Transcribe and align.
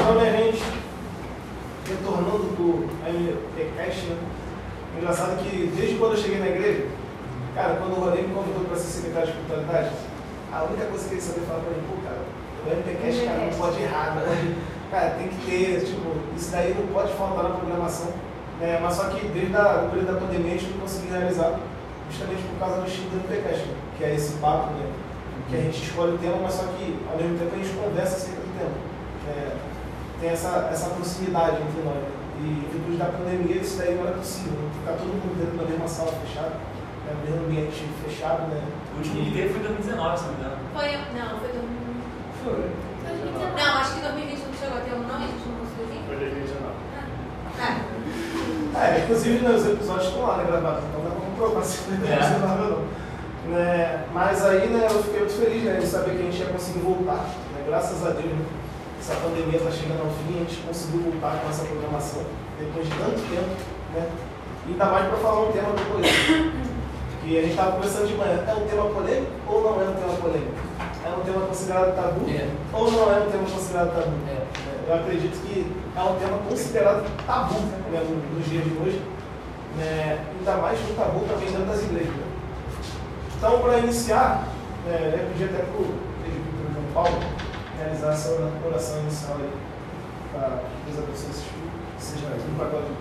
Então, 0.00 0.14
minha 0.14 0.32
gente, 0.32 0.62
retornando 1.86 2.56
do 2.56 2.88
MPCast, 3.06 4.06
né? 4.06 4.16
Engraçado 4.96 5.42
que 5.42 5.72
desde 5.76 5.96
quando 5.96 6.12
eu 6.12 6.18
cheguei 6.18 6.38
na 6.38 6.48
igreja, 6.48 6.88
cara, 7.54 7.76
quando 7.76 7.92
o 7.92 8.00
Rodrigo 8.00 8.28
me 8.28 8.34
convidou 8.34 8.64
para 8.64 8.76
ser 8.76 8.88
secretário 8.88 9.26
de 9.26 9.32
espiritualidade, 9.32 9.90
a 10.52 10.64
única 10.64 10.86
coisa 10.86 11.08
que 11.08 11.14
ele 11.14 11.20
sabia 11.20 11.42
falar 11.44 11.60
para 11.60 11.70
mim, 11.70 11.84
pô, 11.88 11.96
cara, 12.02 12.20
o 12.64 12.72
MPCast, 12.72 13.24
cara, 13.24 13.38
não 13.38 13.58
pode 13.58 13.82
errar, 13.82 14.14
não 14.16 14.22
cara, 14.90 15.10
tem 15.10 15.28
que 15.28 15.46
ter, 15.46 15.84
tipo, 15.84 16.16
isso 16.36 16.50
daí 16.50 16.74
não 16.74 16.86
pode 16.88 17.12
faltar 17.12 17.44
na 17.44 17.50
programação. 17.50 18.12
Né? 18.58 18.78
Mas 18.82 18.94
só 18.94 19.04
que 19.10 19.28
desde 19.28 19.56
a, 19.56 19.84
o 19.84 19.90
período 19.90 20.12
da 20.14 20.20
pandemia 20.20 20.54
a 20.54 20.58
gente 20.58 20.72
não 20.72 20.80
conseguiu 20.80 21.12
realizar, 21.12 21.60
justamente 22.10 22.42
por 22.48 22.58
causa 22.58 22.80
do 22.80 22.88
estilo 22.88 23.10
do 23.10 23.16
MPCast, 23.28 23.66
né? 23.66 23.74
que 23.96 24.04
é 24.04 24.14
esse 24.14 24.32
papo, 24.38 24.72
né? 24.72 25.09
Que 25.48 25.56
a 25.56 25.60
gente 25.60 25.82
escolhe 25.82 26.14
o 26.14 26.18
tema, 26.18 26.36
mas 26.42 26.54
só 26.54 26.64
que 26.64 26.98
ao 27.10 27.16
mesmo 27.16 27.38
tempo 27.38 27.54
a 27.54 27.58
gente 27.58 27.74
conversa 27.76 28.16
acerca 28.16 28.40
do 28.40 28.52
tema. 28.58 28.76
É, 29.28 29.56
tem 30.20 30.30
essa, 30.30 30.68
essa 30.70 30.90
proximidade 30.90 31.62
entre 31.62 31.82
nós. 31.82 31.96
Né? 31.96 32.10
E 32.40 32.44
em 32.44 32.68
virtude 32.72 32.96
da 32.96 33.06
pandemia 33.06 33.56
isso 33.60 33.76
daí 33.76 33.94
não 33.96 34.06
era 34.06 34.16
possível, 34.16 34.52
né? 34.52 34.70
ficar 34.80 34.92
todo 34.96 35.12
mundo 35.12 35.36
dentro 35.36 35.56
da 35.60 35.64
mesma 35.68 35.88
sala 35.88 36.12
fechada, 36.24 36.56
né? 37.04 37.12
no 37.12 37.20
mesmo 37.24 37.46
ambiente 37.46 37.84
fechado, 38.04 38.48
né? 38.48 38.64
O 38.94 38.98
último 38.98 39.32
teve 39.32 39.48
foi 39.52 39.60
em 39.60 39.76
2019, 39.76 40.18
se 40.18 40.24
não 40.24 40.32
me 40.32 40.40
engano. 40.40 40.56
Foi, 40.72 40.88
não, 41.12 41.28
foi 41.36 41.48
2019. 41.52 42.00
Foi. 42.44 42.64
Não, 43.60 43.72
acho 43.80 43.94
que 43.94 44.00
2020 44.00 44.40
não 44.40 44.54
chegou 44.56 44.78
a 44.78 44.80
ter 44.80 44.94
um 44.94 45.04
nome, 45.04 45.24
a 45.24 45.28
gente 45.28 45.44
não 45.44 45.56
conseguiu 45.60 45.86
vir. 45.92 46.00
Foi 46.08 46.16
2019. 46.16 46.80
Ah, 47.60 47.76
É, 48.80 49.00
inclusive 49.04 49.38
né, 49.44 49.50
os 49.50 49.66
episódios 49.66 50.06
estão 50.08 50.22
lá 50.22 50.36
né, 50.38 50.44
gravados, 50.46 50.84
então 50.84 51.04
dá 51.04 51.10
pra 51.10 51.20
comprovar 51.20 51.64
se 51.64 51.78
foi 51.78 51.94
É. 52.08 52.16
é. 52.16 52.64
ou 52.64 52.70
não. 52.70 52.99
Né, 53.46 54.04
mas 54.12 54.44
aí 54.44 54.68
né, 54.68 54.86
eu 54.90 55.02
fiquei 55.02 55.20
muito 55.20 55.32
feliz 55.32 55.62
né, 55.64 55.78
de 55.80 55.86
saber 55.86 56.10
que 56.16 56.22
a 56.22 56.30
gente 56.30 56.38
ia 56.40 56.46
conseguir 56.48 56.80
voltar. 56.80 57.24
Né, 57.54 57.64
graças 57.66 58.04
a 58.06 58.10
Deus, 58.10 58.26
né, 58.26 58.44
essa 59.00 59.14
pandemia 59.14 59.56
está 59.58 59.70
chegando 59.70 60.00
ao 60.04 60.10
fim, 60.12 60.36
a 60.36 60.38
gente 60.44 60.60
conseguiu 60.66 61.00
voltar 61.10 61.40
com 61.40 61.48
essa 61.48 61.64
programação 61.64 62.22
depois 62.58 62.86
de 62.86 62.94
tanto 62.94 63.20
tempo. 63.30 63.50
Né, 63.94 64.08
e 64.68 64.72
ainda 64.72 64.84
mais 64.86 65.08
para 65.08 65.16
falar 65.18 65.40
um 65.48 65.52
tema 65.52 65.70
do 65.72 65.82
polêmico. 65.90 66.70
Que 67.24 67.36
a 67.38 67.42
gente 67.42 67.50
estava 67.50 67.72
conversando 67.72 68.08
de 68.08 68.14
manhã, 68.14 68.44
é 68.48 68.54
um 68.54 68.66
tema 68.66 68.84
polêmico 68.90 69.30
ou 69.46 69.62
não 69.62 69.80
é 69.80 69.84
um 69.88 69.94
tema 69.94 70.14
polêmico? 70.20 70.52
É 71.04 71.08
um 71.10 71.20
tema 71.20 71.46
considerado 71.46 71.94
tabu 71.96 72.28
É. 72.30 72.48
ou 72.72 72.90
não 72.90 73.12
é 73.12 73.20
um 73.20 73.30
tema 73.30 73.44
considerado 73.44 73.94
tabu? 73.94 74.12
É. 74.28 74.40
Eu 74.88 74.94
acredito 74.96 75.36
que 75.46 75.66
é 75.96 76.00
um 76.02 76.14
tema 76.16 76.38
considerado 76.48 77.04
tabu 77.26 77.54
né, 77.92 78.00
no- 78.08 78.36
nos 78.38 78.46
dias 78.48 78.64
de 78.64 78.70
hoje, 78.70 79.02
né, 79.76 80.18
ainda 80.38 80.56
mais 80.62 80.78
um 80.80 80.94
tabu 80.94 81.20
também 81.28 81.48
dentro 81.50 81.66
das 81.66 81.82
igrejas. 81.82 82.29
Né. 83.42 83.48
Então, 83.48 83.60
para 83.60 83.78
iniciar, 83.78 84.44
né, 84.86 85.14
eu 85.20 85.28
pedi 85.32 85.44
até 85.44 85.62
para 85.64 85.80
o 85.80 85.98
João 86.72 86.84
Paulo 86.92 87.18
realizar 87.78 88.12
essa 88.12 88.32
ora- 88.32 88.50
oração 88.66 88.98
inicial 89.00 89.36
aí, 89.40 89.50
para 90.32 90.48
Deus 90.86 90.98
abençoe 90.98 91.44
seja 91.98 92.26
tudo 92.26 92.56
para 92.56 92.66
de 92.80 92.86
Deus. 92.86 93.00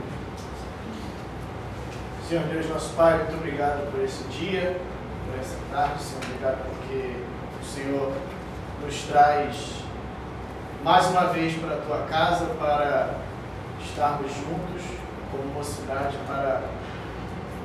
Senhor 2.27 2.43
Deus, 2.43 2.69
nosso 2.69 2.93
Pai, 2.93 3.17
muito 3.17 3.35
obrigado 3.35 3.91
por 3.91 4.03
esse 4.03 4.23
dia, 4.25 4.79
por 5.25 5.39
essa 5.39 5.57
tarde, 5.71 6.01
Senhor, 6.03 6.23
obrigado 6.25 6.57
porque 6.69 7.15
o 7.61 7.65
Senhor 7.65 8.11
nos 8.85 9.01
traz 9.03 9.73
mais 10.83 11.07
uma 11.07 11.25
vez 11.27 11.55
para 11.57 11.75
a 11.75 11.79
tua 11.79 11.97
casa 12.09 12.45
para 12.59 13.15
estarmos 13.83 14.31
juntos 14.33 14.83
como 15.31 15.43
mocidade, 15.53 16.17
para 16.27 16.61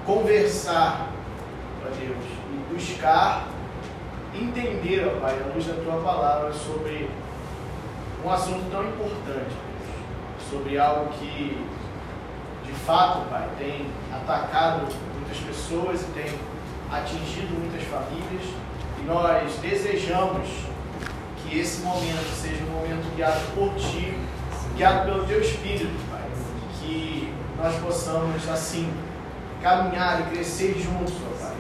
conversar, 0.06 1.08
ó 1.84 1.88
Deus, 1.98 2.24
buscar 2.74 3.46
entender, 4.34 5.06
ó 5.06 5.20
Pai, 5.20 5.32
à 5.32 5.54
luz 5.54 5.66
da 5.66 5.74
tua 5.74 6.00
palavra 6.02 6.52
sobre 6.52 7.08
um 8.24 8.30
assunto 8.30 8.70
tão 8.70 8.84
importante, 8.84 9.54
sobre 10.50 10.78
algo 10.78 11.10
que 11.12 11.64
de 12.64 12.72
fato, 12.72 13.28
Pai, 13.28 13.48
tem 13.58 13.86
atacado 14.12 14.88
muitas 15.14 15.38
pessoas 15.38 16.02
e 16.02 16.06
tem 16.06 16.38
atingido 16.90 17.54
muitas 17.58 17.82
famílias. 17.84 18.42
E 19.00 19.04
nós 19.04 19.54
desejamos 19.60 20.48
que 21.42 21.58
esse 21.58 21.82
momento 21.82 22.34
seja 22.34 22.62
um 22.64 22.70
momento 22.70 23.14
guiado 23.14 23.40
por 23.54 23.74
Ti, 23.74 24.18
guiado 24.76 25.04
pelo 25.04 25.26
Teu 25.26 25.40
Espírito, 25.40 25.94
Pai. 26.10 26.22
Que 26.80 27.32
nós 27.56 27.74
possamos, 27.76 28.48
assim, 28.48 28.92
caminhar 29.62 30.20
e 30.22 30.34
crescer 30.34 30.74
juntos, 30.78 31.14
ó 31.14 31.44
Pai. 31.44 31.54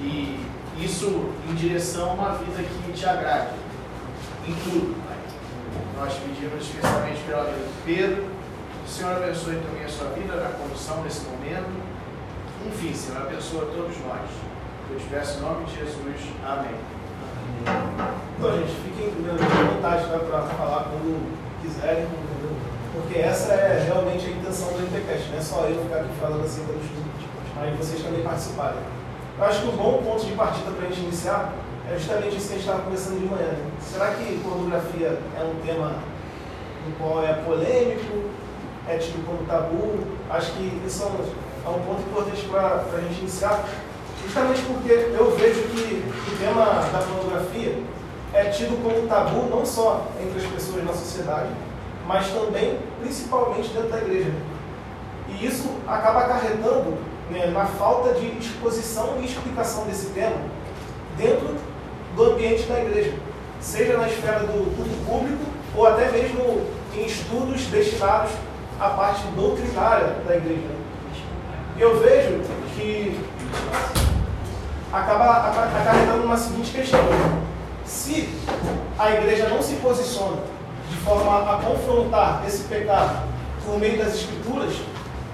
E 0.00 0.51
isso 0.78 1.32
em 1.48 1.54
direção 1.54 2.10
a 2.10 2.14
uma 2.14 2.30
vida 2.34 2.62
que 2.62 2.92
te 2.92 3.06
agrade. 3.06 3.50
Em 4.46 4.54
tudo, 4.54 4.96
Pai. 5.06 5.16
Nós 5.98 6.14
pedimos 6.14 6.64
especialmente 6.64 7.20
pela 7.26 7.44
vida 7.44 7.68
Pedro, 7.84 8.26
o 8.84 8.88
Senhor 8.88 9.16
abençoe 9.16 9.56
também 9.56 9.84
a 9.84 9.88
sua 9.88 10.08
vida 10.10 10.34
na 10.36 10.50
condução 10.50 11.02
desse 11.02 11.24
momento. 11.26 11.70
Enfim, 12.66 12.94
Senhor, 12.94 13.22
abençoa 13.22 13.66
todos 13.66 13.96
nós. 14.06 14.28
Eu 14.90 14.98
te 14.98 15.06
peço 15.06 15.38
em 15.38 15.42
nome 15.42 15.64
de 15.66 15.76
Jesus. 15.76 16.20
Amém. 16.44 16.74
Então, 18.38 18.52
gente, 18.58 18.74
fiquem 18.82 19.08
à 19.08 19.72
vontade 19.72 20.06
tá, 20.06 20.18
para 20.18 20.42
falar 20.42 20.90
quando 20.90 21.62
quiserem? 21.62 22.06
Porque 22.92 23.18
essa 23.18 23.52
é 23.52 23.84
realmente 23.86 24.26
a 24.26 24.30
intenção 24.30 24.68
do 24.72 24.78
MPCast, 24.80 25.30
não 25.30 25.38
é 25.38 25.40
só 25.40 25.64
eu 25.64 25.82
ficar 25.82 26.00
aqui 26.00 26.10
falando 26.20 26.44
assim 26.44 26.64
pelos 26.66 26.82
minutos, 26.82 27.24
mas 27.56 27.78
vocês 27.78 28.02
também 28.02 28.22
participarem. 28.22 29.01
Eu 29.42 29.48
acho 29.48 29.62
que 29.62 29.68
um 29.70 29.76
bom 29.76 30.00
ponto 30.04 30.24
de 30.24 30.34
partida 30.34 30.70
para 30.70 30.86
a 30.86 30.88
gente 30.88 31.00
iniciar 31.00 31.52
é 31.90 31.98
justamente 31.98 32.36
isso 32.36 32.46
que 32.46 32.52
a 32.52 32.56
gente 32.58 32.64
estava 32.64 32.82
conversando 32.84 33.18
de 33.18 33.26
manhã. 33.26 33.48
Né? 33.48 33.70
Será 33.80 34.12
que 34.12 34.38
pornografia 34.38 35.18
é 35.36 35.42
um 35.42 35.66
tema 35.66 35.96
no 36.86 36.94
qual 36.94 37.24
é 37.24 37.32
polêmico, 37.32 38.30
é 38.86 38.98
tido 38.98 39.26
como 39.26 39.44
tabu? 39.44 39.98
Acho 40.30 40.52
que 40.52 40.80
isso 40.86 41.02
é 41.02 41.06
um, 41.06 41.72
é 41.72 41.76
um 41.76 41.80
ponto 41.82 42.02
importante 42.02 42.46
para 42.48 42.84
a 42.96 43.00
gente 43.00 43.18
iniciar, 43.18 43.64
justamente 44.24 44.62
porque 44.62 44.92
eu 44.92 45.32
vejo 45.32 45.62
que 45.70 46.04
o 46.32 46.38
tema 46.38 46.64
da 46.92 46.98
pornografia 47.00 47.82
é 48.32 48.44
tido 48.44 48.80
como 48.80 49.08
tabu 49.08 49.50
não 49.50 49.66
só 49.66 50.06
entre 50.22 50.38
as 50.38 50.52
pessoas 50.52 50.84
na 50.84 50.92
sociedade, 50.92 51.48
mas 52.06 52.28
também, 52.28 52.78
principalmente 53.00 53.70
dentro 53.70 53.88
da 53.88 53.98
igreja. 53.98 54.30
E 55.30 55.44
isso 55.44 55.68
acaba 55.88 56.20
acarretando 56.20 56.96
né, 57.32 57.46
na 57.46 57.64
falta 57.66 58.14
de 58.14 58.26
exposição 58.38 59.16
e 59.20 59.24
explicação 59.24 59.84
desse 59.86 60.06
tema 60.10 60.36
dentro 61.16 61.56
do 62.16 62.24
ambiente 62.24 62.64
da 62.64 62.80
igreja, 62.80 63.14
seja 63.60 63.96
na 63.96 64.06
esfera 64.08 64.40
do 64.40 64.74
culto 64.76 65.04
público 65.06 65.44
ou 65.74 65.86
até 65.86 66.10
mesmo 66.10 66.66
em 66.94 67.06
estudos 67.06 67.62
destinados 67.66 68.32
à 68.78 68.90
parte 68.90 69.22
doutrinária 69.34 70.16
da 70.26 70.36
igreja. 70.36 70.68
Eu 71.78 71.98
vejo 72.00 72.40
que 72.76 73.18
acaba 74.92 75.24
aca- 75.48 75.78
acarretando 75.80 76.24
uma 76.24 76.36
seguinte 76.36 76.70
questão. 76.72 77.00
Se 77.84 78.28
a 78.98 79.10
igreja 79.12 79.48
não 79.48 79.62
se 79.62 79.74
posiciona 79.76 80.36
de 80.90 80.96
forma 80.98 81.50
a 81.52 81.56
confrontar 81.62 82.42
esse 82.46 82.64
pecado 82.64 83.26
por 83.64 83.78
meio 83.78 83.98
das 83.98 84.14
escrituras, 84.14 84.74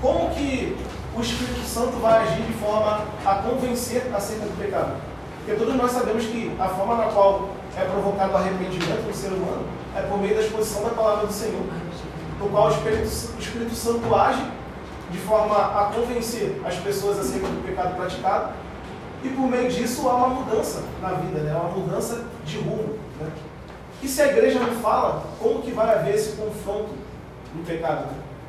como 0.01 0.31
que 0.31 0.77
o 1.19 1.21
Espírito 1.21 1.67
Santo 1.67 1.97
vai 2.01 2.23
agir 2.23 2.43
de 2.43 2.53
forma 2.53 3.05
a 3.27 3.35
convencer 3.37 4.09
acerca 4.15 4.45
do 4.45 4.57
pecado? 4.57 4.95
Porque 5.39 5.59
todos 5.59 5.75
nós 5.75 5.91
sabemos 5.91 6.25
que 6.25 6.55
a 6.61 6.69
forma 6.69 6.95
na 6.95 7.05
qual 7.11 7.51
é 7.77 7.85
provocado 7.85 8.35
o 8.35 8.37
arrependimento 8.37 9.05
no 9.05 9.13
ser 9.13 9.29
humano 9.29 9.67
é 9.97 10.03
por 10.03 10.19
meio 10.19 10.37
da 10.37 10.43
exposição 10.43 10.85
da 10.85 10.91
palavra 10.91 11.27
do 11.27 11.33
Senhor, 11.33 11.63
no 12.39 12.49
qual 12.49 12.69
o 12.69 12.71
Espírito, 12.71 13.03
o 13.37 13.41
Espírito 13.41 13.75
Santo 13.75 14.15
age 14.15 14.45
de 15.11 15.19
forma 15.19 15.57
a 15.57 15.91
convencer 15.93 16.61
as 16.65 16.77
pessoas 16.77 17.19
acerca 17.19 17.49
do 17.49 17.67
pecado 17.67 17.97
praticado 17.97 18.53
e 19.25 19.29
por 19.31 19.49
meio 19.49 19.69
disso 19.69 20.09
há 20.09 20.15
uma 20.15 20.29
mudança 20.29 20.85
na 21.03 21.15
vida, 21.15 21.41
né? 21.41 21.53
uma 21.53 21.71
mudança 21.71 22.27
de 22.45 22.59
rumo. 22.59 22.97
Né? 23.21 23.29
E 24.03 24.07
se 24.07 24.23
a 24.23 24.29
igreja 24.29 24.61
não 24.61 24.75
fala, 24.81 25.25
como 25.41 25.63
que 25.63 25.73
vai 25.73 25.93
haver 25.93 26.15
esse 26.15 26.37
confronto 26.37 26.91
no 27.55 27.65
pecado? 27.65 28.07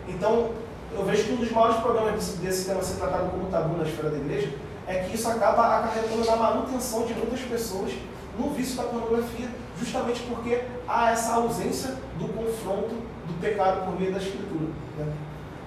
Então, 0.08 0.52
eu 0.92 1.06
vejo 1.06 1.24
que 1.24 1.32
um 1.34 1.36
dos 1.38 1.52
maiores 1.52 1.78
problemas 1.78 2.14
desse, 2.16 2.38
desse 2.38 2.66
tema 2.66 2.82
ser 2.82 2.96
tratado 2.96 3.30
como 3.30 3.46
tabu 3.50 3.78
na 3.78 3.84
esfera 3.84 4.10
da 4.10 4.18
igreja 4.18 4.54
é 4.88 5.00
que 5.04 5.16
isso 5.16 5.30
acaba 5.30 5.78
acarretando 5.78 6.26
na 6.26 6.36
manutenção 6.36 7.06
de 7.06 7.14
muitas 7.14 7.42
pessoas 7.42 7.92
no 8.38 8.50
vício 8.52 8.76
da 8.78 8.84
pornografia, 8.84 9.50
justamente 9.78 10.22
porque 10.22 10.62
há 10.88 11.12
essa 11.12 11.34
ausência 11.34 11.96
do 12.18 12.28
confronto 12.30 12.96
do 13.28 13.40
pecado 13.42 13.86
por 13.86 14.00
meio 14.00 14.12
da 14.14 14.18
escritura. 14.18 14.70
né? 14.98 15.14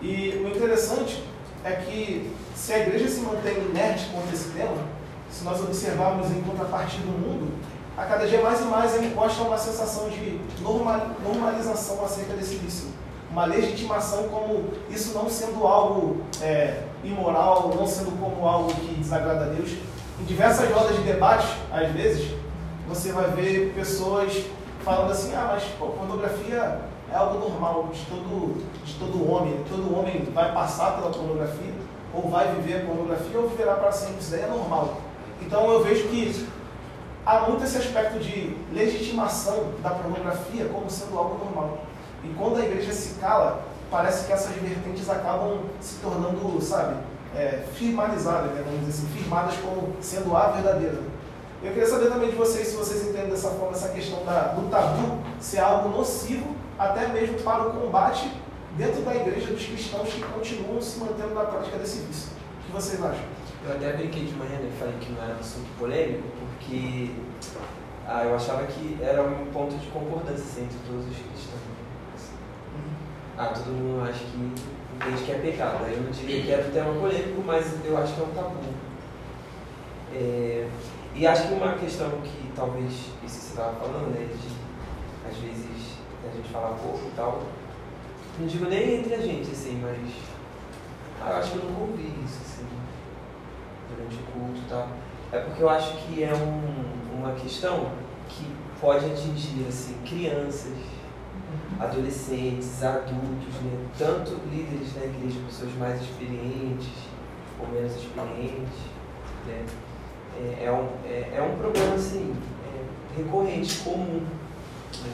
E 0.00 0.42
o 0.44 0.48
interessante 0.48 1.22
é 1.64 1.72
que 1.72 2.32
se 2.56 2.72
a 2.72 2.78
igreja 2.80 3.08
se 3.08 3.20
mantém 3.20 3.56
inerte 3.58 4.08
contra 4.10 4.32
esse 4.34 4.48
tema, 4.50 4.76
se 5.30 5.44
nós 5.44 5.60
observarmos 5.60 6.30
em 6.30 6.40
contrapartida 6.42 7.04
do 7.06 7.12
mundo, 7.12 7.52
a 7.96 8.04
cada 8.04 8.26
dia 8.26 8.40
mais 8.42 8.60
e 8.60 8.64
mais 8.64 8.94
é 8.94 9.04
imposta 9.04 9.42
uma 9.42 9.58
sensação 9.58 10.08
de 10.08 10.40
norma- 10.60 11.14
normalização 11.22 12.04
acerca 12.04 12.32
desse 12.34 12.56
vício. 12.56 12.88
Uma 13.32 13.46
legitimação 13.46 14.28
como 14.28 14.64
isso 14.90 15.14
não 15.14 15.26
sendo 15.30 15.66
algo 15.66 16.20
é, 16.42 16.82
imoral, 17.02 17.72
não 17.74 17.86
sendo 17.86 18.12
como 18.20 18.46
algo 18.46 18.74
que 18.74 18.94
desagrada 18.96 19.46
a 19.46 19.48
Deus. 19.48 19.70
Em 20.20 20.24
diversas 20.24 20.70
rodas 20.70 20.96
de 20.96 21.02
debate, 21.02 21.46
às 21.72 21.90
vezes, 21.92 22.30
você 22.86 23.10
vai 23.10 23.30
ver 23.30 23.72
pessoas 23.74 24.44
falando 24.84 25.12
assim, 25.12 25.34
ah, 25.34 25.52
mas 25.54 25.64
pô, 25.78 25.86
pornografia 25.86 26.78
é 27.10 27.16
algo 27.16 27.38
normal 27.38 27.88
de 27.90 28.04
todo, 28.04 28.62
de 28.84 28.94
todo 28.96 29.32
homem. 29.32 29.64
Todo 29.66 29.98
homem 29.98 30.28
vai 30.34 30.52
passar 30.52 30.96
pela 30.96 31.10
pornografia, 31.10 31.72
ou 32.12 32.28
vai 32.28 32.54
viver 32.56 32.82
a 32.82 32.84
pornografia, 32.84 33.40
ou 33.40 33.48
viverá 33.48 33.76
para 33.76 33.92
sempre. 33.92 34.20
Isso 34.20 34.30
daí 34.30 34.42
é 34.42 34.46
normal. 34.46 34.98
Então 35.40 35.70
eu 35.72 35.82
vejo 35.82 36.06
que 36.08 36.46
há 37.24 37.40
muito 37.48 37.64
esse 37.64 37.78
aspecto 37.78 38.18
de 38.18 38.54
legitimação 38.74 39.72
da 39.82 39.88
pornografia 39.88 40.66
como 40.66 40.90
sendo 40.90 41.16
algo 41.16 41.42
normal. 41.42 41.78
E 42.24 42.28
quando 42.34 42.56
a 42.56 42.64
igreja 42.64 42.92
se 42.92 43.18
cala, 43.20 43.64
parece 43.90 44.26
que 44.26 44.32
essas 44.32 44.54
vertentes 44.54 45.08
acabam 45.08 45.60
se 45.80 45.96
tornando, 45.96 46.60
sabe, 46.60 46.96
é, 47.34 47.64
firmalizadas, 47.74 48.52
né, 48.52 48.62
vamos 48.64 48.86
dizer 48.86 49.04
assim, 49.04 49.18
firmadas 49.18 49.54
como 49.56 49.96
sendo 50.00 50.36
a 50.36 50.48
verdadeira. 50.48 50.98
Eu 51.62 51.72
queria 51.72 51.88
saber 51.88 52.08
também 52.08 52.30
de 52.30 52.36
vocês 52.36 52.68
se 52.68 52.76
vocês 52.76 53.06
entendem 53.06 53.30
dessa 53.30 53.50
forma 53.50 53.72
essa 53.72 53.88
questão 53.90 54.24
da, 54.24 54.48
do 54.48 54.68
tabu 54.68 55.18
ser 55.40 55.60
algo 55.60 55.90
nocivo, 55.90 56.56
até 56.78 57.06
mesmo 57.08 57.38
para 57.40 57.68
o 57.68 57.72
combate 57.72 58.30
dentro 58.76 59.02
da 59.02 59.14
igreja 59.14 59.52
dos 59.52 59.64
cristãos 59.64 60.08
que 60.08 60.22
continuam 60.22 60.80
se 60.80 60.98
mantendo 60.98 61.34
na 61.34 61.44
prática 61.44 61.78
desse 61.78 62.00
vício. 62.00 62.30
O 62.62 62.66
que 62.66 62.72
vocês 62.72 63.02
acham? 63.02 63.24
Eu 63.64 63.76
até 63.76 63.92
brinquei 63.92 64.24
de 64.24 64.34
manhã 64.34 64.58
né, 64.58 64.72
falei 64.78 64.94
que 65.00 65.12
não 65.12 65.22
era 65.22 65.34
um 65.34 65.38
assunto 65.38 65.68
polêmico, 65.78 66.24
porque 66.40 67.12
ah, 68.08 68.24
eu 68.24 68.34
achava 68.34 68.66
que 68.66 68.98
era 69.00 69.22
um 69.22 69.46
ponto 69.52 69.76
de 69.76 69.86
concordância 69.88 70.44
assim, 70.44 70.64
entre 70.64 70.78
todos 70.86 71.06
os 71.06 71.16
cristãos. 71.16 71.71
Ah, 73.42 73.52
todo 73.52 73.74
mundo 73.74 74.08
acha 74.08 74.20
que 74.20 74.36
entende 74.38 75.24
que 75.24 75.32
é 75.32 75.38
pecado. 75.38 75.84
Eu 75.90 76.02
não 76.02 76.12
diria 76.12 76.42
que 76.42 76.50
era 76.52 76.68
um 76.68 76.70
tema 76.70 76.94
polêmico, 76.94 77.42
mas 77.44 77.84
eu 77.84 77.98
acho 77.98 78.14
que 78.14 78.20
é 78.20 78.24
um 78.24 78.28
tabu. 78.28 78.60
É, 80.14 80.68
e 81.12 81.26
acho 81.26 81.48
que 81.48 81.54
uma 81.54 81.72
questão 81.74 82.08
que 82.22 82.52
talvez 82.54 82.92
isso 82.92 83.10
que 83.20 83.28
você 83.28 83.50
estava 83.50 83.80
falando, 83.80 84.14
né, 84.14 84.28
de 84.28 85.28
às 85.28 85.36
vezes 85.38 85.98
a 86.24 86.36
gente 86.36 86.48
falar 86.50 86.76
pouco 86.76 87.00
e 87.04 87.16
tal, 87.16 87.42
não 88.38 88.46
digo 88.46 88.66
nem 88.66 89.00
entre 89.00 89.14
a 89.14 89.18
gente, 89.20 89.50
assim, 89.50 89.80
mas 89.82 89.98
ah, 91.20 91.30
eu 91.30 91.36
acho 91.38 91.50
que 91.50 91.56
eu 91.56 91.64
nunca 91.64 91.80
ouvi 91.80 92.14
isso, 92.24 92.38
assim, 92.42 92.66
durante 93.90 94.14
o 94.14 94.32
culto 94.32 94.60
e 94.60 94.68
tal. 94.68 94.88
É 95.32 95.40
porque 95.40 95.64
eu 95.64 95.68
acho 95.68 95.96
que 95.96 96.22
é 96.22 96.32
um, 96.32 97.18
uma 97.18 97.32
questão 97.32 97.90
que 98.28 98.46
pode 98.80 99.06
atingir, 99.06 99.66
assim, 99.68 99.96
crianças, 100.06 100.91
adolescentes, 101.80 102.82
adultos, 102.82 103.54
né? 103.62 103.86
tanto 103.98 104.38
líderes 104.50 104.92
da 104.94 105.04
igreja, 105.04 105.40
pessoas 105.46 105.74
mais 105.74 106.00
experientes 106.00 106.88
ou 107.60 107.68
menos 107.68 107.92
experientes. 107.96 108.78
Né? 109.46 109.66
É, 110.36 110.64
é, 110.64 110.72
um, 110.72 110.88
é, 111.04 111.36
é 111.36 111.42
um 111.42 111.56
problema 111.56 111.94
assim, 111.94 112.34
é 112.66 113.16
recorrente, 113.16 113.78
comum. 113.80 114.20
Né? 115.04 115.12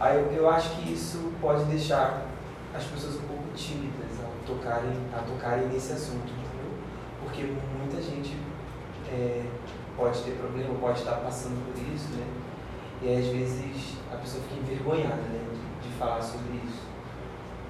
Aí 0.00 0.16
eu, 0.16 0.32
eu 0.32 0.50
acho 0.50 0.76
que 0.76 0.92
isso 0.92 1.32
pode 1.40 1.64
deixar 1.64 2.26
as 2.74 2.84
pessoas 2.84 3.16
um 3.16 3.26
pouco 3.26 3.44
tímidas 3.56 4.20
ao 4.22 4.30
tocarem, 4.46 4.96
a 5.12 5.18
tocarem 5.22 5.68
nesse 5.68 5.92
assunto, 5.92 6.28
entendeu? 6.28 6.48
porque 7.22 7.42
muita 7.78 8.00
gente 8.00 8.36
é, 9.10 9.44
pode 9.96 10.22
ter 10.22 10.32
problema, 10.32 10.74
pode 10.80 10.98
estar 10.98 11.16
passando 11.16 11.62
por 11.66 11.76
isso, 11.94 12.08
né? 12.10 12.26
E 13.02 13.16
às 13.16 13.26
vezes 13.26 13.96
a 14.12 14.16
pessoa 14.16 14.42
fica 14.44 14.60
envergonhada, 14.60 15.22
né? 15.22 15.47
Falar 15.98 16.22
sobre 16.22 16.60
isso. 16.64 16.82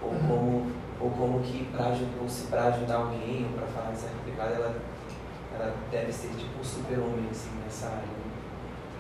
Ou 0.03 0.11
uhum. 0.11 0.29
como, 0.29 0.73
ou 1.01 1.11
como 1.11 1.41
que 1.41 1.65
para 1.67 1.97
ou 2.21 2.29
se 2.29 2.47
para 2.47 2.65
ajudar 2.65 2.97
alguém 2.97 3.47
ou 3.47 3.59
para 3.59 3.67
falar 3.67 3.93
de 3.93 3.99
certo 3.99 4.25
pecado, 4.25 4.53
ela, 4.55 4.77
ela 5.55 5.75
deve 5.91 6.13
ser 6.13 6.29
tipo 6.37 6.61
um 6.61 6.65
super-homem 6.65 7.29
assim, 7.31 7.51
nessa 7.65 7.87
área. 7.87 8.03
Né? 8.03 8.29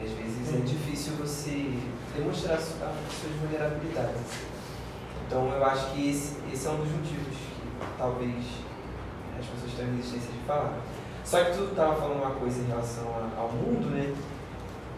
E 0.00 0.04
às 0.04 0.10
vezes 0.12 0.48
é 0.48 0.56
uhum. 0.56 0.62
é 0.62 0.66
difícil 0.66 1.12
você 1.14 1.78
demonstrar 2.16 2.56
as 2.56 2.64
suas 2.64 3.32
vulnerabilidades. 3.40 4.48
Então 5.26 5.52
eu 5.52 5.64
acho 5.64 5.92
que 5.92 6.08
esse, 6.08 6.38
esse 6.52 6.66
é 6.66 6.70
um 6.70 6.76
dos 6.78 6.90
motivos 6.90 7.36
que 7.36 7.86
talvez 7.98 8.44
as 9.38 9.46
pessoas 9.46 9.72
tenham 9.76 9.96
resistência 9.96 10.32
de 10.32 10.38
falar. 10.46 10.78
Só 11.24 11.44
que 11.44 11.52
tu 11.52 11.64
estava 11.64 11.94
falando 11.96 12.22
uma 12.22 12.34
coisa 12.36 12.60
em 12.60 12.66
relação 12.66 13.04
a, 13.10 13.40
ao 13.40 13.50
mundo, 13.50 13.90
né? 13.90 14.14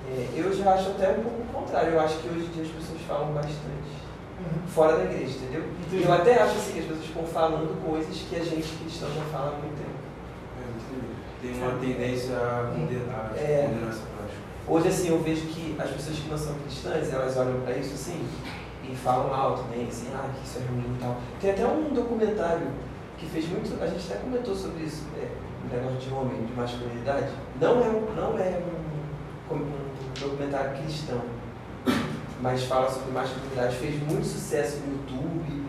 É, 0.09 0.29
eu 0.35 0.53
já 0.53 0.75
acho 0.75 0.91
até 0.91 1.11
um 1.11 1.23
pouco 1.23 1.43
o 1.43 1.47
contrário. 1.53 1.93
Eu 1.93 2.01
acho 2.01 2.19
que 2.19 2.29
hoje 2.29 2.47
em 2.47 2.53
dia 2.53 2.63
as 2.63 2.71
pessoas 2.71 3.01
falam 3.03 3.33
bastante 3.33 4.10
fora 4.69 4.97
da 4.97 5.05
igreja, 5.05 5.37
entendeu? 5.37 5.65
Entendi. 5.87 6.05
Eu 6.05 6.13
até 6.13 6.43
acho 6.43 6.57
assim 6.57 6.73
que 6.73 6.79
as 6.81 6.85
pessoas 6.87 7.07
ficam 7.07 7.25
falando 7.25 7.85
coisas 7.85 8.17
que 8.17 8.37
a 8.37 8.45
gente 8.45 8.69
cristão 8.77 9.09
já 9.15 9.23
fala 9.33 9.49
há 9.49 9.59
muito 9.59 9.77
tempo. 9.77 10.01
É, 10.59 11.43
Tem 11.43 11.63
uma 11.63 11.79
tendência 11.79 12.37
a 12.37 12.73
condenar, 12.75 13.33
é, 13.37 13.67
condenar 13.67 13.91
essa 13.91 14.03
prática. 14.07 14.41
Hoje, 14.69 14.89
assim, 14.89 15.09
eu 15.09 15.21
vejo 15.23 15.47
que 15.49 15.75
as 15.79 15.91
pessoas 15.91 16.19
que 16.19 16.29
não 16.29 16.39
são 16.39 16.55
cristãs, 16.55 17.13
elas 17.13 17.37
olham 17.37 17.61
para 17.63 17.77
isso 17.77 17.95
assim 17.95 18.25
e 18.85 18.95
falam 18.95 19.35
alto, 19.35 19.63
né? 19.65 19.87
Assim, 19.89 20.09
ah, 20.15 20.29
que 20.35 20.47
isso 20.47 20.59
é 20.59 20.71
ruim 20.71 20.95
e 20.97 21.01
tal. 21.01 21.17
Tem 21.41 21.51
até 21.51 21.67
um 21.67 21.93
documentário 21.93 22.69
que 23.19 23.27
fez 23.27 23.49
muito. 23.49 23.83
A 23.83 23.87
gente 23.87 24.11
até 24.11 24.21
comentou 24.21 24.55
sobre 24.55 24.85
isso, 24.85 25.05
é, 25.17 25.29
um 25.65 25.77
negócio 25.77 25.99
de 25.99 26.15
homem, 26.15 26.45
de 26.45 26.53
masculinidade. 26.55 27.29
Não 27.61 27.85
é 27.85 27.89
um, 27.89 28.15
não 28.15 28.39
é 28.39 28.61
um, 29.51 29.55
um 29.55 30.21
documentário 30.21 30.83
cristão 30.83 31.21
mas 32.41 32.65
fala 32.65 32.91
sobre 32.91 33.13
masculinidade, 33.13 33.77
fez 33.77 34.03
muito 34.03 34.25
sucesso 34.25 34.79
no 34.79 34.93
YouTube. 34.93 35.65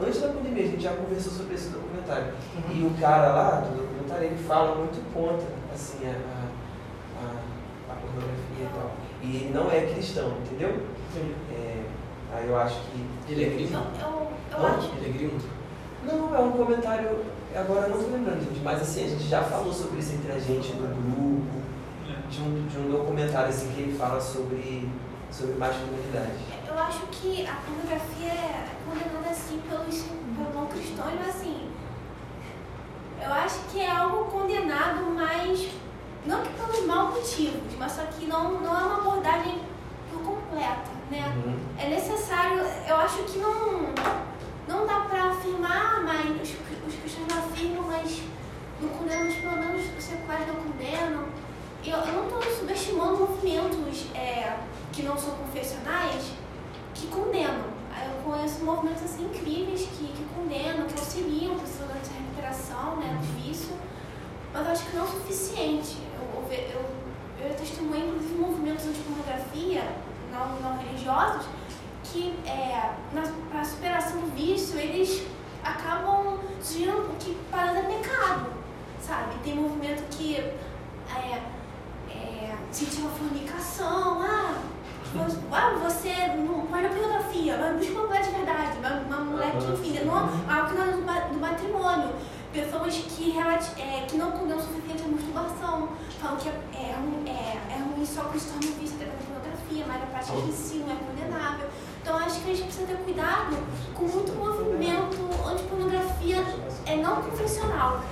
Antes 0.00 0.20
da 0.20 0.28
pandemia, 0.28 0.64
a 0.64 0.66
gente 0.66 0.82
já 0.82 0.92
conversou 0.92 1.32
sobre 1.32 1.54
esse 1.54 1.70
documentário. 1.70 2.32
Uhum. 2.54 2.76
E 2.76 2.86
o 2.86 3.00
cara 3.00 3.32
lá 3.32 3.60
do 3.60 3.76
documentário, 3.76 4.24
ele 4.24 4.44
fala 4.44 4.74
muito 4.76 5.02
contra 5.12 5.46
assim, 5.72 6.06
a, 6.06 6.16
a, 7.22 7.92
a 7.92 7.96
pornografia 7.96 8.36
e 8.60 8.68
tal. 8.74 8.92
E 9.22 9.36
ele 9.36 9.54
não 9.54 9.70
é 9.70 9.92
cristão, 9.92 10.32
entendeu? 10.44 10.82
Sim. 11.14 11.34
É, 11.52 11.84
aí 12.34 12.46
eu 12.46 12.58
acho 12.58 12.80
que. 12.80 13.32
Ele 13.32 13.44
é 13.44 13.48
gringo? 13.48 13.74
Eu, 13.74 14.58
eu 14.58 14.66
acho. 14.66 14.92
Ele 14.96 15.06
é 15.06 15.12
gringo? 15.12 15.36
Não, 16.04 16.34
é 16.34 16.40
um 16.40 16.52
comentário. 16.52 17.24
Agora 17.54 17.88
não 17.88 17.96
tô 17.96 18.10
lembrando, 18.10 18.44
gente, 18.44 18.60
mas 18.62 18.82
assim, 18.82 19.04
a 19.04 19.08
gente 19.08 19.28
já 19.28 19.42
falou 19.42 19.72
sobre 19.72 19.98
isso 19.98 20.14
entre 20.14 20.30
a 20.30 20.38
gente 20.38 20.74
no 20.74 20.88
grupo, 20.88 21.62
de 22.28 22.42
um, 22.42 22.66
de 22.66 22.78
um 22.78 22.90
documentário 22.90 23.48
assim 23.48 23.72
que 23.72 23.80
ele 23.80 23.96
fala 23.96 24.20
sobre 24.20 24.86
sobre 25.30 25.54
masculinidade? 25.54 26.32
Eu 26.66 26.78
acho 26.78 27.06
que 27.06 27.46
a 27.46 27.54
pornografia 27.54 28.32
é 28.32 28.68
condenada 28.84 29.30
assim 29.30 29.60
pelos, 29.68 30.02
pelo 30.02 30.54
não 30.54 30.66
cristão, 30.66 31.06
mas 31.18 31.28
assim, 31.36 31.70
eu 33.22 33.32
acho 33.32 33.60
que 33.70 33.80
é 33.80 33.90
algo 33.90 34.24
condenado, 34.24 35.04
mas 35.14 35.68
não 36.26 36.42
que 36.42 36.48
pelos 36.50 36.84
maus 36.86 37.14
motivos, 37.14 37.74
mas 37.78 37.92
só 37.92 38.02
que 38.02 38.26
não, 38.26 38.60
não 38.60 38.78
é 38.78 38.84
uma 38.84 38.98
abordagem 38.98 39.60
por 40.10 40.22
completa, 40.22 40.90
né? 41.10 41.32
Uhum. 41.36 41.58
É 41.78 41.88
necessário, 41.88 42.60
eu 42.86 42.96
acho 42.96 43.22
que 43.24 43.38
não, 43.38 43.94
não 44.68 44.86
dá 44.86 45.00
para 45.00 45.30
afirmar, 45.30 46.02
mas 46.04 46.40
os, 46.40 46.50
os 46.86 47.00
cristãos 47.00 47.28
não 47.28 47.38
afirmam, 47.38 47.82
mas 47.82 48.22
não 48.80 48.88
condenam, 48.90 49.32
pelo 49.32 49.56
menos 49.56 49.82
os 49.96 50.04
seculares 50.04 50.46
não 50.46 50.56
condenam. 50.56 51.24
Eu, 51.84 51.98
eu 51.98 52.12
não 52.14 52.24
estou 52.24 52.42
subestimando 52.42 53.18
movimentos 53.18 54.06
é, 54.12 54.58
que 54.92 55.02
não 55.02 55.16
são 55.16 55.34
confessionais 55.36 56.32
que 56.94 57.06
condenam. 57.08 57.76
Eu 58.04 58.22
conheço 58.22 58.64
movimentos 58.64 59.04
assim 59.04 59.24
incríveis 59.24 59.82
que, 59.82 60.06
que 60.06 60.26
condenam, 60.34 60.86
que 60.86 60.98
auxiliam 60.98 61.58
pessoas 61.58 61.94
nessa 61.94 62.12
recuperação 62.12 62.96
né, 62.96 63.18
do 63.18 63.42
vício, 63.42 63.74
mas 64.52 64.66
acho 64.68 64.86
que 64.86 64.96
não 64.96 65.04
é 65.04 65.08
o 65.08 65.10
suficiente. 65.10 65.96
Eu, 66.14 66.44
eu, 66.50 66.58
eu, 66.58 67.48
eu 67.48 67.54
testemunho, 67.56 68.08
inclusive, 68.08 68.38
movimentos 68.38 68.86
anti-pornografia 68.86 69.82
não, 70.30 70.60
não 70.60 70.78
religiosos 70.78 71.46
que, 72.04 72.34
é, 72.46 72.92
para 73.50 73.60
a 73.60 73.64
superação 73.64 74.20
do 74.20 74.34
vício, 74.34 74.78
eles 74.78 75.26
acabam 75.62 76.38
sugerindo 76.62 77.08
que 77.18 77.36
parando 77.50 77.78
é 77.78 77.82
pecado, 77.82 78.46
sabe? 79.00 79.34
Tem 79.42 79.54
movimento 79.54 80.02
que 80.10 80.36
é, 80.36 81.42
é, 82.10 82.56
sentir 82.70 83.00
uma 83.00 83.10
fornicação, 83.10 84.22
ah, 84.22 84.62
ah, 85.52 85.78
você 85.82 86.26
a 86.86 86.88
pornografia, 86.88 87.56
mas 87.58 87.76
busca 87.76 87.92
uma 87.92 88.06
mulher 88.06 88.22
de 88.22 88.30
verdade, 88.30 88.78
uma, 88.78 88.90
uma 89.00 89.24
mulher 89.30 89.52
que, 89.52 89.72
enfim, 89.72 90.04
não, 90.04 90.16
algo 90.16 90.68
que 90.68 90.74
não 90.74 90.84
é 90.84 91.28
do 91.28 91.40
matrimônio. 91.40 92.10
Pessoas 92.52 92.94
que, 92.94 93.38
é, 93.38 94.06
que 94.08 94.16
não 94.16 94.30
condenam 94.30 94.58
o 94.58 94.62
suficiente 94.62 95.02
a 95.04 95.08
masturbação, 95.08 95.88
falam 96.20 96.36
que 96.38 96.48
é, 96.48 96.52
é, 96.74 97.30
é, 97.30 97.74
é 97.74 97.78
ruim 97.78 98.06
só 98.06 98.24
que 98.24 98.40
se 98.40 98.48
torna 98.48 98.78
vício 98.78 98.96
da 98.98 99.06
pornografia, 99.06 99.84
mas 99.86 100.02
a 100.02 100.06
prática 100.06 100.38
em 100.38 100.52
si 100.52 100.76
não 100.76 100.90
é 100.90 100.96
condenável. 100.96 101.68
Então 102.00 102.16
acho 102.16 102.40
que 102.40 102.50
a 102.50 102.54
gente 102.54 102.66
precisa 102.66 102.86
ter 102.86 102.96
cuidado 102.98 103.56
com 103.94 104.04
muito 104.04 104.32
movimento 104.32 105.18
anti-pornografia 105.46 106.44
é 106.86 106.96
não 106.96 107.16
convencional, 107.16 108.02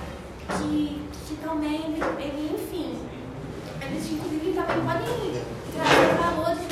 que, 0.59 1.09
que 1.27 1.37
também, 1.37 1.97
ele, 2.19 2.55
enfim, 2.55 2.99
eles 3.81 4.11
inclusive 4.11 4.53
também 4.53 4.85
podem 4.85 5.63
trazer 5.75 6.14
valores 6.14 6.64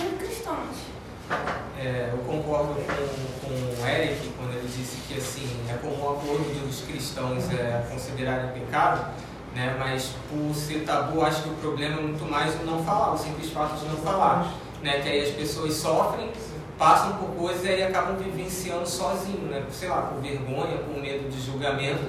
é, 1.82 2.10
eu 2.12 2.18
concordo 2.18 2.74
com, 2.74 3.46
com 3.46 3.82
o 3.82 3.88
Eric 3.88 4.28
quando 4.38 4.52
ele 4.52 4.68
disse 4.68 4.98
que 5.08 5.18
assim, 5.18 5.48
é 5.68 5.74
comum 5.74 6.10
a 6.10 6.12
acordo 6.12 6.66
dos 6.66 6.82
cristãos 6.82 7.50
é, 7.50 7.84
considerarem 7.90 8.52
pecado, 8.52 9.10
Né? 9.52 9.74
Mas 9.78 10.12
por 10.28 10.54
ser 10.54 10.84
tabu, 10.84 11.22
acho 11.22 11.42
que 11.42 11.48
o 11.48 11.54
problema 11.54 11.98
é 11.98 12.02
muito 12.02 12.24
mais 12.24 12.54
o 12.60 12.64
não 12.64 12.84
falar, 12.84 13.14
o 13.14 13.18
simples 13.18 13.50
fato 13.50 13.80
de 13.80 13.86
não 13.86 13.96
falar. 13.96 14.54
Né? 14.80 15.00
Que 15.00 15.08
aí 15.08 15.24
as 15.24 15.30
pessoas 15.30 15.74
sofrem, 15.74 16.30
passam 16.78 17.16
por 17.16 17.30
coisas 17.30 17.64
e 17.64 17.68
aí 17.68 17.82
acabam 17.82 18.16
vivenciando 18.16 18.88
sozinho, 18.88 19.48
né? 19.48 19.64
Sei 19.70 19.88
lá, 19.88 20.02
por 20.02 20.20
vergonha, 20.20 20.78
por 20.78 21.00
medo 21.00 21.28
de 21.28 21.40
julgamento. 21.44 22.02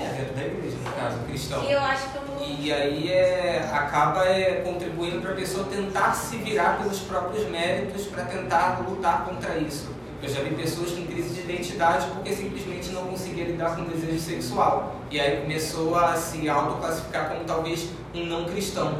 É, 0.00 0.16
dentro 0.16 0.34
da 0.34 0.46
igreja, 0.46 0.76
no 0.82 0.92
caso, 0.92 1.18
cristão. 1.28 1.62
E 1.64 1.72
eu 1.72 1.80
acho 1.80 2.10
que 2.10 2.16
eu 2.16 2.22
não. 2.22 2.40
E 2.42 2.72
aí 2.72 3.12
é, 3.12 3.70
acaba 3.72 4.26
é, 4.26 4.62
contribuindo 4.62 5.20
para 5.20 5.32
a 5.32 5.34
pessoa 5.34 5.66
tentar 5.66 6.14
se 6.14 6.36
virar 6.38 6.78
pelos 6.78 7.00
próprios 7.00 7.48
méritos 7.48 8.06
para 8.06 8.24
tentar 8.24 8.82
lutar 8.88 9.24
contra 9.24 9.58
isso. 9.58 9.90
Eu 10.22 10.28
já 10.28 10.42
vi 10.42 10.54
pessoas 10.54 10.92
com 10.92 11.06
crise 11.06 11.34
de 11.34 11.40
identidade 11.40 12.06
porque 12.08 12.32
simplesmente 12.32 12.90
não 12.90 13.06
conseguia 13.06 13.44
lidar 13.44 13.76
com 13.76 13.82
o 13.82 13.84
desejo 13.86 14.18
sexual. 14.18 14.96
E 15.10 15.20
aí 15.20 15.40
começou 15.40 15.96
a 15.96 16.14
se 16.14 16.48
autoclassificar 16.48 17.30
como 17.30 17.44
talvez 17.44 17.88
um 18.14 18.24
não 18.26 18.44
cristão. 18.44 18.98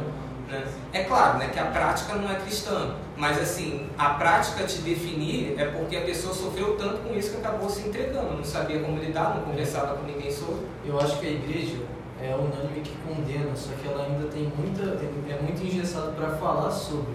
Né? 0.51 0.67
É 0.91 1.03
claro 1.05 1.37
né, 1.37 1.47
que 1.47 1.57
a 1.57 1.65
prática 1.67 2.13
não 2.15 2.29
é 2.29 2.35
cristã, 2.35 2.95
mas 3.15 3.41
assim, 3.41 3.87
a 3.97 4.09
prática 4.09 4.65
te 4.65 4.79
definir 4.79 5.55
é 5.57 5.65
porque 5.65 5.95
a 5.95 6.01
pessoa 6.01 6.33
sofreu 6.33 6.75
tanto 6.75 6.97
com 7.07 7.15
isso 7.15 7.31
que 7.31 7.37
acabou 7.37 7.69
se 7.69 7.87
entregando, 7.87 8.35
não 8.35 8.43
sabia 8.43 8.81
como 8.81 8.99
lidar, 8.99 9.35
não 9.35 9.43
conversava 9.43 9.95
com 9.95 10.05
ninguém 10.05 10.29
sobre. 10.29 10.65
Eu 10.85 10.99
acho 10.99 11.19
que 11.19 11.27
a 11.27 11.29
igreja 11.29 11.77
é 12.21 12.35
unânime 12.35 12.81
que 12.81 12.93
condena, 13.07 13.55
só 13.55 13.71
que 13.81 13.87
ela 13.87 14.03
ainda 14.03 14.27
tem 14.27 14.51
muita, 14.57 14.81
é 14.83 15.41
muito 15.41 15.65
engessado 15.65 16.11
para 16.11 16.31
falar 16.35 16.69
sobre, 16.69 17.13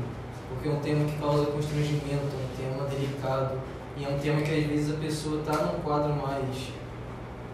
porque 0.49 0.69
é 0.69 0.73
um 0.73 0.81
tema 0.81 1.05
que 1.05 1.19
causa 1.19 1.45
constrangimento, 1.47 2.09
é 2.09 2.65
um 2.65 2.75
tema 2.75 2.89
delicado 2.89 3.59
e 3.99 4.05
é 4.05 4.09
um 4.09 4.19
tema 4.19 4.41
que 4.41 4.59
às 4.59 4.65
vezes 4.65 4.95
a 4.95 4.99
pessoa 4.99 5.41
está 5.41 5.53
num 5.65 5.81
quadro 5.81 6.15
mais 6.15 6.73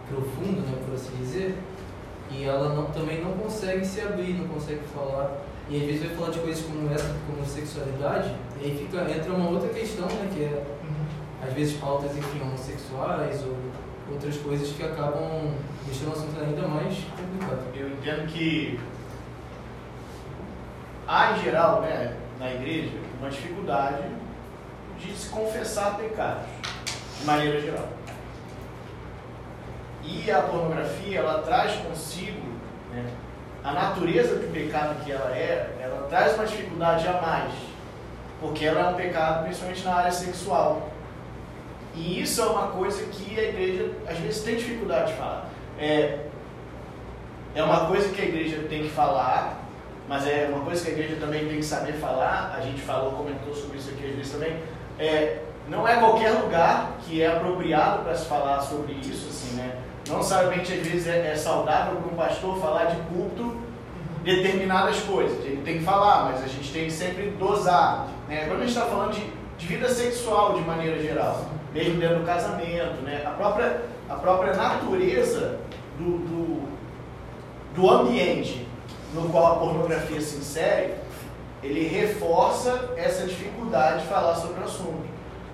profundo, 0.09 0.61
né, 0.61 0.79
por 0.87 0.95
assim 0.95 1.17
dizer, 1.19 1.59
e 2.31 2.45
ela 2.45 2.73
não, 2.73 2.85
também 2.87 3.21
não 3.21 3.33
consegue 3.33 3.85
se 3.85 4.01
abrir, 4.01 4.35
não 4.35 4.47
consegue 4.49 4.83
falar. 4.95 5.42
E 5.69 5.77
às 5.77 5.83
vezes 5.83 6.03
vai 6.07 6.17
falar 6.17 6.31
de 6.31 6.39
coisas 6.41 6.65
como 6.65 6.93
essa, 6.93 7.15
como 7.27 7.47
sexualidade, 7.47 8.35
e 8.61 8.65
aí 8.65 8.77
fica, 8.77 9.11
entra 9.11 9.33
uma 9.33 9.49
outra 9.49 9.69
questão, 9.71 10.07
né, 10.07 10.31
que 10.35 10.45
é 10.45 10.65
às 11.43 11.53
vezes 11.55 11.77
pautas 11.79 12.17
enfim, 12.17 12.41
homossexuais 12.41 13.43
ou 13.45 13.57
outras 14.13 14.37
coisas 14.37 14.71
que 14.71 14.83
acabam 14.83 15.55
deixando 15.87 16.11
o 16.11 16.13
assunto 16.13 16.41
ainda 16.41 16.69
mais 16.69 16.95
complicado. 16.95 17.63
Eu 17.75 17.89
entendo 17.89 18.27
que 18.29 18.79
há 21.07 21.33
em 21.33 21.43
geral, 21.43 21.81
né, 21.83 22.17
na 22.39 22.53
igreja, 22.53 22.97
uma 23.19 23.31
dificuldade 23.31 24.05
de 24.99 25.17
se 25.17 25.29
confessar 25.31 25.97
pecados, 25.97 26.47
de 27.19 27.27
maneira 27.27 27.61
geral. 27.61 27.89
E 30.05 30.31
a 30.31 30.43
pornografia, 30.43 31.21
ela 31.21 31.43
traz 31.43 31.75
consigo 31.77 32.41
né, 32.93 33.05
a 33.65 33.73
natureza 33.73 34.37
do 34.37 34.53
pecado 34.53 35.05
que 35.05 35.13
ela 35.13 35.31
é, 35.37 35.77
ela 35.81 36.07
traz 36.09 36.35
uma 36.35 36.47
dificuldade 36.47 37.07
a 37.07 37.21
mais, 37.21 37.53
porque 38.41 38.65
ela 38.65 38.81
é 38.81 38.89
um 38.89 38.95
pecado 38.95 39.45
principalmente 39.45 39.85
na 39.85 39.95
área 39.95 40.13
sexual. 40.13 40.91
E 41.95 42.21
isso 42.23 42.41
é 42.41 42.47
uma 42.47 42.69
coisa 42.69 43.05
que 43.07 43.39
a 43.39 43.43
igreja 43.43 43.91
às 44.07 44.19
vezes 44.19 44.43
tem 44.43 44.57
dificuldade 44.57 45.13
de 45.13 45.19
falar. 45.19 45.49
É, 45.79 46.19
é 47.55 47.63
uma 47.63 47.87
coisa 47.87 48.09
que 48.09 48.21
a 48.21 48.25
igreja 48.25 48.67
tem 48.69 48.83
que 48.83 48.91
falar, 48.91 49.59
mas 50.09 50.27
é 50.27 50.49
uma 50.51 50.65
coisa 50.65 50.83
que 50.83 50.91
a 50.91 50.95
igreja 50.95 51.17
também 51.21 51.47
tem 51.47 51.59
que 51.59 51.65
saber 51.65 51.93
falar. 51.93 52.57
A 52.57 52.63
gente 52.63 52.81
falou, 52.81 53.13
comentou 53.13 53.55
sobre 53.55 53.79
isso 53.79 53.91
aqui 53.91 54.07
às 54.07 54.17
vezes 54.17 54.33
também. 54.33 54.57
É, 54.99 55.39
não 55.69 55.87
é 55.87 55.97
qualquer 55.97 56.31
lugar 56.31 56.97
que 57.03 57.23
é 57.23 57.29
apropriado 57.29 58.03
para 58.03 58.17
se 58.17 58.27
falar 58.27 58.61
sobre 58.61 58.95
isso, 58.95 59.29
assim, 59.29 59.57
né? 59.57 59.82
Não 60.09 60.19
necessariamente 60.19 60.73
às 60.73 60.87
vezes 60.87 61.07
é, 61.07 61.33
é 61.33 61.37
saudável 61.37 61.97
para 61.97 62.13
um 62.13 62.17
pastor 62.17 62.59
falar 62.59 62.87
de 62.87 62.97
culto 63.03 63.57
determinadas 64.25 65.01
coisas. 65.01 65.45
Ele 65.45 65.63
tem 65.65 65.79
que 65.79 65.85
falar, 65.85 66.31
mas 66.31 66.43
a 66.43 66.47
gente 66.47 66.73
tem 66.73 66.87
que 66.87 66.93
sempre 66.93 67.31
dosar. 67.39 68.09
Né? 68.29 68.47
Quando 68.47 68.63
a 68.63 68.67
gente 68.67 68.77
está 68.77 68.87
falando 68.87 69.13
de, 69.13 69.25
de 69.59 69.67
vida 69.67 69.89
sexual 69.89 70.55
de 70.55 70.61
maneira 70.63 71.01
geral, 71.01 71.47
mesmo 71.73 72.01
dentro 72.01 72.21
do 72.21 72.27
casamento, 72.27 73.03
né? 73.03 73.23
a, 73.27 73.31
própria, 73.31 73.83
a 74.09 74.15
própria 74.15 74.55
natureza 74.55 75.59
do, 75.99 76.19
do, 76.19 76.69
do 77.75 77.91
ambiente 77.91 78.67
no 79.15 79.29
qual 79.29 79.53
a 79.53 79.57
pornografia 79.57 80.21
se 80.21 80.37
insere, 80.37 80.95
ele 81.63 81.87
reforça 81.87 82.91
essa 82.97 83.27
dificuldade 83.27 84.03
de 84.03 84.09
falar 84.09 84.35
sobre 84.35 84.61
o 84.61 84.65
assunto. 84.65 85.13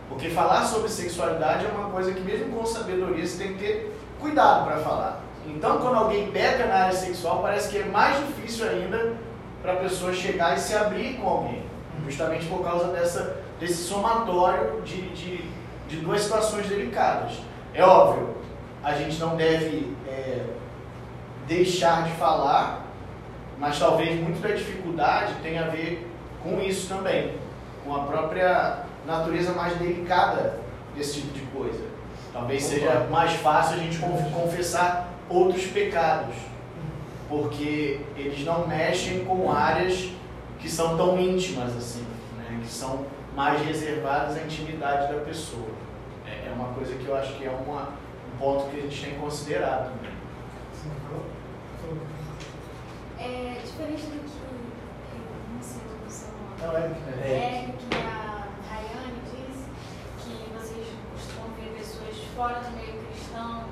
Porque 0.09 0.31
falar 0.31 0.64
sobre 0.64 0.88
sexualidade 0.88 1.67
é 1.67 1.69
uma 1.69 1.90
coisa 1.90 2.12
que, 2.12 2.21
mesmo 2.21 2.57
com 2.57 2.64
sabedoria, 2.64 3.26
você 3.26 3.45
tem 3.45 3.55
que 3.55 3.59
ter 3.59 3.98
cuidado 4.21 4.65
para 4.65 4.79
falar. 4.79 5.21
Então, 5.47 5.79
quando 5.79 5.97
alguém 5.97 6.31
peca 6.31 6.67
na 6.67 6.75
área 6.75 6.97
sexual, 6.97 7.41
parece 7.41 7.71
que 7.71 7.79
é 7.79 7.85
mais 7.85 8.19
difícil 8.27 8.69
ainda 8.69 9.15
para 9.63 9.73
a 9.73 9.77
pessoa 9.77 10.13
chegar 10.13 10.57
e 10.57 10.61
se 10.61 10.75
abrir 10.75 11.15
com 11.15 11.29
alguém. 11.29 11.63
Justamente 12.05 12.47
por 12.47 12.63
causa 12.63 12.89
dessa, 12.89 13.39
desse 13.59 13.85
somatório 13.85 14.83
de, 14.83 15.09
de, 15.11 15.51
de 15.89 15.97
duas 15.97 16.23
situações 16.23 16.69
delicadas. 16.69 17.39
É 17.75 17.83
óbvio, 17.83 18.37
a 18.83 18.93
gente 18.95 19.19
não 19.19 19.37
deve 19.37 19.95
é, 20.07 20.45
deixar 21.47 22.05
de 22.05 22.13
falar, 22.13 22.85
mas 23.59 23.79
talvez 23.79 24.21
muito 24.21 24.41
da 24.41 24.55
dificuldade 24.55 25.35
tenha 25.43 25.65
a 25.65 25.69
ver 25.69 26.09
com 26.43 26.61
isso 26.61 26.89
também, 26.89 27.35
com 27.85 27.95
a 27.95 28.01
própria 28.01 28.85
natureza 29.07 29.53
mais 29.53 29.77
delicada 29.77 30.61
desse 30.95 31.21
tipo 31.21 31.33
de 31.33 31.41
coisa. 31.47 31.88
Talvez 32.38 32.62
seja 32.62 33.00
mais 33.11 33.33
fácil 33.33 33.75
a 33.75 33.78
gente 33.78 33.99
conf- 33.99 34.33
confessar 34.33 35.09
outros 35.28 35.66
pecados, 35.66 36.37
porque 37.28 38.00
eles 38.16 38.45
não 38.45 38.64
mexem 38.66 39.25
com 39.25 39.50
áreas 39.50 40.11
que 40.61 40.68
são 40.71 40.97
tão 40.97 41.18
íntimas 41.18 41.76
assim, 41.76 42.04
né? 42.37 42.61
que 42.62 42.68
são 42.68 43.04
mais 43.35 43.61
reservadas 43.62 44.37
à 44.37 44.42
intimidade 44.42 45.12
da 45.12 45.21
pessoa. 45.21 45.66
É, 46.25 46.47
é 46.49 46.52
uma 46.54 46.68
coisa 46.75 46.95
que 46.95 47.07
eu 47.07 47.16
acho 47.16 47.35
que 47.35 47.45
é 47.45 47.50
uma, 47.50 47.88
um 48.33 48.38
ponto 48.38 48.71
que 48.71 48.78
a 48.78 48.83
gente 48.83 49.00
tem 49.04 49.14
que 49.14 49.18
considerar 49.21 49.90
também. 49.90 50.12
É 53.18 53.61
diferente 53.64 54.02
do 54.02 54.21
que, 54.23 54.38
eu 55.12 55.54
não 55.54 55.61
sei 55.61 55.80
o 56.07 56.11
seu 56.11 56.28
nome, 56.28 56.54
Não, 56.62 56.76
é, 56.76 57.28
é. 57.28 57.33
é 57.35 57.75
que 57.76 57.97
a 57.97 58.47
Rayane 58.71 59.23
disse 59.25 59.64
que 60.23 60.52
vocês 60.54 60.87
costumam 61.12 61.50
ver 61.59 61.76
pessoas 61.78 62.14
fora 62.38 62.61
do 62.61 62.71
meio 62.76 63.02
cristão 63.02 63.64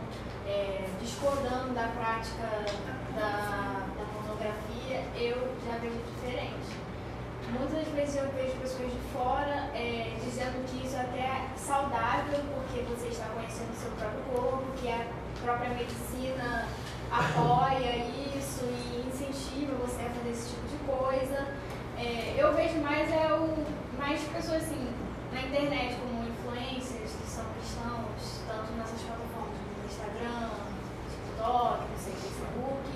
é, 0.44 0.88
discordando 1.00 1.72
da 1.72 1.86
prática 1.86 2.66
da, 3.14 3.86
da 3.94 4.04
pornografia, 4.12 5.04
eu 5.14 5.54
já 5.64 5.78
vejo 5.78 6.02
diferente. 6.10 6.74
Muitas 7.48 7.86
vezes 7.94 8.16
eu 8.16 8.28
vejo 8.32 8.58
pessoas 8.58 8.90
de 8.90 8.98
fora 9.12 9.70
é, 9.72 10.18
dizendo 10.20 10.66
que 10.66 10.84
isso 10.84 10.96
até 10.96 11.20
é 11.20 11.48
saudável 11.56 12.40
porque 12.54 12.82
você 12.90 13.06
está 13.06 13.26
conhecendo 13.26 13.70
o 13.70 13.76
seu 13.76 13.90
próprio 13.92 14.22
corpo, 14.34 14.64
que 14.82 14.90
a 14.90 15.06
própria 15.44 15.70
medicina 15.70 16.66
apoia 17.08 17.98
isso 18.36 18.64
e 18.64 19.06
incentiva 19.06 19.76
você 19.76 20.02
a 20.02 20.10
fazer 20.10 20.30
esse 20.30 20.50
tipo 20.50 20.66
de 20.66 20.78
coisa. 20.90 21.46
É, 21.96 22.34
eu 22.36 22.52
vejo 22.52 22.80
mais 22.80 23.08
é 23.12 23.32
o 23.32 23.64
mais 23.96 24.20
pessoas 24.22 24.64
assim 24.64 24.92
na 25.32 25.42
internet 25.42 25.96
como 26.00 26.26
influencers 26.28 27.12
que 27.12 27.30
são 27.30 27.44
nessas 28.76 29.00
plataformas 29.02 29.56
como 29.58 29.86
Instagram, 29.88 30.48
TikTok, 31.10 31.78
não 31.80 31.98
sei, 31.98 32.14
Facebook, 32.14 32.88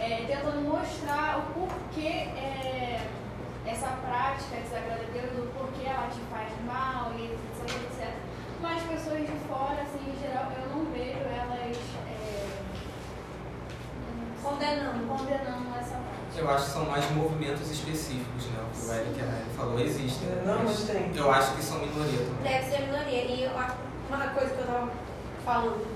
é, 0.00 0.24
tentando 0.26 0.60
mostrar 0.68 1.38
o 1.38 1.42
porquê 1.54 2.08
é, 2.36 3.06
essa 3.66 3.88
prática 4.02 4.52
Deus, 5.12 5.44
o 5.44 5.48
porquê 5.52 5.86
ela 5.86 6.08
te 6.08 6.20
faz 6.30 6.48
mal 6.66 7.12
e 7.16 7.32
etc, 7.32 7.76
etc. 7.82 8.14
Mas 8.60 8.82
pessoas 8.82 9.20
de 9.20 9.36
fora, 9.48 9.82
assim, 9.82 10.10
em 10.10 10.18
geral, 10.18 10.50
eu 10.56 10.74
não 10.74 10.90
vejo 10.90 11.18
elas 11.18 11.76
é, 12.08 12.48
Condenando. 14.42 15.06
condenando 15.06 15.78
essa 15.78 15.96
prática. 15.96 16.38
Eu 16.38 16.50
acho 16.50 16.64
que 16.64 16.70
são 16.70 16.86
mais 16.86 17.10
movimentos 17.10 17.70
específicos, 17.70 18.46
né? 18.46 18.64
O 18.64 18.70
que 18.74 18.86
o 18.86 18.92
Eric 18.94 19.20
Arraia 19.20 19.44
falou 19.56 19.80
existem. 19.80 20.28
É, 20.28 20.42
Não, 20.46 20.64
mas 20.64 20.84
tem. 20.84 21.12
Eu 21.14 21.30
acho 21.30 21.54
que 21.54 21.62
são 21.62 21.78
minoria 21.78 22.18
também. 22.18 22.52
Deve 22.52 22.70
ser 22.70 22.80
minoria. 22.86 23.24
E 23.24 23.50
uma 24.08 24.26
coisa 24.28 24.54
que 24.54 24.60
eu 24.60 24.66
tava 24.66 24.90
falando, 25.44 25.86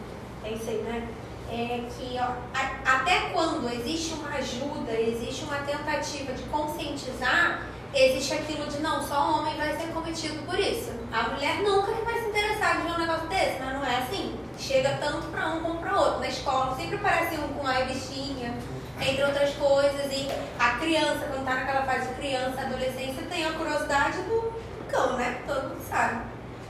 pensei, 0.42 0.78
né? 0.82 1.06
É 1.50 1.84
que 1.96 2.16
ó, 2.18 2.32
a- 2.58 2.96
até 2.96 3.30
quando 3.32 3.68
existe 3.72 4.14
uma 4.14 4.30
ajuda, 4.30 4.92
existe 4.92 5.44
uma 5.44 5.58
tentativa 5.58 6.32
de 6.32 6.42
conscientizar, 6.44 7.62
existe 7.94 8.34
aquilo 8.34 8.66
de 8.66 8.80
não, 8.80 9.06
só 9.06 9.30
o 9.30 9.38
homem 9.38 9.56
vai 9.56 9.76
ser 9.76 9.86
cometido 9.92 10.42
por 10.44 10.58
isso. 10.58 10.90
A 11.12 11.28
mulher 11.30 11.62
nunca 11.62 11.92
que 11.92 12.02
vai 12.04 12.20
se 12.20 12.28
interessar 12.28 12.78
de 12.78 12.82
ver 12.88 12.92
um 12.94 12.98
negócio 12.98 13.28
desse, 13.28 13.60
mas 13.62 13.74
não 13.74 13.84
é 13.84 13.96
assim. 13.98 14.36
Chega 14.58 14.98
tanto 15.00 15.28
pra 15.28 15.46
um 15.48 15.60
como 15.60 15.78
pra 15.78 15.98
outro. 16.00 16.18
Na 16.20 16.28
escola 16.28 16.74
sempre 16.74 16.98
parece 16.98 17.36
um 17.36 17.48
com 17.54 17.66
a 17.66 17.72
revistinha, 17.72 18.52
entre 19.00 19.22
outras 19.22 19.54
coisas. 19.54 20.12
E 20.12 20.28
a 20.58 20.70
criança, 20.78 21.26
quando 21.30 21.44
tá 21.44 21.54
naquela 21.54 21.82
fase 21.84 22.08
de 22.08 22.14
criança, 22.14 22.60
adolescência, 22.62 23.22
tem 23.30 23.44
a 23.46 23.52
curiosidade 23.52 24.18
do 24.22 24.52
cão, 24.90 25.16
né? 25.16 25.42
Todo 25.46 25.68
mundo 25.68 25.84
sabe. 25.88 26.22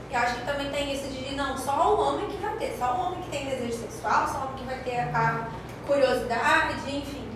E 0.09 0.15
acho 0.15 0.35
que 0.35 0.45
também 0.45 0.71
tem 0.71 0.93
isso 0.93 1.07
de 1.09 1.35
não, 1.35 1.57
só 1.57 1.95
o 1.95 1.99
homem 2.01 2.27
que 2.27 2.37
vai 2.37 2.55
ter, 2.57 2.75
só 2.79 2.95
o 2.95 3.05
homem 3.07 3.21
que 3.23 3.29
tem 3.29 3.45
desejo 3.45 3.77
sexual, 3.77 4.27
só 4.27 4.39
o 4.39 4.41
homem 4.45 4.55
que 4.57 4.65
vai 4.65 4.79
ter 4.79 4.99
a 4.99 5.47
curiosidade, 5.85 6.75
enfim. 6.95 7.27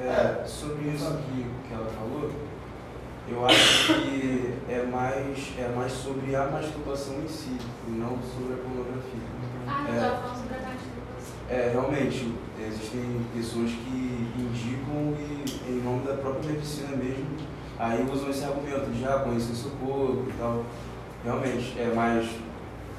É, 0.00 0.44
sobre 0.46 0.88
isso 0.88 1.06
que, 1.18 1.46
que 1.68 1.74
ela 1.74 1.86
falou, 1.86 2.30
eu 3.28 3.46
acho 3.46 3.94
que 3.94 4.54
é 4.68 4.82
mais, 4.84 5.52
é 5.58 5.68
mais 5.74 5.92
sobre 5.92 6.34
a 6.36 6.46
masturbação 6.46 7.14
em 7.22 7.28
si, 7.28 7.56
e 7.88 7.90
não 7.90 8.18
sobre 8.22 8.54
a 8.54 8.56
pornografia. 8.56 9.20
Ah, 9.66 9.84
eu 9.88 9.94
É. 9.94 10.00
falando 10.00 10.36
sobre 10.36 10.54
a 10.54 10.60
masturbação. 10.60 11.36
É, 11.48 11.70
realmente, 11.72 12.34
existem 12.60 13.26
pessoas 13.34 13.70
que 13.70 14.32
indicam 14.38 15.14
e, 15.18 15.70
em 15.70 15.82
nome 15.82 16.06
da 16.06 16.14
própria 16.14 16.52
medicina 16.52 16.96
mesmo, 16.96 17.26
aí 17.78 18.06
usam 18.10 18.30
esse 18.30 18.44
argumento 18.44 18.90
de 18.90 19.00
já 19.00 19.18
conhecer 19.20 19.54
seu 19.54 19.70
corpo 19.72 20.26
e 20.28 20.32
tal. 20.38 20.64
Realmente, 21.26 21.74
é 21.76 21.92
mais. 21.92 22.24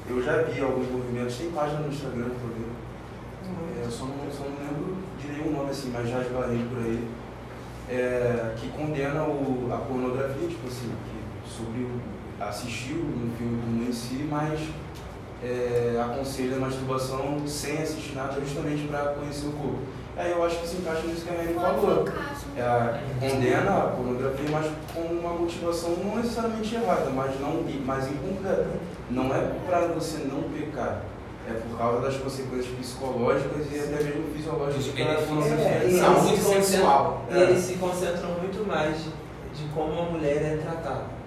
Eu 0.06 0.22
já 0.22 0.42
vi 0.42 0.60
alguns 0.60 0.86
movimentos, 0.90 1.38
tem 1.38 1.50
página 1.50 1.80
no 1.80 1.88
Instagram 1.88 2.28
pra 2.28 2.48
ver. 2.54 3.80
É, 3.80 3.86
eu 3.86 3.90
só 3.90 4.04
não, 4.04 4.30
só 4.30 4.44
não 4.44 4.58
lembro 4.58 4.98
de 5.18 5.32
nenhum 5.32 5.50
nome 5.50 5.70
assim, 5.70 5.90
mas 5.94 6.10
já 6.10 6.20
esbarrei 6.20 6.62
por 6.68 6.76
aí. 6.76 7.08
É, 7.88 8.54
que 8.54 8.68
condena 8.68 9.22
o, 9.22 9.70
a 9.72 9.78
pornografia, 9.78 10.46
tipo 10.46 10.68
assim, 10.68 10.92
que 11.06 11.50
sobre 11.50 11.80
o, 11.80 12.00
assistir 12.38 12.96
um 12.96 13.30
filme 13.38 13.62
pornô 13.62 13.88
em 13.88 13.92
si, 13.92 14.28
mas 14.30 14.60
é, 15.42 15.98
aconselha 15.98 16.56
a 16.56 16.60
masturbação 16.60 17.46
sem 17.46 17.78
assistir 17.78 18.14
nada 18.14 18.38
justamente 18.42 18.86
para 18.88 19.14
conhecer 19.14 19.46
o 19.46 19.52
corpo. 19.52 19.78
Aí 20.18 20.32
eu 20.32 20.44
acho 20.44 20.56
que 20.58 20.66
se 20.68 20.76
encaixa 20.78 21.02
nisso 21.06 21.24
que 21.24 21.30
a 21.30 21.36
Mary 21.38 21.54
falou. 21.54 22.04
É, 22.56 23.00
condena 23.20 23.70
a 23.70 23.80
pornografia, 23.94 24.50
mas 24.50 24.66
com 24.92 25.00
uma 25.14 25.30
motivação 25.34 25.90
não 26.04 26.16
necessariamente 26.16 26.74
errada, 26.74 27.08
mas, 27.14 27.38
não, 27.40 27.62
mas 27.84 28.08
incompleta. 28.08 28.66
Não 29.10 29.32
é 29.34 29.40
para 29.66 29.86
você 29.86 30.18
não 30.24 30.42
pecar, 30.50 31.02
é 31.48 31.52
por 31.52 31.78
causa 31.78 32.00
das 32.02 32.16
consequências 32.16 32.66
psicológicas 32.78 33.66
e 33.72 33.78
até 33.78 34.02
mesmo 34.02 34.24
fisiológicas 34.34 34.86
da 34.86 34.92
benefícios. 34.92 35.60
É, 35.60 35.98
Saúde 36.00 36.28
eles 36.28 36.38
se 36.40 36.44
concentram- 36.44 36.62
sexual. 36.64 37.24
E 37.30 37.36
eles 37.38 37.60
se 37.64 37.74
concentram 37.74 38.30
muito 38.42 38.66
mais 38.66 38.96
de 38.98 39.64
como 39.74 39.98
a 40.00 40.04
mulher 40.06 40.36
é 40.42 40.56
tratada. 40.56 41.18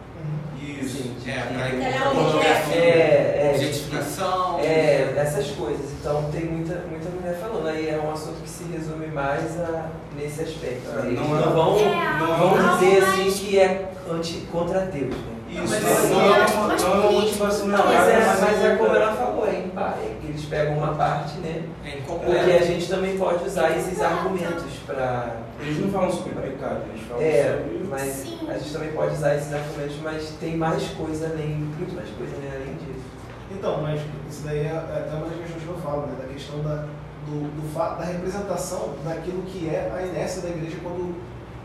Isso. 0.61 0.97
Sim, 0.97 1.15
É, 1.27 1.31
é. 1.31 2.77
É, 2.77 3.47
é, 3.47 3.51
Objetificação. 3.55 4.59
É, 4.59 5.13
essas 5.17 5.47
coisas. 5.51 5.89
Então 6.01 6.23
tem 6.31 6.45
muita, 6.45 6.73
muita 6.89 7.09
mulher 7.09 7.37
falando. 7.39 7.67
Aí 7.67 7.87
é 7.89 7.99
um 8.03 8.11
assunto 8.11 8.41
que 8.41 8.49
se 8.49 8.63
resume 8.63 9.05
mais 9.07 9.59
a, 9.59 9.85
nesse 10.17 10.41
aspecto. 10.41 10.89
É, 10.89 10.93
né? 11.03 11.07
Eles 11.09 11.19
não 11.19 11.37
é- 11.37 11.45
não 11.45 11.53
vão, 11.53 11.77
É, 11.79 12.19
não 12.19 12.37
vão 12.37 12.73
dizer 12.79 13.03
assim 13.03 13.31
que 13.31 13.59
é 13.59 13.91
anti, 14.09 14.47
contra 14.51 14.79
Deus. 14.79 15.15
Né? 15.15 15.31
Isso, 15.51 15.61
Mas 15.69 15.83
não, 15.83 15.89
é- 15.91 16.09
não, 16.09 16.35
é 16.35 16.45
uma, 16.47 16.67
não 16.75 16.87
é 16.87 16.97
uma 17.07 17.11
motivação 17.11 17.67
não, 17.67 17.77
Não, 17.77 17.85
mas 17.85 18.07
errada, 18.07 18.13
é, 18.13 18.41
mas 18.41 18.65
é 18.65 18.73
um- 18.73 18.77
como 18.77 18.95
ela 18.95 19.13
falou, 19.13 19.47
é 19.47 19.59
empá- 19.59 19.95
é 20.01 20.15
que 20.19 20.27
eles 20.27 20.45
pegam 20.45 20.77
uma 20.77 20.95
parte, 20.95 21.37
né? 21.39 21.63
É 21.85 21.97
Porque 22.07 22.51
a 22.51 22.61
gente 22.65 22.87
também 22.87 23.17
pode 23.17 23.43
usar 23.45 23.77
esses 23.77 24.01
argumentos 24.01 24.73
para. 24.87 25.35
Eles 25.59 25.79
não 25.81 25.89
falam 25.91 26.11
sobre 26.11 26.31
pecado, 26.33 26.81
eles 26.89 27.05
falam 27.07 27.21
É, 27.23 27.43
sobre. 27.63 27.87
mas 27.89 28.01
Sim. 28.13 28.39
a 28.49 28.53
gente 28.57 28.73
também 28.73 28.91
pode 28.93 29.13
usar 29.13 29.35
esses 29.35 29.53
argumentos, 29.53 29.97
mas 30.01 30.29
tem 30.39 30.57
mais 30.57 30.83
coisa 30.97 31.27
além, 31.27 31.49
muito 31.77 31.93
mais 31.95 32.09
coisa 32.17 32.33
né, 32.37 32.51
além 32.55 32.73
disso. 32.77 33.05
Então, 33.53 33.81
mas 33.81 34.01
isso 34.29 34.43
daí 34.43 34.59
é, 34.59 34.69
é 34.69 35.05
até 35.05 35.15
uma 35.15 35.27
das 35.27 35.37
questões 35.37 35.63
que 35.63 35.69
eu 35.69 35.77
falo, 35.77 36.07
né? 36.07 36.15
Da 36.19 36.27
questão 36.27 36.59
da, 36.61 36.85
do, 37.25 37.51
do 37.51 37.97
da 37.97 38.05
representação 38.05 38.93
daquilo 39.03 39.43
que 39.43 39.67
é 39.69 39.91
a 39.93 40.05
inércia 40.05 40.41
da 40.41 40.49
igreja 40.49 40.77
quando 40.81 41.15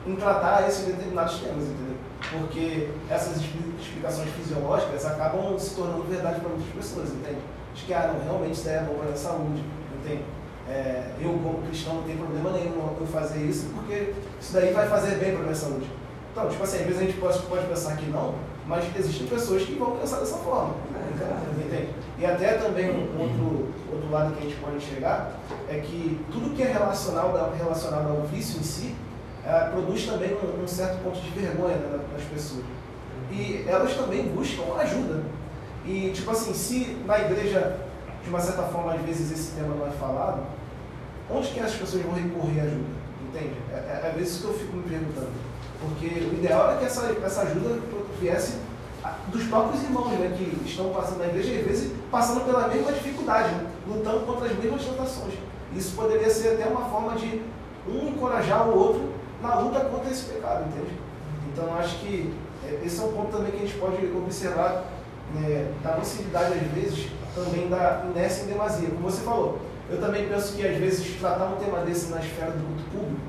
em 0.07 0.15
tratar 0.15 0.69
esses 0.69 0.85
determinados 0.87 1.41
temas, 1.41 1.65
entendeu? 1.65 1.97
Porque 2.31 2.91
essas 3.11 3.37
expli- 3.37 3.75
explicações 3.81 4.31
fisiológicas 4.31 5.05
acabam 5.05 5.59
se 5.59 5.75
tornando 5.75 6.03
verdade 6.05 6.41
para 6.41 6.49
muitas 6.51 6.73
pessoas, 6.73 7.11
entende? 7.11 7.41
De 7.75 7.83
que, 7.83 7.93
ah, 7.93 8.13
não, 8.13 8.25
realmente 8.25 8.55
isso 8.55 8.69
é 8.69 8.81
bom 8.81 8.95
para 8.95 9.11
a 9.13 9.17
saúde, 9.17 9.63
entende? 9.99 10.23
É, 10.69 11.11
eu, 11.21 11.31
como 11.31 11.63
cristão, 11.63 11.95
não 11.95 12.03
tenho 12.03 12.19
problema 12.19 12.51
nenhum 12.51 12.97
eu 13.01 13.07
fazer 13.07 13.45
isso, 13.45 13.71
porque 13.75 14.15
isso 14.41 14.53
daí 14.53 14.73
vai 14.73 14.89
fazer 14.89 15.17
bem 15.17 15.33
para 15.33 15.41
a 15.41 15.43
minha 15.45 15.55
saúde. 15.55 15.87
Então, 16.33 16.49
tipo 16.49 16.63
assim, 16.63 16.79
às 16.79 16.85
vezes 16.87 17.01
a 17.01 17.05
gente 17.05 17.19
pode, 17.19 17.39
pode 17.43 17.67
pensar 17.67 17.97
que 17.97 18.07
não, 18.07 18.35
mas 18.67 18.85
existem 18.97 19.27
pessoas 19.27 19.63
que 19.63 19.75
vão 19.75 19.93
pensar 19.97 20.19
dessa 20.21 20.37
forma. 20.39 20.75
É? 21.23 21.89
E 22.19 22.25
até 22.25 22.55
também 22.55 22.91
um 22.91 23.21
outro, 23.21 23.69
outro 23.93 24.11
lado 24.11 24.35
que 24.35 24.47
a 24.47 24.49
gente 24.49 24.61
pode 24.61 24.77
enxergar 24.77 25.33
é 25.69 25.79
que 25.79 26.21
tudo 26.33 26.55
que 26.55 26.63
é 26.63 26.73
relacionado, 26.73 27.57
relacionado 27.57 28.09
ao 28.09 28.23
vício 28.23 28.61
em 28.61 28.63
si 28.63 28.95
eh, 29.45 29.69
produz 29.71 30.07
também 30.07 30.35
um, 30.35 30.65
um 30.65 30.67
certo 30.67 31.03
ponto 31.03 31.21
de 31.21 31.31
vergonha 31.31 31.77
né, 31.77 32.01
nas 32.13 32.23
pessoas. 32.23 32.65
E 33.31 33.65
elas 33.67 33.95
também 33.95 34.25
buscam 34.29 34.63
ajuda. 34.79 35.23
E, 35.85 36.11
tipo 36.13 36.31
assim, 36.31 36.53
se 36.53 36.97
na 37.07 37.19
igreja, 37.21 37.77
de 38.25 38.29
uma 38.29 38.41
certa 38.41 38.63
forma, 38.65 38.95
às 38.95 39.03
vezes 39.03 39.31
esse 39.31 39.53
tema 39.53 39.75
não 39.75 39.87
é 39.87 39.91
falado, 39.91 40.43
onde 41.31 41.49
que 41.49 41.61
as 41.61 41.75
pessoas 41.75 42.03
vão 42.03 42.15
recorrer 42.15 42.61
à 42.61 42.65
ajuda? 42.65 42.97
Entende? 43.29 43.55
É, 43.73 43.77
é, 43.77 44.15
é 44.17 44.21
isso 44.21 44.41
que 44.41 44.47
eu 44.47 44.55
fico 44.55 44.77
me 44.77 44.83
perguntando. 44.83 45.31
Porque 45.81 46.07
o 46.07 46.35
ideal 46.35 46.73
é 46.73 46.79
que 46.79 46.85
essa, 46.87 47.15
essa 47.25 47.43
ajuda 47.43 47.79
viesse 48.21 48.55
dos 49.29 49.45
próprios 49.45 49.83
irmãos 49.83 50.11
né, 50.13 50.35
que 50.37 50.69
estão 50.69 50.91
passando 50.91 51.19
na 51.19 51.27
igreja, 51.27 51.61
às 51.61 51.67
vezes 51.67 51.93
passando 52.11 52.45
pela 52.45 52.69
mesma 52.69 52.93
dificuldade, 52.93 53.55
lutando 53.87 54.21
contra 54.21 54.47
as 54.47 54.57
mesmas 54.57 54.85
tentações. 54.85 55.35
Isso 55.75 55.95
poderia 55.95 56.31
ser 56.31 56.55
até 56.55 56.67
uma 56.67 56.89
forma 56.89 57.15
de 57.17 57.43
um 57.89 58.09
encorajar 58.09 58.69
o 58.69 58.79
outro 58.79 59.13
na 59.43 59.59
luta 59.61 59.81
contra 59.81 60.11
esse 60.11 60.25
pecado, 60.25 60.65
entende? 60.69 60.93
Então 61.53 61.75
acho 61.77 61.99
que 61.99 62.33
é, 62.65 62.81
esse 62.85 63.01
é 63.01 63.05
um 63.05 63.13
ponto 63.13 63.37
também 63.37 63.53
que 63.53 63.59
a 63.59 63.67
gente 63.67 63.79
pode 63.79 64.05
observar 64.17 64.85
né, 65.35 65.73
da 65.83 65.97
nocividade, 65.97 66.55
às 66.55 66.83
vezes, 66.83 67.09
também 67.35 67.69
da 67.69 68.05
inércia 68.11 68.45
em 68.45 68.47
demasia. 68.47 68.89
Como 68.89 69.03
você 69.03 69.23
falou, 69.23 69.59
eu 69.91 70.01
também 70.01 70.29
penso 70.29 70.55
que 70.55 70.67
às 70.67 70.77
vezes 70.77 71.19
tratar 71.21 71.47
um 71.47 71.57
tema 71.57 71.81
desse 71.81 72.11
na 72.11 72.21
esfera 72.21 72.51
do 72.51 72.65
culto 72.65 72.91
público 72.91 73.21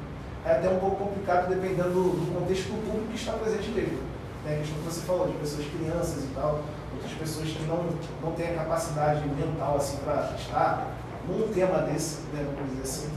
é 0.46 0.52
até 0.52 0.70
um 0.70 0.80
pouco 0.80 0.96
complicado 0.96 1.50
dependendo 1.50 1.90
do, 1.90 2.34
contexto 2.34 2.70
do 2.70 2.86
público 2.86 3.08
que 3.10 3.18
está 3.18 3.34
presente 3.34 3.70
mesmo. 3.70 4.00
Né? 4.48 4.56
A 4.56 4.58
questão 4.60 4.78
que 4.78 4.86
você 4.86 5.02
falou, 5.02 5.28
de 5.28 5.34
pessoas 5.34 5.68
crianças 5.68 6.24
e 6.24 6.28
tal, 6.34 6.64
outras 6.94 7.12
pessoas 7.20 7.50
que 7.50 7.64
não, 7.64 7.86
não 8.24 8.32
têm 8.32 8.52
a 8.52 8.56
capacidade 8.56 9.28
mental 9.28 9.76
assim 9.76 9.98
para 9.98 10.34
estar 10.38 10.88
num 11.28 11.50
tema 11.50 11.80
desse, 11.80 12.22
né, 12.34 12.48
vamos 12.56 12.72
dizer 12.72 12.84
assim. 12.84 13.10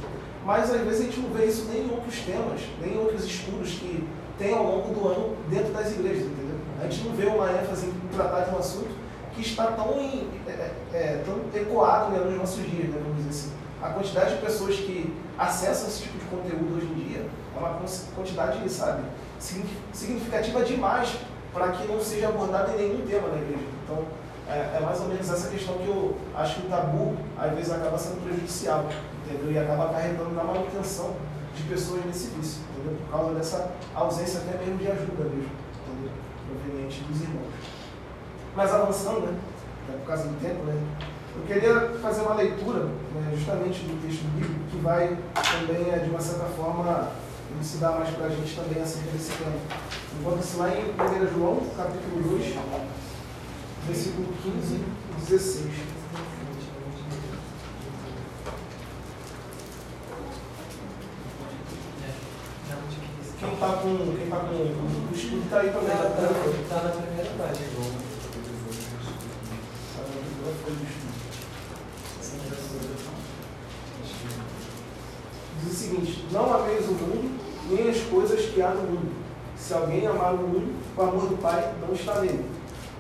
Mas 0.45 0.71
às 0.75 0.81
vezes 0.81 1.01
a 1.01 1.05
gente 1.05 1.21
não 1.21 1.31
vê 1.31 1.45
isso 1.45 1.67
nem 1.71 1.85
em 1.85 1.91
outros 1.91 2.19
temas, 2.21 2.61
nem 2.81 2.95
em 2.95 2.99
outros 2.99 3.25
estudos 3.25 3.71
que 3.71 4.07
tem 4.37 4.53
ao 4.53 4.65
longo 4.65 4.93
do 4.95 5.07
ano 5.07 5.37
dentro 5.49 5.73
das 5.73 5.93
igrejas, 5.93 6.25
entendeu? 6.25 6.57
A 6.83 6.89
gente 6.89 7.05
não 7.05 7.15
vê 7.15 7.27
uma 7.27 7.53
ênfase 7.53 7.87
em 7.87 8.09
tratar 8.13 8.41
de 8.41 8.55
um 8.55 8.59
assunto 8.59 8.91
que 9.35 9.43
está 9.43 9.67
tão, 9.73 10.01
em, 10.01 10.29
é, 10.49 10.51
é, 10.51 10.73
é, 10.95 11.25
tão 11.25 11.61
ecoado 11.61 12.11
né, 12.11 12.19
nos 12.25 12.39
nossos 12.39 12.69
dias, 12.69 12.89
né, 12.89 13.01
vamos 13.01 13.19
dizer 13.19 13.31
assim. 13.31 13.53
A 13.83 13.91
quantidade 13.91 14.35
de 14.35 14.43
pessoas 14.43 14.77
que 14.77 15.15
acessam 15.39 15.89
esse 15.89 16.03
tipo 16.03 16.19
de 16.19 16.25
conteúdo 16.25 16.77
hoje 16.77 16.87
em 16.87 17.09
dia 17.09 17.27
é 17.55 17.59
uma 17.59 17.79
quantidade, 18.15 18.69
sabe, 18.69 19.03
significativa 19.41 20.63
demais 20.63 21.17
para 21.53 21.73
que 21.73 21.89
não 21.89 22.01
seja 22.01 22.29
abordado 22.29 22.73
em 22.73 22.77
nenhum 22.77 23.07
tema 23.07 23.29
na 23.29 23.37
igreja. 23.37 23.65
Então, 23.85 24.05
é, 24.49 24.77
é 24.77 24.81
mais 24.85 25.01
ou 25.01 25.09
menos 25.09 25.29
essa 25.29 25.49
questão 25.49 25.75
que 25.79 25.89
eu 25.89 26.17
acho 26.35 26.61
que 26.61 26.67
o 26.67 26.71
tabu, 26.71 27.17
às 27.39 27.53
vezes, 27.55 27.73
acaba 27.73 27.99
sendo 27.99 28.23
prejudicial, 28.23 28.87
entendeu? 29.25 29.53
E 29.53 29.59
acaba 29.59 29.87
acarretando 29.87 30.31
na 30.31 30.45
manutenção 30.45 31.17
de 31.57 31.63
pessoas 31.65 32.05
nesse 32.05 32.29
vício, 32.31 32.63
entendeu? 32.73 32.99
Por 33.01 33.11
causa 33.11 33.35
dessa 33.35 33.73
ausência 33.95 34.41
até 34.41 34.59
mesmo 34.59 34.77
de 34.77 34.91
ajuda 34.91 35.25
mesmo, 35.25 35.51
entendeu? 35.89 36.13
Proveniente 36.47 37.01
dos 37.03 37.21
irmãos. 37.23 37.53
Mas 38.55 38.73
avançando, 38.73 39.21
né? 39.21 39.39
É 39.89 39.97
por 39.99 40.07
causa 40.07 40.25
do 40.25 40.41
tempo, 40.41 40.65
né? 40.65 40.81
Eu 41.37 41.43
queria 41.47 41.99
fazer 42.03 42.23
uma 42.23 42.35
leitura, 42.35 42.85
né, 42.85 43.33
justamente 43.35 43.81
do 43.85 44.03
texto 44.03 44.25
bíblico, 44.35 44.61
que 44.71 44.77
vai 44.79 45.17
também, 45.35 45.91
é, 45.93 45.99
de 45.99 46.11
uma 46.11 46.21
certa 46.21 46.45
forma, 46.47 47.09
elucidar 47.55 47.99
mais 47.99 48.11
para 48.15 48.27
a 48.27 48.29
gente 48.31 48.55
também 48.55 48.83
acerca 48.83 49.11
desse 49.11 49.33
tema. 49.33 49.57
Encontra-se 50.21 50.57
lá 50.57 50.69
em 50.71 50.91
1 50.91 51.39
João, 51.39 51.61
capítulo 51.77 52.39
2, 52.39 52.55
versículo 53.87 54.29
15 54.43 54.75
e 54.75 55.31
16. 55.31 55.71
Quem 63.39 63.55
está 63.55 63.69
com, 63.69 64.17
quem 64.19 64.29
tá 64.29 64.37
com 64.37 64.55
o 64.55 65.11
estudo 65.15 65.45
está 65.45 65.61
aí 65.61 65.71
também. 65.71 65.89
Tá, 65.89 65.97
Tá, 65.97 66.29
tá, 66.69 66.83
tá 66.83 66.83
na 66.85 66.91
primeira 66.91 67.31
página. 67.39 67.67
Diz 75.63 75.73
o 75.73 75.75
seguinte: 75.75 76.27
Não 76.31 76.55
ameis 76.55 76.87
o 76.87 76.93
mundo, 76.93 77.40
nem 77.71 77.89
as 77.89 78.01
coisas 78.03 78.47
que 78.47 78.61
há 78.61 78.71
no 78.71 78.83
mundo. 78.83 79.13
Se 79.57 79.75
alguém 79.75 80.07
amar 80.07 80.35
o 80.35 80.39
mundo, 80.39 80.75
o 80.97 81.03
amor 81.03 81.27
do 81.27 81.37
Pai 81.37 81.73
não 81.81 81.95
está 81.95 82.21
nele. 82.21 82.45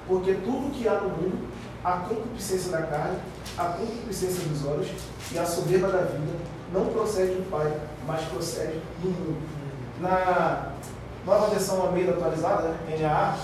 Porque 0.06 0.34
tudo 0.34 0.72
que 0.72 0.86
há 0.86 1.00
no 1.00 1.08
mundo, 1.08 1.48
a 1.82 1.92
concupiscência 1.92 2.70
da 2.70 2.82
carne, 2.82 3.18
a 3.56 3.64
concupiscência 3.64 4.44
dos 4.48 4.66
olhos 4.66 4.88
e 5.32 5.38
a 5.38 5.46
soberba 5.46 5.88
da 5.88 6.02
vida, 6.02 6.32
não 6.72 6.86
procede 6.86 7.34
do 7.34 7.50
Pai, 7.50 7.72
mas 8.06 8.22
procede 8.24 8.80
do 9.02 9.08
mundo. 9.08 9.40
Na 10.00 10.72
nova 11.26 11.48
versão 11.48 11.80
Almeida 11.82 12.12
atualizada, 12.12 12.68
né, 12.68 12.96
NAA, 13.00 13.36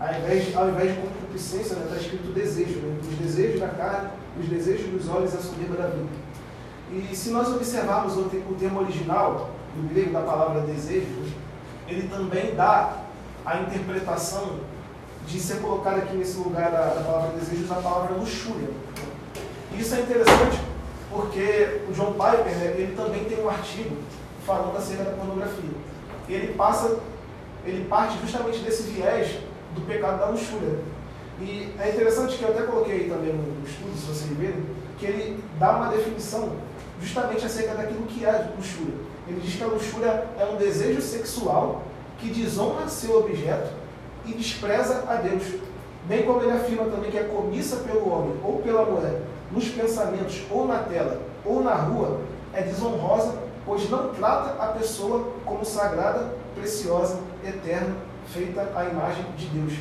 ao 0.00 0.14
invés, 0.18 0.56
ao 0.56 0.68
invés 0.68 0.94
de 0.94 1.00
concupiscência, 1.00 1.74
está 1.74 1.96
escrito 1.96 2.32
desejo, 2.32 2.80
né? 2.80 2.98
os 3.00 3.18
desejos 3.18 3.60
da 3.60 3.68
carne, 3.68 4.10
os 4.40 4.48
desejos 4.48 4.86
dos 4.90 5.08
olhos 5.08 5.32
e 5.32 5.36
a 5.36 5.40
soberba 5.40 5.76
da 5.76 5.88
vida. 5.88 6.08
E 6.92 7.14
se 7.14 7.30
nós 7.30 7.48
observarmos 7.48 8.16
o 8.16 8.24
termo 8.58 8.80
original, 8.80 9.50
do 9.74 9.88
grego 9.92 10.12
da 10.12 10.20
palavra 10.20 10.62
desejo, 10.62 11.06
ele 11.88 12.08
também 12.08 12.54
dá 12.54 12.98
a 13.44 13.60
interpretação 13.60 14.60
de 15.26 15.40
ser 15.40 15.60
colocado 15.60 15.98
aqui 15.98 16.16
nesse 16.16 16.38
lugar 16.38 16.70
da, 16.70 16.94
da 16.94 17.00
palavra 17.02 17.38
desejos 17.38 17.70
a 17.70 17.76
palavra 17.76 18.16
luxúria. 18.16 18.68
Isso 19.76 19.94
é 19.94 20.00
interessante 20.00 20.60
porque 21.10 21.82
o 21.88 21.92
John 21.92 22.12
Piper, 22.12 22.56
né, 22.56 22.74
ele 22.76 22.94
também 22.96 23.24
tem 23.24 23.42
um 23.42 23.48
artigo 23.48 23.96
falando 24.46 24.76
acerca 24.76 25.04
da 25.04 25.12
pornografia. 25.12 25.70
Ele 26.28 26.54
passa, 26.54 26.98
ele 27.64 27.84
parte 27.84 28.18
justamente 28.20 28.58
desse 28.60 28.84
viés 28.84 29.38
do 29.74 29.82
pecado 29.82 30.18
da 30.18 30.26
luxúria. 30.26 30.78
E 31.40 31.74
é 31.78 31.90
interessante 31.90 32.36
que 32.36 32.44
eu 32.44 32.50
até 32.50 32.62
coloquei 32.62 33.08
também 33.08 33.32
no 33.32 33.66
estudo, 33.66 33.96
se 33.96 34.06
vocês 34.06 34.38
verem, 34.38 34.64
que 34.98 35.06
ele 35.06 35.44
dá 35.58 35.76
uma 35.76 35.88
definição 35.88 36.52
justamente 37.00 37.44
acerca 37.44 37.74
daquilo 37.74 38.06
que 38.06 38.24
é 38.24 38.50
luxúria. 38.56 38.94
Ele 39.26 39.40
diz 39.40 39.54
que 39.54 39.62
a 39.62 39.66
luxúria 39.66 40.26
é 40.38 40.44
um 40.44 40.56
desejo 40.56 41.00
sexual 41.00 41.82
que 42.18 42.28
desonra 42.28 42.88
seu 42.88 43.18
objeto 43.18 43.70
e 44.26 44.32
despreza 44.32 45.04
a 45.08 45.16
Deus. 45.16 45.42
Bem 46.06 46.24
como 46.24 46.42
ele 46.42 46.52
afirma 46.52 46.84
também 46.86 47.10
que 47.10 47.18
a 47.18 47.24
cobiça 47.24 47.76
pelo 47.76 48.08
homem 48.10 48.34
ou 48.42 48.60
pela 48.60 48.84
mulher, 48.84 49.22
nos 49.52 49.68
pensamentos 49.68 50.42
ou 50.50 50.66
na 50.66 50.78
tela 50.78 51.20
ou 51.44 51.62
na 51.62 51.74
rua, 51.74 52.20
é 52.52 52.62
desonrosa, 52.62 53.38
pois 53.64 53.88
não 53.88 54.08
trata 54.08 54.62
a 54.62 54.68
pessoa 54.68 55.32
como 55.44 55.64
sagrada, 55.64 56.34
preciosa, 56.54 57.18
eterna, 57.44 57.94
feita 58.26 58.68
à 58.74 58.84
imagem 58.84 59.24
de 59.36 59.46
Deus. 59.46 59.74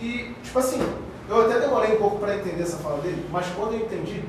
E, 0.00 0.34
tipo 0.42 0.58
assim, 0.58 0.80
eu 1.28 1.42
até 1.42 1.60
demorei 1.60 1.94
um 1.94 1.98
pouco 1.98 2.18
para 2.18 2.36
entender 2.36 2.62
essa 2.62 2.76
fala 2.78 3.00
dele, 3.00 3.26
mas 3.30 3.46
quando 3.56 3.74
eu 3.74 3.80
entendi, 3.80 4.22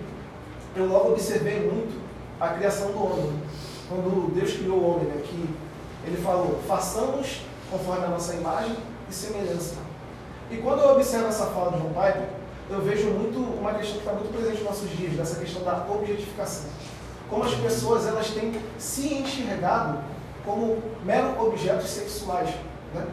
eu 0.76 0.86
logo 0.86 1.12
observei 1.12 1.60
muito 1.60 2.02
a 2.40 2.50
criação 2.50 2.92
do 2.92 3.04
homem. 3.04 3.34
Quando 3.94 4.34
Deus 4.34 4.54
criou 4.54 4.78
o 4.78 4.90
homem, 4.90 5.06
né, 5.06 5.22
que 5.24 5.48
ele 6.08 6.18
falou, 6.18 6.60
façamos 6.68 7.42
conforme 7.70 8.06
a 8.06 8.10
nossa 8.10 8.34
imagem 8.34 8.76
e 9.08 9.14
semelhança. 9.14 9.76
E 10.50 10.58
quando 10.58 10.80
eu 10.80 10.94
observo 10.94 11.28
essa 11.28 11.46
fala 11.48 11.74
de 11.74 11.78
John 11.78 11.90
Piper, 11.90 12.28
eu 12.72 12.82
vejo 12.82 13.10
muito 13.12 13.38
uma 13.38 13.76
questão 13.76 13.94
que 13.94 14.00
está 14.00 14.14
muito 14.14 14.34
presente 14.34 14.64
nos 14.64 14.70
nossos 14.70 14.90
dias, 14.98 15.14
dessa 15.14 15.40
questão 15.40 15.64
da 15.64 15.86
objetificação. 15.88 16.70
Como 17.30 17.44
as 17.44 17.54
pessoas 17.54 18.08
elas 18.08 18.32
têm 18.32 18.60
se 18.80 19.14
enxergado 19.14 20.00
como 20.44 20.82
mero 21.06 21.40
objetos 21.40 21.88
sexuais. 21.88 22.50
Né? 22.96 23.06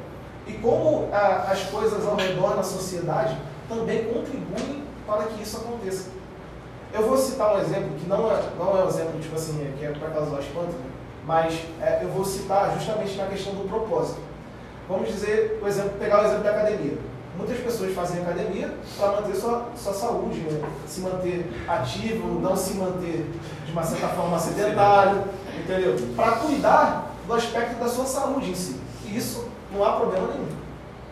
E 0.47 0.55
como 0.55 1.11
ah, 1.12 1.49
as 1.51 1.62
coisas 1.64 2.07
ao 2.07 2.16
redor 2.16 2.57
na 2.57 2.62
sociedade 2.62 3.37
também 3.69 4.05
contribuem 4.05 4.83
para 5.07 5.25
que 5.25 5.43
isso 5.43 5.59
aconteça. 5.59 6.19
Eu 6.92 7.07
vou 7.07 7.16
citar 7.16 7.55
um 7.55 7.61
exemplo 7.61 7.90
que 7.98 8.09
não 8.09 8.31
é, 8.31 8.42
não 8.59 8.79
é 8.79 8.85
um 8.85 8.88
exemplo 8.88 9.20
tipo 9.20 9.35
assim, 9.37 9.72
que 9.79 9.85
é 9.85 9.90
para 9.92 10.11
causar 10.11 10.40
espanto, 10.40 10.72
né? 10.72 10.90
mas 11.24 11.62
é, 11.81 12.00
eu 12.03 12.09
vou 12.09 12.24
citar 12.24 12.74
justamente 12.76 13.16
na 13.16 13.26
questão 13.26 13.55
do 13.55 13.68
propósito. 13.68 14.20
Vamos 14.88 15.09
dizer, 15.09 15.61
o 15.62 15.68
exemplo, 15.68 15.92
pegar 16.00 16.22
o 16.22 16.24
exemplo 16.26 16.42
da 16.42 16.50
academia. 16.50 16.98
Muitas 17.37 17.59
pessoas 17.59 17.94
fazem 17.94 18.20
academia 18.22 18.74
para 18.98 19.20
manter 19.20 19.37
sua, 19.37 19.68
sua 19.76 19.94
saúde, 19.94 20.40
né? 20.40 20.68
se 20.87 21.00
manter 21.00 21.48
ativo, 21.68 22.40
não 22.40 22.57
se 22.57 22.74
manter 22.74 23.31
de 23.64 23.72
uma 23.72 23.85
certa 23.85 24.09
forma 24.09 24.37
sedentário, 24.37 25.24
entendeu? 25.57 25.96
Para 26.16 26.33
cuidar 26.33 27.14
do 27.24 27.35
aspecto 27.35 27.79
da 27.79 27.88
sua 27.88 28.05
saúde 28.05 28.50
em 28.50 28.55
si. 28.55 28.81
E 29.05 29.16
isso 29.16 29.48
não 29.72 29.85
há 29.85 29.92
problema 29.92 30.26
nenhum. 30.26 30.48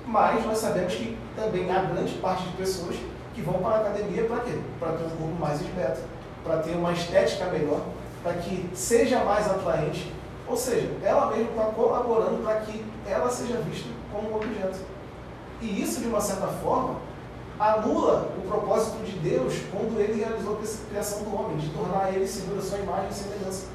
Mas 0.05 0.45
nós 0.45 0.59
sabemos 0.59 0.93
que 0.93 1.17
também 1.37 1.71
há 1.71 1.83
grande 1.83 2.15
parte 2.15 2.43
de 2.43 2.57
pessoas 2.57 2.97
que 3.39 3.43
vão 3.43 3.61
para 3.61 3.77
a 3.77 3.81
academia 3.81 4.25
para 4.25 4.41
quê? 4.41 4.59
Para 4.81 4.93
ter 4.93 5.05
um 5.05 5.11
corpo 5.11 5.37
mais 5.39 5.61
esbelto, 5.61 6.01
para 6.43 6.59
ter 6.59 6.73
uma 6.73 6.93
estética 6.93 7.47
melhor, 7.47 7.83
para 8.23 8.35
que 8.35 8.69
seja 8.75 9.25
mais 9.25 9.49
atraente. 9.49 10.13
Ou 10.47 10.57
seja, 10.57 10.91
ela 11.05 11.31
mesma 11.31 11.51
está 11.51 11.65
colaborando 11.67 12.43
para 12.43 12.61
que 12.61 12.85
ela 13.07 13.31
seja 13.31 13.59
vista 13.59 13.89
como 14.13 14.31
um 14.31 14.37
objeto. 14.37 14.79
E 15.61 15.83
isso, 15.83 16.01
de 16.01 16.09
uma 16.09 16.21
certa 16.21 16.47
forma, 16.47 16.97
anula 17.59 18.33
o 18.39 18.49
propósito 18.49 19.05
de 19.05 19.13
Deus 19.19 19.55
quando 19.71 20.01
ele 20.01 20.21
realizou 20.21 20.55
a 20.55 20.89
criação 20.89 21.23
do 21.23 21.35
homem, 21.35 21.59
de 21.59 21.69
tornar 21.69 22.13
ele 22.13 22.27
segundo 22.27 22.59
a 22.59 22.63
sua 22.63 22.79
imagem 22.79 23.11
e 23.11 23.15
semelhança. 23.15 23.67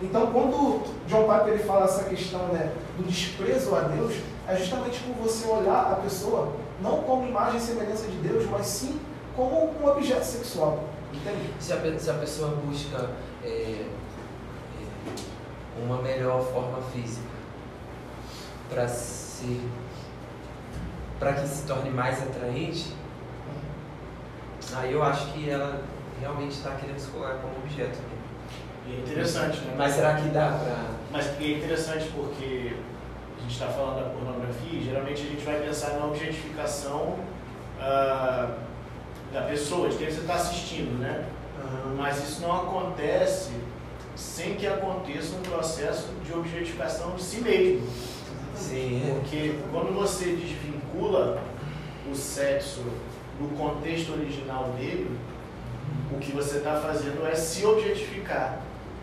Então, 0.00 0.28
quando 0.28 0.82
John 1.08 1.22
Piper 1.24 1.54
ele 1.54 1.64
fala 1.64 1.86
essa 1.86 2.04
questão 2.04 2.46
né, 2.48 2.72
do 2.96 3.04
desprezo 3.04 3.74
a 3.74 3.80
Deus, 3.80 4.14
é 4.46 4.54
justamente 4.56 5.00
por 5.00 5.14
você 5.24 5.48
olhar 5.48 5.92
a 5.92 5.96
pessoa 5.96 6.52
não 6.80 6.98
como 6.98 7.26
imagem 7.26 7.58
e 7.58 7.60
semelhança 7.60 8.06
de 8.06 8.16
Deus, 8.18 8.46
mas 8.48 8.66
sim 8.66 9.00
como 9.38 9.72
um 9.80 9.86
objeto 9.86 10.24
sexual. 10.24 10.84
Entende? 11.14 11.54
Se 11.60 11.72
a, 11.72 11.98
se 11.98 12.10
a 12.10 12.14
pessoa 12.14 12.56
busca 12.56 13.10
é, 13.44 13.48
é, 13.48 13.86
uma 15.80 16.02
melhor 16.02 16.42
forma 16.52 16.82
física 16.92 17.28
para 18.68 18.88
ser 18.88 19.60
para 21.20 21.32
que 21.34 21.48
se 21.48 21.66
torne 21.66 21.90
mais 21.90 22.20
atraente, 22.22 22.92
aí 24.76 24.92
eu 24.92 25.02
acho 25.02 25.32
que 25.32 25.48
ela 25.48 25.82
realmente 26.20 26.52
está 26.52 26.72
querendo 26.72 26.98
se 26.98 27.10
colocar 27.10 27.34
como 27.36 27.56
objeto. 27.58 27.96
né? 27.96 28.18
E 28.86 28.94
é 28.94 28.98
interessante, 28.98 29.60
né? 29.60 29.74
Mas 29.76 29.94
será 29.94 30.14
que 30.14 30.28
dá 30.28 30.48
para 30.48 30.90
Mas 31.10 31.26
é 31.40 31.52
interessante 31.52 32.08
porque 32.14 32.76
a 33.36 33.40
gente 33.42 33.52
está 33.52 33.66
falando 33.66 34.04
da 34.04 34.10
pornografia 34.10 34.78
e 34.78 34.84
geralmente 34.84 35.22
a 35.22 35.26
gente 35.26 35.44
vai 35.44 35.60
pensar 35.60 35.94
na 35.94 36.06
objetificação 36.06 37.18
ah, 37.80 38.67
da 39.32 39.42
pessoa, 39.42 39.88
de 39.88 39.96
quem 39.96 40.10
você 40.10 40.20
está 40.20 40.34
assistindo, 40.34 40.98
né? 40.98 41.26
Mas 41.96 42.18
isso 42.26 42.40
não 42.40 42.52
acontece 42.52 43.50
sem 44.16 44.54
que 44.54 44.66
aconteça 44.66 45.36
um 45.36 45.42
processo 45.42 46.08
de 46.24 46.32
objetificação 46.32 47.12
de 47.12 47.22
si 47.22 47.40
mesmo. 47.40 47.86
Sim. 48.54 49.02
Porque 49.20 49.54
quando 49.70 49.94
você 49.94 50.32
desvincula 50.32 51.40
o 52.10 52.14
sexo 52.14 52.82
no 53.40 53.48
contexto 53.50 54.12
original 54.12 54.74
dele, 54.78 55.16
o 56.12 56.18
que 56.18 56.32
você 56.32 56.58
está 56.58 56.80
fazendo 56.80 57.26
é 57.26 57.34
se 57.34 57.64
objetificar, 57.64 58.58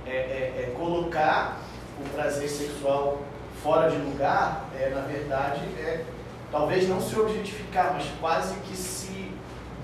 é, 0.06 0.12
é- 0.12 0.64
é 0.64 0.74
colocar 0.78 1.62
o 2.04 2.10
prazer 2.10 2.50
sexual 2.50 3.22
fora 3.64 3.90
de 3.90 3.98
lugar, 3.98 4.66
é, 4.78 4.90
na 4.90 5.02
verdade, 5.02 5.62
é 5.80 6.04
talvez 6.52 6.88
não 6.90 7.00
se 7.00 7.18
objetificar, 7.18 7.94
mas 7.94 8.06
quase 8.20 8.56
que 8.62 8.76
se 8.76 9.32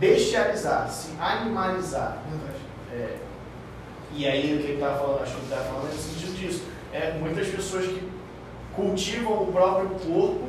bestializar, 0.01 0.89
se 0.89 1.11
animalizar. 1.19 2.17
É, 2.91 3.17
e 4.13 4.27
aí 4.27 4.55
o 4.55 4.57
que 4.57 4.63
ele 4.63 4.73
está 4.73 4.95
falando, 4.95 5.21
acho 5.21 5.35
que 5.35 5.37
ele 5.37 5.53
está 5.53 5.57
falando 5.57 5.89
é 5.89 5.93
no 5.93 6.01
sentido 6.01 6.33
disso. 6.35 6.63
É, 6.91 7.13
muitas 7.19 7.47
pessoas 7.47 7.85
que 7.85 8.11
cultivam 8.75 9.43
o 9.43 9.51
próprio 9.51 9.89
corpo 9.89 10.47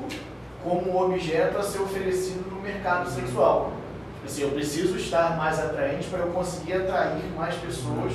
como 0.65 1.05
objeto 1.05 1.59
a 1.59 1.63
ser 1.63 1.83
oferecido 1.83 2.51
no 2.51 2.63
mercado 2.63 3.11
sexual. 3.11 3.73
Tipo 4.15 4.27
Assim, 4.27 4.43
eu 4.43 4.51
preciso 4.51 4.97
estar 4.97 5.37
mais 5.37 5.59
atraente 5.59 6.09
para 6.09 6.21
eu 6.21 6.29
conseguir 6.29 6.75
atrair 6.75 7.25
mais 7.37 7.55
pessoas, 7.57 8.13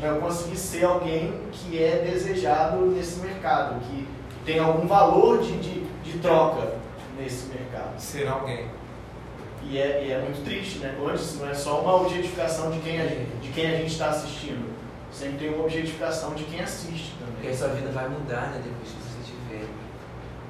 para 0.00 0.08
eu 0.10 0.20
conseguir 0.20 0.56
ser 0.56 0.84
alguém 0.84 1.34
que 1.52 1.82
é 1.82 2.04
desejado 2.10 2.86
nesse 2.86 3.20
mercado, 3.20 3.80
que 3.80 4.08
tem 4.44 4.58
algum 4.58 4.86
valor 4.86 5.42
de, 5.42 5.58
de, 5.58 5.80
de 6.02 6.18
troca 6.20 6.74
nesse 7.18 7.46
mercado. 7.48 7.98
Ser 7.98 8.26
alguém. 8.26 8.77
E 9.70 9.78
é, 9.78 10.04
e 10.06 10.12
é 10.12 10.18
muito 10.20 10.42
triste, 10.44 10.78
né? 10.78 10.96
Antes 11.06 11.38
não 11.38 11.48
é 11.48 11.54
só 11.54 11.80
uma 11.80 11.96
objetificação 11.96 12.70
de 12.70 12.78
quem 12.80 13.00
a 13.00 13.06
gente 13.06 13.26
de 13.42 13.48
quem 13.50 13.66
a 13.66 13.76
gente 13.76 13.92
está 13.92 14.10
assistindo. 14.10 14.66
Sempre 15.12 15.38
tem 15.38 15.54
uma 15.54 15.64
objetificação 15.64 16.34
de 16.34 16.44
quem 16.44 16.60
assiste 16.60 17.12
Porque 17.18 17.34
também. 17.36 17.50
a 17.50 17.56
sua 17.56 17.68
vida 17.68 17.90
vai 17.90 18.08
mudar, 18.08 18.50
né, 18.52 18.62
depois 18.64 18.88
que 18.88 19.02
você 19.02 19.32
tiver 19.32 19.66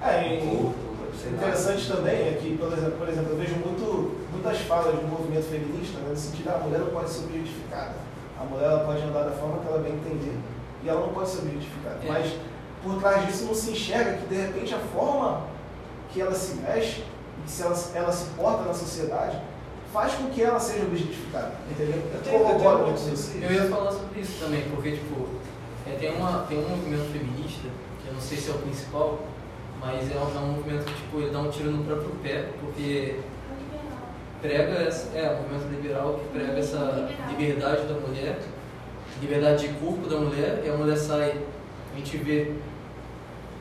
É, 0.03 0.35
e- 0.37 0.43
um 0.43 0.57
corpo, 0.57 0.79
lá. 1.03 1.31
Interessante 1.37 1.89
também 1.89 2.15
é 2.29 2.39
que, 2.41 2.57
por 2.57 2.73
exemplo, 2.73 2.93
por 2.99 3.09
exemplo, 3.09 3.31
eu 3.33 3.37
vejo 3.39 3.55
muito, 3.57 4.17
muitas 4.33 4.59
falas 4.59 4.95
do 4.95 5.03
movimento 5.09 5.47
feminista 5.51 5.99
né, 5.99 6.11
no 6.11 6.17
sentido 6.17 6.45
da 6.47 6.59
mulher 6.59 6.79
não 6.81 6.89
pode 6.91 7.11
ser 7.11 7.25
objetificada. 7.25 7.95
A 8.41 8.45
mulher 8.45 8.67
ela 8.67 8.85
pode 8.85 9.03
andar 9.03 9.23
da 9.25 9.33
forma 9.33 9.59
que 9.59 9.67
ela 9.69 9.79
bem 9.79 9.95
entender 9.95 10.37
e 10.85 10.89
ela 10.89 11.01
não 11.01 11.09
pode 11.13 11.29
ser 11.31 11.39
objetificada. 11.39 11.99
É. 12.05 12.09
Mas 12.09 12.33
por 12.85 13.01
trás 13.01 13.27
disso 13.27 13.45
não 13.47 13.55
se 13.55 13.71
enxerga 13.73 14.13
que 14.19 14.27
de 14.27 14.37
repente 14.41 14.75
a 14.75 14.79
forma 14.79 15.43
que 16.13 16.21
ela 16.21 16.33
se 16.35 16.55
mexe 16.57 17.03
se 17.49 17.63
ela, 17.63 17.77
ela 17.95 18.13
se 18.13 18.27
porta 18.31 18.63
na 18.65 18.75
sociedade 18.75 19.39
faz 19.93 20.13
com 20.15 20.29
que 20.29 20.43
ela 20.43 20.61
seja 20.61 20.85
objetificada. 20.85 21.53
Entendeu? 21.71 22.03
Eu 22.15 22.21
tenho- 22.21 22.37
eu 22.53 22.59
tenho- 22.59 23.15
isso. 23.15 23.39
Eu 23.43 23.53
ia 23.53 23.65
falar 23.71 23.91
sobre 23.93 24.21
isso 24.21 24.45
também, 24.45 24.63
porque 24.71 24.93
tipo, 24.93 25.27
é, 25.87 25.93
tem, 25.99 26.15
uma, 26.15 26.45
tem 26.49 26.59
um 26.59 26.69
movimento 26.69 27.11
feminista, 27.13 27.69
que 28.03 28.09
eu 28.09 28.13
não 28.15 28.21
sei 28.21 28.37
se 28.39 28.51
é 28.51 28.55
o 28.55 28.59
principal, 28.59 29.19
mas 29.81 30.11
é 30.11 30.17
um, 30.17 30.37
é 30.37 30.41
um 30.41 30.53
movimento 30.53 30.85
que 30.85 30.95
tipo, 30.95 31.19
ele 31.21 31.31
dá 31.31 31.39
um 31.41 31.51
tiro 31.51 31.71
no 31.71 31.85
próprio 31.85 32.11
pé, 32.23 32.49
porque 32.61 33.19
prega 34.43 34.73
essa, 34.83 35.17
é 35.17 35.31
um 35.31 35.43
movimento 35.53 35.75
liberal 35.83 36.21
que 36.21 36.39
prega 36.39 36.59
essa 36.59 37.09
liberdade 37.29 37.87
da 37.87 37.95
mulher, 37.95 38.39
liberdade 39.21 39.69
de 39.69 39.75
corpo 39.75 40.09
da 40.09 40.17
mulher, 40.19 40.63
e 40.65 40.69
a 40.69 40.77
mulher 40.77 40.97
sai, 40.97 41.41
a 41.93 41.97
gente 41.97 42.17
vê 42.19 42.53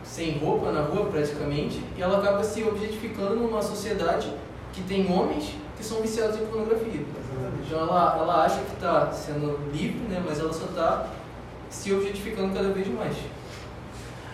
sem 0.08 0.38
roupa 0.38 0.72
na 0.72 0.82
rua 0.82 1.06
praticamente, 1.08 1.84
e 1.98 2.02
ela 2.02 2.20
acaba 2.20 2.44
se 2.44 2.64
objetificando 2.64 3.36
numa 3.36 3.62
sociedade 3.62 4.34
que 4.74 4.82
tem 4.84 5.12
homens 5.12 5.56
que 5.76 5.84
são 5.84 6.02
viciados 6.02 6.40
em 6.40 6.46
pornografia. 6.46 7.06
Então 7.66 7.80
ela, 7.80 8.18
ela 8.18 8.46
acha 8.46 8.62
que 8.62 8.74
está 8.74 9.12
sendo 9.12 9.60
livre, 9.72 10.00
né, 10.08 10.24
mas 10.26 10.40
ela 10.40 10.54
só 10.54 10.66
está 10.66 11.08
se 11.70 11.94
objetificando 11.94 12.54
cada 12.54 12.70
vez 12.70 12.88
mais. 12.88 13.16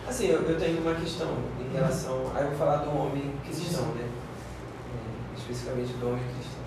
Assim, 0.08 0.28
eu, 0.28 0.42
eu 0.44 0.60
tenho 0.60 0.82
uma 0.82 0.94
questão 0.96 1.30
em 1.60 1.74
relação. 1.74 2.32
Aí 2.36 2.44
eu 2.44 2.50
vou 2.50 2.58
falar 2.58 2.78
do 2.78 2.96
homem 2.96 3.34
cristão, 3.44 3.86
né? 3.96 4.06
É, 4.06 5.38
especificamente 5.38 5.94
do 5.94 6.08
homem 6.08 6.24
cristão. 6.36 6.62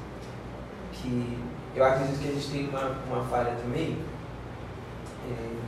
Que 0.92 1.38
eu 1.74 1.84
acredito 1.84 2.18
que 2.18 2.28
a 2.28 2.32
gente 2.32 2.50
tem 2.50 2.68
uma, 2.68 2.96
uma 3.06 3.24
falha 3.24 3.54
também. 3.62 3.98
É, 5.30 5.65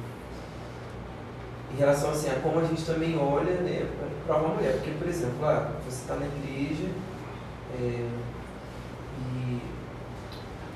em 1.73 1.77
relação 1.77 2.11
assim, 2.11 2.31
a 2.31 2.35
como 2.41 2.61
a 2.61 2.65
gente 2.65 2.85
também 2.85 3.19
olha 3.19 3.53
né, 3.61 3.87
para 4.27 4.37
uma 4.37 4.55
mulher. 4.55 4.75
Porque, 4.75 4.91
por 4.93 5.09
exemplo, 5.09 5.45
ah, 5.45 5.73
você 5.85 6.03
está 6.03 6.17
na 6.17 6.27
igreja 6.27 6.89
é, 7.79 8.09
e. 9.37 9.61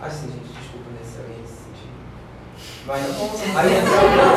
Assim, 0.01 0.27
gente, 0.27 0.53
desculpa 0.59 0.91
né, 0.91 1.01
se 1.05 1.19
alguém 1.19 1.45
se. 1.47 1.63
Mas 2.85 3.05
aí 3.57 3.77
entra 3.77 3.93
uma, 3.93 4.33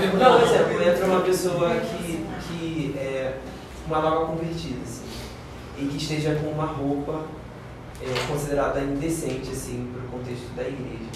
entra, 0.00 0.18
não, 0.18 0.38
por 0.38 0.48
exemplo, 0.48 0.82
entra 0.82 1.06
uma 1.06 1.20
pessoa 1.20 1.70
que, 1.80 2.26
que 2.46 2.94
é 2.96 3.38
uma 3.86 4.00
nova 4.00 4.26
convertida, 4.26 4.80
assim, 4.84 5.04
e 5.78 5.86
que 5.86 5.96
esteja 5.96 6.36
com 6.36 6.50
uma 6.50 6.66
roupa 6.66 7.24
é, 8.00 8.26
considerada 8.28 8.80
indecente, 8.80 9.50
assim, 9.50 9.90
para 9.92 10.04
o 10.04 10.08
contexto 10.18 10.54
da 10.54 10.62
igreja. 10.62 11.10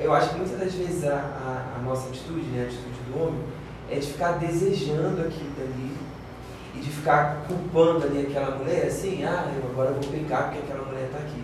Eu 0.00 0.12
acho 0.12 0.30
que 0.30 0.36
muitas 0.36 0.58
das 0.58 0.72
vezes 0.74 1.04
a, 1.04 1.14
a, 1.14 1.78
a 1.78 1.82
nossa 1.82 2.08
atitude, 2.08 2.46
né, 2.50 2.62
a 2.62 2.66
atitude 2.66 3.00
do 3.10 3.20
homem, 3.20 3.40
é 3.90 3.96
de 3.96 4.06
ficar 4.06 4.32
desejando 4.32 5.20
aquilo 5.22 5.50
dali 5.58 5.96
e 6.74 6.78
de 6.78 6.90
ficar 6.90 7.44
culpando 7.48 8.04
ali 8.06 8.26
aquela 8.28 8.56
mulher, 8.56 8.86
assim, 8.86 9.24
ah, 9.24 9.50
eu 9.56 9.70
agora 9.70 9.90
vou 9.92 10.12
pecar 10.12 10.44
porque 10.44 10.58
aquela 10.58 10.84
mulher 10.86 11.06
está 11.06 11.18
aqui. 11.18 11.42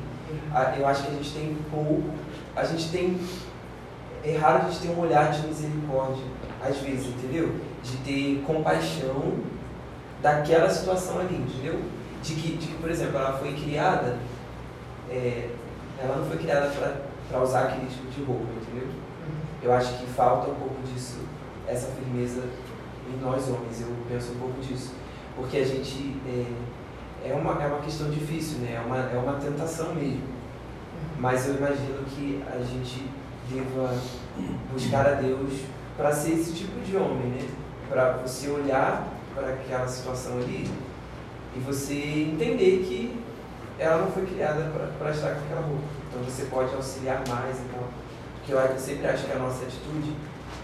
Ah, 0.53 0.75
Eu 0.79 0.87
acho 0.87 1.03
que 1.05 1.09
a 1.11 1.15
gente 1.15 1.33
tem 1.33 1.57
pouco, 1.71 2.03
a 2.55 2.65
gente 2.65 2.91
tem, 2.91 3.19
é 4.25 4.37
raro 4.37 4.67
a 4.67 4.71
gente 4.71 4.81
ter 4.81 4.91
um 4.91 5.01
olhar 5.01 5.33
de 5.33 5.47
misericórdia, 5.47 6.25
às 6.63 6.77
vezes, 6.79 7.07
entendeu? 7.07 7.57
De 7.83 7.97
ter 7.99 8.45
compaixão 8.47 9.35
daquela 10.23 10.71
situação 10.71 11.19
ali, 11.19 11.37
entendeu? 11.37 11.81
De 12.23 12.35
que, 12.35 12.57
de 12.57 12.67
que 12.69 12.75
por 12.75 12.91
exemplo, 12.91 13.19
ela 13.19 13.33
foi 13.39 13.53
criada, 13.53 14.17
é, 15.11 15.51
ela 16.01 16.17
não 16.17 16.27
foi 16.27 16.39
criada 16.39 16.69
para 16.71 17.04
usar 17.33 17.65
aquele 17.65 17.87
tipo 17.87 18.11
de 18.11 18.23
roupa, 18.25 18.47
entendeu? 18.61 18.89
Eu 19.63 19.73
acho 19.73 19.99
que 19.99 20.07
falta 20.07 20.51
um 20.51 20.55
pouco 20.55 20.77
disso, 20.83 21.21
essa 21.67 21.89
firmeza 21.89 22.43
em 23.09 23.21
nós 23.23 23.49
homens, 23.49 23.81
eu 23.81 23.89
penso 24.09 24.33
um 24.33 24.39
pouco 24.39 24.61
disso. 24.61 24.93
Porque 25.37 25.59
a 25.59 25.65
gente, 25.65 26.17
é, 26.27 27.31
é, 27.31 27.35
uma, 27.35 27.63
é 27.63 27.67
uma 27.67 27.79
questão 27.79 28.11
difícil, 28.11 28.59
né? 28.59 28.75
É 28.75 28.81
uma, 28.81 28.99
é 28.99 29.17
uma 29.17 29.35
tentação 29.35 29.95
mesmo. 29.95 30.23
Mas 31.19 31.49
eu 31.49 31.57
imagino 31.57 32.05
que 32.05 32.43
a 32.47 32.59
gente 32.63 33.09
deva 33.51 33.95
buscar 34.73 35.07
a 35.07 35.15
Deus 35.15 35.61
para 35.97 36.13
ser 36.13 36.33
esse 36.33 36.53
tipo 36.53 36.81
de 36.81 36.97
homem, 36.97 37.29
né? 37.29 37.49
Para 37.89 38.13
você 38.19 38.49
olhar 38.49 39.09
para 39.35 39.49
aquela 39.49 39.87
situação 39.89 40.39
ali 40.39 40.71
e 41.57 41.61
você 41.61 41.95
entender 42.33 42.85
que 42.87 43.21
ela 43.79 44.03
não 44.03 44.11
foi 44.11 44.25
criada 44.27 44.71
para 44.99 45.11
estar 45.11 45.35
com 45.35 45.45
aquela 45.45 45.61
roupa. 45.63 46.04
Então 46.15 46.23
você 46.25 46.45
pode 46.45 46.73
auxiliar 46.75 47.25
mais 47.29 47.59
e 47.59 47.63
tal. 47.73 47.89
Porque 48.37 48.53
eu 48.53 48.79
sempre 48.79 49.07
acho 49.09 49.25
que 49.27 49.33
a 49.33 49.39
nossa 49.39 49.65
atitude 49.65 50.13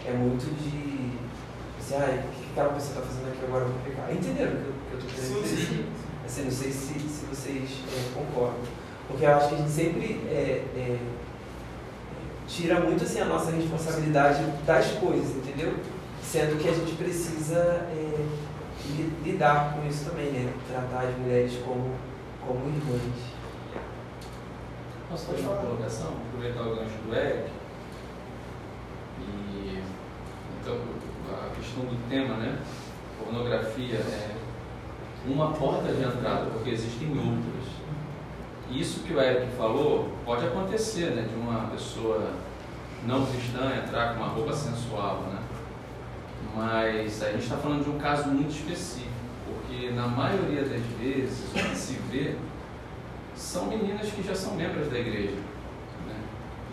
é 0.06 0.12
muito 0.12 0.44
de. 0.62 1.18
Assim, 1.80 1.94
ah, 1.96 2.22
o 2.24 2.30
que 2.40 2.50
aquela 2.52 2.72
pessoa 2.74 2.98
está 2.98 3.02
fazendo 3.02 3.28
aqui 3.32 3.44
agora? 3.44 3.64
Eu 3.64 3.68
vou 3.70 3.78
pecar. 3.80 4.12
Entenderam 4.12 4.52
o 4.52 4.56
que 4.56 4.92
eu 4.92 4.98
estou 4.98 5.10
querendo 5.10 5.42
dizer? 5.42 5.86
Assim, 6.24 6.44
não 6.44 6.50
sei 6.50 6.70
se, 6.70 6.94
se 7.00 7.26
vocês 7.26 7.70
é, 7.92 8.14
concordam. 8.14 8.60
Porque 9.08 9.24
eu 9.24 9.34
acho 9.34 9.48
que 9.48 9.54
a 9.54 9.58
gente 9.58 9.70
sempre 9.70 10.20
é, 10.28 10.64
é, 10.76 10.98
tira 12.46 12.78
muito 12.78 13.02
assim, 13.02 13.20
a 13.20 13.24
nossa 13.24 13.50
responsabilidade 13.50 14.44
das 14.64 14.86
coisas, 14.92 15.36
entendeu? 15.36 15.74
Sendo 16.22 16.60
que 16.62 16.68
a 16.68 16.72
gente 16.72 16.92
precisa 16.94 17.58
é, 17.90 18.26
li- 18.86 19.12
lidar 19.24 19.74
com 19.74 19.88
isso 19.88 20.04
também, 20.10 20.30
né? 20.30 20.52
Tratar 20.68 21.08
as 21.08 21.18
mulheres 21.18 21.54
como, 21.64 21.90
como 22.46 22.68
irmãs. 22.68 23.39
Posso 25.10 25.26
fazer 25.26 25.42
uma 25.42 25.56
colocação? 25.56 26.12
Aproveitar 26.28 26.62
o 26.62 26.76
gancho 26.76 26.98
do 27.04 27.12
Eric. 27.12 27.50
E 29.18 29.82
então, 30.60 30.76
a 31.32 31.52
questão 31.56 31.82
do 31.82 32.08
tema, 32.08 32.36
né? 32.36 32.56
Pornografia 33.18 33.96
é 33.96 34.36
uma 35.26 35.50
porta 35.50 35.92
de 35.92 36.00
entrada, 36.00 36.46
porque 36.52 36.70
existem 36.70 37.08
outras. 37.08 37.70
Isso 38.70 39.00
que 39.00 39.12
o 39.12 39.20
Eric 39.20 39.50
falou 39.56 40.12
pode 40.24 40.46
acontecer, 40.46 41.10
né? 41.10 41.22
De 41.28 41.34
uma 41.34 41.68
pessoa 41.70 42.32
não 43.04 43.26
cristã 43.26 43.82
entrar 43.84 44.14
com 44.14 44.22
uma 44.22 44.28
roupa 44.28 44.52
sensual, 44.52 45.22
né? 45.22 45.42
Mas 46.54 47.20
a 47.20 47.32
gente 47.32 47.42
está 47.42 47.56
falando 47.56 47.82
de 47.82 47.90
um 47.90 47.98
caso 47.98 48.28
muito 48.28 48.50
específico, 48.50 49.10
porque 49.44 49.90
na 49.90 50.06
maioria 50.06 50.62
das 50.62 50.82
vezes 51.00 51.50
o 51.50 51.54
que 51.54 51.76
se 51.76 51.94
vê 52.12 52.36
são 53.40 53.66
meninas 53.66 54.10
que 54.10 54.22
já 54.22 54.34
são 54.34 54.54
membros 54.54 54.90
da 54.90 54.98
igreja 54.98 55.36
né? 56.06 56.14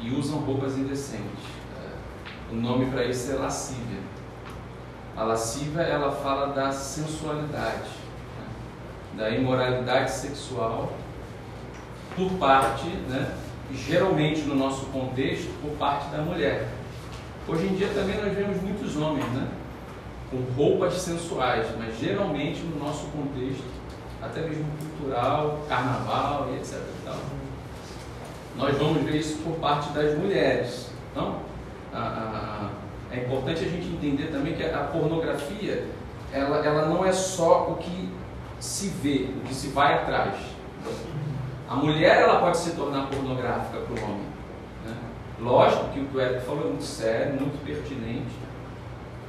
e 0.01 0.11
usam 0.11 0.39
roupas 0.39 0.77
indecentes. 0.77 1.45
É, 1.77 2.53
O 2.53 2.55
nome 2.55 2.87
para 2.87 3.05
isso 3.05 3.31
é 3.31 3.35
lascívia. 3.35 4.01
A 5.15 5.23
lascívia 5.23 5.81
ela 5.81 6.11
fala 6.11 6.53
da 6.53 6.71
sensualidade, 6.71 7.89
né? 8.37 8.47
da 9.15 9.29
imoralidade 9.29 10.11
sexual 10.11 10.91
por 12.15 12.31
parte, 12.33 12.87
né? 13.07 13.33
geralmente 13.73 14.41
no 14.41 14.55
nosso 14.55 14.87
contexto, 14.87 15.49
por 15.61 15.71
parte 15.77 16.09
da 16.09 16.21
mulher. 16.21 16.67
Hoje 17.47 17.65
em 17.65 17.75
dia 17.75 17.87
também 17.87 18.17
nós 18.17 18.35
vemos 18.35 18.61
muitos 18.61 18.97
homens, 18.97 19.25
né? 19.29 19.47
com 20.29 20.37
roupas 20.61 20.95
sensuais, 20.95 21.65
mas 21.79 21.97
geralmente 21.97 22.59
no 22.59 22.77
nosso 22.77 23.05
contexto, 23.05 23.76
até 24.21 24.41
mesmo 24.41 24.65
cultural, 24.97 25.59
carnaval 25.69 26.47
e 26.51 26.57
etc. 26.57 26.73
e 26.75 27.05
tal. 27.05 27.15
Nós 28.55 28.77
vamos 28.77 29.03
ver 29.03 29.17
isso 29.17 29.37
por 29.43 29.53
parte 29.59 29.89
das 29.89 30.17
mulheres. 30.17 30.89
Então, 31.11 31.37
a- 31.93 31.97
a- 31.97 32.69
é 33.11 33.19
importante 33.23 33.63
a 33.63 33.67
gente 33.69 33.87
entender 33.87 34.27
também 34.31 34.53
que 34.55 34.63
a 34.63 34.79
pornografia, 34.91 35.87
ela, 36.33 36.57
ela 36.65 36.85
não 36.87 37.05
é 37.05 37.11
só 37.11 37.69
o 37.71 37.75
que 37.77 38.09
se 38.59 38.87
vê, 38.89 39.29
o 39.37 39.47
que 39.47 39.53
se 39.53 39.67
vai 39.69 39.93
atrás. 39.93 40.35
A 41.69 41.75
mulher 41.75 42.17
ela 42.21 42.39
pode 42.39 42.57
se 42.57 42.71
tornar 42.71 43.07
pornográfica 43.07 43.77
para 43.79 43.93
o 44.01 44.03
homem. 44.03 44.25
né? 44.85 44.95
Lógico 45.39 45.89
que 45.89 45.99
o 45.99 46.05
que 46.05 46.17
o 46.17 46.21
Eric 46.21 46.45
falou 46.45 46.63
é 46.63 46.67
muito 46.67 46.83
sério, 46.83 47.33
muito 47.39 47.63
pertinente. 47.65 48.35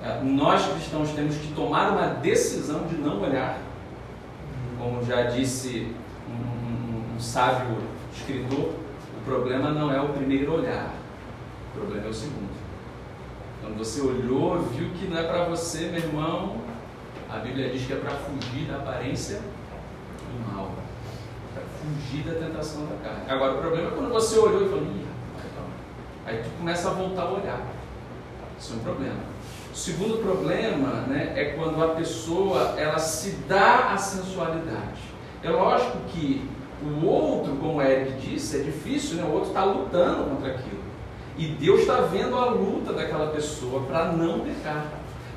É, 0.03 0.21
Nós 0.23 0.65
cristãos 0.67 1.11
temos 1.11 1.37
que 1.37 1.53
tomar 1.53 1.91
uma 1.91 2.07
decisão 2.07 2.87
de 2.87 2.97
não 2.97 3.21
olhar. 3.21 3.59
Como 4.79 5.05
já 5.05 5.23
disse 5.25 5.95
um, 6.29 6.33
um- 6.33 7.17
um 7.17 7.21
sábio 7.21 7.77
escritor, 8.15 8.75
o 9.21 9.25
problema 9.25 9.71
não 9.71 9.93
é 9.93 10.01
o 10.01 10.09
primeiro 10.11 10.55
olhar, 10.55 10.95
o 11.75 11.79
problema 11.79 12.07
é 12.07 12.11
o 12.11 12.15
segundo. 12.15 12.57
Quando 13.61 13.77
você 13.77 14.01
olhou, 14.01 14.61
viu 14.61 14.91
que 14.91 15.07
não 15.09 15.19
é 15.19 15.25
para 15.25 15.45
você, 15.45 15.87
meu 15.89 16.01
irmão, 16.01 16.57
a 17.29 17.39
Bíblia 17.39 17.71
diz 17.71 17.87
que 17.87 17.93
é 17.93 17.97
para 17.97 18.13
fugir 18.13 18.67
da 18.69 18.77
aparência 18.77 19.41
do 19.41 20.53
mal, 20.53 20.71
para 21.53 21.63
fugir 21.65 22.23
da 22.25 22.47
tentação 22.47 22.87
da 22.87 22.97
carne. 23.03 23.29
Agora, 23.29 23.55
o 23.55 23.59
problema 23.59 23.89
é 23.89 23.91
quando 23.91 24.11
você 24.13 24.39
olhou 24.39 24.65
e 24.65 24.69
falou, 24.69 24.85
Ih, 24.85 25.05
rapaz, 25.35 25.53
calma." 25.55 25.71
aí 26.27 26.43
tu 26.43 26.51
começa 26.59 26.89
a 26.89 26.93
voltar 26.93 27.23
a 27.23 27.31
olhar. 27.33 27.61
Isso 28.59 28.73
é 28.73 28.77
um 28.77 28.81
problema. 28.81 29.17
O 29.79 29.81
segundo 29.81 30.19
problema 30.21 31.05
né, 31.07 31.35
é 31.37 31.45
quando 31.57 31.81
a 31.81 31.95
pessoa 31.95 32.75
ela 32.77 32.99
se 32.99 33.31
dá 33.49 33.93
a 33.93 33.97
sensualidade. 33.97 35.01
É 35.41 35.51
lógico 35.51 35.99
que 36.09 36.51
o 36.83 37.07
outro, 37.07 37.55
como 37.55 37.79
o 37.79 37.83
Eric 37.83 38.19
disse, 38.19 38.57
é 38.57 38.63
difícil, 38.65 39.19
né? 39.19 39.23
o 39.23 39.31
outro 39.31 39.51
está 39.51 39.63
lutando 39.63 40.31
contra 40.31 40.51
aquilo. 40.51 40.83
E 41.37 41.47
Deus 41.51 41.83
está 41.83 42.01
vendo 42.01 42.37
a 42.37 42.47
luta 42.47 42.93
daquela 42.93 43.31
pessoa 43.31 43.83
para 43.83 44.11
não 44.11 44.41
pecar. 44.41 44.85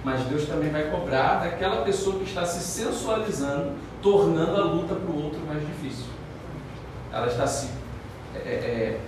Mas 0.03 0.23
Deus 0.23 0.47
também 0.47 0.71
vai 0.71 0.89
cobrar 0.89 1.43
daquela 1.43 1.83
pessoa 1.83 2.17
que 2.17 2.23
está 2.23 2.43
se 2.43 2.63
sensualizando, 2.63 3.73
tornando 4.01 4.59
a 4.59 4.63
luta 4.63 4.95
para 4.95 5.11
o 5.11 5.23
outro 5.23 5.39
mais 5.47 5.61
difícil. 5.67 6.07
Ela 7.13 7.27
está 7.27 7.45
se, 7.45 7.69
é, 8.33 8.39
é, 8.39 8.99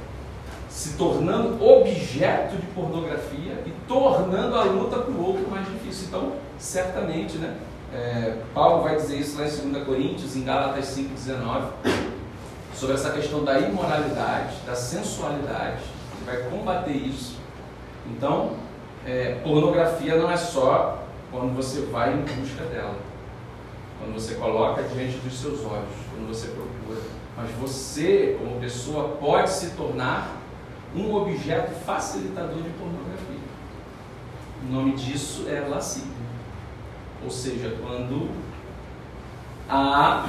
se 0.73 0.97
tornando 0.97 1.63
objeto 1.63 2.55
de 2.55 2.65
pornografia 2.73 3.61
e 3.63 3.71
tornando 3.87 4.55
a 4.55 4.63
luta 4.63 4.97
para 4.97 5.11
o 5.11 5.23
outro 5.23 5.47
mais 5.47 5.67
difícil. 5.67 6.07
Então, 6.07 6.33
certamente, 6.57 7.37
né? 7.37 7.55
é, 7.93 8.37
Paulo 8.55 8.81
vai 8.81 8.95
dizer 8.95 9.17
isso 9.17 9.39
lá 9.39 9.45
em 9.45 9.71
2 9.71 9.85
Coríntios, 9.85 10.35
em 10.35 10.43
Gálatas 10.43 10.85
5,19, 10.97 11.67
sobre 12.73 12.95
essa 12.95 13.11
questão 13.11 13.43
da 13.43 13.59
imoralidade, 13.59 14.55
da 14.65 14.75
sensualidade. 14.75 15.83
Ele 16.15 16.25
vai 16.25 16.37
combater 16.49 16.91
isso. 16.91 17.37
Então, 18.07 18.53
é, 19.05 19.35
pornografia 19.43 20.15
não 20.15 20.31
é 20.31 20.37
só 20.37 21.03
quando 21.31 21.55
você 21.55 21.81
vai 21.81 22.13
em 22.13 22.21
busca 22.21 22.63
dela, 22.65 22.95
quando 23.99 24.13
você 24.15 24.33
coloca 24.35 24.81
diante 24.81 25.17
dos 25.17 25.39
seus 25.39 25.59
olhos, 25.59 25.93
quando 26.09 26.27
você 26.27 26.47
procura. 26.47 26.99
Mas 27.37 27.51
você, 27.61 28.37
como 28.39 28.59
pessoa, 28.59 29.17
pode 29.19 29.51
se 29.51 29.71
tornar 29.71 30.42
um 30.95 31.13
objeto 31.15 31.71
facilitador 31.85 32.61
de 32.61 32.69
pornografia. 32.71 33.43
O 34.63 34.71
nome 34.71 34.93
disso 34.93 35.45
é 35.47 35.59
lascívia. 35.61 36.11
Ou 37.23 37.29
seja, 37.29 37.77
quando 37.81 38.29
há, 39.69 40.27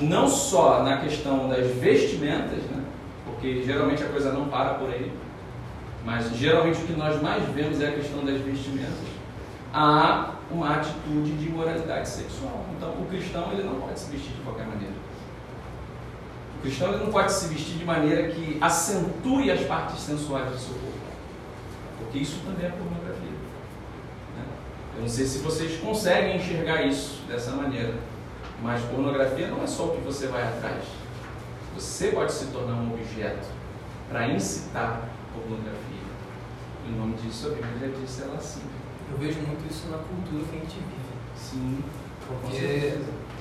não 0.00 0.28
só 0.28 0.82
na 0.82 0.98
questão 0.98 1.48
das 1.48 1.66
vestimentas, 1.72 2.62
né? 2.64 2.84
porque 3.24 3.62
geralmente 3.64 4.02
a 4.02 4.08
coisa 4.08 4.32
não 4.32 4.48
para 4.48 4.74
por 4.74 4.90
aí, 4.90 5.12
mas 6.04 6.30
geralmente 6.36 6.80
o 6.82 6.86
que 6.86 6.92
nós 6.92 7.20
mais 7.20 7.42
vemos 7.50 7.80
é 7.80 7.88
a 7.88 7.92
questão 7.92 8.24
das 8.24 8.40
vestimentas, 8.40 9.08
há 9.72 10.34
uma 10.50 10.76
atitude 10.76 11.32
de 11.32 11.48
imoralidade 11.48 12.08
sexual. 12.08 12.64
Então 12.76 12.90
o 12.90 13.06
cristão 13.06 13.52
ele 13.52 13.62
não 13.62 13.80
pode 13.80 13.98
se 13.98 14.10
vestir 14.10 14.32
de 14.32 14.40
qualquer 14.42 14.66
maneira. 14.66 14.94
O 16.60 16.62
cristão 16.62 16.92
não 16.98 17.10
pode 17.10 17.32
se 17.32 17.48
vestir 17.48 17.78
de 17.78 17.84
maneira 17.86 18.28
que 18.28 18.58
acentue 18.60 19.50
as 19.50 19.60
partes 19.62 19.98
sensuais 20.00 20.50
do 20.52 20.58
seu 20.58 20.74
corpo. 20.74 20.98
Porque 21.98 22.18
isso 22.18 22.40
também 22.44 22.66
é 22.66 22.68
pornografia. 22.70 23.30
né? 24.36 24.44
Eu 24.96 25.00
não 25.02 25.08
sei 25.08 25.24
se 25.26 25.38
vocês 25.38 25.80
conseguem 25.80 26.36
enxergar 26.36 26.82
isso 26.82 27.22
dessa 27.26 27.52
maneira. 27.52 27.94
Mas 28.62 28.82
pornografia 28.82 29.48
não 29.48 29.62
é 29.62 29.66
só 29.66 29.84
o 29.86 29.96
que 29.96 30.02
você 30.02 30.26
vai 30.26 30.42
atrás. 30.42 30.84
Você 31.74 32.08
pode 32.08 32.30
se 32.30 32.46
tornar 32.48 32.74
um 32.74 32.92
objeto 32.92 33.48
para 34.10 34.28
incitar 34.28 35.08
pornografia. 35.32 35.80
E 36.86 36.92
o 36.92 36.96
nome 36.96 37.14
disso, 37.14 37.46
a 37.46 37.50
Bíblia 37.50 37.88
já 37.88 38.00
disse, 38.00 38.22
é 38.22 38.26
lascívia. 38.26 38.68
Eu 39.10 39.16
vejo 39.16 39.40
muito 39.40 39.66
isso 39.70 39.88
na 39.88 39.96
cultura 39.96 40.44
que 40.44 40.56
a 40.56 40.60
gente 40.60 40.74
vive. 40.74 41.10
Sim, 41.34 41.82
Porque 42.28 42.98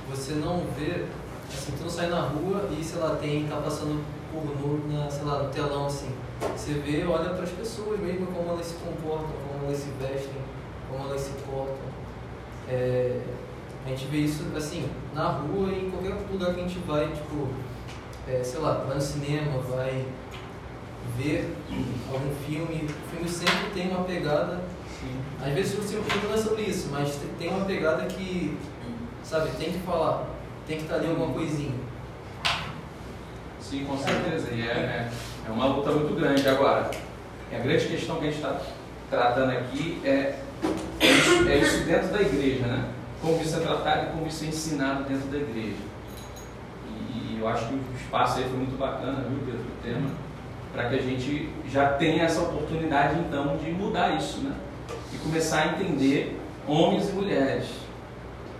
você 0.09 0.33
não 0.33 0.63
vê, 0.77 1.05
assim, 1.53 1.71
tu 1.77 1.83
não 1.83 1.89
sai 1.89 2.07
na 2.07 2.21
rua 2.21 2.69
e, 2.77 2.83
sei 2.83 2.99
lá, 2.99 3.15
tem, 3.15 3.47
tá 3.47 3.57
passando 3.57 4.03
pornô 4.31 4.79
na, 4.87 5.09
sei 5.09 5.23
lá, 5.23 5.43
no 5.43 5.49
telão, 5.49 5.85
assim. 5.87 6.09
Você 6.55 6.73
vê, 6.73 7.03
olha 7.05 7.29
para 7.31 7.43
as 7.43 7.49
pessoas 7.49 7.99
mesmo, 7.99 8.27
como 8.27 8.49
elas 8.51 8.65
se 8.67 8.75
comportam, 8.75 9.29
como 9.51 9.65
elas 9.65 9.77
se 9.79 9.89
vestem, 9.99 10.41
como 10.89 11.09
elas 11.09 11.21
se 11.21 11.31
portam. 11.45 11.75
É, 12.67 13.19
a 13.85 13.89
gente 13.89 14.05
vê 14.05 14.17
isso, 14.19 14.43
assim, 14.55 14.87
na 15.13 15.27
rua 15.29 15.69
e 15.69 15.85
em 15.85 15.89
qualquer 15.89 16.15
lugar 16.31 16.53
que 16.53 16.59
a 16.61 16.63
gente 16.63 16.79
vai, 16.79 17.07
tipo, 17.07 17.47
é, 18.27 18.43
sei 18.43 18.59
lá, 18.59 18.73
vai 18.85 18.95
no 18.95 19.01
cinema, 19.01 19.59
vai 19.61 20.05
ver 21.17 21.55
algum 22.13 22.33
filme. 22.45 22.87
O 22.87 23.09
filme 23.15 23.27
sempre 23.29 23.71
tem 23.73 23.89
uma 23.89 24.03
pegada 24.03 24.59
às 25.41 25.53
vezes 25.53 25.79
o 25.79 25.81
filme 25.81 26.05
não 26.25 26.33
é 26.33 26.37
sobre 26.37 26.63
isso, 26.63 26.89
mas 26.91 27.15
te- 27.15 27.27
tem 27.39 27.47
uma 27.49 27.63
pegada 27.63 28.05
que, 28.05 28.57
sabe, 29.23 29.49
tem 29.57 29.71
que 29.71 29.79
falar, 29.79 30.25
tem 30.69 30.77
que 30.77 30.93
ali 30.93 31.07
alguma 31.07 31.33
coisinha. 31.33 31.73
Sim, 33.59 33.85
com 33.85 33.97
certeza. 33.97 34.51
E 34.53 34.61
é, 34.61 34.71
é, 34.71 35.09
é 35.47 35.51
uma 35.51 35.65
luta 35.65 35.91
muito 35.91 36.15
grande. 36.15 36.47
Agora, 36.47 36.91
a 37.51 37.57
grande 37.57 37.87
questão 37.87 38.17
que 38.17 38.27
a 38.27 38.31
gente 38.31 38.35
está 38.35 38.61
tratando 39.09 39.51
aqui 39.51 39.99
é, 40.05 40.37
é, 40.99 41.05
isso, 41.05 41.49
é 41.49 41.57
isso 41.57 41.83
dentro 41.85 42.09
da 42.09 42.21
igreja, 42.21 42.67
né? 42.67 42.87
Como 43.19 43.41
isso 43.41 43.57
é 43.57 43.59
tratado 43.61 44.05
e 44.05 44.09
como 44.11 44.27
isso 44.27 44.45
é 44.45 44.47
ensinado 44.47 45.03
dentro 45.05 45.27
da 45.29 45.37
igreja. 45.37 45.77
E, 46.87 47.35
e 47.35 47.37
eu 47.41 47.47
acho 47.47 47.67
que 47.67 47.73
o 47.73 47.81
espaço 47.99 48.37
aí 48.37 48.43
foi 48.43 48.57
muito 48.57 48.77
bacana, 48.77 49.25
viu, 49.27 49.39
Pedro, 49.39 49.61
o 49.61 49.83
tema, 49.83 50.09
para 50.71 50.89
que 50.89 50.95
a 50.95 51.01
gente 51.01 51.49
já 51.67 51.93
tenha 51.93 52.23
essa 52.23 52.41
oportunidade, 52.41 53.19
então, 53.19 53.57
de 53.57 53.71
mudar 53.71 54.15
isso, 54.15 54.41
né? 54.41 54.55
E 55.11 55.17
começar 55.17 55.63
a 55.63 55.67
entender, 55.67 56.39
homens 56.67 57.09
e 57.09 57.13
mulheres, 57.13 57.65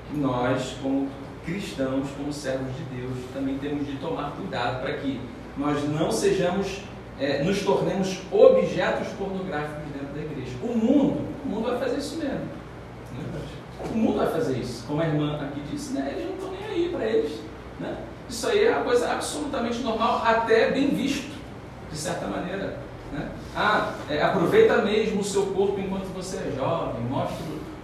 que 0.10 0.17
nós, 0.17 0.76
como 0.82 1.08
cristãos, 1.50 2.08
como 2.16 2.32
servos 2.32 2.68
de 2.76 2.84
Deus, 2.96 3.18
também 3.34 3.58
temos 3.58 3.86
de 3.86 3.98
tomar 3.98 4.32
cuidado 4.32 4.82
para 4.82 4.94
que 4.94 5.20
nós 5.58 5.84
não 5.90 6.12
sejamos, 6.12 6.82
eh, 7.20 7.44
nos 7.44 7.62
tornemos 7.64 8.20
objetos 8.32 9.08
pornográficos 9.18 9.92
dentro 9.92 10.14
da 10.16 10.22
igreja. 10.22 10.52
O 10.64 10.78
mundo, 10.78 11.22
o 11.46 11.50
mundo 11.50 11.70
vai 11.70 11.80
fazer 11.80 11.98
isso 11.98 12.18
mesmo. 12.18 12.40
né? 12.40 13.42
O 13.94 13.98
mundo 13.98 14.18
vai 14.18 14.28
fazer 14.28 14.58
isso. 14.58 14.86
Como 14.88 15.02
a 15.02 15.08
irmã 15.08 15.40
aqui 15.42 15.62
disse, 15.72 15.94
né? 15.94 16.14
eles 16.14 16.26
não 16.26 16.36
estão 16.36 16.52
nem 16.52 16.66
aí 16.66 16.90
para 16.90 17.06
eles. 17.06 17.40
Né? 17.80 17.98
Isso 18.30 18.48
aí 18.48 18.66
é 18.66 18.72
uma 18.72 18.84
coisa 18.84 19.12
absolutamente 19.12 19.80
normal, 19.80 20.22
até 20.24 20.72
bem 20.72 20.90
visto, 20.90 21.36
de 21.92 21.98
certa 21.98 22.28
maneira. 22.28 22.78
Né? 23.12 23.30
Ah, 23.56 23.96
é, 24.08 24.22
aproveita 24.22 24.82
mesmo 24.84 25.22
o 25.22 25.24
seu 25.24 25.48
corpo 25.48 25.80
enquanto 25.80 26.14
você 26.14 26.38
é 26.38 26.54
jovem, 26.56 27.02
mostra 27.10 27.38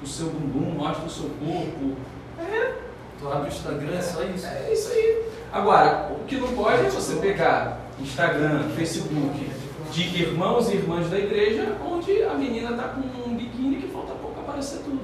o 0.04 0.08
seu 0.08 0.28
bumbum, 0.28 0.76
mostra 0.78 1.06
o 1.06 1.10
seu 1.10 1.30
corpo. 1.30 1.96
É, 2.40 2.85
Tu 3.20 3.32
abre 3.32 3.46
o 3.46 3.48
Instagram, 3.48 3.98
é 3.98 4.02
só 4.02 4.24
isso. 4.24 4.46
é 4.46 4.74
isso 4.74 4.92
aí. 4.92 5.30
Agora, 5.52 6.12
o 6.12 6.26
que 6.26 6.36
não 6.36 6.50
pode 6.50 6.86
é 6.86 6.90
você 6.90 7.16
pegar 7.16 7.80
Instagram, 8.00 8.70
Facebook 8.76 9.50
de 9.92 10.22
irmãos 10.22 10.70
e 10.70 10.76
irmãs 10.76 11.10
da 11.10 11.18
igreja, 11.18 11.78
onde 11.86 12.24
a 12.24 12.34
menina 12.34 12.72
está 12.72 12.90
com 12.90 13.30
um 13.30 13.36
biquíni 13.36 13.78
que 13.78 13.88
falta 13.88 14.14
pouco 14.16 14.40
aparecer 14.42 14.80
tudo. 14.80 15.00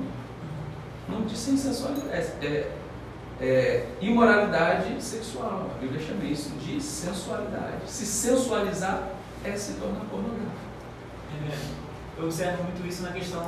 Não 1.08 1.21
de 1.21 1.38
sem 1.38 1.56
sensualidade. 1.56 2.12
É, 2.12 2.71
é, 3.39 3.45
é 3.45 3.88
imoralidade 4.02 5.02
sexual. 5.02 5.71
A 5.76 5.80
Bíblia 5.80 6.02
chama 6.06 6.26
isso 6.26 6.50
de 6.60 6.82
sensualidade. 6.82 7.88
Se 7.88 8.06
sensualizar 8.06 9.10
é 9.43 9.56
se 9.56 9.74
tornar 9.74 10.02
pornográfico. 10.10 10.52
É, 11.50 12.19
eu 12.19 12.26
observo 12.26 12.63
muito 12.63 12.86
isso 12.86 13.04
na 13.04 13.12
questão 13.12 13.43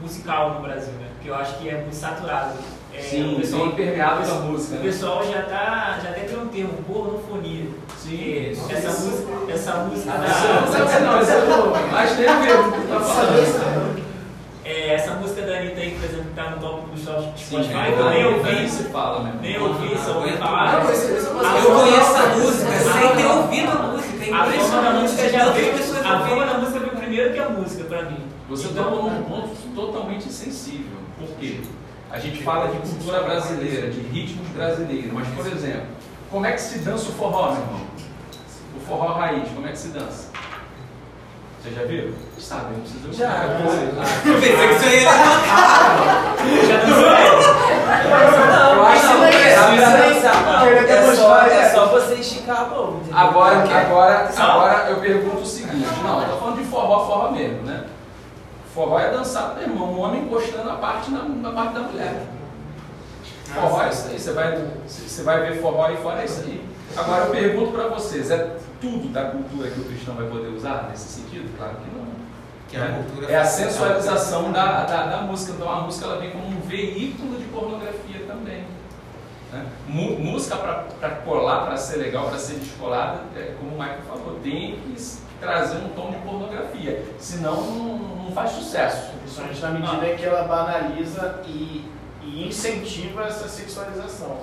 musical 0.00 0.54
no 0.54 0.62
Brasil, 0.62 0.92
né? 0.94 1.08
Porque 1.14 1.30
eu 1.30 1.34
acho 1.34 1.58
que 1.58 1.68
é 1.68 1.80
muito 1.80 1.94
saturado. 1.94 2.58
É, 2.94 3.00
Sim, 3.00 3.34
o 3.34 3.40
pessoal, 3.40 3.68
o 3.68 3.72
da 3.72 4.34
música, 4.46 4.74
O 4.74 4.78
né? 4.78 4.84
pessoal 4.84 5.24
já 5.24 5.42
tá, 5.42 5.98
já 6.02 6.10
até 6.10 6.20
criou 6.20 6.42
um 6.42 6.48
termo, 6.48 6.72
pornofonia. 6.86 7.66
Sim, 7.98 8.50
essa 8.50 8.88
música, 8.90 9.32
essa 9.52 9.74
música 9.84 10.12
Ah, 10.12 10.16
da, 10.18 10.60
Não 10.60 10.72
sabe 10.88 11.04
não, 11.04 11.12
mas 11.12 11.28
é 11.30 11.36
mas 11.90 12.16
tem 12.16 12.26
a 12.28 12.38
ver 12.40 12.56
com 12.58 12.68
o 12.68 12.72
que 12.72 12.88
tá 12.88 13.00
falando. 13.00 14.02
é, 14.64 14.94
essa 14.94 15.14
música 15.14 15.42
da 15.42 15.56
Anitta 15.58 15.80
aí, 15.80 15.90
por 15.92 16.04
exemplo, 16.04 16.24
que 16.24 16.34
tá 16.34 16.50
no 16.50 16.58
top 16.58 16.90
do 16.90 16.98
Spotify, 17.00 17.92
eu 17.96 18.10
nem 18.10 18.26
ouvi, 18.26 18.68
se 18.68 18.82
fala 18.84 19.24
mesmo. 19.24 19.40
nem 19.40 19.58
ouvi, 19.58 19.96
só 19.98 20.16
ouvi 20.18 20.30
Não, 20.32 20.38
falar. 20.38 20.74
é 20.74 20.76
uma- 20.78 20.90
A 20.90 21.58
Eu 21.58 21.74
conheço 21.74 22.16
a 22.16 22.26
música 22.36 22.70
a 22.72 22.78
sem 22.78 23.16
ter 23.16 23.26
ouvido 23.26 23.70
a 23.70 23.82
música. 23.82 24.24
É 24.24 24.32
A 24.32 24.44
fama 24.44 24.82
da 24.82 24.90
música 25.00 25.28
já 25.28 25.48
veio, 25.50 25.74
a 25.74 25.78
fama 26.02 26.20
ouviram. 26.30 26.46
da 26.46 26.58
música 26.58 26.78
veio 26.80 26.92
primeiro 26.96 27.32
que 27.32 27.38
a 27.38 27.48
música 27.48 27.84
pra 27.84 28.02
mim. 28.02 28.18
Você 28.48 28.68
Então, 28.68 28.84
tocou 28.84 29.10
num 29.10 29.22
ponto 29.24 29.48
totalmente 29.74 30.30
sensível. 30.32 30.98
Por 31.18 31.28
quê? 31.38 31.60
A 32.12 32.18
gente 32.18 32.42
fala 32.42 32.68
de 32.70 32.76
cultura 32.76 33.22
brasileira, 33.22 33.90
de 33.90 34.00
ritmos 34.00 34.46
brasileiros, 34.48 35.10
mas, 35.14 35.26
por 35.28 35.46
exemplo, 35.46 35.86
como 36.30 36.44
é 36.44 36.52
que 36.52 36.60
se 36.60 36.80
dança 36.80 37.08
o 37.08 37.12
forró, 37.12 37.52
meu 37.52 37.62
irmão? 37.62 37.80
O 38.76 38.80
forró 38.80 39.14
raiz, 39.14 39.48
como 39.54 39.66
é 39.66 39.70
que 39.70 39.78
se 39.78 39.88
dança? 39.88 40.28
Você 41.62 41.70
já 41.70 41.84
viu? 41.84 42.12
Sabe, 42.38 42.74
não 42.74 42.80
precisa 42.80 43.06
eu 43.08 43.12
Já, 43.14 43.28
explicar 43.28 43.56
pra 43.56 43.64
vocês. 43.64 44.26
Eu 44.26 44.34
pensei 44.34 44.68
que 44.68 44.74
você 44.74 45.00
ia 45.00 45.10
levantar. 45.10 46.36
já 46.68 46.76
dançou 46.84 48.46
Não, 48.46 48.74
Eu 48.74 48.86
acho 48.86 49.06
não, 49.06 49.12
que 49.14 49.20
não, 49.20 49.28
precisa. 49.28 50.32
não, 50.32 50.60
ter 50.66 50.90
é, 50.90 51.02
só, 51.02 51.10
gostado, 51.10 51.50
é 51.50 51.56
é. 51.56 51.70
só 51.70 51.86
você 51.86 52.14
esticar 52.16 52.60
a 52.62 52.64
mão. 52.66 53.00
Agora, 53.10 53.56
agora, 53.78 54.30
agora 54.36 54.90
eu 54.90 54.96
pergunto 54.96 55.42
o 55.42 55.46
seguinte, 55.46 55.86
não, 56.02 56.20
eu 56.20 56.28
tô 56.28 56.36
falando 56.36 56.58
de 56.58 56.64
forró, 56.64 57.06
forró 57.06 57.30
mesmo, 57.30 57.62
né? 57.62 57.81
Forró 58.74 58.98
é 58.98 59.10
dançado, 59.10 59.54
meu 59.56 59.64
irmão, 59.64 59.92
um 59.92 60.00
homem 60.00 60.22
encostando 60.22 60.70
a 60.70 60.76
parte 60.76 61.10
na, 61.10 61.24
na 61.24 61.52
parte 61.52 61.74
da 61.74 61.80
mulher. 61.80 62.26
Forró 63.54 63.82
é 63.82 63.90
isso 63.90 64.08
aí, 64.08 64.18
você 64.18 64.32
vai, 64.32 64.68
você 64.86 65.22
vai 65.22 65.40
ver 65.42 65.60
forró 65.60 65.84
aí 65.84 65.96
fora, 65.98 66.22
é 66.22 66.24
isso 66.24 66.40
aí. 66.40 66.66
Agora 66.96 67.24
eu 67.26 67.30
pergunto 67.30 67.72
para 67.72 67.88
vocês, 67.88 68.30
é 68.30 68.56
tudo 68.80 69.12
da 69.12 69.26
cultura 69.26 69.70
que 69.70 69.80
o 69.80 69.84
cristão 69.84 70.14
vai 70.14 70.26
poder 70.26 70.48
usar 70.48 70.88
nesse 70.90 71.20
sentido? 71.20 71.54
Claro 71.56 71.76
que 71.76 71.96
não. 71.96 72.06
Que 72.68 72.76
é 72.76 72.82
a 72.82 72.92
cultura 72.92 73.30
É 73.30 73.36
a 73.36 73.44
sensualização 73.44 74.50
da, 74.50 74.84
da, 74.84 75.06
da 75.06 75.16
música. 75.22 75.52
Então 75.52 75.70
a 75.70 75.82
música 75.82 76.06
ela 76.06 76.18
vem 76.18 76.30
como 76.30 76.48
um 76.48 76.60
veículo 76.62 77.36
de 77.38 77.44
pornografia 77.44 78.24
também. 78.26 78.64
né? 79.52 79.66
Música 79.86 80.56
para 80.56 81.10
colar, 81.24 81.66
para 81.66 81.76
ser 81.76 81.96
legal, 81.98 82.28
para 82.28 82.38
ser 82.38 82.54
descolada, 82.54 83.20
é, 83.36 83.54
como 83.58 83.72
o 83.72 83.78
Michael 83.78 84.00
falou, 84.08 84.38
tem 84.42 84.76
que 84.76 84.96
trazer 85.42 85.76
um 85.78 85.88
tom 85.88 86.10
de 86.10 86.16
pornografia. 86.18 87.04
Senão 87.18 87.56
não, 87.62 87.98
não 88.24 88.32
faz 88.32 88.52
sucesso. 88.52 89.10
Principalmente 89.20 89.60
na 89.60 89.70
medida 89.70 90.06
em 90.06 90.16
que 90.16 90.24
ela 90.24 90.44
banaliza 90.44 91.40
e, 91.46 91.84
e 92.22 92.46
incentiva 92.46 93.24
essa 93.24 93.48
sexualização. 93.48 94.38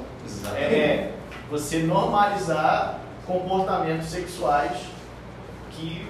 É 0.55 1.11
você 1.49 1.79
normalizar 1.79 2.99
comportamentos 3.25 4.07
sexuais 4.07 4.77
que 5.71 6.05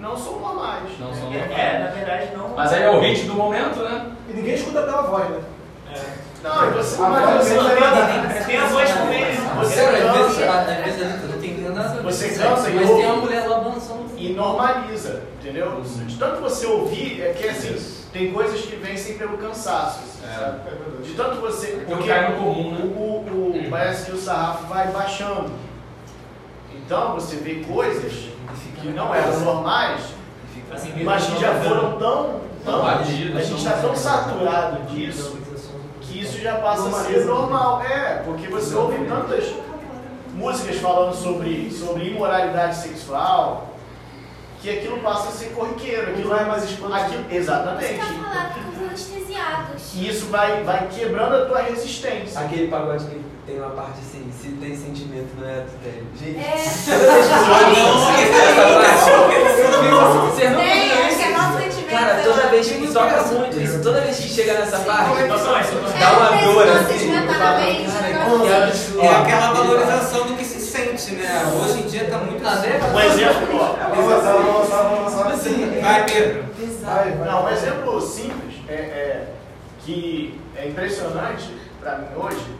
não 0.00 0.16
são 0.16 0.38
normais. 0.38 0.84
Não 1.00 1.12
são 1.14 1.32
É, 1.32 1.38
é, 1.38 1.78
na 1.78 1.90
verdade 1.90 2.36
não. 2.36 2.50
Mas 2.50 2.72
aí 2.72 2.82
é 2.82 2.90
o 2.90 3.00
hit 3.00 3.24
do 3.24 3.34
momento, 3.34 3.80
né? 3.80 4.12
E 4.28 4.32
ninguém 4.34 4.54
escuta 4.54 4.82
pela 4.82 5.02
voz, 5.02 5.30
né? 5.30 5.40
É. 5.94 6.26
Não, 6.42 6.68
e 6.68 6.70
você, 6.74 6.96
você, 6.96 7.54
não 7.54 7.70
é 7.70 8.44
Tem 8.46 8.58
a 8.58 8.66
voz 8.66 8.90
também. 8.90 9.24
você 9.56 9.74
Sério, 9.74 10.10
às 10.10 10.16
vezes, 10.16 10.38
canta 10.38 10.70
às 10.70 10.84
vezes 10.84 11.02
a 11.02 11.06
Anitta 11.06 11.26
não 11.26 11.38
tem 11.40 11.60
nada 11.60 11.80
a 11.80 11.92
ver 11.92 12.02
Você 12.02 12.26
com 12.26 12.32
isso, 12.32 12.42
cansa 12.42 12.70
e 12.70 12.74
Mas 12.74 12.90
tem 12.90 13.06
uma 13.06 13.16
mulher 13.16 13.48
lá 13.48 13.58
dançando. 13.60 13.95
E 14.16 14.32
normaliza, 14.32 15.22
entendeu? 15.40 15.82
De 16.06 16.16
tanto 16.16 16.40
você 16.40 16.66
ouvir, 16.66 17.20
é 17.22 17.32
que 17.32 17.48
assim, 17.48 17.76
tem 18.12 18.32
coisas 18.32 18.60
que 18.62 18.76
vencem 18.76 19.18
pelo 19.18 19.36
cansaço. 19.38 20.00
É. 20.24 20.34
sabe? 20.38 20.60
De 21.04 21.12
tanto 21.14 21.40
você. 21.40 21.84
Porque 21.86 22.12
no 22.12 22.36
comum, 22.36 22.70
né? 22.72 22.80
o, 22.82 23.00
o- 23.00 23.66
o- 23.66 23.70
parece 23.70 24.06
que 24.06 24.12
o 24.12 24.18
sarrafo 24.18 24.66
vai 24.66 24.88
baixando. 24.88 25.50
Então 26.74 27.14
você 27.14 27.36
vê 27.36 27.56
coisas 27.64 28.28
que 28.80 28.88
não 28.88 29.14
eram 29.14 29.40
normais, 29.40 30.00
Assim, 30.72 31.04
mas 31.04 31.24
que 31.26 31.40
já 31.40 31.54
foram 31.60 31.96
tão 31.98 32.46
Batido, 32.64 33.38
a 33.38 33.42
gente 33.42 33.58
está 33.58 33.74
tão 33.74 33.94
saturado 33.94 34.82
disso 34.92 35.38
que 36.00 36.18
isso 36.20 36.40
já 36.40 36.56
passa 36.56 36.88
a 36.88 37.04
ser 37.04 37.24
normal. 37.24 37.80
É, 37.82 38.22
porque 38.24 38.48
você 38.48 38.74
ouve 38.74 39.04
tantas 39.06 39.44
músicas 40.34 40.76
falando 40.78 41.14
sobre, 41.14 41.70
sobre 41.70 42.08
imoralidade 42.08 42.76
sexual 42.76 43.65
que 44.60 44.70
aquilo 44.70 44.98
passa 44.98 45.28
a 45.28 45.32
ser 45.32 45.50
corriqueiro. 45.50 46.10
Aquilo 46.10 46.28
Não 46.30 46.36
vai 46.36 46.44
mais 46.46 46.64
expandir. 46.64 46.96
aquilo, 46.96 47.24
exatamente. 47.30 47.94
Que 47.94 48.00
eu 48.00 48.06
falar, 48.06 48.52
ficamos 48.54 48.78
anestesiados. 48.88 49.82
E 49.94 50.08
isso 50.08 50.26
vai, 50.26 50.64
vai 50.64 50.88
quebrando 50.88 51.36
a 51.36 51.44
tua 51.46 51.60
resistência. 51.62 52.40
Aquele 52.40 52.66
pagode 52.68 53.04
que 53.04 53.20
tem 53.46 53.58
uma 53.60 53.70
parte 53.70 54.00
assim, 54.00 54.28
se 54.32 54.48
tem 54.48 54.76
sentimento 54.76 55.28
não 55.38 55.48
é 55.48 55.58
adultério. 55.60 56.06
Gente, 56.18 56.38
É, 56.38 56.56
toda 56.86 57.06
vez 57.06 57.26
que 58.98 60.34
Vocês 60.34 60.50
não 60.50 60.58
Tem, 60.58 60.90
é 60.92 61.10
sentimento. 61.10 61.36
Cara, 61.90 62.20
toda 62.22 62.46
vez 62.48 62.66
que 62.68 62.86
toca 62.92 63.22
muito 63.22 63.60
isso, 63.60 63.80
toda 63.82 64.00
vez 64.00 64.16
que 64.16 64.28
chega 64.28 64.54
nessa 64.54 64.78
parte, 64.80 65.10
dá 65.22 66.18
uma 66.18 66.36
É, 66.36 66.44
dor 66.44 66.68
assim. 66.68 67.10
Cara, 67.28 67.56
né? 67.56 67.86
É 69.02 69.08
aquela 69.14 69.52
valorização 69.52 70.26
do 70.26 70.34
que 70.36 70.44
se 70.44 70.55
sente, 71.06 71.22
né? 71.22 71.42
Hoje 71.62 71.80
em 71.80 71.86
dia 71.86 72.04
tá 72.10 72.18
muito 72.18 72.46
assim. 72.46 72.68
Um 72.68 73.00
exemplo, 73.00 73.60
ó, 73.60 73.76
Assim, 75.32 75.80
Vai, 75.80 76.04
Pedro. 76.06 76.44
Vai, 76.82 77.10
vai. 77.12 77.28
Não, 77.28 77.44
um 77.44 77.48
exemplo 77.48 78.00
simples 78.00 78.54
é, 78.68 78.74
é 78.74 79.28
que 79.84 80.40
é 80.56 80.68
impressionante 80.68 81.56
para 81.80 81.98
mim 81.98 82.08
hoje. 82.16 82.56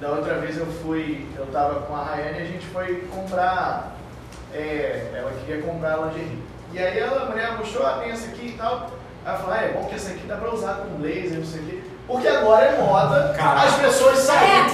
Da 0.00 0.10
outra 0.10 0.34
vez 0.38 0.56
eu 0.56 0.66
fui, 0.66 1.26
eu 1.36 1.46
tava 1.46 1.82
com 1.82 1.94
a 1.94 2.04
Rayane 2.04 2.38
e 2.38 2.42
a 2.42 2.46
gente 2.46 2.66
foi 2.66 3.06
comprar, 3.14 3.96
é, 4.52 5.10
ela 5.14 5.32
queria 5.32 5.62
comprar 5.62 5.96
lingerie. 5.96 6.38
E 6.72 6.78
aí 6.78 6.98
ela, 6.98 7.24
a 7.24 7.26
mulher 7.26 7.58
mostrou, 7.58 7.86
ah, 7.86 7.98
tem 8.02 8.10
essa 8.10 8.28
aqui 8.28 8.48
e 8.48 8.52
tal. 8.52 8.90
Ela 9.24 9.36
falou, 9.36 9.54
ah, 9.54 9.62
é 9.62 9.72
bom 9.72 9.84
que 9.84 9.94
essa 9.94 10.12
aqui 10.12 10.26
dá 10.26 10.36
pra 10.36 10.54
usar 10.54 10.74
com 10.76 10.96
blazer, 10.98 11.38
não 11.38 11.44
sei 11.44 11.60
o 11.60 11.64
quê. 11.66 11.82
Porque 12.06 12.26
agora 12.28 12.64
é 12.66 12.78
moda, 12.82 13.36
as 13.38 13.74
pessoas 13.76 14.18
saem. 14.18 14.64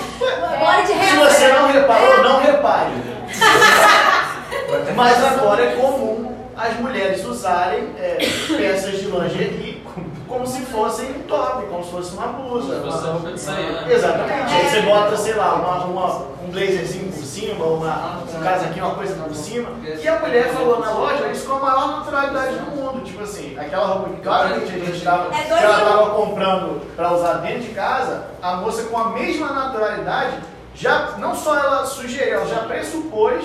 Bora 0.59 0.83
de 0.83 0.89
Se 0.89 1.16
você 1.16 1.49
não 1.53 1.70
reparou, 1.70 2.22
não 2.22 2.41
repare. 2.41 2.91
Mas 4.95 5.24
agora 5.24 5.62
é 5.62 5.77
comum 5.77 6.35
as 6.57 6.74
mulheres 6.81 7.24
usarem 7.24 7.91
é, 7.99 8.16
peças 8.57 8.99
de 8.99 9.07
lingerie 9.07 9.85
como 10.27 10.47
se 10.47 10.61
fossem 10.62 11.11
um 11.11 11.20
top, 11.22 11.66
como 11.66 11.85
se 11.85 11.91
fosse 11.91 12.16
uma 12.16 12.27
blusa. 12.29 12.81
Você 12.81 13.05
uma- 13.05 13.12
roupa 13.12 13.33
de 13.33 13.41
sair, 13.41 13.70
né? 13.72 13.85
Exatamente. 13.89 14.55
Aí 14.55 14.68
você 14.70 14.81
bota, 14.83 15.16
sei 15.16 15.35
lá, 15.35 15.55
uma, 15.55 15.85
uma- 15.85 16.16
um 16.16 16.36
blazerzinho 16.57 17.12
por 17.12 17.22
cima, 17.22 17.64
uma, 17.66 18.22
um 18.22 18.42
casaquinho, 18.42 18.86
uma 18.86 18.94
coisa 18.94 19.14
por 19.14 19.34
cima. 19.34 19.68
E 19.84 20.09
a 20.09 20.18
mulher 20.18 20.48
falou 20.48 20.80
na 20.80 20.90
loja 20.90 21.28
isso 21.28 21.46
com 21.46 21.57
a 21.57 21.61
maior 21.61 21.98
naturalidade 21.98 22.57
do 22.57 22.70
mundo. 22.70 23.04
Tipo 23.04 23.22
assim, 23.22 23.57
aquela 23.59 23.86
roupa 23.86 24.14
que 24.14 24.20
claramente 24.22 24.74
a 24.74 24.78
gente 24.78 24.96
estava 24.96 25.34
É 25.34 25.42
que 25.42 25.52
ela 25.52 25.78
estava 25.78 26.11
comprando 26.11 26.80
para 26.96 27.12
usar 27.12 27.34
dentro 27.34 27.61
de 27.61 27.74
casa, 27.74 28.28
a 28.40 28.57
moça 28.57 28.84
com 28.84 28.96
a 28.96 29.11
mesma 29.11 29.52
naturalidade, 29.52 30.38
já 30.74 31.12
não 31.18 31.34
só 31.34 31.59
ela 31.59 31.84
sugeriu, 31.84 32.36
ela 32.36 32.46
já 32.46 32.61
pressupôs 32.61 33.44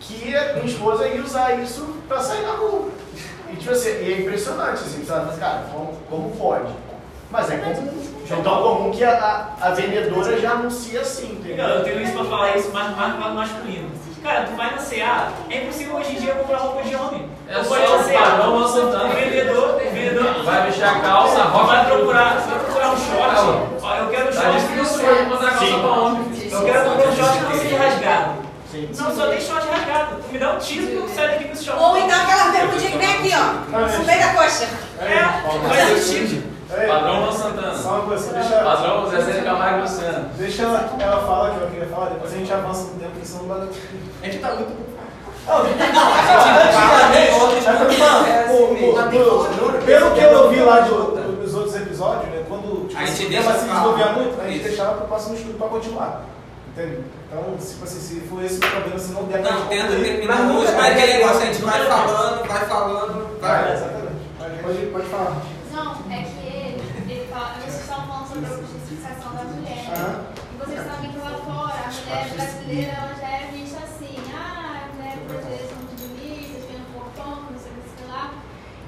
que 0.00 0.36
a 0.36 0.54
minha 0.54 0.66
esposa 0.66 1.06
ia 1.06 1.22
usar 1.22 1.54
isso 1.60 1.96
para 2.08 2.20
sair 2.20 2.42
na 2.42 2.52
rua. 2.52 2.88
E 3.52 3.56
tipo 3.56 3.70
assim, 3.70 3.88
e 3.88 4.12
é 4.12 4.20
impressionante, 4.20 4.74
assim, 4.74 5.04
você 5.04 5.06
fala, 5.06 5.36
cara, 5.38 5.64
como, 5.72 5.92
como 6.10 6.36
pode? 6.36 6.72
Mas 7.30 7.50
é 7.50 7.56
comum. 7.58 7.92
É 8.30 8.36
tão 8.42 8.62
comum 8.62 8.90
que 8.90 9.04
a, 9.04 9.48
a, 9.60 9.66
a 9.68 9.70
vendedora 9.70 10.38
já 10.38 10.52
anuncia 10.52 11.00
assim, 11.00 11.32
entendeu? 11.32 11.66
Eu 11.66 11.84
tenho 11.84 12.02
isso 12.02 12.12
pra 12.12 12.24
falar 12.24 12.56
isso 12.56 12.70
mais, 12.72 12.94
mais, 12.96 13.18
mais 13.18 13.34
masculino. 13.34 13.90
Cara, 14.22 14.44
tu 14.44 14.56
vai 14.56 14.70
no 14.74 14.76
CA, 14.82 15.28
é 15.48 15.62
impossível 15.62 15.96
hoje 15.96 16.16
em 16.16 16.20
dia 16.20 16.34
comprar 16.34 16.58
roupa 16.58 16.82
de 16.82 16.94
homem. 16.94 17.28
É 17.48 17.54
Tu 17.54 17.64
só 17.64 17.76
pode 17.76 17.82
ir 17.82 17.88
no 17.88 17.96
o 17.96 18.20
padrão 18.20 18.68
Santana. 18.68 19.04
O 19.04 19.08
vendedor, 19.16 19.74
o 19.74 19.78
vendedor. 19.78 20.44
Vai 20.44 20.66
vestir 20.66 20.84
a 20.84 21.00
calça, 21.00 21.40
a 21.42 21.46
Vai 21.46 21.86
procurar, 21.86 22.34
vai 22.36 22.58
procurar 22.58 22.90
um 22.90 22.96
short. 22.96 23.70
Ó, 23.82 23.94
eu 23.96 24.08
quero 24.08 24.28
um 24.28 24.32
Tá 24.32 24.42
short 24.42 24.58
difícil 24.58 24.68
que 24.68 24.76
não 24.76 24.82
hoje 24.82 25.16
seja. 25.16 25.28
mandar 25.28 25.50
calça 25.50 25.64
Sim. 25.66 25.80
pra 25.80 25.90
homem. 25.90 26.22
Eu 26.50 26.64
quero 26.64 26.90
comprar 26.90 27.08
um 27.08 27.16
short 27.16 27.38
que 27.38 27.44
não 27.44 27.58
seja 27.60 27.78
rasgado. 27.78 28.32
Sim. 28.70 28.88
Não, 28.98 29.16
só 29.16 29.26
tem 29.28 29.40
short 29.40 29.68
rasgado. 29.68 30.16
Tu 30.16 30.32
me 30.32 30.38
dá 30.38 30.52
um 30.52 30.58
tiro 30.58 30.86
que 30.88 30.94
eu 30.96 31.08
saio 31.08 31.28
daqui 31.30 31.44
com 31.44 31.52
esse 31.52 31.64
short. 31.64 31.82
Ou 31.82 31.96
então 31.98 32.20
aquela 32.20 32.50
bermudinha 32.52 32.90
que 32.90 32.98
vem 32.98 33.14
aqui, 33.14 33.32
ó. 33.34 33.78
No 33.98 34.04
meio 34.04 34.20
da 34.20 34.34
coxa. 34.34 34.68
É, 35.00 35.68
faz 35.68 36.00
sentido. 36.02 36.57
Ei, 36.70 36.86
Padrão 36.86 37.20
Luan 37.22 37.32
Só 37.32 37.38
Santana. 37.38 37.72
uma 37.72 38.00
coisa, 38.02 38.32
deixa, 38.32 38.56
Padrão 38.58 39.08
Zezé 39.10 39.40
Camargo 39.40 39.80
Luciano. 39.80 40.28
deixa 40.36 40.62
ela, 40.64 40.90
ela 41.00 41.20
falar 41.26 41.48
o 41.48 41.54
que 41.54 41.60
ela 41.60 41.70
queria 41.70 41.86
falar, 41.86 42.10
depois 42.10 42.32
a 42.32 42.36
gente 42.36 42.52
avança 42.52 42.82
no 42.82 42.98
tempo, 43.00 43.10
porque 43.12 43.26
senão 43.26 43.42
não 43.44 43.48
vai 43.54 43.60
dar. 43.66 43.72
É 44.22 44.28
que 44.28 44.38
tá 44.38 44.54
muito. 44.54 44.88
Não, 45.48 45.62
o 45.62 45.64
que? 47.88 48.02
É 48.02 48.46
O- 48.50 48.52
o- 48.52 48.90
o- 48.90 49.82
Pelo 49.84 50.10
que 50.14 50.20
eu 50.20 50.42
ouvi 50.44 50.60
lá 50.60 50.80
do- 50.80 51.12
do- 51.16 51.42
dos 51.42 51.54
outros 51.54 51.74
episódios, 51.76 52.26
né? 52.34 52.44
Quando 52.48 52.86
tipo, 52.88 53.00
A 53.00 53.06
gente 53.06 53.24
o 53.24 53.28
deixa 53.30 53.52
se 53.54 53.64
desenvolvia 53.64 54.06
muito, 54.12 54.38
a 54.40 54.44
gente 54.44 54.56
Isso. 54.58 54.68
deixava 54.68 54.92
pro 54.98 55.06
próximo 55.06 55.34
estudo 55.36 55.56
pra 55.58 55.68
continuar. 55.68 56.22
Entende? 56.76 56.98
Então, 57.26 57.56
tipo 57.56 57.84
assim, 57.84 57.98
se 58.00 58.20
for 58.28 58.44
esse 58.44 58.56
o 58.58 58.60
problema, 58.60 58.98
se 58.98 59.12
não 59.12 59.22
der 59.24 59.40
Não, 59.42 59.50
gente 59.52 59.68
tenta 59.68 59.88
terminar 59.88 60.36
mas 60.44 60.56
hoje, 60.56 60.72
mas 60.76 60.92
aquele 60.96 61.12
negócio, 61.14 61.38
a 61.42 61.46
gente 61.46 61.62
vai 61.62 61.84
falando, 61.86 62.46
vai 62.46 62.66
falando, 62.66 63.26
É, 63.42 63.46
vai. 63.46 63.72
exatamente. 63.72 64.62
Pode, 64.62 64.78
pode 64.86 65.06
falar. 65.06 65.36
Não, 65.72 65.92
é 66.12 66.22
que 66.22 66.46
ele, 66.46 66.82
ele 67.08 67.26
fala, 67.32 67.54
vocês 67.58 67.80
estavam 67.80 68.06
falando 68.06 68.28
sobre 68.28 68.46
a 68.46 68.50
objetificação 68.52 69.32
da 69.34 69.44
mulher. 69.44 69.84
Aham. 69.96 70.20
E 70.54 70.58
vocês 70.64 70.86
sabem 70.86 71.10
que 71.10 71.18
lá 71.18 71.30
fora 71.44 71.74
a 71.86 71.90
mulher 72.08 72.28
brasileira 72.30 72.92
ela 72.92 73.14
já 73.14 73.28
é 73.28 73.50
vista 73.52 73.84
assim, 73.84 74.16
ah, 74.34 74.88
a 74.88 74.94
mulher 74.94 75.16
brasileira 75.28 75.68
são 75.68 75.76
muito 75.76 76.08
bonitas, 76.08 76.64
tem 76.64 76.80
um 76.80 76.98
corpão, 76.98 77.50
não 77.50 77.58
sei 77.58 77.72
o 77.72 77.74
que, 77.74 78.10
lá. 78.10 78.32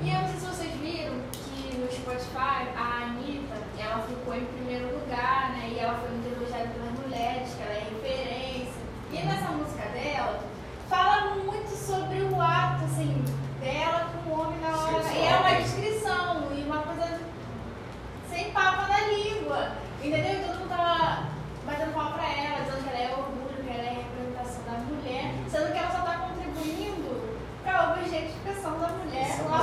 E 0.02 0.08
eu 0.08 0.20
não 0.20 0.28
sei 0.28 0.38
se 0.38 0.46
vocês 0.46 0.74
viram 0.80 1.20
que 1.32 1.76
no 1.76 1.92
Spotify 1.92 2.72
a 2.74 3.04
Anitta, 3.04 3.56
ela 3.78 4.02
ficou 4.08 4.34
em 4.34 4.46
primeiro 4.46 4.86
lugar, 4.98 5.50
né? 5.50 5.70
E 5.74 5.78
ela 5.78 5.98
foi 5.98 6.08
muito 6.10 6.34
elogiada 6.34 6.70
pelas 6.70 6.98
mulheres, 6.98 7.54
que 7.54 7.62
ela 7.62 7.72
é 7.72 7.84
referência. 7.92 8.80
E 9.12 9.22
nessa 9.22 9.48
música 9.52 9.88
dela, 9.90 10.40
fala 10.88 11.34
muito 11.34 11.76
sobre 11.76 12.22
o 12.22 12.40
ato, 12.40 12.84
assim, 12.84 13.22
dela 13.60 14.08
com 14.24 14.30
o 14.30 14.40
homem 14.40 14.60
na 14.60 14.68
hora. 14.68 15.12
E 15.12 15.26
é 15.26 15.36
uma 15.36 15.60
descrição, 15.60 16.48
e 16.56 16.62
uma 16.62 16.78
coisa 16.78 17.20
sem 18.30 18.50
papo 18.52 18.88
na 18.88 19.00
língua. 19.08 19.72
Entendeu? 20.02 20.40
E 20.40 20.44
todo 20.46 20.58
mundo 20.60 20.68
tava 20.70 21.28
batendo 21.66 21.92
palma 21.92 22.12
pra 22.12 22.24
ela, 22.24 22.64
dizendo 22.64 22.82
que 22.84 22.88
ela 22.88 22.98
é 22.98 23.10
orgulho, 23.12 23.62
que 23.62 23.70
ela 23.70 23.82
é 23.82 24.02
representação 24.02 24.62
da 24.64 24.78
mulher, 24.88 25.34
sendo 25.50 25.72
que 25.72 25.78
ela 25.78 25.90
só 25.90 26.00
tá 26.00 26.14
contribuindo 26.18 27.38
pra 27.62 27.92
objetificação 27.92 28.78
da 28.80 28.88
mulher 28.88 29.28
lá 29.48 29.58
fora. 29.58 29.59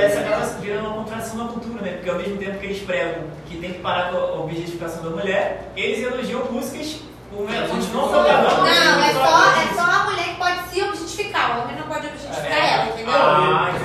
Essa 0.00 0.20
acaba 0.20 0.44
virando 0.60 0.86
uma 0.88 0.96
contradição 1.04 1.36
na 1.36 1.44
cultura, 1.52 1.82
né? 1.82 1.92
Porque 1.94 2.10
ao 2.10 2.16
mesmo 2.16 2.36
tempo 2.38 2.58
que 2.58 2.66
eles 2.66 2.82
pregam 2.82 3.24
que 3.48 3.56
tem 3.58 3.72
que 3.74 3.78
parar 3.80 4.10
com 4.10 4.16
a 4.16 4.40
objetificação 4.40 5.02
da 5.02 5.10
mulher, 5.10 5.70
eles 5.76 6.04
elogiam 6.04 6.44
músicas 6.50 6.96
com 7.30 7.46
continuam 7.46 8.08
propagando. 8.08 8.62
Não, 8.62 9.04
é 9.04 9.12
só, 9.12 9.60
é 9.60 9.74
só 9.74 9.82
a 9.82 10.04
mulher 10.04 10.24
que 10.28 10.34
pode 10.36 10.68
se 10.70 10.82
objetificar. 10.82 11.58
O 11.58 11.62
homem 11.64 11.76
não 11.76 11.86
pode 11.86 12.06
objetificar 12.06 12.52
ela, 12.52 12.84
entendeu? 12.86 13.12
Ah, 13.14 13.70
mas- 13.72 13.82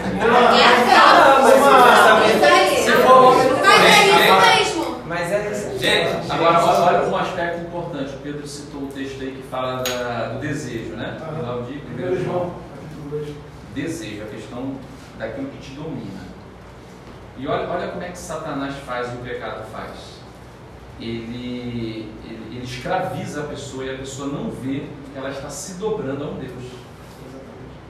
é 2.59 2.73
isso 2.79 2.91
é 2.91 4.55
mesmo. 4.57 5.01
Mas 5.07 5.31
é 5.31 5.51
isso. 5.51 5.79
Gente, 5.79 6.31
Agora, 6.31 6.59
olha 6.63 7.07
um 7.07 7.15
aspecto 7.17 7.61
importante. 7.61 8.13
O 8.13 8.17
Pedro 8.19 8.47
citou 8.47 8.81
um 8.81 8.87
texto 8.87 9.21
aí 9.21 9.31
que 9.31 9.43
fala 9.49 9.81
da- 9.83 10.29
do 10.33 10.39
desejo, 10.39 10.91
né? 10.95 11.17
O 11.21 11.63
de 11.63 11.79
1 12.03 12.23
João, 12.23 12.51
capítulo 12.75 13.09
2. 13.09 13.29
Desejo, 13.73 14.23
a 14.23 14.25
questão 14.27 14.75
daquilo 15.19 15.49
que 15.49 15.57
te 15.59 15.71
domina. 15.75 16.29
E 17.37 17.47
olha, 17.47 17.69
olha 17.69 17.87
como 17.89 18.01
é 18.03 18.09
que 18.09 18.17
Satanás 18.17 18.73
faz 18.85 19.11
e 19.13 19.15
o 19.15 19.19
pecado 19.19 19.63
faz. 19.71 20.19
Ele, 20.99 22.09
ele, 22.25 22.55
ele 22.57 22.63
escraviza 22.65 23.41
a 23.41 23.47
pessoa 23.47 23.85
e 23.85 23.93
a 23.93 23.97
pessoa 23.97 24.27
não 24.29 24.49
vê 24.49 24.79
que 25.11 25.17
ela 25.17 25.29
está 25.29 25.49
se 25.49 25.75
dobrando 25.75 26.23
a 26.23 26.27
um 26.27 26.37
Deus. 26.39 26.63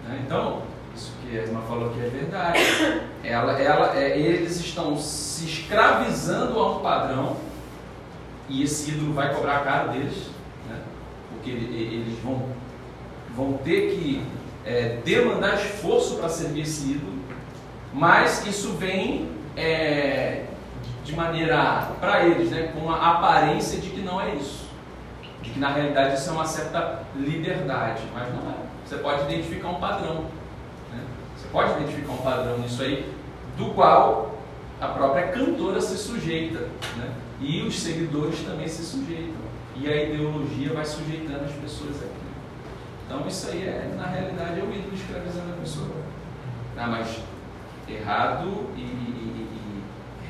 Né? 0.08 0.22
Então, 0.26 0.62
isso 0.96 1.14
que 1.22 1.38
a 1.38 1.42
irmã 1.42 1.62
falou 1.68 1.90
aqui 1.90 2.00
é 2.02 2.10
verdade. 2.10 2.60
Ela, 3.24 3.60
ela, 3.60 3.98
é, 3.98 4.18
eles 4.20 4.60
estão 4.60 4.98
se 4.98 5.46
escravizando 5.46 6.60
a 6.60 6.78
um 6.78 6.80
padrão 6.82 7.38
e 8.48 8.64
esse 8.64 8.92
ídolo 8.92 9.14
vai 9.14 9.34
cobrar 9.34 9.64
caro 9.64 9.90
deles, 9.92 10.28
né? 10.70 10.80
porque 11.32 11.50
ele- 11.50 11.96
eles 11.96 12.20
vão, 12.20 12.48
vão 13.36 13.54
ter 13.64 13.96
que 13.96 14.24
é, 14.66 15.00
demandar 15.04 15.56
esforço 15.56 16.16
para 16.18 16.30
servir 16.30 16.62
esse 16.62 16.92
ídolo, 16.92 17.19
mas 17.94 18.46
isso 18.46 18.74
vem 18.74 19.30
é, 19.56 20.46
de 21.04 21.16
maneira, 21.16 21.92
para 22.00 22.26
eles, 22.26 22.52
né, 22.52 22.72
com 22.74 22.92
a 22.92 23.14
aparência 23.14 23.80
de 23.80 23.90
que 23.90 24.02
não 24.02 24.22
é 24.22 24.36
isso, 24.36 24.68
de 25.42 25.50
que 25.50 25.60
na 25.60 25.70
realidade 25.70 26.16
isso 26.16 26.30
é 26.30 26.34
uma 26.34 26.46
certa 26.46 27.04
liberdade, 27.16 28.04
mas 28.14 28.28
não 28.34 28.52
é. 28.52 28.56
Você 28.86 28.98
pode 28.98 29.24
identificar 29.24 29.70
um 29.70 29.80
padrão, 29.80 30.26
né? 30.92 31.04
você 31.36 31.48
pode 31.48 31.72
identificar 31.74 32.12
um 32.12 32.18
padrão 32.18 32.60
nisso 32.60 32.82
aí, 32.84 33.12
do 33.58 33.74
qual 33.74 34.38
a 34.80 34.88
própria 34.88 35.28
cantora 35.28 35.82
se 35.82 35.98
sujeita, 35.98 36.70
né? 36.96 37.12
e 37.40 37.62
os 37.64 37.80
seguidores 37.80 38.40
também 38.42 38.68
se 38.68 38.84
sujeitam, 38.84 39.50
e 39.76 39.88
a 39.88 40.04
ideologia 40.04 40.74
vai 40.74 40.86
sujeitando 40.86 41.46
as 41.46 41.54
pessoas 41.54 41.98
aqui. 41.98 42.10
Então 43.06 43.28
isso 43.28 43.50
aí 43.50 43.64
é, 43.64 43.94
na 43.98 44.06
realidade, 44.06 44.60
é 44.60 44.64
o 44.64 44.72
ídolo 44.72 44.94
escravizando 44.94 45.54
a 45.54 45.60
pessoa. 45.60 45.90
Ah, 46.78 46.88
mas 46.88 47.20
Errado 47.92 48.70
e, 48.76 48.82
e- 48.82 49.50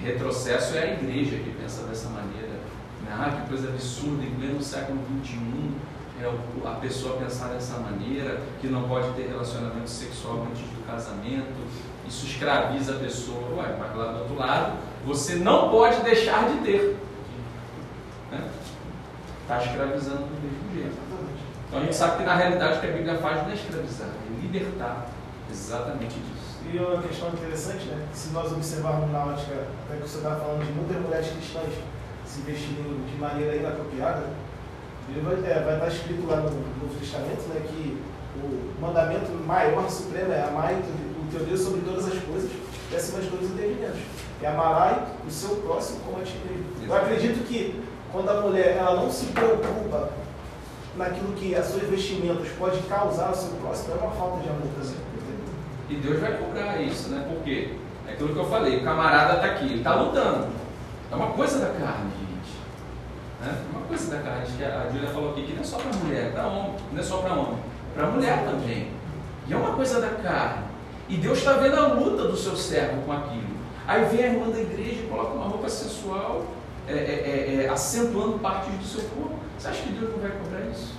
e 0.01 0.05
retrocesso 0.05 0.77
é 0.77 0.83
a 0.83 0.93
igreja 0.93 1.37
que 1.37 1.51
pensa 1.59 1.83
dessa 1.83 2.09
maneira. 2.09 2.47
né? 3.03 3.11
Ah, 3.11 3.29
que 3.41 3.49
coisa 3.49 3.69
absurda, 3.69 4.23
em 4.23 4.31
pleno 4.35 4.61
século 4.61 4.99
XXI, 5.23 5.71
é 6.21 6.67
a 6.69 6.71
pessoa 6.75 7.17
pensar 7.17 7.47
dessa 7.49 7.77
maneira, 7.79 8.41
que 8.61 8.67
não 8.67 8.87
pode 8.87 9.09
ter 9.13 9.27
relacionamento 9.29 9.89
sexual 9.89 10.45
antes 10.49 10.61
do 10.63 10.85
casamento, 10.85 11.55
isso 12.07 12.25
escraviza 12.25 12.95
a 12.95 12.99
pessoa. 12.99 13.55
Ué, 13.57 13.75
mas 13.79 13.95
lá 13.95 14.11
do 14.11 14.19
outro 14.19 14.35
lado, 14.35 14.73
você 15.05 15.35
não 15.35 15.69
pode 15.69 16.01
deixar 16.01 16.49
de 16.49 16.57
ter. 16.59 16.97
Está 19.41 19.57
escravizando 19.63 20.17
do 20.25 20.41
mesmo 20.41 20.73
jeito. 20.75 20.97
Então 21.67 21.79
a 21.79 21.83
gente 21.83 21.95
sabe 21.95 22.17
que 22.17 22.23
na 22.23 22.35
realidade 22.35 22.77
o 22.77 22.81
que 22.81 22.87
a 22.87 22.91
Bíblia 22.91 23.17
faz 23.17 23.41
não 23.43 23.49
é 23.51 23.53
escravizar, 23.53 24.07
é 24.07 24.41
libertar. 24.41 25.07
Exatamente. 25.49 26.15
E 26.71 26.77
uma 26.77 27.01
questão 27.01 27.29
interessante, 27.29 27.85
né? 27.85 28.05
Se 28.13 28.29
nós 28.29 28.51
observarmos 28.51 29.11
na 29.11 29.25
ótica, 29.25 29.65
até 29.85 29.97
que 29.97 30.07
você 30.07 30.17
estava 30.17 30.39
falando 30.39 30.63
de 30.63 30.71
muitas 30.71 31.01
mulheres 31.01 31.27
cristãs 31.29 31.73
se 32.27 32.41
vestindo 32.41 33.09
de 33.09 33.17
maneira 33.17 33.55
inapropriada, 33.55 34.23
ele 35.09 35.21
vai, 35.21 35.33
é, 35.51 35.63
vai 35.63 35.73
estar 35.73 35.87
escrito 35.87 36.27
lá 36.27 36.37
no 36.37 36.51
Novo 36.51 36.99
Testamento 36.99 37.41
né, 37.49 37.65
que 37.67 37.97
o 38.37 38.79
mandamento 38.79 39.31
maior, 39.47 39.89
supremo, 39.89 40.31
é 40.31 40.43
amar 40.43 40.73
o 40.73 41.31
teu 41.31 41.43
Deus 41.43 41.59
sobre 41.59 41.81
todas 41.81 42.05
as 42.05 42.23
coisas 42.23 42.51
e 42.91 42.95
acima 42.95 43.19
de 43.21 43.29
todos 43.29 43.47
os 43.47 43.53
entendimentos. 43.53 43.99
É 44.41 44.47
amarás 44.47 45.07
o 45.27 45.31
seu 45.31 45.55
próximo 45.57 46.01
como 46.05 46.21
a 46.21 46.23
ti 46.23 46.37
mesmo. 46.45 46.65
Eu 46.87 46.95
acredito 46.95 47.47
que 47.47 47.83
quando 48.11 48.29
a 48.29 48.41
mulher 48.41 48.77
ela 48.77 48.95
não 48.95 49.11
se 49.11 49.25
preocupa 49.27 50.09
naquilo 50.95 51.33
que 51.33 51.55
as 51.55 51.65
suas 51.65 51.83
vestimentas 51.83 52.47
pode 52.59 52.79
causar 52.83 53.29
ao 53.29 53.35
seu 53.35 53.49
próximo, 53.57 53.95
é 53.95 53.97
uma 53.97 54.11
falta 54.11 54.43
de 54.43 54.49
amor 54.49 54.61
também. 54.75 54.89
entendeu? 54.89 55.08
E 55.89 55.95
Deus 55.95 56.19
vai 56.19 56.37
cobrar 56.37 56.79
isso, 56.81 57.09
né? 57.09 57.25
Por 57.27 57.43
quê? 57.43 57.73
É 58.07 58.13
aquilo 58.13 58.33
que 58.33 58.39
eu 58.39 58.45
falei, 58.45 58.77
o 58.77 58.83
camarada 58.83 59.35
está 59.35 59.47
aqui, 59.47 59.65
ele 59.65 59.77
está 59.77 59.95
lutando. 59.95 60.47
É 61.11 61.15
uma 61.15 61.27
coisa 61.27 61.59
da 61.59 61.67
carne, 61.79 62.11
gente. 62.11 62.57
É 63.43 63.75
uma 63.75 63.85
coisa 63.87 64.15
da 64.15 64.21
carne, 64.21 64.45
que 64.55 64.63
a 64.63 64.89
Júlia 64.91 65.09
falou 65.09 65.31
aqui, 65.31 65.43
que 65.43 65.53
não 65.53 65.61
é 65.61 65.63
só 65.65 65.77
para 65.77 65.91
mulher, 65.93 66.27
é 66.27 66.29
para 66.29 66.47
homem, 66.47 66.75
não 66.91 66.99
é 66.99 67.03
só 67.03 67.17
para 67.17 67.33
homem, 67.33 67.57
para 67.95 68.07
mulher 68.07 68.45
também. 68.45 68.91
E 69.47 69.53
é 69.53 69.57
uma 69.57 69.73
coisa 69.75 69.99
da 69.99 70.09
carne. 70.09 70.63
E 71.07 71.17
Deus 71.17 71.39
está 71.39 71.53
vendo 71.53 71.75
a 71.75 71.87
luta 71.87 72.27
do 72.27 72.37
seu 72.37 72.55
servo 72.55 73.01
com 73.01 73.11
aquilo. 73.11 73.49
Aí 73.87 74.05
vem 74.05 74.23
a 74.23 74.27
irmã 74.27 74.49
da 74.49 74.59
igreja 74.59 75.01
e 75.01 75.07
coloca 75.09 75.33
uma 75.33 75.47
roupa 75.47 75.67
sensual, 75.67 76.45
é, 76.87 76.93
é, 76.93 76.95
é, 76.95 77.63
é, 77.65 77.69
acentuando 77.69 78.37
partes 78.37 78.71
do 78.73 78.85
seu 78.85 79.01
corpo. 79.09 79.39
Você 79.57 79.67
acha 79.67 79.81
que 79.81 79.89
Deus 79.89 80.11
não 80.11 80.19
vai 80.19 80.31
cobrar 80.31 80.59
isso? 80.71 80.93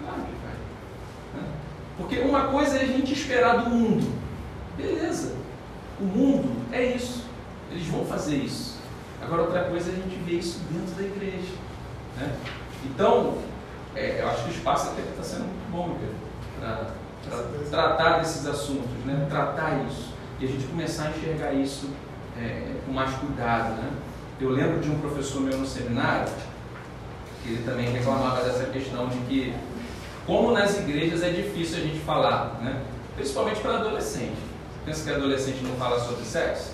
Claro 0.00 0.22
que 0.22 0.32
vai. 0.42 1.42
né? 1.42 1.48
Porque 1.98 2.18
uma 2.20 2.44
coisa 2.44 2.78
é 2.78 2.82
a 2.82 2.86
gente 2.86 3.12
esperar 3.12 3.64
do 3.64 3.70
mundo. 3.70 4.21
Beleza. 4.76 5.36
O 6.00 6.04
mundo 6.04 6.64
é 6.72 6.82
isso. 6.84 7.24
Eles 7.70 7.86
vão 7.86 8.04
fazer 8.04 8.36
isso. 8.36 8.78
Agora 9.22 9.42
outra 9.42 9.64
coisa 9.64 9.90
é 9.90 9.92
a 9.92 9.96
gente 9.96 10.16
ver 10.24 10.38
isso 10.38 10.60
dentro 10.70 10.94
da 10.94 11.02
igreja. 11.02 11.52
né? 12.16 12.34
Então, 12.84 13.38
é, 13.94 14.20
eu 14.20 14.28
acho 14.28 14.44
que 14.44 14.50
o 14.50 14.52
espaço 14.52 14.90
até 14.90 15.02
está 15.02 15.22
sendo 15.22 15.44
muito 15.44 15.70
bom 15.70 15.96
para 16.58 16.90
tratar 17.70 18.18
desses 18.18 18.46
assuntos, 18.46 18.90
né? 19.04 19.26
tratar 19.30 19.84
isso. 19.86 20.12
E 20.40 20.44
a 20.44 20.48
gente 20.48 20.66
começar 20.66 21.04
a 21.04 21.10
enxergar 21.10 21.52
isso 21.52 21.88
é, 22.36 22.74
com 22.84 22.92
mais 22.92 23.14
cuidado. 23.14 23.74
Né? 23.76 23.90
Eu 24.40 24.50
lembro 24.50 24.80
de 24.80 24.90
um 24.90 24.98
professor 24.98 25.40
meu 25.40 25.56
no 25.56 25.66
seminário, 25.66 26.32
que 27.42 27.50
ele 27.50 27.62
também 27.64 27.90
reclamava 27.90 28.42
dessa 28.42 28.64
questão 28.64 29.08
de 29.08 29.18
que, 29.18 29.54
como 30.26 30.52
nas 30.52 30.78
igrejas 30.78 31.22
é 31.22 31.30
difícil 31.30 31.78
a 31.78 31.80
gente 31.80 32.00
falar, 32.00 32.58
né? 32.60 32.82
principalmente 33.14 33.60
para 33.60 33.76
adolescente. 33.76 34.51
Pensa 34.84 35.04
que 35.04 35.16
adolescente 35.16 35.62
não 35.62 35.76
fala 35.76 35.98
sobre 36.00 36.24
sexo? 36.24 36.72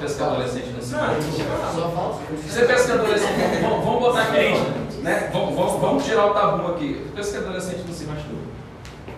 Pensa 0.00 0.16
que 0.16 0.22
adolescente 0.22 0.68
não 0.74 0.82
se 0.82 0.94
masturba? 0.94 2.18
Você 2.48 2.64
pensa 2.64 2.84
que 2.86 2.92
adolescente. 2.92 3.62
Vamos, 3.62 3.84
vamos 3.84 4.00
botar 4.00 4.22
aqui. 4.22 5.02
Né? 5.02 5.30
Vamos, 5.32 5.54
vamos, 5.54 5.80
vamos 5.80 6.04
tirar 6.04 6.26
o 6.26 6.34
tabu 6.34 6.72
aqui. 6.72 7.06
Pensa 7.14 7.32
que 7.32 7.44
adolescente 7.44 7.84
não 7.86 7.94
se 7.94 8.04
masturba? 8.04 8.42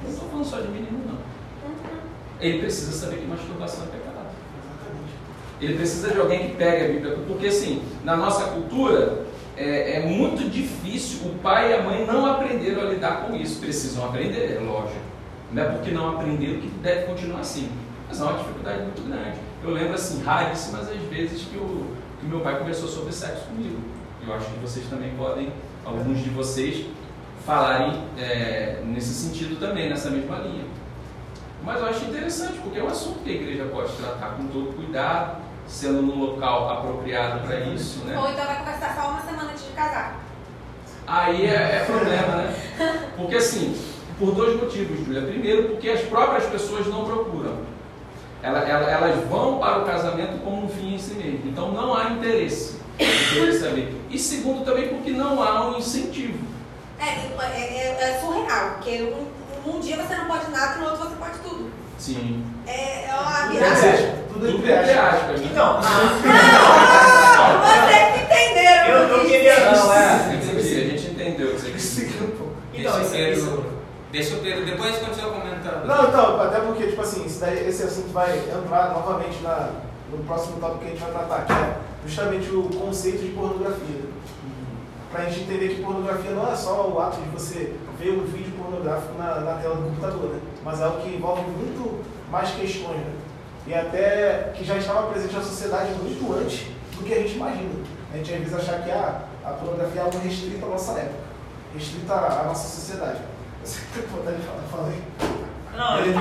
Não 0.03 0.11
estou 0.11 0.29
falando 0.29 0.45
só 0.45 0.61
de 0.61 0.69
menino, 0.69 1.01
não. 1.07 1.19
Ele 2.41 2.59
precisa 2.59 2.93
saber 2.93 3.19
que 3.19 3.27
masturbação 3.27 3.85
é 3.85 3.87
pecado. 3.87 4.15
Ele 5.61 5.75
precisa 5.75 6.11
de 6.11 6.19
alguém 6.19 6.49
que 6.49 6.57
pegue 6.57 6.85
a 6.85 6.89
Bíblia. 6.89 7.19
Porque, 7.29 7.47
assim, 7.47 7.83
na 8.03 8.17
nossa 8.17 8.45
cultura, 8.47 9.25
é, 9.57 9.99
é 9.99 10.01
muito 10.01 10.51
difícil. 10.51 11.29
O 11.29 11.39
pai 11.39 11.71
e 11.71 11.75
a 11.75 11.83
mãe 11.83 12.05
não 12.05 12.27
aprenderam 12.27 12.83
a 12.83 12.85
lidar 12.87 13.23
com 13.23 13.37
isso. 13.37 13.61
Precisam 13.61 14.05
aprender, 14.05 14.57
é 14.57 14.59
lógico. 14.59 15.14
Não 15.55 15.63
é 15.63 15.67
porque 15.67 15.93
não 15.93 16.17
aprenderam 16.17 16.61
que 16.61 16.69
deve 16.83 17.07
continuar 17.07 17.41
assim. 17.41 17.71
Mas 18.09 18.21
é 18.21 18.25
uma 18.25 18.39
dificuldade 18.39 18.83
muito 18.83 19.09
grande. 19.09 19.39
Eu 19.63 19.71
lembro, 19.71 19.95
assim, 19.95 20.23
raríssimas 20.23 20.91
as 20.91 21.01
vezes 21.03 21.43
que 21.43 21.57
o, 21.57 21.95
que 22.19 22.27
o 22.27 22.29
meu 22.29 22.41
pai 22.41 22.59
conversou 22.59 22.89
sobre 22.89 23.13
sexo 23.13 23.45
comigo. 23.45 23.79
Eu 24.27 24.35
acho 24.35 24.47
que 24.47 24.59
vocês 24.59 24.85
também 24.87 25.15
podem, 25.17 25.53
alguns 25.85 26.19
de 26.19 26.31
vocês, 26.31 26.87
falarem 27.47 28.03
é, 28.19 28.83
nesse 28.85 29.15
sentido 29.15 29.61
também, 29.61 29.89
nessa 29.89 30.11
mesma 30.11 30.39
linha. 30.39 30.65
Mas 31.63 31.81
eu 31.81 31.87
acho 31.87 32.05
interessante, 32.05 32.59
porque 32.59 32.81
é 32.81 32.83
um 32.83 32.89
assunto 32.89 33.21
que 33.23 33.31
a 33.31 33.35
igreja 33.35 33.65
pode 33.67 33.93
tratar 33.93 34.31
com 34.31 34.49
todo 34.49 34.75
cuidado, 34.75 35.41
sendo 35.69 36.03
no 36.03 36.17
local 36.17 36.69
apropriado 36.69 37.47
para 37.47 37.61
isso, 37.61 38.05
né? 38.05 38.19
Ou 38.19 38.29
então 38.29 38.45
vai 38.45 38.59
conversar 38.59 38.95
só 38.95 39.09
uma 39.09 39.23
semana 39.23 39.51
antes 39.53 39.65
de 39.65 39.73
casar. 39.73 40.21
Aí 41.07 41.47
é, 41.47 41.77
é 41.77 41.85
problema, 41.87 42.37
né? 42.37 42.55
Porque 43.17 43.37
assim, 43.37 43.94
por 44.19 44.33
dois 44.35 44.61
motivos, 44.61 45.05
Júlia. 45.07 45.23
Primeiro, 45.23 45.65
porque 45.71 45.89
as 45.91 46.01
próprias 46.03 46.45
pessoas 46.45 46.87
não 46.87 47.05
procuram. 47.05 47.57
Ela- 48.43 48.61
ela- 48.69 48.91
Elas 48.91 49.25
vão 49.29 49.59
para 49.59 49.79
o 49.79 49.85
casamento 49.85 50.39
como 50.45 50.65
um 50.65 50.69
fim 50.69 50.95
em 50.95 50.99
si 50.99 51.15
mesmo. 51.15 51.41
Então 51.47 51.73
não 51.73 51.97
há 51.97 52.11
interesse 52.11 52.77
em 52.99 53.35
querer 53.35 53.53
saber. 53.55 53.95
E 54.11 54.19
segundo, 54.19 54.65
também 54.65 54.89
porque 54.89 55.11
não 55.11 55.43
há 55.43 55.69
um 55.69 55.79
incentivo. 55.79 56.39
É, 56.99 57.05
é, 57.05 57.59
é- 57.59 57.97
é 58.01 58.19
surreal, 58.21 58.71
porque 58.75 59.03
um, 59.67 59.71
um 59.77 59.81
dia 59.81 59.97
você 59.97 60.15
não 60.15 60.27
pode 60.27 60.51
nada, 60.51 60.77
no 60.79 60.85
outro 60.91 61.09
você 61.09 61.17
pode 61.17 61.39
tudo. 61.39 61.71
Sim. 61.99 62.45
É, 62.67 63.07
é 63.09 63.15
uma 63.15 63.49
virada. 63.49 63.75
tudo 64.33 64.47
Tudo 64.47 64.59
entre 64.69 64.73
aspas. 64.73 65.15
aspas. 65.15 65.41
né? 65.41 65.49
Então, 65.51 65.81
Vocês 67.65 68.23
entenderam. 68.23 68.87
eu, 68.89 69.09
eu 69.19 69.25
queria. 69.27 69.71
Não, 69.73 69.93
é, 69.93 70.35
entendi, 70.35 70.75
a 70.77 70.85
gente 70.89 71.07
entendeu 71.11 71.49
o 71.49 71.55
que 71.55 71.61
você 71.61 71.71
quis 71.71 71.83
dizer. 71.97 72.11
Então, 72.75 73.01
isso, 73.01 73.11
Pedro, 73.11 73.33
isso, 73.39 73.65
deixa 74.15 74.37
o 74.37 74.39
Pedro, 74.41 74.65
depois 74.65 74.95
a 74.95 75.01
continua 75.01 75.33
comentando. 75.33 75.87
Não, 75.87 76.09
então, 76.09 76.41
até 76.41 76.61
porque, 76.61 76.87
tipo 76.87 77.03
assim, 77.03 77.27
daí- 77.41 77.69
esse 77.69 77.83
assunto 77.83 78.13
vai 78.13 78.39
entrar 78.39 78.93
novamente 78.93 79.43
na, 79.43 79.71
no 80.11 80.19
próximo 80.25 80.59
tópico 80.61 80.79
que 80.81 80.87
a 80.87 80.91
gente 80.91 81.01
vai 81.01 81.11
tratar, 81.11 81.45
que 81.47 81.53
é 81.53 81.77
justamente 82.07 82.49
o 82.51 82.63
conceito 82.69 83.19
de 83.23 83.31
pornografia. 83.31 84.03
Pra 85.11 85.25
gente 85.25 85.41
entender 85.41 85.69
que 85.75 85.83
pornografia 85.83 86.31
não 86.31 86.51
é 86.51 86.55
só 86.55 86.89
o 86.89 87.01
ato 87.01 87.21
de 87.21 87.29
você 87.31 87.75
ver 87.99 88.11
um 88.13 88.25
vídeo 88.25 88.53
pornográfico 88.57 89.19
na, 89.19 89.41
na 89.41 89.55
tela 89.55 89.77
do 89.77 89.83
computador, 89.83 90.31
né? 90.31 90.41
Mas 90.65 90.81
é 90.81 90.85
algo 90.85 91.01
que 91.03 91.09
envolve 91.15 91.43
muito 91.43 92.05
mais 92.31 92.51
questões, 92.51 92.99
né? 92.99 93.13
E 93.67 93.75
até 93.75 94.53
que 94.55 94.65
já 94.65 94.77
estava 94.77 95.09
presente 95.11 95.35
na 95.35 95.43
sociedade 95.43 95.91
muito 95.93 96.33
antes 96.39 96.67
do 96.97 97.03
que 97.05 97.13
a 97.13 97.19
gente 97.19 97.35
imagina. 97.35 97.71
A 98.13 98.17
gente 98.17 98.33
às 98.33 98.39
vezes 98.41 98.55
achar 98.55 98.83
que 98.83 98.91
ah, 98.91 99.23
a 99.45 99.51
pornografia 99.51 100.01
é 100.01 100.05
algo 100.05 100.19
restrito 100.19 100.65
à 100.65 100.69
nossa 100.69 100.93
época, 100.93 101.21
restrito 101.75 102.13
à, 102.13 102.41
à 102.41 102.45
nossa 102.45 102.69
sociedade. 102.69 103.19
Você 103.65 103.81
tem 103.95 104.03
vontade 104.09 104.37
de 104.37 104.43
falar? 104.43 104.63
Fala 104.71 104.89
aí. 104.89 105.03
Não, 105.77 105.99
eu, 106.01 106.13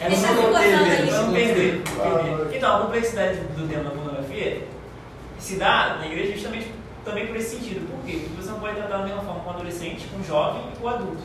é 0.00 0.08
Deixa 0.08 0.32
não 0.32 0.42
eu 0.42 0.52
não 0.52 0.60
perder, 0.60 1.12
não 1.14 1.32
perder. 1.32 2.56
Então, 2.56 2.76
a 2.76 2.80
complexidade 2.80 3.38
do 3.56 3.68
tema 3.68 3.84
da 3.84 3.90
pornografia 3.90 4.62
se 5.38 5.56
dá 5.56 5.96
na 6.00 6.06
igreja 6.06 6.32
justamente 6.32 6.72
também 7.04 7.26
por 7.26 7.36
esse 7.36 7.56
sentido. 7.56 7.86
Por 7.90 8.04
quê? 8.04 8.20
Porque 8.24 8.42
você 8.42 8.50
não 8.50 8.60
pode 8.60 8.76
tratar 8.76 8.98
da 8.98 9.04
mesma 9.04 9.22
forma 9.22 9.40
com 9.40 9.50
o 9.50 9.52
adolescente, 9.54 10.06
com 10.08 10.20
o 10.20 10.24
jovem 10.24 10.62
e 10.72 10.76
com 10.78 10.84
o 10.84 10.88
adulto. 10.88 11.22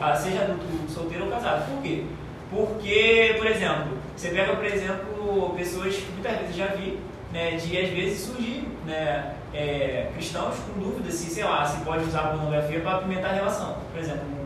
Ah, 0.00 0.14
seja 0.14 0.42
adulto 0.42 0.64
solteiro 0.92 1.24
ou 1.26 1.30
casado. 1.30 1.70
Por 1.70 1.82
quê? 1.82 2.04
Porque, 2.50 3.34
por 3.38 3.46
exemplo, 3.46 3.98
você 4.16 4.28
pega, 4.30 4.54
por 4.54 4.64
exemplo, 4.64 5.54
pessoas 5.56 5.94
que 5.96 6.12
muitas 6.12 6.38
vezes 6.38 6.56
já 6.56 6.66
vi, 6.68 6.98
né, 7.32 7.56
de 7.56 7.78
às 7.78 7.88
vezes 7.90 8.20
surgir 8.20 8.68
né, 8.86 9.34
é, 9.52 10.10
cristãos 10.14 10.54
com 10.60 10.80
dúvidas 10.80 11.14
se, 11.14 11.30
sei 11.30 11.44
lá, 11.44 11.64
se 11.64 11.84
pode 11.84 12.04
usar 12.04 12.20
a 12.20 12.28
pornografia 12.28 12.80
para 12.80 12.96
apimentar 12.98 13.30
a 13.30 13.34
relação. 13.34 13.76
Por 13.92 14.00
exemplo, 14.00 14.22
um- 14.28 14.45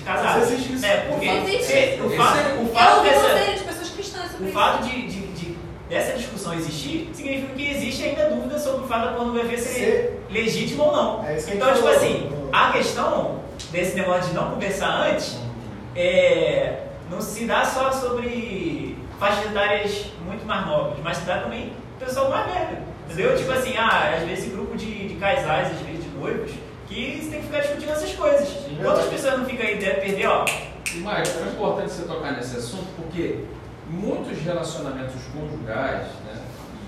de 0.00 0.04
casado. 0.06 0.40
Mas 0.40 0.50
existe 0.52 0.72
isso. 0.74 0.84
É, 0.86 0.96
porque 1.08 1.26
Existe. 1.26 1.72
é, 1.72 1.98
o 2.02 2.10
fato, 2.10 2.38
é- 2.38 2.62
o 2.62 2.66
fato 2.74 2.96
ouvi 2.98 3.10
dessa, 3.10 3.52
de 3.52 3.60
pessoas 3.64 3.90
cristãs 3.90 4.30
sobre 4.32 4.48
o 4.48 4.52
fato 4.52 4.82
de, 4.84 5.02
de- 5.08 5.26
de- 5.28 5.56
dessa 5.88 6.12
discussão 6.16 6.54
existir 6.54 7.10
significa 7.12 7.52
que 7.54 7.70
existe 7.70 8.02
ainda 8.04 8.30
dúvida 8.30 8.58
sobre 8.58 8.84
o 8.84 8.88
fato 8.88 9.06
da 9.06 9.12
pornografia 9.12 9.58
ser 9.58 9.68
Ser- 9.68 10.20
legítima 10.30 10.84
ou 10.84 10.92
não. 10.92 11.26
É 11.26 11.38
então, 11.38 11.68
tipo 11.74 11.80
falou. 11.86 11.88
assim, 11.96 12.30
a 12.52 12.72
questão 12.72 13.40
desse 13.70 13.94
negócio 13.96 14.28
de 14.30 14.34
não 14.34 14.50
conversar 14.52 15.08
antes 15.10 15.36
é, 15.94 16.84
não 17.10 17.20
se 17.20 17.44
dá 17.44 17.64
só 17.64 17.90
sobre 17.92 18.96
faixas 19.18 19.46
etárias 19.46 20.06
muito 20.24 20.46
mais 20.46 20.66
novas, 20.66 20.98
mas 21.02 21.18
se 21.18 21.24
dá 21.24 21.38
também 21.40 21.72
pessoal 21.98 22.30
mais 22.30 22.46
velho. 22.52 22.78
Entendeu? 23.06 23.36
Tipo 23.36 23.52
assim, 23.52 23.74
ah, 23.76 24.14
às 24.16 24.22
vezes 24.26 24.52
grupo 24.52 24.76
de, 24.76 25.08
de 25.08 25.14
casais, 25.16 25.72
às 25.72 25.78
vezes 25.80 26.04
de 26.04 26.10
noivos, 26.10 26.52
que 26.88 27.20
você 27.20 27.30
tem 27.30 27.40
que 27.40 27.46
ficar 27.46 27.60
discutindo 27.60 27.90
essas 27.90 28.12
coisas. 28.12 28.48
Quantas 28.82 29.06
pessoas 29.06 29.38
não 29.38 29.44
ficam 29.44 29.66
aí, 29.66 29.76
deve 29.78 30.00
perder, 30.00 30.26
ó, 30.26 30.44
E, 30.94 30.98
Maicon, 30.98 31.30
é 31.44 31.48
importante 31.48 31.90
você 31.92 32.02
tocar 32.04 32.32
nesse 32.32 32.56
assunto 32.56 32.86
porque 32.96 33.44
muitos 33.88 34.38
relacionamentos 34.42 35.20
conjugais, 35.32 36.06
né, 36.26 36.40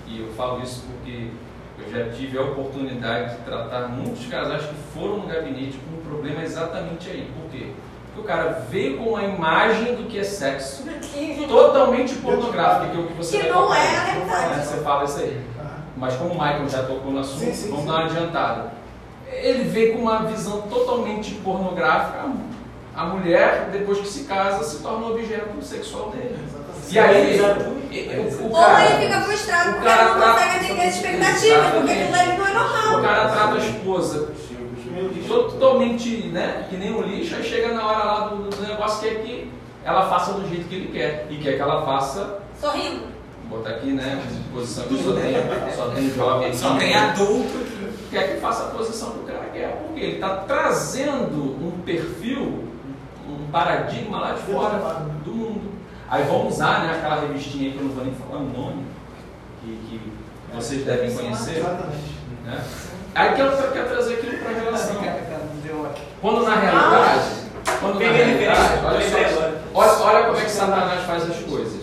e 0.07 0.21
eu 0.21 0.27
falo 0.33 0.61
isso 0.63 0.83
porque 0.87 1.29
eu 1.79 1.89
já 1.91 2.11
tive 2.11 2.37
a 2.37 2.41
oportunidade 2.41 3.35
de 3.35 3.41
tratar 3.43 3.87
muitos 3.89 4.25
casais 4.27 4.63
que 4.63 4.75
foram 4.93 5.17
no 5.17 5.27
gabinete 5.27 5.77
com 5.79 5.97
um 5.97 6.01
problema 6.03 6.43
exatamente 6.43 7.09
aí. 7.09 7.31
Por 7.39 7.49
quê? 7.51 7.67
Porque 8.07 8.21
o 8.21 8.23
cara 8.23 8.63
veio 8.69 8.97
com 8.97 9.09
uma 9.09 9.23
imagem 9.23 9.95
do 9.95 10.03
que 10.07 10.19
é 10.19 10.23
sexo 10.23 10.83
totalmente 11.47 12.13
pornográfica, 12.15 12.91
que 12.91 12.97
é 12.97 12.99
o 12.99 13.07
que 13.07 13.13
você 13.13 13.37
Que 13.37 13.43
vai 13.43 13.51
não 13.51 13.61
tocar. 13.67 13.77
é 13.79 13.97
a. 13.97 14.55
Né, 14.55 14.63
Você 14.63 14.77
fala 14.83 15.03
isso 15.05 15.19
aí. 15.19 15.41
Mas 15.97 16.15
como 16.15 16.29
o 16.31 16.33
Michael 16.33 16.69
já 16.69 16.83
tocou 16.83 17.11
no 17.11 17.19
assunto, 17.19 17.39
Sim, 17.39 17.53
sim, 17.53 17.69
vamos 17.69 17.81
sim. 17.85 17.87
dar 17.87 17.93
uma 17.97 18.05
adiantada. 18.05 18.71
Ele 19.41 19.63
veio 19.69 19.93
com 19.93 19.99
uma 20.03 20.23
visão 20.23 20.61
totalmente 20.63 21.33
pornográfica. 21.35 22.29
A 22.95 23.05
mulher, 23.05 23.69
depois 23.71 23.97
que 23.99 24.07
se 24.07 24.25
casa, 24.25 24.63
se 24.63 24.83
torna 24.83 25.07
um 25.07 25.11
objeto 25.13 25.61
sexual 25.63 26.11
dele. 26.11 26.37
E 26.89 26.99
aí, 26.99 27.39
o, 27.41 28.43
o 28.43 28.49
Ou 28.49 28.55
cara, 28.55 28.85
ele 28.85 29.05
fica 29.07 29.21
frustrado 29.21 29.69
o 29.69 29.73
porque 29.73 29.87
cara 29.87 30.01
ele 30.03 30.09
não 30.11 30.17
trata- 30.19 30.33
consegue 30.33 30.65
atender 30.65 30.87
as 30.87 30.95
expectativas, 30.95 31.67
porque 31.71 31.91
aquilo 31.91 32.15
ali 32.15 32.37
não 32.37 32.45
é 32.47 32.51
o 32.51 32.53
normal. 32.53 33.01
cara 33.01 33.27
trata 33.29 33.53
a 33.55 33.57
esposa 33.57 34.27
totalmente, 35.27 36.27
né, 36.27 36.67
que 36.69 36.75
nem 36.77 36.93
um 36.93 37.01
lixo, 37.01 37.35
aí 37.35 37.43
chega 37.43 37.73
na 37.73 37.85
hora 37.85 38.03
lá 38.03 38.27
do, 38.27 38.49
do 38.49 38.61
negócio 38.61 38.99
que 38.99 39.07
é 39.07 39.15
que 39.19 39.51
ela 39.83 40.07
faça 40.09 40.33
do 40.33 40.47
jeito 40.47 40.67
que 40.67 40.75
ele 40.75 40.89
quer. 40.91 41.27
E 41.29 41.37
quer 41.37 41.53
que 41.55 41.61
ela 41.61 41.83
faça, 41.85 42.39
Sorrindo. 42.59 43.05
vou 43.49 43.57
botar 43.59 43.71
aqui, 43.71 43.91
né, 43.91 44.21
posição 44.53 44.83
que 44.85 45.03
só 45.03 45.13
tem, 45.13 45.33
só 45.75 45.89
tem 45.89 46.09
jovem 46.13 46.47
aqui. 46.49 46.57
Só 46.57 46.75
tem 46.75 46.95
adulto. 46.95 47.73
Quer 48.13 48.35
que 48.35 48.41
faça 48.41 48.65
a 48.65 48.67
posição 48.67 49.09
que 49.09 49.19
o 49.21 49.23
cara 49.23 49.49
quer, 49.51 49.75
porque 49.87 49.99
ele 49.99 50.15
está 50.17 50.35
trazendo 50.47 51.57
um 51.59 51.81
perfil, 51.83 52.63
um 53.27 53.47
paradigma 53.51 54.19
lá 54.19 54.33
de 54.33 54.41
fora 54.43 54.77
do 55.25 55.31
mundo. 55.31 55.71
Aí 56.07 56.23
vamos 56.25 56.53
usar 56.53 56.83
né, 56.83 56.95
aquela 56.95 57.21
revistinha 57.21 57.71
aí 57.71 57.71
que 57.71 57.79
eu 57.79 57.85
não 57.85 57.95
vou 57.95 58.05
nem 58.05 58.13
falar 58.13 58.37
o 58.37 58.49
nome, 58.49 58.85
que, 59.61 59.71
que 59.89 60.13
vocês 60.53 60.85
devem 60.85 61.11
conhecer. 61.11 61.63
Né? 62.45 62.63
Aí 63.15 63.33
quer, 63.33 63.73
quer 63.73 63.87
trazer 63.87 64.13
aquilo 64.13 64.37
para 64.37 64.51
a 64.51 64.59
relação. 64.59 64.95
Quando 66.21 66.43
na 66.43 66.55
realidade, 66.55 67.29
quando 67.79 67.99
na 67.99 68.11
realidade, 68.11 68.59
olha, 68.85 69.09
só, 69.09 69.49
olha, 69.73 70.17
olha 70.17 70.25
como 70.27 70.37
é 70.37 70.43
que 70.43 70.51
Satanás 70.51 71.03
faz 71.05 71.23
as 71.31 71.37
coisas. 71.37 71.81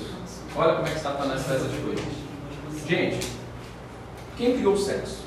Olha 0.54 0.74
como 0.74 0.86
é 0.86 0.90
que 0.92 1.00
Satanás 1.00 1.42
faz 1.42 1.60
as 1.60 1.72
coisas. 1.72 2.04
Gente, 2.86 3.32
quem 4.36 4.56
criou 4.56 4.74
o 4.74 4.78
sexo? 4.78 5.19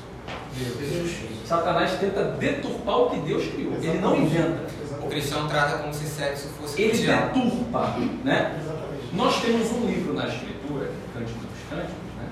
Satanás 1.46 1.98
tenta 1.98 2.22
deturpar 2.38 2.98
o 2.98 3.10
que 3.10 3.20
Deus 3.20 3.44
criou. 3.52 3.74
Ele 3.74 3.98
não 3.98 4.16
inventa. 4.16 4.66
O 5.02 5.08
cristão 5.08 5.46
trata 5.48 5.78
como 5.78 5.92
se 5.92 6.06
sexo 6.06 6.48
fosse 6.60 6.80
Ele 6.80 6.96
mundial. 6.96 7.28
deturpa, 7.34 7.94
né? 8.24 8.58
Exatamente. 8.60 9.14
Nós 9.14 9.40
temos 9.42 9.70
um 9.72 9.86
livro 9.86 10.14
na 10.14 10.26
escritura, 10.26 10.90
Cântico 11.12 11.38
dos 11.40 11.68
Cânticos, 11.68 12.14
né? 12.18 12.28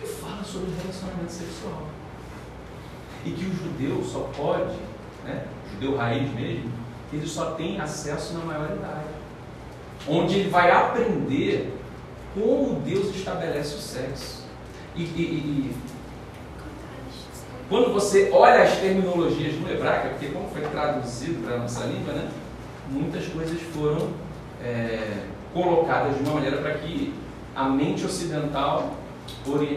Que 0.00 0.06
fala 0.06 0.44
sobre 0.44 0.70
relacionamento 0.80 1.32
sexual. 1.32 1.82
E 3.26 3.30
que 3.30 3.44
o 3.46 3.54
judeu 3.54 4.04
só 4.04 4.30
pode, 4.36 4.76
né? 5.24 5.44
O 5.66 5.74
judeu 5.74 5.96
raiz 5.96 6.32
mesmo, 6.32 6.70
ele 7.12 7.26
só 7.26 7.52
tem 7.52 7.80
acesso 7.80 8.34
na 8.34 8.44
maioridade. 8.44 9.08
Onde 10.06 10.38
ele 10.40 10.50
vai 10.50 10.70
aprender 10.70 11.74
como 12.34 12.80
Deus 12.80 13.14
estabelece 13.14 13.74
o 13.74 13.78
sexo. 13.80 14.44
E- 14.94 15.02
e- 15.02 15.04
e 15.06 15.76
quando 17.68 17.92
você 17.92 18.30
olha 18.32 18.62
as 18.62 18.76
terminologias 18.78 19.54
no 19.54 19.70
hebraico, 19.70 20.10
porque 20.10 20.26
como 20.28 20.48
foi 20.50 20.62
traduzido 20.62 21.44
para 21.44 21.56
a 21.56 21.58
nossa 21.60 21.84
língua, 21.84 22.12
né? 22.12 22.30
Muitas 22.90 23.26
coisas 23.26 23.60
foram 23.72 24.10
é, 24.62 25.24
colocadas 25.52 26.16
de 26.16 26.22
uma 26.22 26.34
maneira 26.34 26.58
para 26.58 26.74
que 26.74 27.14
a 27.54 27.68
mente 27.68 28.04
ocidental, 28.04 28.94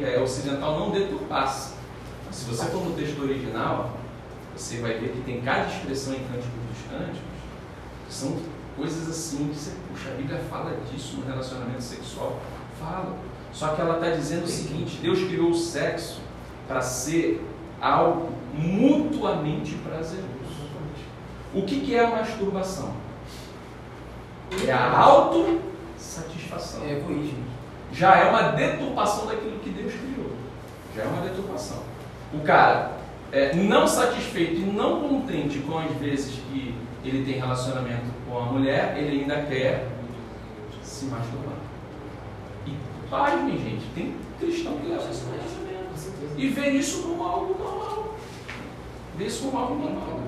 é, 0.04 0.20
ocidental 0.20 0.80
não 0.80 0.92
deturpasse. 0.92 1.76
Se 2.32 2.46
você 2.46 2.66
for 2.66 2.84
no 2.84 2.92
texto 2.92 3.22
original, 3.22 3.98
você 4.56 4.80
vai 4.80 4.96
ver 4.96 5.12
que 5.12 5.22
tem 5.22 5.42
cada 5.42 5.68
expressão 5.68 6.14
em 6.14 6.20
Cântico 6.20 6.58
dos 6.68 6.92
Cânticos, 6.92 7.22
que 8.08 8.14
são 8.14 8.38
coisas 8.76 9.10
assim 9.10 9.48
que 9.48 9.56
você, 9.56 9.72
puxa, 9.90 10.10
a 10.10 10.16
Bíblia 10.16 10.40
fala 10.50 10.78
disso 10.92 11.18
no 11.18 11.26
relacionamento 11.26 11.82
sexual. 11.82 12.40
Fala. 12.80 13.16
Só 13.54 13.70
que 13.70 13.82
ela 13.82 13.96
está 13.96 14.10
dizendo 14.10 14.44
o 14.44 14.48
seguinte: 14.48 15.00
Deus 15.02 15.20
criou 15.20 15.50
o 15.52 15.56
sexo 15.56 16.20
para 16.68 16.82
ser 16.82 17.42
algo 17.82 18.32
mutuamente 18.54 19.76
prazeroso. 19.76 20.38
O 21.54 21.62
que, 21.64 21.80
que 21.82 21.96
é 21.96 22.06
a 22.06 22.10
masturbação? 22.10 22.94
É 24.68 24.72
a 24.72 25.00
autossatisfação. 25.00 26.84
É 26.84 26.98
egoísmo. 26.98 27.44
Já 27.92 28.18
é 28.18 28.30
uma 28.30 28.52
deturpação 28.52 29.26
daquilo 29.28 29.60
que 29.60 29.70
Deus 29.70 29.94
criou. 29.94 30.32
Já 30.96 31.04
é 31.04 31.08
uma 31.08 31.22
deturpação. 31.22 31.82
O 32.34 32.42
cara, 32.42 32.92
é, 33.32 33.56
não 33.56 33.88
satisfeito 33.88 34.62
e 34.62 34.66
não 34.66 35.08
contente 35.08 35.60
com 35.60 35.78
as 35.78 35.92
vezes 35.94 36.36
que 36.52 36.76
ele 37.04 37.24
tem 37.26 37.40
relacionamento 37.40 38.06
com 38.28 38.38
a 38.38 38.46
mulher, 38.46 38.98
ele 38.98 39.22
ainda 39.22 39.44
quer 39.44 39.88
se 40.84 41.06
masturbar. 41.06 41.58
E 42.66 42.74
pasmem, 43.10 43.58
gente, 43.58 43.86
tem 43.96 44.16
cristão 44.40 44.78
que 44.78 44.88
leva 44.88 45.10
isso. 45.10 45.26
E 46.38 46.50
vê 46.50 46.70
isso 46.70 47.02
como 47.02 47.24
algo 47.24 47.58
normal. 47.58 48.16
Vê 49.18 49.26
isso 49.26 49.46
como 49.46 49.58
algo 49.58 49.76
normal. 49.76 50.22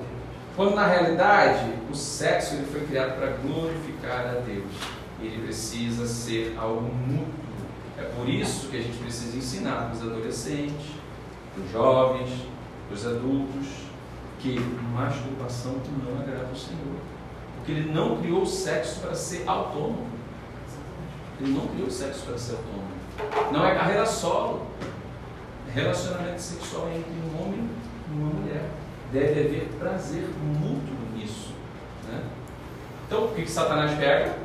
Quando 0.56 0.74
na 0.74 0.86
realidade 0.86 1.72
o 1.88 1.94
sexo 1.94 2.54
ele 2.54 2.66
foi 2.66 2.80
criado 2.86 3.16
para 3.16 3.28
glorificar 3.36 4.26
a 4.26 4.40
Deus. 4.40 4.72
Ele 5.22 5.42
precisa 5.44 6.06
ser 6.06 6.56
algo 6.58 6.82
mútuo. 6.82 7.40
É 7.96 8.02
por 8.02 8.28
isso 8.28 8.68
que 8.68 8.78
a 8.78 8.80
gente 8.82 8.98
precisa 8.98 9.36
ensinar 9.36 9.90
para 9.90 9.92
os 9.92 10.02
adolescentes, 10.02 10.86
para 11.54 11.64
os 11.64 11.70
jovens, 11.70 12.30
para 12.88 12.94
os 12.96 13.06
adultos, 13.06 13.66
que 14.40 14.58
masturbação 14.92 15.76
não 16.04 16.20
agrada 16.20 16.48
ao 16.48 16.56
Senhor. 16.56 16.96
Porque 17.56 17.72
Ele 17.72 17.92
não 17.92 18.16
criou 18.16 18.42
o 18.42 18.46
sexo 18.46 19.00
para 19.00 19.14
ser 19.14 19.44
autônomo. 19.46 20.06
Ele 21.40 21.52
não 21.52 21.66
criou 21.68 21.86
o 21.86 21.90
sexo 21.90 22.22
para 22.24 22.38
ser 22.38 22.56
autônomo. 22.56 23.52
Não 23.52 23.66
é 23.66 23.74
carreira 23.74 24.06
solo. 24.06 24.66
Relacionamento 25.74 26.40
sexual 26.40 26.88
entre 26.88 27.10
um 27.10 27.42
homem 27.42 27.68
e 28.08 28.12
uma 28.12 28.34
mulher. 28.34 28.64
Deve 29.12 29.40
haver 29.40 29.68
prazer 29.78 30.24
mútuo 30.60 30.96
nisso. 31.14 31.52
Né? 32.08 32.22
Então, 33.06 33.26
o 33.26 33.34
que, 33.34 33.42
que 33.42 33.50
Satanás 33.50 33.96
pega? 33.98 34.36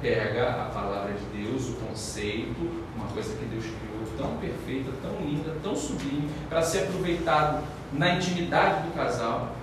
Pega 0.00 0.48
a 0.50 0.64
palavra 0.66 1.14
de 1.14 1.42
Deus, 1.42 1.68
o 1.70 1.74
conceito, 1.74 2.84
uma 2.94 3.06
coisa 3.06 3.34
que 3.36 3.44
Deus 3.46 3.64
criou 3.64 3.94
tão 4.16 4.36
perfeita, 4.38 4.90
tão 5.02 5.16
linda, 5.24 5.56
tão 5.62 5.74
sublime, 5.74 6.30
para 6.48 6.62
ser 6.62 6.84
aproveitado 6.84 7.64
na 7.92 8.14
intimidade 8.14 8.86
do 8.86 8.94
casal 8.94 9.54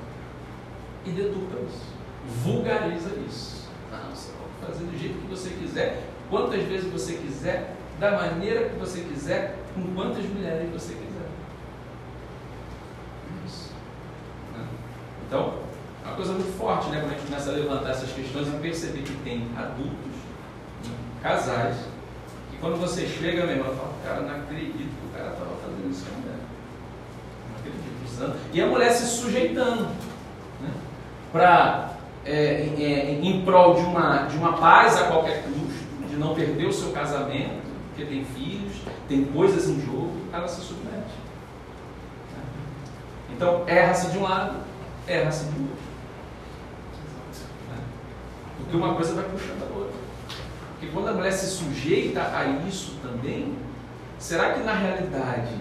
e 1.06 1.12
deturpa 1.12 1.58
isso. 1.68 1.92
Vulgariza 2.44 3.10
isso. 3.28 3.70
Não, 3.92 4.16
você 4.16 4.32
pode 4.32 4.72
fazer 4.72 4.86
do 4.86 4.98
jeito 4.98 5.20
que 5.20 5.28
você 5.28 5.50
quiser, 5.50 6.04
quantas 6.30 6.64
vezes 6.64 6.92
você 6.92 7.14
quiser, 7.14 7.76
da 8.00 8.12
maneira 8.12 8.70
que 8.70 8.76
você 8.78 9.02
quiser, 9.02 9.58
com 9.76 9.96
quantas 9.96 10.26
mulheres 10.26 10.70
você 10.72 10.94
quiser. 10.94 11.30
Isso. 13.46 13.72
Né? 14.56 14.66
Então, 15.28 15.54
é 16.04 16.08
uma 16.08 16.16
coisa 16.16 16.34
muito 16.34 16.58
forte, 16.58 16.90
né? 16.90 17.00
Quando 17.00 17.12
a 17.12 17.16
gente 17.16 17.26
começa 17.26 17.50
a 17.50 17.54
levantar 17.54 17.90
essas 17.92 18.12
questões 18.12 18.48
e 18.48 18.52
perceber 18.52 19.02
que 19.04 19.14
tem 19.24 19.48
adultos, 19.58 20.16
né, 20.84 20.96
casais, 21.22 21.78
que 22.50 22.58
quando 22.58 22.80
você 22.80 23.06
chega, 23.08 23.46
meu 23.46 23.58
irmão, 23.58 23.76
fala, 23.76 23.94
cara, 24.04 24.22
não 24.22 24.36
acredito 24.36 24.74
que 24.74 25.08
o 25.08 25.18
cara 25.18 25.32
estava 25.32 25.52
fazendo 25.64 25.92
isso 25.92 26.06
com 26.06 26.16
a 26.16 26.20
mulher. 26.20 26.40
Não 27.50 27.60
acredito. 27.60 28.06
usando. 28.06 28.36
E 28.54 28.62
a 28.62 28.68
mulher 28.68 28.92
se 28.92 29.06
sujeitando 29.06 29.84
né? 30.60 30.70
para, 31.32 31.92
é, 32.26 32.34
é, 32.34 33.20
em 33.22 33.46
prol 33.46 33.76
de 33.76 33.82
uma, 33.82 34.24
de 34.24 34.38
uma 34.38 34.54
paz 34.54 35.00
a 35.00 35.06
qualquer 35.06 35.44
custo, 35.44 36.08
de 36.10 36.18
não 36.18 36.36
perder 36.36 36.66
o 36.66 36.74
seu 36.74 36.92
casamento, 36.92 37.71
porque 38.02 38.06
tem 38.06 38.26
filhos, 38.26 38.74
tem 39.08 39.26
coisas 39.26 39.68
em 39.70 39.80
jogo, 39.86 40.18
ela 40.34 40.48
se 40.48 40.62
submete. 40.62 41.14
Então, 43.32 43.64
erra-se 43.68 44.12
de 44.12 44.18
um 44.18 44.24
lado, 44.24 44.58
erra-se 45.08 45.46
do 45.46 45.62
outro. 45.62 45.92
Porque 48.58 48.78
uma 48.78 48.96
coisa 48.96 49.14
vai 49.14 49.26
puxando 49.26 49.64
a 49.64 49.78
outra. 49.78 50.00
Porque 50.72 50.88
quando 50.94 51.08
a 51.10 51.14
mulher 51.14 51.32
se 51.32 51.48
sujeita 51.48 52.22
a 52.22 52.46
isso 52.68 52.98
também, 53.02 53.56
será 54.20 54.54
que 54.54 54.62
na 54.62 54.74
realidade 54.74 55.56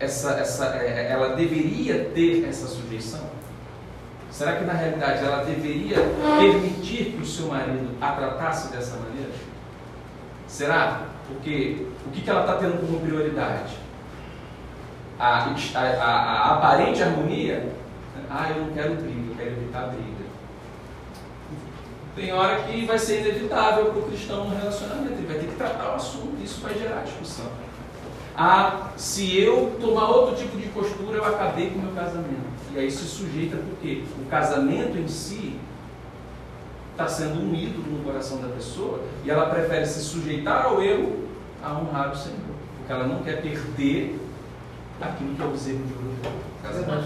essa, 0.00 0.32
essa, 0.32 0.76
é, 0.76 1.10
ela 1.10 1.34
deveria 1.34 2.10
ter 2.14 2.44
essa 2.48 2.66
sujeição? 2.66 3.28
Será 4.30 4.56
que 4.56 4.64
na 4.64 4.74
realidade 4.74 5.24
ela 5.24 5.44
deveria 5.44 5.96
permitir 6.38 7.12
que 7.12 7.22
o 7.22 7.26
seu 7.26 7.46
marido 7.48 7.96
a 8.00 8.12
tratasse 8.12 8.70
dessa 8.70 8.96
maneira? 8.96 9.32
Será? 10.46 11.07
Porque 11.28 11.86
o 12.06 12.10
que 12.10 12.22
que 12.22 12.30
ela 12.30 12.40
está 12.40 12.54
tendo 12.54 12.80
como 12.80 13.00
prioridade? 13.00 13.76
A, 15.18 15.44
a, 15.74 15.80
a, 15.80 16.12
a 16.12 16.54
aparente 16.54 17.02
harmonia? 17.02 17.68
Ah, 18.30 18.50
eu 18.50 18.64
não 18.64 18.72
quero 18.72 18.94
briga, 18.94 19.30
eu 19.30 19.36
quero 19.36 19.50
evitar 19.50 19.88
briga. 19.88 20.28
Tem 22.16 22.32
hora 22.32 22.62
que 22.62 22.84
vai 22.84 22.98
ser 22.98 23.20
inevitável 23.20 23.86
para 23.86 23.98
o 24.00 24.02
cristão 24.08 24.48
no 24.48 24.56
relacionamento, 24.56 25.12
ele 25.12 25.26
vai 25.26 25.38
ter 25.38 25.46
que 25.46 25.54
tratar 25.54 25.92
o 25.92 25.94
assunto, 25.94 26.42
isso 26.42 26.60
vai 26.60 26.74
gerar 26.74 27.02
discussão. 27.02 27.46
Ah, 28.36 28.90
se 28.96 29.38
eu 29.38 29.76
tomar 29.80 30.08
outro 30.10 30.36
tipo 30.36 30.56
de 30.56 30.68
postura, 30.68 31.18
eu 31.18 31.24
acabei 31.24 31.70
com 31.70 31.78
o 31.78 31.82
meu 31.82 31.92
casamento. 31.92 32.48
E 32.72 32.78
aí 32.78 32.90
se 32.90 33.04
sujeita 33.04 33.56
porque 33.56 34.04
o 34.20 34.26
casamento 34.26 34.96
em 34.96 35.08
si 35.08 35.57
está 36.98 37.06
sendo 37.06 37.40
um 37.40 37.54
ídolo 37.54 37.84
no 37.92 38.02
coração 38.02 38.40
da 38.40 38.48
pessoa 38.48 39.04
e 39.24 39.30
ela 39.30 39.46
prefere 39.46 39.86
se 39.86 40.00
sujeitar 40.00 40.66
ao 40.66 40.82
erro 40.82 41.28
a 41.62 41.72
honrar 41.74 42.10
o 42.10 42.16
Senhor. 42.16 42.38
Porque 42.76 42.92
ela 42.92 43.06
não 43.06 43.22
quer 43.22 43.40
perder 43.40 44.18
aquilo 45.00 45.36
que 45.36 45.42
é 45.42 45.44
o 45.44 45.50
bezerro 45.50 45.78
de 45.78 45.94
ouro. 45.94 46.48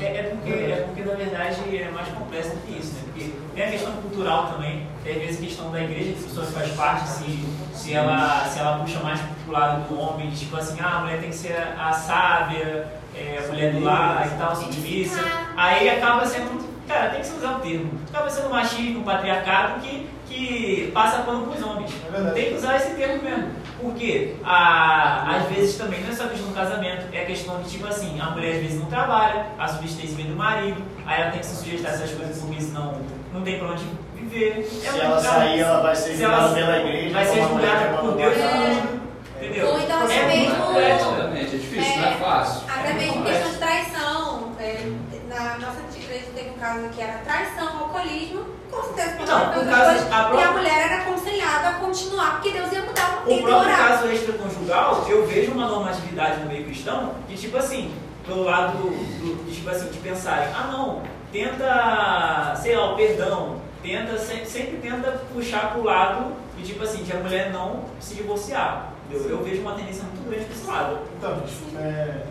É, 0.01 0.05
é, 0.05 0.23
porque, 0.23 0.51
é 0.51 0.85
porque, 0.87 1.03
na 1.03 1.15
verdade, 1.15 1.77
é 1.77 1.91
mais 1.91 2.09
complexo 2.09 2.51
do 2.53 2.67
que 2.67 2.79
isso, 2.79 2.95
né? 2.95 3.01
Porque 3.05 3.33
tem 3.55 3.65
a 3.65 3.71
questão 3.71 3.93
cultural 3.97 4.47
também, 4.47 4.87
tem 5.05 5.13
às 5.17 5.21
vezes 5.21 5.37
a 5.37 5.45
questão 5.45 5.71
da 5.71 5.83
igreja, 5.83 6.13
que 6.13 6.21
a 6.21 6.23
pessoa 6.23 6.47
faz 6.47 6.73
parte, 6.73 7.09
se, 7.09 7.47
se, 7.75 7.93
ela, 7.93 8.47
se 8.47 8.59
ela 8.59 8.79
puxa 8.79 8.99
mais 9.01 9.21
pro 9.45 9.53
lado 9.53 9.89
do 9.89 10.01
homem, 10.01 10.31
tipo 10.31 10.57
assim, 10.57 10.81
ah, 10.81 10.97
a 10.97 11.01
mulher 11.01 11.21
tem 11.21 11.29
que 11.29 11.37
ser 11.37 11.55
a 11.79 11.93
sábia, 11.93 12.89
é, 13.15 13.45
a 13.45 13.49
mulher 13.49 13.75
do 13.75 13.81
lar 13.81 14.27
e 14.27 14.39
tal, 14.39 14.57
submissa. 14.57 15.21
Aí 15.55 15.91
acaba 15.91 16.25
sendo, 16.25 16.65
cara, 16.93 17.11
tem 17.11 17.21
que 17.21 17.27
se 17.27 17.35
usar 17.35 17.57
o 17.57 17.61
termo, 17.61 17.91
acaba 18.13 18.31
sendo 18.31 18.51
machismo, 18.51 19.01
um 19.01 19.05
patriarcado 19.05 19.81
que, 19.81 20.09
que 20.29 20.91
passa 20.93 21.23
pano 21.23 21.47
pros 21.47 21.63
homens. 21.65 21.91
É 22.13 22.31
tem 22.31 22.49
que 22.51 22.55
usar 22.55 22.77
esse 22.77 22.95
termo 22.95 23.23
mesmo. 23.23 23.51
Porque 23.81 24.35
a, 24.45 25.37
às 25.39 25.49
vezes 25.49 25.77
também 25.77 26.01
não 26.03 26.11
é 26.11 26.15
só 26.15 26.29
questão 26.29 26.49
do 26.49 26.55
casamento, 26.55 27.07
é 27.13 27.23
a 27.23 27.27
questão 27.27 27.61
de 27.63 27.69
tipo 27.71 27.87
assim, 27.89 28.21
a 28.21 28.27
mulher 28.31 28.55
às 28.57 28.63
vezes 28.63 28.79
não 28.81 28.87
trabalha, 28.87 29.47
a 29.59 29.67
subsistência 29.67 30.15
vem 30.17 30.27
do 30.27 30.37
marido, 30.37 30.81
aí 31.05 31.21
ela 31.21 31.31
tem 31.33 31.41
que 31.41 31.47
se 31.47 31.57
sujeitar 31.57 31.91
a 31.91 31.95
essas 31.95 32.13
coisas 32.13 32.39
porque 32.41 32.61
senão 32.61 33.01
não 33.33 33.43
tem 33.43 33.59
pra 33.59 33.69
onde 33.73 33.85
viver. 34.15 34.63
Se 34.65 34.87
É 34.87 34.93
um- 34.93 34.97
ela 35.01 35.19
é 35.19 35.21
sair, 35.21 35.61
ela 35.61 35.83
vai 35.83 35.97
ser 35.97 36.15
se 36.15 36.23
ela- 36.23 36.47
julgada 36.47 36.55
pela 36.55 36.79
igreja. 36.79 37.15
Vai 37.15 37.25
ser 37.27 37.43
julgada 37.43 37.97
por 37.99 38.13
Deus 38.17 38.37
e 38.37 38.43
abandonou 38.43 38.63
o 38.63 38.71
a 38.71 38.75
mundo. 38.75 39.03
Entendeu? 39.43 39.67
Ou 39.69 39.81
então 39.81 40.05
até 40.05 40.17
é 40.19 40.27
mesmo- 40.29 40.55
complexo, 40.65 41.11
né? 41.11 41.17
Exatamente, 41.17 41.45
é 41.57 41.59
difícil, 41.59 41.97
não 41.97 42.09
é 42.09 42.13
fácil. 42.13 42.63
Até 42.73 42.91
É 42.91 42.95
mesmo 42.95 43.25
questão 43.25 43.51
de 43.51 43.57
traição. 43.59 44.53
é, 44.61 44.93
na 45.29 45.59
nossa 45.59 45.81
igreja 45.99 46.27
teve 46.37 46.51
um 46.51 46.52
caso 46.63 46.89
que 46.91 47.01
era 47.01 47.19
traição, 47.19 47.79
alcoolismo. 47.81 48.45
Com 48.71 48.83
certeza, 48.85 49.17
por 49.17 49.27
Não, 49.27 49.51
o 49.51 49.67
caso- 49.69 50.07
a 50.11 50.35
E 50.35 50.43
a 50.43 50.53
mulher 50.53 50.87
era 50.91 51.03
aconselhada 51.03 51.69
a 51.69 51.73
continuar, 51.75 52.31
porque 52.35 52.51
Deus 52.53 52.73
ia 52.73 52.81
mudar 52.83 53.19
o 53.19 53.23
O 53.23 53.27
tempo 53.27 53.43
próprio 53.43 53.71
horário. 53.71 53.77
caso 53.99 54.09
extraconjugal, 54.09 55.05
eu 55.09 55.27
vejo 55.27 55.53
uma 55.53 55.67
normatividade 55.69 56.41
no 56.41 56.47
meio 56.47 56.65
cristão 56.65 57.15
que, 57.29 57.37
tipo 57.37 57.57
assim, 57.59 57.93
pelo 58.25 58.45
lado 58.45 58.79
do, 58.79 58.91
do- 58.91 59.45
de, 59.45 59.55
tipo 59.57 59.69
assim, 59.69 59.91
de 59.91 59.99
pensarem, 59.99 60.49
ah 60.55 60.69
não, 60.73 61.03
tenta, 61.33 62.55
sei 62.63 62.77
lá, 62.77 62.93
o 62.93 62.97
perdão, 62.97 63.57
tenta, 63.83 64.17
sempre, 64.19 64.47
sempre 64.47 64.77
tenta 64.79 65.11
puxar 65.35 65.73
pro 65.73 65.83
lado 65.83 66.33
de, 66.57 66.63
tipo 66.65 66.83
assim, 66.83 67.03
de 67.03 67.13
a 67.13 67.17
mulher 67.17 67.51
não 67.53 67.85
se 68.01 68.15
divorciar. 68.15 68.93
Eu, 69.11 69.21
eu 69.29 69.43
vejo 69.43 69.61
uma 69.61 69.73
tendência 69.75 70.05
muito 70.05 70.27
grande 70.31 70.47
pra 70.47 70.55
esse 70.55 70.67
lado. 70.67 70.99
Então, 71.19 71.35
gente, 71.41 71.77
é, 71.77 72.25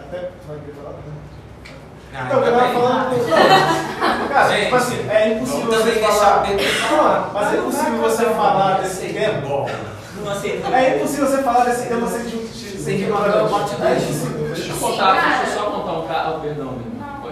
até. 0.00 0.18
Tu 0.18 0.48
vai 0.48 0.58
querer 0.58 0.74
falar? 0.74 0.94
Ah, 2.14 2.24
Então, 2.26 2.44
eu 2.44 2.52
tava 2.54 2.72
falando. 2.72 3.10
Não, 4.18 4.28
cara, 4.28 4.48
Gente, 4.48 4.64
tipo 4.64 4.76
assim, 4.76 5.08
é 5.10 5.34
impossível 5.34 5.66
você 5.72 5.92
falar. 5.92 6.42
o. 6.42 7.30
Mas 7.34 7.54
é 7.54 7.56
impossível 7.58 7.98
você 7.98 8.24
falar 8.26 8.80
desse 8.80 9.12
tema. 9.12 9.40
Não. 9.40 10.74
É 10.74 10.96
impossível 10.96 11.26
você 11.26 11.42
falar 11.42 11.64
desse 11.64 11.88
tema 11.88 12.06
sem 12.06 12.22
discutir. 12.24 12.84
Tem 12.84 12.98
que 12.98 13.06
mandar 13.06 13.42
impossível. 13.96 14.48
Deixa 14.54 14.72
eu 14.72 14.76
contar, 14.76 15.12
deixa 15.40 15.52
eu 15.56 15.58
só 15.58 15.70
contar 15.70 15.92
um 15.92 16.06
caso. 16.06 16.40
perdão, 16.40 16.78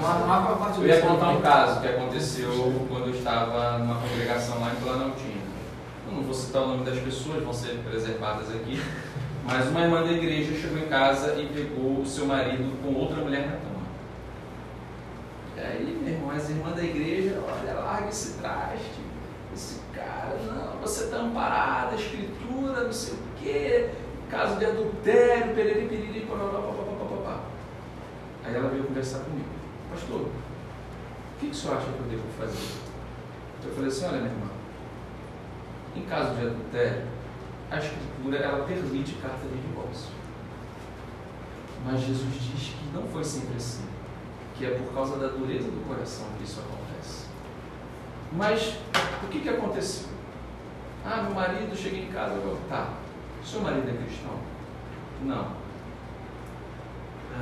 a 0.05 0.57
parte 0.59 0.81
Eu 0.81 0.87
ia 0.87 1.01
contar 1.01 1.29
um 1.29 1.41
caso 1.41 1.81
que 1.81 1.89
aconteceu 1.89 2.87
quando 2.89 3.07
eu 3.09 3.15
estava 3.15 3.79
numa 3.79 3.97
congregação 4.01 4.59
lá 4.61 4.73
em 4.73 4.83
Planaltina. 4.83 5.43
Eu 6.09 6.17
não 6.17 6.23
vou 6.25 6.35
citar 6.35 6.63
o 6.63 6.67
nome 6.69 6.85
das 6.85 6.99
pessoas, 6.99 7.43
vão 7.45 7.53
ser 7.53 7.79
preservadas 7.89 8.49
aqui. 8.51 8.83
Mas 9.45 9.69
uma 9.69 9.81
irmã 9.81 10.03
da 10.03 10.13
igreja 10.13 10.53
chegou 10.61 10.79
em 10.79 10.89
casa 10.89 11.35
e 11.39 11.47
pegou 11.47 12.01
o 12.01 12.07
seu 12.07 12.27
marido 12.27 12.73
com 12.83 12.95
outra 12.99 13.17
mulher 13.17 13.41
na 13.47 13.53
cama. 13.53 13.72
E 15.63 15.65
aí, 15.65 15.99
meu 16.03 16.13
irmão, 16.13 16.31
as 16.33 16.51
irmãs 16.51 16.75
da 16.75 16.83
igreja, 16.83 17.41
olha, 17.47 17.75
larga 17.75 18.09
esse 18.09 18.39
traste, 18.39 19.01
esse 19.55 19.79
cara, 19.95 20.37
não, 20.45 20.81
você 20.81 21.05
está 21.05 21.19
amparada, 21.19 21.95
escritura, 21.95 22.83
não 22.83 22.93
sei 22.93 23.15
o 23.15 23.19
quê, 23.41 23.91
caso 24.29 24.59
de 24.59 24.65
adultério, 24.65 25.55
periri, 25.55 25.87
piriri, 25.87 26.27
pororó, 26.27 26.63
papapá, 26.63 27.05
papapá. 27.05 27.41
Aí 28.45 28.57
ela 28.57 28.71
veio 28.71 28.83
conversar 28.83 29.21
comigo. 29.21 29.49
Pastor, 29.89 30.23
o 30.23 30.31
que, 31.39 31.47
que 31.47 31.53
o 31.53 31.55
senhor 31.55 31.77
acha 31.77 31.87
que 31.87 32.01
eu 32.01 32.07
devo 32.07 32.25
fazer? 32.37 32.79
Eu 33.65 33.73
falei 33.73 33.89
assim, 33.89 34.05
olha 34.07 34.19
minha 34.19 34.33
irmã, 34.33 34.51
em 35.95 36.03
caso 36.07 36.35
de 36.35 36.45
adultério, 36.45 37.07
a 37.71 37.79
escritura 37.79 38.39
ela 38.39 38.65
permite 38.65 39.13
carta 39.23 39.47
de 39.47 39.61
divórcio. 39.61 40.11
Mas 41.85 42.01
Jesus 42.01 42.35
diz 42.35 42.71
que 42.71 42.93
não 42.93 43.07
foi 43.07 43.23
sempre 43.23 43.57
assim, 43.57 43.92
que 44.57 44.67
é 44.67 44.71
por 44.71 44.93
causa 44.93 45.17
da 45.17 45.29
dureza 45.29 45.71
do 45.71 45.87
coração 45.87 46.27
que 46.39 46.45
isso 46.45 46.61
acontece. 46.61 47.27
Mas 48.33 48.77
o 49.25 49.29
que, 49.29 49.41
que 49.41 49.49
aconteceu? 49.49 50.09
Ah, 51.05 51.23
meu 51.23 51.35
marido 51.35 51.77
chega 51.77 51.97
em 51.97 52.13
casa, 52.13 52.35
eu 52.35 52.59
tá, 52.69 52.95
seu 53.45 53.61
marido 53.61 53.89
é 53.89 54.05
cristão? 54.05 54.39
Não. 55.25 55.63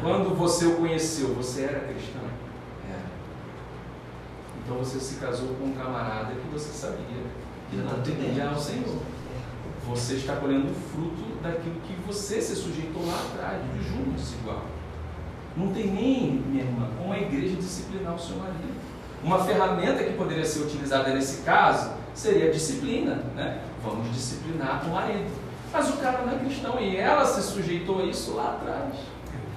Quando 0.01 0.35
você 0.35 0.67
o 0.67 0.77
conheceu, 0.77 1.35
você 1.35 1.65
era 1.65 1.81
cristão? 1.81 2.23
Era. 2.89 3.11
Então 4.63 4.79
você 4.79 4.99
se 4.99 5.17
casou 5.17 5.49
com 5.55 5.65
um 5.65 5.75
camarada 5.75 6.33
que 6.35 6.49
você 6.53 6.73
sabia 6.73 7.25
que 7.71 7.77
não 7.77 8.01
temia 8.03 8.49
ao 8.49 8.59
Senhor. 8.59 9.03
Você 9.87 10.15
está 10.15 10.37
colhendo 10.37 10.71
o 10.71 10.75
fruto 10.75 11.43
daquilo 11.43 11.81
que 11.81 11.95
você 12.07 12.41
se 12.41 12.55
sujeitou 12.55 13.05
lá 13.07 13.15
atrás, 13.15 13.63
de 13.73 13.89
junho 13.89 14.13
desigual. 14.13 14.65
Não 15.57 15.73
tem 15.73 15.87
nem, 15.87 16.43
minha 16.47 16.65
irmã, 16.65 16.89
como 16.97 17.13
a 17.13 17.19
igreja 17.19 17.57
disciplinar 17.57 18.15
o 18.15 18.19
seu 18.19 18.37
marido. 18.37 18.81
Uma 19.23 19.45
ferramenta 19.45 20.03
que 20.03 20.15
poderia 20.15 20.45
ser 20.45 20.61
utilizada 20.61 21.13
nesse 21.13 21.43
caso 21.43 21.91
seria 22.15 22.49
a 22.49 22.53
disciplina, 22.53 23.23
né? 23.35 23.61
Vamos 23.85 24.11
disciplinar 24.13 24.83
o 24.87 24.91
marido. 24.91 25.31
Mas 25.73 25.89
o 25.91 25.97
cara 25.99 26.23
não 26.23 26.35
é 26.35 26.39
cristão 26.39 26.81
e 26.81 26.97
ela 26.97 27.25
se 27.25 27.43
sujeitou 27.43 28.01
a 28.01 28.05
isso 28.05 28.35
lá 28.35 28.59
atrás. 28.61 28.95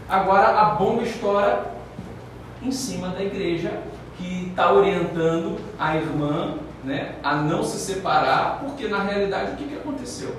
Agora 0.07 0.59
a 0.59 0.65
bomba 0.75 1.03
estoura 1.03 1.73
em 2.61 2.71
cima 2.71 3.09
da 3.09 3.23
igreja 3.23 3.81
que 4.17 4.49
está 4.49 4.71
orientando 4.71 5.59
a 5.79 5.95
irmã 5.95 6.57
né, 6.83 7.15
a 7.23 7.35
não 7.35 7.63
se 7.63 7.79
separar, 7.79 8.59
porque 8.59 8.87
na 8.87 9.01
realidade 9.01 9.53
o 9.53 9.55
que, 9.55 9.67
que 9.67 9.75
aconteceu? 9.75 10.35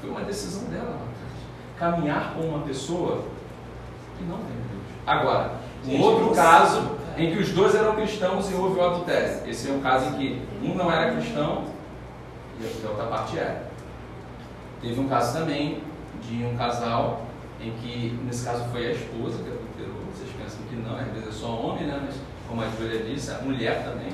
Foi 0.00 0.10
uma 0.10 0.20
decisão 0.20 0.64
dela 0.64 0.84
lá 0.84 0.94
atrás. 0.94 1.94
Caminhar 1.94 2.34
com 2.34 2.42
uma 2.42 2.60
pessoa 2.60 3.24
que 4.16 4.24
não 4.24 4.38
tem 4.38 4.69
Agora, 5.06 5.52
um 5.86 6.00
outro 6.00 6.34
caso 6.34 6.98
em 7.16 7.32
que 7.32 7.38
os 7.38 7.50
dois 7.50 7.74
eram 7.74 7.94
cristãos 7.96 8.50
e 8.50 8.54
houve 8.54 8.78
o 8.78 8.84
adultério. 8.84 9.48
Esse 9.48 9.68
é 9.68 9.72
um 9.72 9.80
caso 9.80 10.10
em 10.10 10.12
que 10.12 10.42
um 10.62 10.74
não 10.74 10.90
era 10.90 11.12
cristão 11.12 11.64
e 12.60 12.86
a 12.86 12.90
outra 12.90 13.06
parte 13.06 13.38
era. 13.38 13.70
Teve 14.80 15.00
um 15.00 15.08
caso 15.08 15.38
também 15.38 15.82
de 16.22 16.44
um 16.44 16.56
casal 16.56 17.26
em 17.60 17.70
que, 17.72 18.18
nesse 18.24 18.44
caso, 18.44 18.64
foi 18.70 18.86
a 18.86 18.92
esposa 18.92 19.42
que 19.42 19.50
adulterou. 19.50 20.00
Vocês 20.14 20.30
pensam 20.40 20.60
que 20.68 20.76
não, 20.76 20.96
às 20.96 21.06
vezes 21.08 21.28
é 21.28 21.32
só 21.32 21.48
homem, 21.48 21.86
né? 21.86 22.00
Mas, 22.06 22.16
como 22.48 22.62
a 22.62 22.68
Júlia 22.68 23.02
disse, 23.02 23.30
a 23.30 23.38
mulher 23.38 23.84
também. 23.84 24.12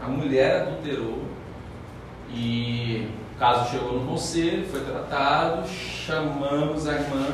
A 0.00 0.06
mulher 0.06 0.62
adulterou 0.62 1.22
e 2.30 3.08
o 3.34 3.38
caso 3.38 3.70
chegou 3.70 4.00
no 4.00 4.06
conselho, 4.06 4.66
foi 4.66 4.80
tratado, 4.80 5.66
chamamos 5.68 6.86
a 6.86 6.92
irmã. 6.94 7.26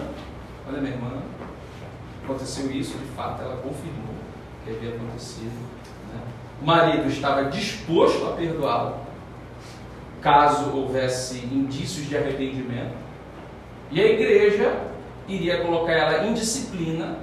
Olha, 0.66 0.80
minha 0.80 0.94
irmã, 0.94 1.10
aconteceu 2.24 2.70
isso, 2.70 2.98
de 2.98 3.06
fato, 3.16 3.42
ela 3.42 3.56
confirmou 3.56 4.14
que 4.64 4.70
havia 4.70 4.94
acontecido. 4.94 5.52
né? 6.12 6.20
O 6.60 6.64
marido 6.64 7.08
estava 7.08 7.44
disposto 7.46 8.26
a 8.26 8.32
perdoá-la, 8.32 8.98
caso 10.20 10.70
houvesse 10.76 11.38
indícios 11.38 12.08
de 12.08 12.16
arrependimento, 12.16 12.94
e 13.90 14.00
a 14.00 14.06
igreja 14.06 14.80
iria 15.28 15.62
colocar 15.62 15.92
ela 15.92 16.26
em 16.26 16.32
disciplina 16.32 17.18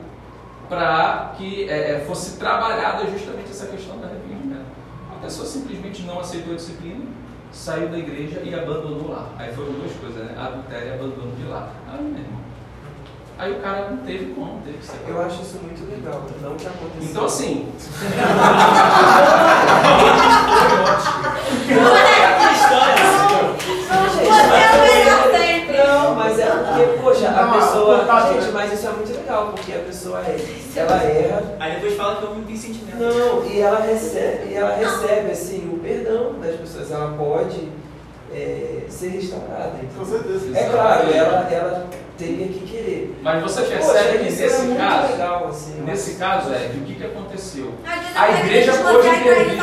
para 0.67 1.33
que 1.37 1.67
é, 1.67 1.95
é, 1.95 1.99
fosse 2.01 2.37
trabalhada 2.37 3.09
justamente 3.09 3.49
essa 3.49 3.67
questão 3.67 3.97
do 3.97 4.05
arrependimento. 4.05 4.65
A 5.11 5.21
pessoa 5.21 5.47
simplesmente 5.47 6.03
não 6.03 6.19
aceitou 6.19 6.53
a 6.53 6.55
disciplina, 6.55 7.05
saiu 7.51 7.89
da 7.89 7.97
igreja 7.97 8.41
e 8.43 8.53
abandonou 8.53 9.09
lá. 9.09 9.29
Aí 9.37 9.51
foram 9.53 9.73
duas 9.73 9.91
coisas, 9.93 10.23
né? 10.23 10.35
Adultério 10.37 10.89
e 10.89 10.93
abandono 10.93 11.35
de 11.35 11.45
lá. 11.45 11.73
Aí 13.39 13.53
o 13.53 13.59
cara 13.61 13.89
não 13.91 13.97
teve 13.99 14.33
como, 14.33 14.61
teve 14.63 14.79
que 14.79 14.85
ser. 14.85 14.99
Eu 15.07 15.21
acho 15.21 15.41
isso 15.41 15.59
muito 15.63 15.89
legal, 15.89 16.25
não 16.41 16.55
que 16.55 16.67
aconteceu. 16.67 17.09
Então 17.09 17.25
assim. 17.25 17.69
É. 25.71 25.83
Não, 25.85 26.15
mas 26.15 26.37
é 26.39 26.45
porque, 26.47 27.01
poxa, 27.01 27.31
Não, 27.31 27.43
uma 27.47 27.53
pessoa. 27.59 27.97
cortada, 27.99 28.33
Gente, 28.33 28.51
mas 28.51 28.73
isso 28.73 28.87
é 28.87 28.91
muito 28.91 29.13
legal, 29.13 29.53
porque 29.55 29.71
a 29.73 29.79
pessoa 29.79 30.19
é, 30.19 30.37
ela 30.75 31.03
erra. 31.03 31.55
Aí 31.59 31.75
depois 31.75 31.95
fala 31.95 32.15
que 32.17 32.23
eu 32.23 32.35
não 32.35 32.43
tenho 32.43 32.57
sentimento. 32.57 32.97
Não, 32.97 33.45
e 33.45 33.61
ela 33.61 33.79
recebe, 33.79 34.49
e 34.51 34.55
ela 34.55 34.75
recebe 34.75 35.31
assim, 35.31 35.69
o 35.73 35.79
perdão 35.79 36.33
das 36.39 36.55
pessoas. 36.57 36.91
Ela 36.91 37.13
pode 37.17 37.69
é, 38.33 38.83
ser 38.89 39.09
restaurada. 39.09 39.71
Com 39.95 40.01
entendeu? 40.03 40.39
certeza. 40.39 40.59
É 40.59 40.69
claro, 40.69 41.09
ela, 41.11 41.49
ela 41.49 41.87
teria 42.19 42.47
que 42.47 42.59
querer. 42.67 43.19
Mas 43.23 43.41
você 43.41 43.61
percebe 43.63 43.87
poxa, 43.87 44.09
que 44.09 44.17
é 44.17 44.21
nesse 44.23 44.75
caso, 44.75 45.11
legal, 45.13 45.47
assim. 45.47 45.81
nesse 45.81 46.15
caso, 46.15 46.53
é, 46.53 46.71
o 46.75 46.83
que, 46.85 46.95
que 46.95 47.03
aconteceu? 47.05 47.73
A 47.85 48.25
pega 48.25 48.39
igreja 48.45 48.73
pode 48.73 49.07
intervir. 49.07 49.57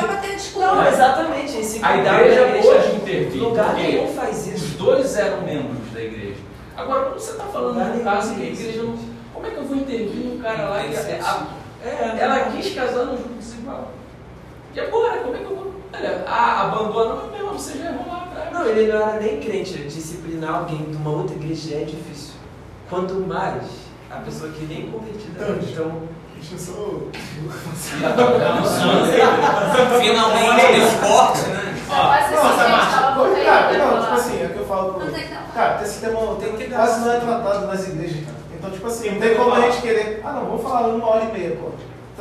Não, 0.56 0.88
exatamente, 0.88 1.58
esse 1.58 1.84
A 1.84 1.96
igreja 1.96 2.62
pode 2.62 2.96
intervir, 2.96 3.42
Lugar 3.42 3.66
porque 3.70 3.82
nenhum 3.82 4.08
faz 4.14 4.46
isso. 4.46 4.64
os 4.64 4.70
dois 4.74 5.16
eram 5.16 5.42
membros 5.42 5.92
da 5.92 6.00
igreja. 6.00 6.40
Agora, 6.76 7.04
quando 7.06 7.18
você 7.20 7.30
está 7.32 7.44
falando 7.44 7.74
de 7.74 7.80
um 7.80 7.92
nenhum 7.92 8.04
caso 8.04 8.34
que 8.34 8.42
a 8.42 8.46
igreja 8.46 8.82
não. 8.82 8.98
Como 9.32 9.46
é 9.46 9.50
que 9.50 9.56
eu 9.56 9.64
vou 9.64 9.76
intervir 9.76 10.24
num 10.26 10.38
cara 10.38 10.68
lá 10.70 10.84
e. 10.86 10.96
a- 10.96 11.46
É, 11.84 12.16
ela 12.18 12.40
quis 12.50 12.74
casar 12.74 13.04
no 13.04 13.16
jogo 13.16 13.34
desigual. 13.38 13.92
E 14.74 14.80
agora, 14.80 15.18
como 15.18 15.34
é 15.36 15.38
que 15.38 15.44
eu 15.44 15.56
vou. 15.56 15.72
Olha, 15.94 16.24
a, 16.26 16.62
abandona, 16.64 17.14
mas 17.22 17.32
mesmo 17.32 17.52
você 17.52 17.78
já 17.78 17.86
errou 17.90 18.08
lá 18.08 18.24
atrás. 18.24 18.52
Não, 18.52 18.66
ele 18.66 18.92
não 18.92 18.96
era 19.00 19.20
nem 19.20 19.40
crente, 19.40 19.72
disciplinar 19.84 20.54
alguém 20.56 20.78
de 20.90 20.96
uma 20.96 21.10
outra 21.10 21.34
igreja 21.36 21.76
é 21.76 21.84
difícil. 21.84 22.34
Quanto 22.88 23.14
mais 23.14 23.64
a 24.10 24.16
pessoa 24.16 24.50
que 24.52 24.64
nem 24.64 24.90
convertida 24.90 25.44
é. 25.44 25.58
Então, 25.62 26.08
Deixa 26.36 26.54
eu 26.54 26.58
só. 26.58 26.72
Finalmente 30.00 30.62
deu 30.72 31.08
corte, 31.08 31.48
né? 31.48 31.74
Por 33.16 33.34
aí, 33.34 33.44
cara, 33.44 33.78
não, 33.78 34.02
tipo 34.02 34.14
assim, 34.14 34.42
é 34.42 34.46
o 34.46 34.50
que 34.50 34.58
eu 34.58 34.66
falo 34.66 34.94
pro. 34.94 35.06
Não 35.06 35.12
tem 35.12 35.24
que 35.24 35.34
dar. 35.34 35.50
Cara, 35.54 35.82
esse 35.82 36.00
tema 36.00 36.36
tem 36.38 36.56
que 36.56 36.66
dar. 36.66 36.76
quase 36.76 37.00
não 37.00 37.12
é 37.12 37.20
tratado 37.20 37.66
nas 37.66 37.88
igrejas, 37.88 38.24
cara. 38.24 38.36
Então, 38.54 38.70
tipo 38.70 38.86
assim, 38.86 39.10
não 39.12 39.20
tem 39.20 39.34
como 39.34 39.54
a 39.54 39.60
gente 39.62 39.82
querer. 39.82 40.20
Ah, 40.24 40.32
não, 40.32 40.44
vamos 40.44 40.62
falar 40.62 40.88
uma 40.88 41.08
hora 41.08 41.24
e 41.24 41.32
meia, 41.32 41.56
pô. 41.56 41.70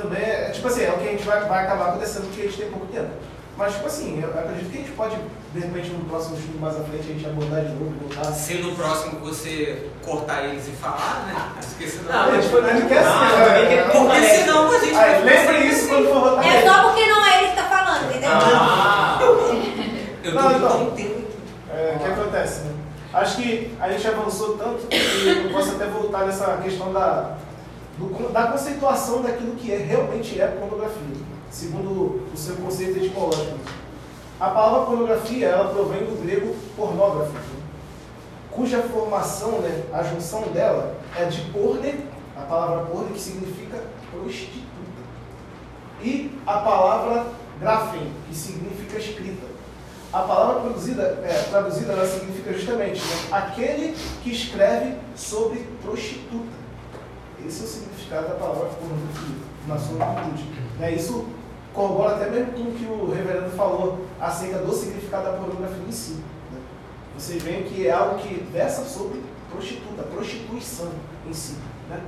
Também 0.02 0.22
é, 0.22 0.50
tipo 0.50 0.68
assim, 0.68 0.84
é 0.84 0.92
o 0.92 0.98
que 0.98 1.08
a 1.08 1.12
gente 1.12 1.24
vai, 1.24 1.42
vai 1.42 1.64
acabar 1.66 1.90
acontecendo 1.90 2.28
porque 2.28 2.42
a 2.42 2.46
gente 2.46 2.58
tem 2.58 2.70
pouco 2.72 2.86
tempo. 2.88 3.10
Mas, 3.58 3.74
tipo 3.74 3.88
assim, 3.88 4.22
eu 4.22 4.30
acredito 4.38 4.70
que 4.70 4.78
a 4.78 4.82
gente 4.82 4.92
pode, 4.92 5.16
de 5.54 5.60
repente, 5.62 5.90
no 5.90 6.04
próximo 6.06 6.36
estudo 6.38 6.60
mais 6.60 6.76
à 6.76 6.84
frente, 6.84 7.00
a 7.10 7.14
gente 7.14 7.26
abordar 7.26 7.62
de 7.64 7.70
novo, 7.72 7.94
voltar. 8.02 8.26
Se 8.34 8.56
no 8.56 8.76
próximo 8.76 9.20
você 9.22 9.88
cortar 10.04 10.44
eles 10.44 10.68
e 10.68 10.72
falar, 10.72 11.24
né? 11.28 11.52
Porque 11.70 11.88
senão. 11.88 12.12
Não, 12.12 12.32
mas 12.32 12.46
gente 12.46 12.88
quer 12.88 13.04
Não, 13.04 13.24
assim, 13.24 13.36
né? 13.38 13.68
quer 13.70 13.92
Porque 13.92 14.22
senão 14.28 14.72
a 14.72 14.80
gente 14.80 14.94
vai 14.94 15.10
Aí, 15.10 15.22
ficar 15.22 15.26
lembre 15.26 15.54
sempre 15.54 15.68
isso 15.68 15.80
assim. 15.80 15.88
quando 15.90 16.08
for. 16.10 16.44
É 16.44 16.50
nele. 16.54 16.68
só 16.68 16.84
porque 16.84 17.06
não 17.06 17.26
é 17.26 17.38
ele 17.40 17.50
que 17.52 17.56
tá 17.56 17.64
falando, 17.64 18.10
entendeu? 18.10 18.30
Ah, 18.34 19.20
Eu 20.24 20.34
Não, 20.34 20.42
tô 20.50 20.56
então. 20.58 20.84
entendendo. 20.84 21.26
É, 21.74 21.94
o 21.96 22.00
que 22.00 22.08
acontece, 22.10 22.60
né? 22.62 22.72
Acho 23.14 23.36
que 23.38 23.72
a 23.80 23.90
gente 23.92 24.08
avançou 24.08 24.58
tanto 24.58 24.88
que 24.88 24.98
eu 25.46 25.52
posso 25.54 25.72
até 25.76 25.86
voltar 25.86 26.26
nessa 26.26 26.58
questão 26.58 26.92
da, 26.92 27.36
do- 27.98 28.34
da 28.34 28.48
conceituação 28.48 29.22
daquilo 29.22 29.56
que 29.56 29.72
é, 29.72 29.78
realmente 29.78 30.42
é 30.42 30.48
pornografia, 30.48 31.16
segundo 31.56 32.22
o 32.34 32.38
seu 32.38 32.58
conceito 32.58 32.98
etimológico. 32.98 33.58
A 34.38 34.50
palavra 34.50 34.88
pornografia, 34.88 35.48
ela 35.48 35.74
provém 35.74 36.02
do 36.02 36.22
grego 36.22 36.54
pornógrafo, 36.76 37.32
cuja 38.52 38.82
formação, 38.82 39.62
né, 39.62 39.86
a 39.94 40.04
junção 40.04 40.42
dela 40.50 40.98
é 41.16 41.24
de 41.26 41.40
porne, 41.52 42.06
a 42.36 42.42
palavra 42.42 42.86
porne 42.88 43.14
que 43.14 43.22
significa 43.22 43.82
prostituta, 44.12 44.66
e 46.04 46.38
a 46.46 46.58
palavra 46.58 47.28
grafen, 47.62 48.12
que 48.28 48.36
significa 48.36 49.00
escrita. 49.00 49.48
A 50.12 50.20
palavra 50.24 50.62
produzida, 50.62 51.04
é, 51.24 51.48
traduzida 51.50 51.94
ela 51.94 52.06
significa 52.06 52.52
justamente 52.52 53.00
né, 53.00 53.28
aquele 53.32 53.96
que 54.22 54.30
escreve 54.30 54.98
sobre 55.16 55.66
prostituta. 55.82 56.66
Esse 57.46 57.62
é 57.62 57.66
o 57.66 57.68
significado 57.68 58.28
da 58.28 58.36
palavra 58.36 58.66
pornografia, 58.66 59.36
na 59.68 59.78
sua 59.78 60.06
amplitude. 60.06 60.44
Né, 60.80 60.94
isso 60.94 61.35
corrobora 61.76 62.16
até 62.16 62.30
mesmo 62.30 62.54
com 62.54 62.62
o 62.62 62.72
que 62.72 62.86
o 62.86 63.14
reverendo 63.14 63.52
falou 63.52 64.06
acerca 64.20 64.60
do 64.60 64.74
significado 64.74 65.26
da 65.26 65.34
pornografia 65.34 65.84
em 65.88 65.92
si. 65.92 66.14
Né. 66.52 66.60
Vocês 67.18 67.44
veem 67.44 67.64
que 67.64 67.86
é 67.86 67.92
algo 67.92 68.18
que 68.20 68.48
versa 68.52 68.86
sobre 68.86 69.22
prostituta, 69.52 70.04
prostituição 70.04 70.90
em 71.28 71.34
si. 71.34 71.58
Né? 71.90 72.00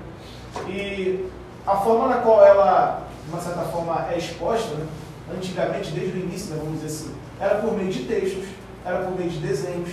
E 0.68 1.30
a 1.66 1.76
forma 1.76 2.08
na 2.08 2.22
qual 2.22 2.44
ela, 2.44 3.08
de 3.26 3.30
uma 3.30 3.42
certa 3.42 3.64
forma, 3.64 4.08
é 4.10 4.18
exposta, 4.18 4.74
né? 4.76 4.88
antigamente, 5.36 5.92
desde 5.92 6.18
o 6.18 6.22
início, 6.22 6.56
né, 6.56 6.62
vamos 6.64 6.82
dizer 6.82 6.88
assim, 6.88 7.16
era 7.40 7.56
por 7.56 7.74
meio 7.74 7.92
de 7.92 8.04
textos, 8.06 8.46
era 8.86 9.00
por 9.00 9.18
meio 9.18 9.30
de 9.30 9.40
desenhos, 9.40 9.90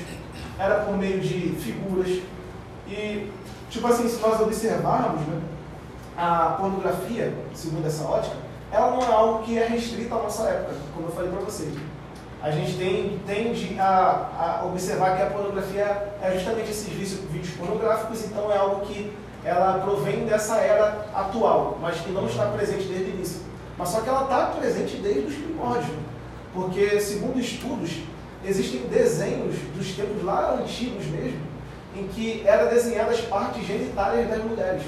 era 0.59 0.77
por 0.85 0.97
meio 0.97 1.21
de 1.21 1.57
figuras. 1.57 2.23
E, 2.89 3.29
tipo 3.69 3.87
assim, 3.89 4.09
se 4.09 4.21
nós 4.21 4.41
observarmos, 4.41 5.21
né, 5.23 5.41
a 6.17 6.57
pornografia, 6.61 7.35
segundo 7.53 7.87
essa 7.87 8.05
ótica, 8.05 8.37
ela 8.75 8.91
não 8.91 9.01
é 9.01 9.07
algo 9.07 9.45
que 9.45 9.57
é 9.57 9.69
restrito 9.69 10.13
à 10.13 10.19
nossa 10.19 10.49
época, 10.49 10.75
como 10.93 11.07
eu 11.07 11.13
falei 11.13 11.31
para 11.31 11.41
vocês. 11.41 11.73
A 12.43 12.51
gente 12.51 12.77
tem, 12.77 13.21
tende 13.25 13.79
a, 13.79 14.61
a 14.61 14.67
observar 14.67 15.17
que 15.17 15.23
a 15.23 15.27
pornografia 15.27 16.15
é 16.21 16.33
justamente 16.35 16.71
esses 16.71 16.89
vídeos, 16.89 17.51
pornográficos, 17.57 18.25
então 18.25 18.53
é 18.53 18.59
algo 18.59 18.85
que 18.85 19.13
ela 19.45 19.79
provém 19.79 20.27
dessa 20.27 20.57
era 20.57 21.07
atual, 21.15 21.79
mas 21.81 22.01
que 22.01 22.11
não 22.11 22.27
está 22.27 22.47
presente 22.47 22.89
desde 22.89 23.13
o 23.13 23.15
início. 23.15 23.41
Mas 23.79 23.91
só 23.91 24.01
que 24.01 24.09
ela 24.09 24.25
está 24.25 24.47
presente 24.47 24.97
desde 24.97 25.21
os 25.21 25.35
primórdios, 25.35 25.97
porque 26.53 27.01
segundo 27.01 27.39
estudos, 27.39 28.01
existem 28.45 28.81
desenhos 28.89 29.55
dos 29.77 29.93
tempos 29.93 30.23
lá 30.25 30.59
antigos 30.61 31.07
mesmo, 31.07 31.41
em 31.97 32.09
que 32.09 32.43
eram 32.45 32.69
desenhadas 32.69 33.21
partes 33.21 33.65
genitárias 33.65 34.29
das 34.29 34.43
mulheres. 34.43 34.83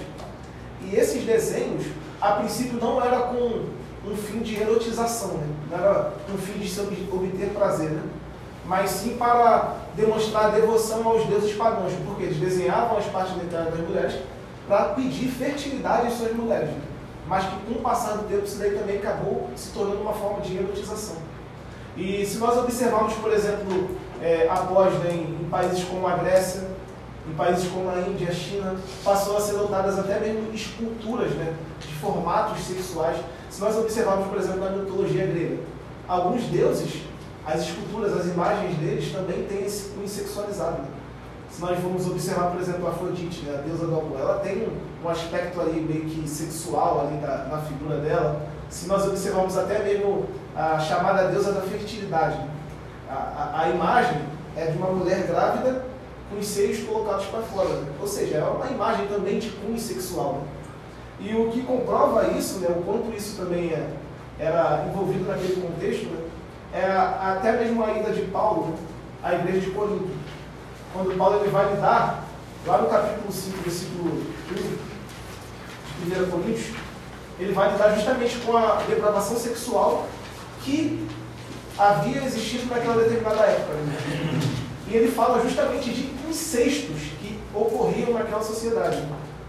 E 0.83 0.97
esses 0.97 1.25
desenhos, 1.25 1.87
a 2.21 2.33
princípio, 2.33 2.79
não 2.81 3.03
era 3.03 3.21
com 3.21 3.76
um 4.07 4.17
fim 4.17 4.41
de 4.41 4.61
erotização, 4.61 5.35
né? 5.35 5.47
não 5.71 5.79
era 5.79 6.13
um 6.33 6.39
fim 6.39 6.59
de 6.59 6.81
obter 7.13 7.51
prazer, 7.51 7.91
né? 7.91 8.03
mas 8.65 8.91
sim 8.91 9.17
para 9.17 9.77
demonstrar 9.95 10.53
devoção 10.53 11.07
aos 11.07 11.27
deuses 11.27 11.55
pagãos, 11.57 11.93
porque 12.07 12.25
eles 12.25 12.37
desenhavam 12.37 12.99
as 12.99 13.07
partes 13.07 13.35
genitárias 13.35 13.75
das 13.75 13.89
mulheres 13.89 14.15
para 14.69 14.87
pedir 14.95 15.29
fertilidade 15.29 16.09
às 16.09 16.15
suas 16.15 16.33
mulheres. 16.33 16.69
né? 16.69 16.81
Mas 17.29 17.45
que 17.45 17.57
com 17.67 17.79
o 17.79 17.83
passar 17.83 18.17
do 18.17 18.29
tempo 18.29 18.45
isso 18.45 18.59
daí 18.59 18.71
também 18.71 18.99
acabou 18.99 19.51
se 19.57 19.71
tornando 19.71 20.01
uma 20.01 20.13
forma 20.13 20.41
de 20.41 20.57
erotização. 20.57 21.17
E 21.97 22.25
se 22.25 22.39
nós 22.39 22.57
observarmos, 22.59 23.15
por 23.15 23.33
exemplo, 23.33 23.91
é, 24.23 24.49
após 24.49 24.95
né, 25.01 25.13
em, 25.13 25.45
em 25.45 25.49
países 25.51 25.83
como 25.85 26.07
a 26.07 26.17
Grécia, 26.17 26.63
em 27.29 27.35
países 27.35 27.69
como 27.69 27.91
a 27.91 27.99
Índia, 28.01 28.29
a 28.29 28.33
China, 28.33 28.77
passou 29.03 29.37
a 29.37 29.41
ser 29.41 29.55
notadas 29.55 29.99
até 29.99 30.21
mesmo 30.21 30.53
esculturas 30.55 31.31
né, 31.33 31.55
de 31.81 31.95
formatos 31.95 32.63
sexuais. 32.65 33.17
Se 33.57 33.63
nós 33.63 33.75
observarmos, 33.79 34.27
por 34.27 34.37
exemplo, 34.37 34.61
na 34.61 34.69
mitologia 34.69 35.25
grega, 35.25 35.57
alguns 36.07 36.43
deuses, 36.43 37.05
as 37.47 37.63
esculturas, 37.63 38.15
as 38.15 38.27
imagens 38.27 38.77
deles 38.77 39.11
também 39.11 39.45
têm 39.45 39.65
esse 39.65 39.89
cunho 39.95 40.07
sexualizado. 40.07 40.83
né? 40.83 40.89
Se 41.51 41.63
nós 41.63 41.79
formos 41.79 42.07
observar, 42.07 42.51
por 42.51 42.61
exemplo, 42.61 42.87
a 42.87 42.91
Afrodite, 42.91 43.47
né, 43.47 43.59
a 43.59 43.63
deusa 43.63 43.87
do 43.87 43.99
amor, 43.99 44.21
ela 44.21 44.41
tem 44.41 44.69
um, 44.69 44.77
um 45.03 45.09
aspecto 45.09 45.59
ali 45.59 45.81
meio 45.81 46.05
que 46.05 46.29
sexual 46.29 47.07
ali 47.07 47.19
na, 47.19 47.45
na 47.45 47.59
figura 47.63 47.97
dela. 47.97 48.43
Se 48.69 48.87
nós 48.89 49.07
observarmos 49.07 49.57
até 49.57 49.83
mesmo 49.83 50.27
a 50.55 50.79
chamada 50.79 51.29
deusa 51.29 51.53
da 51.53 51.63
fertilidade, 51.63 52.37
né? 52.37 52.51
a, 53.09 53.15
a, 53.15 53.63
a 53.63 53.71
imagem 53.71 54.21
é 54.55 54.67
de 54.67 54.77
uma 54.77 54.89
mulher 54.89 55.27
grávida 55.27 55.83
com 56.29 56.39
os 56.39 56.47
seios 56.47 56.81
colocados 56.87 57.25
para 57.25 57.41
fora. 57.41 57.71
né? 57.71 57.91
Ou 57.99 58.07
seja, 58.07 58.37
é 58.37 58.45
uma 58.45 58.67
imagem 58.67 59.07
também 59.07 59.39
de 59.39 59.49
cunho 59.49 59.79
sexual. 59.79 60.43
né? 60.43 60.56
E 61.21 61.35
o 61.35 61.51
que 61.51 61.63
comprova 61.63 62.29
isso, 62.29 62.59
né, 62.59 62.69
o 62.71 62.83
quanto 62.83 63.17
isso 63.17 63.37
também 63.37 63.71
é, 63.71 63.89
era 64.39 64.85
envolvido 64.89 65.27
naquele 65.27 65.61
contexto, 65.61 66.07
né, 66.07 66.21
é 66.75 66.85
até 66.85 67.53
mesmo 67.53 67.83
a 67.83 67.93
ida 67.93 68.13
de 68.13 68.23
Paulo 68.23 68.75
à 69.23 69.35
igreja 69.35 69.61
de 69.61 69.71
Corinto. 69.71 70.11
Quando 70.93 71.17
Paulo 71.17 71.41
ele 71.41 71.51
vai 71.51 71.75
lidar, 71.75 72.25
lá 72.67 72.79
no 72.79 72.89
capítulo 72.89 73.33
5, 73.33 73.63
versículo 73.63 74.23
1 76.05 76.09
de 76.09 76.23
1 76.23 76.31
Coríntios, 76.31 76.77
ele 77.39 77.53
vai 77.53 77.73
lidar 77.73 77.95
justamente 77.95 78.37
com 78.39 78.57
a 78.57 78.83
depravação 78.89 79.37
sexual 79.37 80.07
que 80.63 81.07
havia 81.79 82.25
existido 82.25 82.67
naquela 82.67 83.03
determinada 83.03 83.43
época. 83.43 83.73
né? 83.75 84.41
E 84.89 84.97
ele 84.97 85.11
fala 85.11 85.43
justamente 85.43 85.91
de 85.91 86.11
incestos 86.29 86.97
que 87.21 87.39
ocorriam 87.55 88.13
naquela 88.13 88.43
sociedade. 88.43 89.03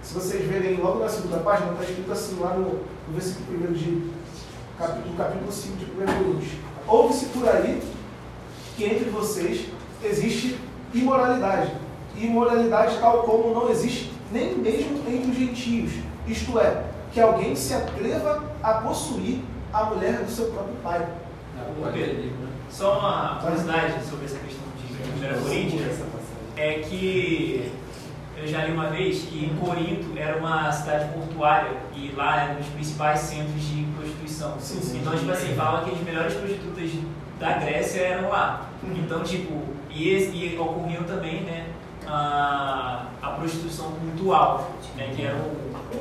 Se 0.08 0.14
vocês 0.14 0.48
verem 0.48 0.78
logo 0.78 1.00
na 1.00 1.10
segunda 1.10 1.40
página, 1.40 1.74
está 1.74 1.84
escrito 1.84 2.10
assim, 2.14 2.40
lá 2.40 2.54
no, 2.54 2.64
no 2.70 3.14
versículo 3.14 3.70
1 3.70 3.74
de 3.74 4.10
capítulo, 4.80 5.18
capítulo 5.18 5.52
5 5.52 5.76
de 5.76 5.84
1 5.84 5.88
Coríntios. 6.06 6.52
Ouve-se 6.88 7.26
por 7.26 7.50
aí 7.50 7.84
que 8.78 8.86
entre 8.86 9.10
vocês 9.10 9.66
existe 10.02 10.58
imoralidade. 10.94 11.74
Imoralidade 12.16 12.98
tal 13.02 13.24
como 13.24 13.54
não 13.54 13.70
existe 13.70 14.14
nem 14.32 14.58
mesmo 14.58 14.98
entre 15.10 15.30
os 15.30 15.38
gentios. 15.38 15.92
Isto 16.26 16.58
é, 16.58 16.86
que 17.12 17.20
alguém 17.20 17.54
se 17.54 17.74
atreva 17.74 18.46
a 18.64 18.76
possuir 18.76 19.42
a 19.74 19.84
mulher 19.88 20.24
do 20.24 20.32
seu 20.32 20.46
próprio 20.52 20.76
pai. 20.82 21.06
Só 22.70 22.98
uma 22.98 23.42
curiosidade 23.42 24.06
sobre 24.06 24.24
essa 24.24 24.38
questão 24.38 24.64
de 24.78 25.38
1 25.38 25.44
Coríntios 25.44 25.98
é 26.56 26.80
que 26.80 27.57
eu 28.48 28.52
já 28.52 28.64
li 28.64 28.72
uma 28.72 28.90
vez 28.90 29.24
que 29.24 29.54
Corinto 29.60 30.18
era 30.18 30.38
uma 30.38 30.72
cidade 30.72 31.12
portuária 31.14 31.72
e 31.94 32.14
lá 32.16 32.44
era 32.44 32.54
um 32.54 32.56
dos 32.56 32.68
principais 32.68 33.20
centros 33.20 33.62
de 33.62 33.84
prostituição. 33.96 34.56
Sim, 34.60 34.80
sim. 34.80 35.00
Então, 35.00 35.14
tipo 35.18 35.30
assim, 35.32 35.54
falavam 35.54 35.84
que 35.84 35.96
as 35.96 36.02
melhores 36.02 36.34
prostitutas 36.34 36.92
da 37.40 37.54
Grécia 37.58 38.02
eram 38.02 38.30
lá. 38.30 38.70
Então, 38.96 39.22
tipo, 39.22 39.62
e, 39.90 40.14
e 40.14 40.58
ocorriam 40.58 41.04
também, 41.04 41.42
né, 41.42 41.68
a, 42.08 43.08
a 43.22 43.30
prostituição 43.32 43.92
cultural, 43.92 44.72
né, 44.96 45.12
que 45.14 45.26
eram 45.26 45.40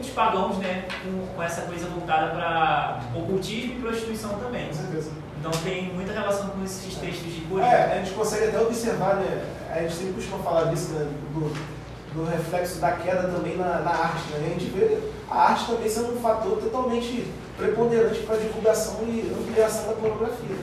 os 0.00 0.08
pagãos, 0.10 0.56
né, 0.58 0.84
com, 1.02 1.26
com 1.34 1.42
essa 1.42 1.62
coisa 1.62 1.88
voltada 1.88 2.28
para 2.28 3.00
ocultismo 3.12 3.72
e 3.72 3.80
prostituição 3.80 4.38
também. 4.38 4.68
Com 4.68 4.74
certeza. 4.74 5.10
Então 5.40 5.50
tem 5.62 5.92
muita 5.92 6.12
relação 6.12 6.50
com 6.50 6.64
esses 6.64 6.94
textos 6.94 7.34
de 7.34 7.40
Corinto. 7.42 7.68
É, 7.68 7.92
a 7.92 8.04
gente 8.04 8.12
consegue 8.12 8.46
até 8.46 8.60
observar, 8.60 9.16
né? 9.16 9.44
A 9.70 9.80
gente 9.80 9.94
sempre 9.94 10.12
costuma 10.14 10.38
falar 10.38 10.64
disso, 10.64 10.92
né? 10.92 11.06
Do, 11.34 11.75
do 12.16 12.24
reflexo 12.24 12.80
da 12.80 12.92
queda 12.92 13.28
também 13.28 13.56
na, 13.56 13.80
na 13.80 13.90
arte, 13.90 14.32
né? 14.32 14.46
A 14.46 14.58
gente 14.58 14.70
vê 14.70 14.98
a 15.30 15.50
arte 15.50 15.66
também 15.66 15.88
sendo 15.88 16.14
um 16.14 16.20
fator 16.20 16.56
totalmente 16.58 17.30
preponderante 17.58 18.20
para 18.20 18.36
a 18.36 18.38
divulgação 18.38 19.02
e 19.02 19.32
ampliação 19.38 19.88
da 19.88 19.92
pornografia. 19.92 20.56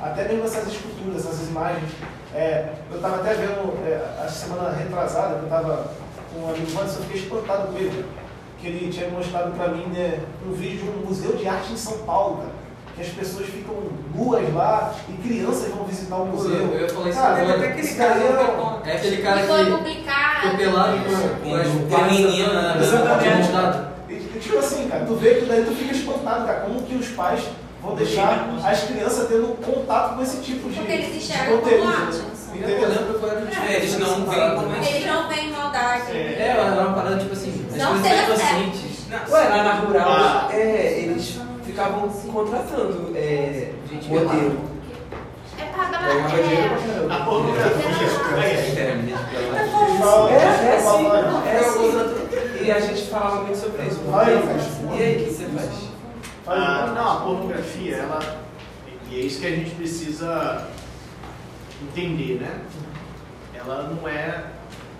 Até 0.00 0.28
mesmo 0.28 0.44
essas 0.44 0.68
esculturas, 0.68 1.26
essas 1.26 1.48
imagens. 1.48 1.90
É, 2.34 2.74
eu 2.90 2.96
estava 2.96 3.16
até 3.16 3.34
vendo 3.34 3.74
é, 3.86 4.22
a 4.22 4.28
semana 4.28 4.70
retrasada, 4.70 5.36
que 5.36 5.40
eu 5.40 5.44
estava 5.44 5.90
com 6.32 6.40
um 6.40 6.48
amigo 6.50 6.70
Wanderson, 6.76 6.98
eu 6.98 7.04
fiquei 7.04 7.22
espantado 7.22 7.72
com 7.72 7.78
ele, 7.78 8.04
que 8.60 8.66
ele 8.66 8.92
tinha 8.92 9.08
mostrado 9.08 9.52
para 9.52 9.68
mim 9.68 9.86
né, 9.86 10.20
um 10.46 10.52
vídeo 10.52 10.84
de 10.84 10.90
um 10.90 11.06
museu 11.06 11.36
de 11.36 11.48
arte 11.48 11.72
em 11.72 11.76
São 11.76 11.98
Paulo, 11.98 12.38
cara. 12.38 12.59
Que 13.00 13.06
as 13.06 13.12
pessoas 13.14 13.46
ficam 13.46 13.74
nuas 14.14 14.54
lá 14.54 14.94
e 15.08 15.12
crianças 15.26 15.72
vão 15.74 15.84
visitar 15.86 16.16
o 16.16 16.26
museu. 16.26 16.52
Eu 16.74 16.80
ia 16.82 16.88
falar 16.88 17.08
isso 17.08 17.18
Cara, 17.18 17.40
agora. 17.40 17.56
até 17.56 17.66
aquele 17.68 17.88
cara 17.94 18.14
É 18.84 18.92
aquele 18.96 19.16
cara 19.22 19.38
foi 19.44 19.64
que 19.64 19.70
publicado. 19.70 20.40
ficou 20.42 20.56
pelado 20.58 20.98
Com 20.98 21.50
com 21.50 21.56
as 21.56 22.02
a 22.02 22.04
menina, 22.04 22.52
né? 22.62 22.74
da- 22.78 23.40
de 23.40 23.52
dado. 23.52 23.90
E, 24.08 24.12
e, 24.12 24.38
tipo 24.38 24.58
assim, 24.58 24.88
cara, 24.88 25.04
tu 25.06 25.14
vê 25.14 25.34
que 25.36 25.46
daí 25.46 25.64
tu 25.64 25.72
fica 25.72 25.92
espantado, 25.94 26.46
cara, 26.46 26.60
como 26.60 26.82
que 26.82 26.94
os 26.94 27.08
pais 27.08 27.40
vão 27.82 27.94
deixar 27.94 28.48
as 28.62 28.80
crianças 28.84 29.28
tendo 29.28 29.56
contato 29.64 30.16
com 30.16 30.22
esse 30.22 30.36
tipo 30.42 30.68
de, 30.68 30.76
Porque 30.76 30.92
eles 30.92 31.12
de 31.12 31.16
enxergam 31.16 31.58
conteúdo. 31.58 31.80
como 31.82 31.90
né? 31.90 32.06
arte. 32.06 32.20
Eu 32.52 32.56
Entendeu? 32.68 32.88
lembro 32.88 33.18
que 33.18 33.24
eu 33.24 33.30
era 33.30 33.46
tipo, 33.46 33.62
É, 33.62 33.76
eles 33.76 33.98
não 33.98 34.26
veem 34.26 34.54
como 34.56 34.74
é 34.74 34.78
Eles 34.90 35.06
não 35.06 35.28
veem 35.28 35.50
maldade. 35.52 36.10
É, 36.12 36.46
era 36.58 36.82
uma 36.82 36.92
parada 36.92 37.16
tipo 37.16 37.32
assim, 37.32 37.64
as 37.70 37.76
Não 37.78 37.92
coisas 37.92 38.10
inocentes. 38.26 38.90
Ué, 39.30 39.48
lá 39.48 39.62
na 39.64 39.72
rural, 39.74 40.08
Ah. 40.10 40.48
é, 40.52 41.00
eles 41.00 41.39
ficavam 41.80 42.10
contratando 42.10 43.16
é, 43.16 43.72
Gente 43.88 44.08
modelo. 44.08 44.60
É 45.58 45.64
dar 45.64 46.02
Ganhava 46.02 46.42
dinheiro 46.42 46.68
pra 46.68 46.78
é, 46.78 46.86
caramba. 46.86 47.14
A 47.14 47.24
pornografia. 47.24 47.86
É, 48.36 48.52
é 48.52 48.54
assim, 50.76 51.06
é 51.06 51.48
É, 51.48 51.58
assim. 51.58 52.64
E 52.64 52.70
a 52.70 52.80
gente 52.80 53.02
falava 53.08 53.42
muito 53.42 53.58
sobre 53.58 53.82
isso. 53.86 54.00
E 54.94 55.02
aí, 55.02 55.22
o 55.22 55.24
que 55.24 55.30
você 55.32 55.46
faz? 55.46 55.88
Ah, 56.46 56.92
não, 56.94 57.10
a 57.10 57.16
pornografia, 57.20 57.96
ela. 57.96 58.20
E 59.10 59.16
é 59.16 59.20
isso 59.20 59.40
que 59.40 59.46
a 59.46 59.50
gente 59.50 59.70
precisa 59.70 60.68
entender, 61.82 62.40
né? 62.40 62.60
Ela 63.54 63.94
não 63.94 64.06
é, 64.08 64.44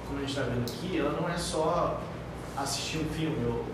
como 0.06 0.18
a 0.18 0.22
gente 0.22 0.30
está 0.30 0.42
vendo 0.42 0.62
aqui, 0.62 0.98
ela 0.98 1.12
não 1.20 1.28
é 1.28 1.36
só 1.36 2.00
assistir 2.56 2.98
um 2.98 3.04
filme. 3.14 3.46
Ou... 3.46 3.64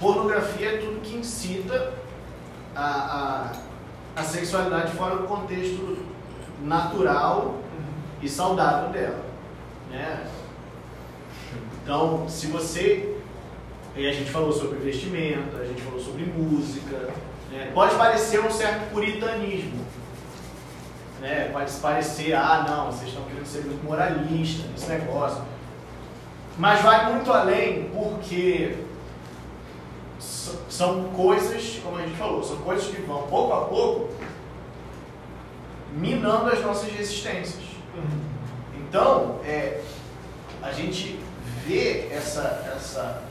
Pornografia 0.00 0.74
é 0.74 0.76
tudo 0.78 1.00
que 1.00 1.16
incita 1.16 1.92
a, 2.74 3.52
a, 4.16 4.20
a 4.20 4.22
sexualidade 4.22 4.92
fora 4.92 5.16
do 5.16 5.24
contexto 5.24 5.98
natural 6.62 7.56
e 8.22 8.28
saudável 8.28 8.90
dela. 8.90 9.24
Né? 9.90 10.26
Então, 11.82 12.28
se 12.28 12.46
você 12.48 13.16
e 13.96 14.06
a 14.06 14.12
gente 14.12 14.30
falou 14.30 14.52
sobre 14.52 14.78
vestimenta, 14.78 15.56
a 15.56 15.64
gente 15.64 15.82
falou 15.82 15.98
sobre 15.98 16.24
música. 16.24 17.08
né? 17.50 17.72
Pode 17.74 17.96
parecer 17.96 18.40
um 18.40 18.50
certo 18.50 18.92
puritanismo. 18.92 19.84
Né? 21.20 21.50
Pode 21.52 21.72
parecer, 21.72 22.32
ah, 22.34 22.64
não, 22.68 22.92
vocês 22.92 23.08
estão 23.08 23.24
querendo 23.24 23.46
ser 23.46 23.64
muito 23.64 23.84
moralista 23.84 24.68
nesse 24.68 24.88
negócio. 24.88 25.42
Mas 26.56 26.80
vai 26.82 27.12
muito 27.12 27.32
além, 27.32 27.90
porque 27.90 28.76
são 30.18 31.04
coisas, 31.14 31.80
como 31.82 31.96
a 31.98 32.02
gente 32.02 32.16
falou, 32.16 32.42
são 32.42 32.56
coisas 32.58 32.86
que 32.86 33.02
vão 33.02 33.22
pouco 33.22 33.52
a 33.52 33.64
pouco 33.66 34.08
minando 35.92 36.50
as 36.50 36.60
nossas 36.62 36.90
resistências. 36.92 37.62
Então, 38.76 39.40
é, 39.44 39.82
a 40.62 40.72
gente 40.72 41.18
vê 41.66 42.08
essa, 42.10 42.72
essa 42.76 43.22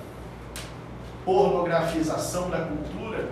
pornografização 1.25 2.49
da 2.49 2.59
cultura 2.59 3.29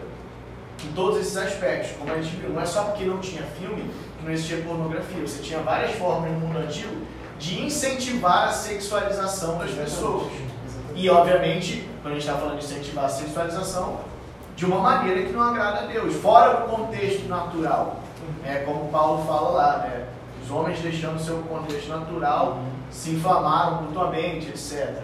em 0.84 0.94
todos 0.94 1.20
esses 1.20 1.38
aspectos. 1.38 1.92
Como 1.98 2.12
a 2.12 2.22
gente 2.22 2.36
viu, 2.36 2.50
não 2.50 2.62
é 2.62 2.66
só 2.66 2.84
porque 2.86 3.06
não 3.06 3.20
tinha 3.20 3.44
filme 3.44 3.90
que 4.18 4.26
não 4.26 4.32
existia 4.32 4.58
pornografia. 4.58 5.22
Você 5.22 5.42
tinha 5.42 5.60
várias 5.60 5.96
formas 5.96 6.32
no 6.32 6.40
mundo 6.40 6.58
antigo 6.60 6.96
de 7.40 7.64
incentivar 7.64 8.48
a 8.48 8.52
sexualização 8.52 9.58
das 9.58 9.72
pessoas. 9.72 10.32
E, 10.96 11.10
obviamente, 11.10 11.88
quando 12.06 12.18
a 12.18 12.20
gente 12.20 12.30
está 12.30 12.40
falando 12.40 12.60
de 12.60 12.66
incentivar 12.66 13.06
a 13.06 13.10
sexualização, 13.10 13.98
de 14.56 14.64
uma 14.64 14.78
maneira 14.78 15.24
que 15.24 15.34
não 15.34 15.42
agrada 15.42 15.80
a 15.80 15.86
Deus, 15.88 16.14
fora 16.18 16.62
do 16.62 16.70
contexto 16.70 17.28
natural. 17.28 17.96
É 18.46 18.58
como 18.60 18.90
Paulo 18.90 19.26
fala 19.26 19.50
lá, 19.50 19.78
né? 19.80 20.06
Os 20.44 20.52
homens 20.52 20.80
deixando 20.82 21.20
seu 21.20 21.38
contexto 21.38 21.90
natural 21.90 22.60
se 22.92 23.10
inflamaram 23.10 23.82
mutuamente, 23.82 24.50
etc. 24.50 25.02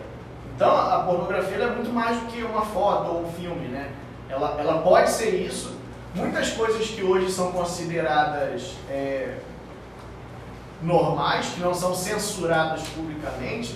Então 0.56 0.70
a 0.78 1.00
pornografia 1.00 1.58
é 1.58 1.72
muito 1.72 1.92
mais 1.92 2.20
do 2.20 2.28
que 2.28 2.44
uma 2.44 2.62
foto 2.62 3.10
ou 3.10 3.24
um 3.24 3.32
filme, 3.32 3.68
né? 3.70 3.92
Ela, 4.30 4.58
ela 4.60 4.84
pode 4.84 5.10
ser 5.10 5.32
isso. 5.32 5.76
Muitas 6.14 6.52
coisas 6.52 6.86
que 6.86 7.02
hoje 7.02 7.32
são 7.32 7.52
consideradas 7.52 8.76
é, 8.88 9.40
normais, 10.84 11.48
que 11.48 11.62
não 11.62 11.74
são 11.74 11.96
censuradas 11.96 12.84
publicamente, 12.90 13.76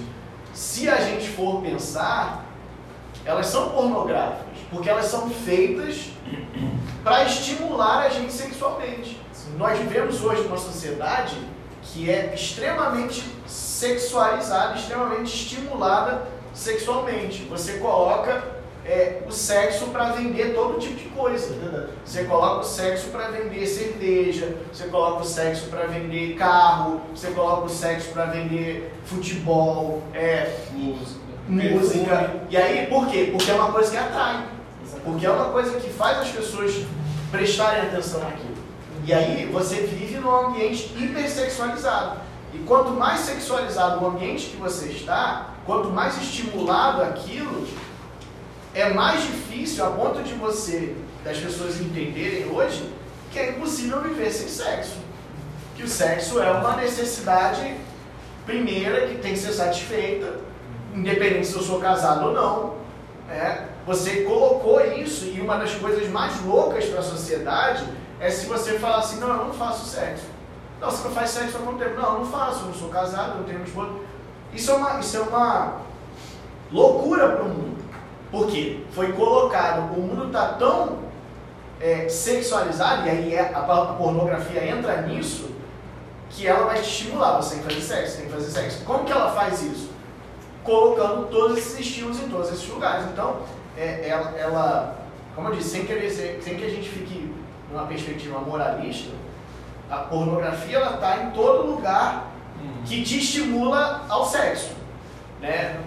se 0.53 0.87
a 0.87 1.01
gente 1.01 1.27
for 1.29 1.63
pensar, 1.63 2.44
elas 3.25 3.47
são 3.47 3.69
pornográficas, 3.69 4.45
porque 4.69 4.89
elas 4.89 5.05
são 5.05 5.29
feitas 5.29 6.11
para 7.03 7.23
estimular 7.25 8.05
a 8.05 8.09
gente 8.09 8.31
sexualmente. 8.31 9.19
Nós 9.57 9.77
vivemos 9.79 10.23
hoje 10.23 10.43
numa 10.43 10.57
sociedade 10.57 11.35
que 11.81 12.09
é 12.09 12.33
extremamente 12.33 13.23
sexualizada, 13.47 14.75
extremamente 14.75 15.33
estimulada 15.33 16.27
sexualmente. 16.53 17.43
Você 17.43 17.73
coloca 17.73 18.43
é, 18.85 19.21
o 19.27 19.31
sexo 19.31 19.87
para 19.87 20.11
vender 20.11 20.53
todo 20.53 20.79
tipo 20.79 20.95
de 20.95 21.09
coisa. 21.09 21.89
Você 22.03 22.23
coloca 22.25 22.61
o 22.61 22.63
sexo 22.63 23.09
para 23.09 23.29
vender 23.29 23.65
cerveja, 23.65 24.55
você 24.71 24.87
coloca 24.87 25.21
o 25.21 25.25
sexo 25.25 25.67
para 25.67 25.85
vender 25.85 26.35
carro, 26.35 27.01
você 27.13 27.31
coloca 27.31 27.65
o 27.65 27.69
sexo 27.69 28.09
para 28.09 28.25
vender 28.25 28.93
futebol, 29.05 30.03
é, 30.13 30.59
Música. 30.73 31.24
Música. 31.47 32.41
E 32.49 32.57
aí, 32.57 32.87
por 32.87 33.07
quê? 33.07 33.29
Porque 33.31 33.51
é 33.51 33.53
uma 33.53 33.71
coisa 33.71 33.91
que 33.91 33.97
atrai. 33.97 34.45
Porque 35.03 35.25
é 35.25 35.29
uma 35.29 35.49
coisa 35.51 35.79
que 35.79 35.89
faz 35.89 36.19
as 36.19 36.29
pessoas 36.29 36.85
prestarem 37.31 37.83
atenção 37.83 38.21
naquilo. 38.21 38.55
E 39.05 39.13
aí 39.13 39.45
você 39.51 39.81
vive 39.81 40.17
num 40.17 40.47
ambiente 40.47 40.91
hipersexualizado. 40.97 42.19
E 42.53 42.59
quanto 42.59 42.91
mais 42.91 43.19
sexualizado 43.19 44.03
o 44.03 44.07
ambiente 44.07 44.47
que 44.47 44.57
você 44.57 44.87
está, 44.87 45.51
quanto 45.65 45.89
mais 45.89 46.17
estimulado 46.17 47.03
aquilo, 47.03 47.67
é 48.73 48.89
mais 48.93 49.21
difícil 49.21 49.85
a 49.85 49.91
ponto 49.91 50.23
de 50.23 50.33
você, 50.33 50.95
das 51.23 51.37
pessoas 51.37 51.79
entenderem 51.79 52.49
hoje, 52.51 52.89
que 53.31 53.39
é 53.39 53.51
impossível 53.51 54.01
viver 54.01 54.31
sem 54.31 54.47
sexo. 54.47 54.97
Que 55.75 55.83
o 55.83 55.87
sexo 55.87 56.41
é 56.41 56.49
uma 56.51 56.77
necessidade 56.77 57.75
primeira 58.45 59.07
que 59.07 59.15
tem 59.15 59.33
que 59.33 59.39
ser 59.39 59.51
satisfeita, 59.51 60.39
independente 60.95 61.47
se 61.47 61.55
eu 61.55 61.61
sou 61.61 61.79
casado 61.79 62.27
ou 62.27 62.33
não. 62.33 62.73
né? 63.27 63.67
Você 63.85 64.21
colocou 64.23 64.81
isso 64.83 65.25
e 65.25 65.39
uma 65.41 65.57
das 65.57 65.73
coisas 65.75 66.07
mais 66.09 66.43
loucas 66.43 66.85
para 66.85 66.99
a 66.99 67.03
sociedade 67.03 67.83
é 68.19 68.29
se 68.31 68.47
você 68.47 68.79
falar 68.79 68.97
assim, 68.97 69.19
não, 69.19 69.29
eu 69.29 69.45
não 69.45 69.53
faço 69.53 69.85
sexo. 69.85 70.25
Não, 70.81 70.89
você 70.89 71.07
não 71.07 71.13
faz 71.13 71.29
sexo 71.29 71.57
há 71.57 71.59
quanto 71.61 71.79
tempo? 71.79 71.99
Não, 71.99 72.13
eu 72.13 72.19
não 72.19 72.25
faço, 72.25 72.61
eu 72.61 72.65
não 72.67 72.73
sou 72.73 72.89
casado, 72.89 73.31
eu 73.31 73.37
não 73.37 73.43
tenho 73.43 73.63
esposa. 73.63 73.91
Isso 74.53 74.71
é 74.71 74.73
uma, 74.73 74.99
isso 74.99 75.17
é 75.17 75.19
uma 75.21 75.73
loucura 76.71 77.29
para 77.29 77.43
o 77.43 77.49
mundo. 77.49 77.77
Por 78.31 78.47
quê? 78.47 78.83
Foi 78.91 79.11
colocado, 79.13 79.93
o 79.93 80.01
mundo 80.01 80.27
está 80.27 80.47
tão 80.53 80.99
é, 81.79 82.09
sexualizado, 82.09 83.05
e 83.05 83.09
aí 83.09 83.35
é- 83.35 83.51
a, 83.53 83.59
a 83.59 83.85
pornografia 83.93 84.65
entra 84.67 85.01
nisso, 85.03 85.51
que 86.29 86.47
ela 86.47 86.65
vai 86.65 86.75
te 86.81 86.89
estimular, 86.89 87.35
você 87.37 87.55
tem 87.55 87.63
que 87.63 87.73
fazer 87.75 87.85
sexo, 87.95 88.17
tem 88.17 88.25
que 88.25 88.31
fazer 88.33 88.51
sexo. 88.51 88.83
Como 88.85 89.05
que 89.05 89.11
ela 89.11 89.31
faz 89.31 89.61
isso? 89.61 89.91
Colocando 90.65 91.27
todos 91.27 91.57
esses 91.57 91.79
estímulos 91.79 92.19
em 92.19 92.27
todos 92.29 92.51
esses 92.51 92.67
lugares. 92.67 93.05
Então, 93.11 93.37
é, 93.77 94.07
ela, 94.09 94.33
ela, 94.37 94.95
como 95.35 95.49
eu 95.49 95.55
disse, 95.55 95.69
sem, 95.69 95.85
querer 95.85 96.09
ser- 96.09 96.41
sem 96.41 96.55
que 96.55 96.65
a 96.65 96.69
gente 96.69 96.89
fique 96.89 97.31
numa 97.71 97.85
perspectiva 97.85 98.39
moralista, 98.39 99.11
a 99.89 99.97
pornografia 99.97 100.77
ela 100.77 100.95
está 100.95 101.23
em 101.23 101.31
todo 101.31 101.67
lugar 101.67 102.31
que 102.85 103.03
te 103.03 103.19
estimula 103.19 104.05
ao 104.09 104.25
sexo. 104.25 104.71
né? 105.41 105.79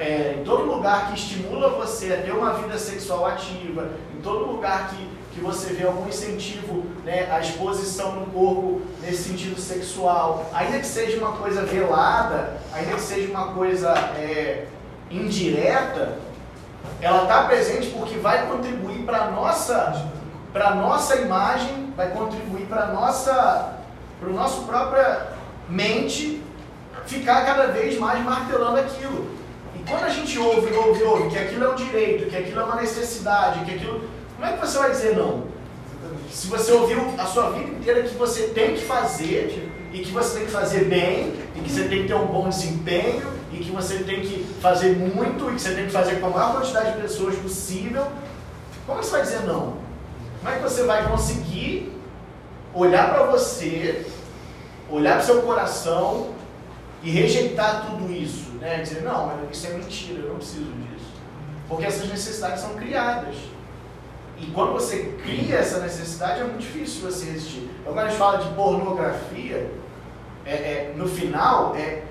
É, 0.00 0.36
em 0.40 0.44
todo 0.44 0.64
lugar 0.64 1.08
que 1.08 1.14
estimula 1.14 1.68
você 1.70 2.12
a 2.14 2.22
ter 2.22 2.32
uma 2.32 2.54
vida 2.54 2.76
sexual 2.78 3.26
ativa, 3.26 3.90
em 4.16 4.20
todo 4.22 4.46
lugar 4.46 4.88
que, 4.90 5.08
que 5.36 5.42
você 5.42 5.74
vê 5.74 5.86
algum 5.86 6.08
incentivo 6.08 6.86
né, 7.04 7.30
à 7.30 7.40
exposição 7.40 8.12
no 8.12 8.26
corpo 8.28 8.80
nesse 9.02 9.24
sentido 9.24 9.60
sexual, 9.60 10.48
ainda 10.54 10.78
que 10.78 10.86
seja 10.86 11.18
uma 11.18 11.32
coisa 11.32 11.62
velada, 11.62 12.56
ainda 12.72 12.94
que 12.94 13.02
seja 13.02 13.30
uma 13.30 13.52
coisa 13.52 13.90
é, 14.16 14.64
indireta, 15.10 16.18
ela 17.02 17.24
está 17.24 17.42
presente 17.42 17.88
porque 17.90 18.16
vai 18.16 18.46
contribuir 18.46 19.04
para 19.04 19.30
nossa, 19.30 20.06
pra 20.54 20.74
nossa 20.74 21.16
imagem, 21.16 21.92
vai 21.94 22.10
contribuir 22.12 22.64
para 22.64 22.86
nossa 22.86 23.74
para 24.18 24.30
o 24.30 24.32
nosso 24.32 24.62
própria 24.62 25.26
mente 25.68 26.42
ficar 27.06 27.44
cada 27.44 27.66
vez 27.66 27.98
mais 27.98 28.24
martelando 28.24 28.80
aquilo. 28.80 29.30
E 29.74 29.90
quando 29.90 30.04
a 30.04 30.08
gente 30.08 30.38
ouve, 30.38 30.72
ouve, 30.72 31.02
ouve 31.02 31.28
que 31.28 31.38
aquilo 31.38 31.64
é 31.64 31.68
um 31.68 31.74
direito, 31.74 32.30
que 32.30 32.36
aquilo 32.36 32.60
é 32.60 32.64
uma 32.64 32.76
necessidade, 32.76 33.62
que 33.66 33.74
aquilo. 33.74 34.15
Como 34.36 34.46
é 34.46 34.52
que 34.52 34.66
você 34.66 34.78
vai 34.78 34.90
dizer 34.90 35.16
não? 35.16 35.44
Se 36.30 36.46
você 36.48 36.72
ouviu 36.72 37.14
a 37.18 37.24
sua 37.24 37.50
vida 37.50 37.70
inteira 37.70 38.02
que 38.02 38.14
você 38.14 38.48
tem 38.48 38.74
que 38.74 38.82
fazer, 38.82 39.72
e 39.92 40.00
que 40.00 40.10
você 40.10 40.38
tem 40.38 40.46
que 40.46 40.52
fazer 40.52 40.84
bem, 40.84 41.34
e 41.54 41.60
que 41.60 41.72
você 41.72 41.84
tem 41.84 42.02
que 42.02 42.08
ter 42.08 42.14
um 42.14 42.26
bom 42.26 42.48
desempenho, 42.48 43.26
e 43.50 43.56
que 43.56 43.70
você 43.70 44.00
tem 44.00 44.20
que 44.20 44.44
fazer 44.60 44.94
muito, 44.94 45.50
e 45.50 45.54
que 45.54 45.60
você 45.62 45.74
tem 45.74 45.86
que 45.86 45.92
fazer 45.92 46.20
com 46.20 46.26
a 46.26 46.30
maior 46.30 46.56
quantidade 46.56 46.92
de 46.92 47.00
pessoas 47.00 47.34
possível, 47.36 48.06
como 48.84 48.98
é 48.98 49.00
que 49.00 49.06
você 49.06 49.12
vai 49.12 49.22
dizer 49.22 49.40
não? 49.46 49.78
Como 50.40 50.54
é 50.54 50.56
que 50.56 50.62
você 50.62 50.82
vai 50.82 51.08
conseguir 51.08 51.92
olhar 52.74 53.14
para 53.14 53.24
você, 53.24 54.06
olhar 54.90 55.14
para 55.14 55.22
o 55.22 55.26
seu 55.26 55.42
coração 55.42 56.34
e 57.02 57.10
rejeitar 57.10 57.86
tudo 57.86 58.12
isso, 58.12 58.50
né? 58.60 58.82
Dizer, 58.82 59.02
não, 59.02 59.32
isso 59.50 59.66
é 59.66 59.70
mentira, 59.70 60.20
eu 60.20 60.28
não 60.28 60.36
preciso 60.36 60.64
disso. 60.64 61.06
Porque 61.68 61.86
essas 61.86 62.08
necessidades 62.08 62.60
são 62.60 62.74
criadas. 62.74 63.34
E 64.38 64.46
quando 64.46 64.72
você 64.72 65.16
cria 65.22 65.56
essa 65.56 65.80
necessidade, 65.80 66.40
é 66.40 66.44
muito 66.44 66.60
difícil 66.60 67.10
você 67.10 67.30
resistir. 67.30 67.70
Então, 67.80 67.92
quando 67.92 68.06
a 68.06 68.08
gente 68.08 68.18
fala 68.18 68.38
de 68.38 68.48
pornografia, 68.54 69.70
é, 70.44 70.52
é, 70.52 70.94
no 70.94 71.08
final, 71.08 71.74
é, 71.74 72.02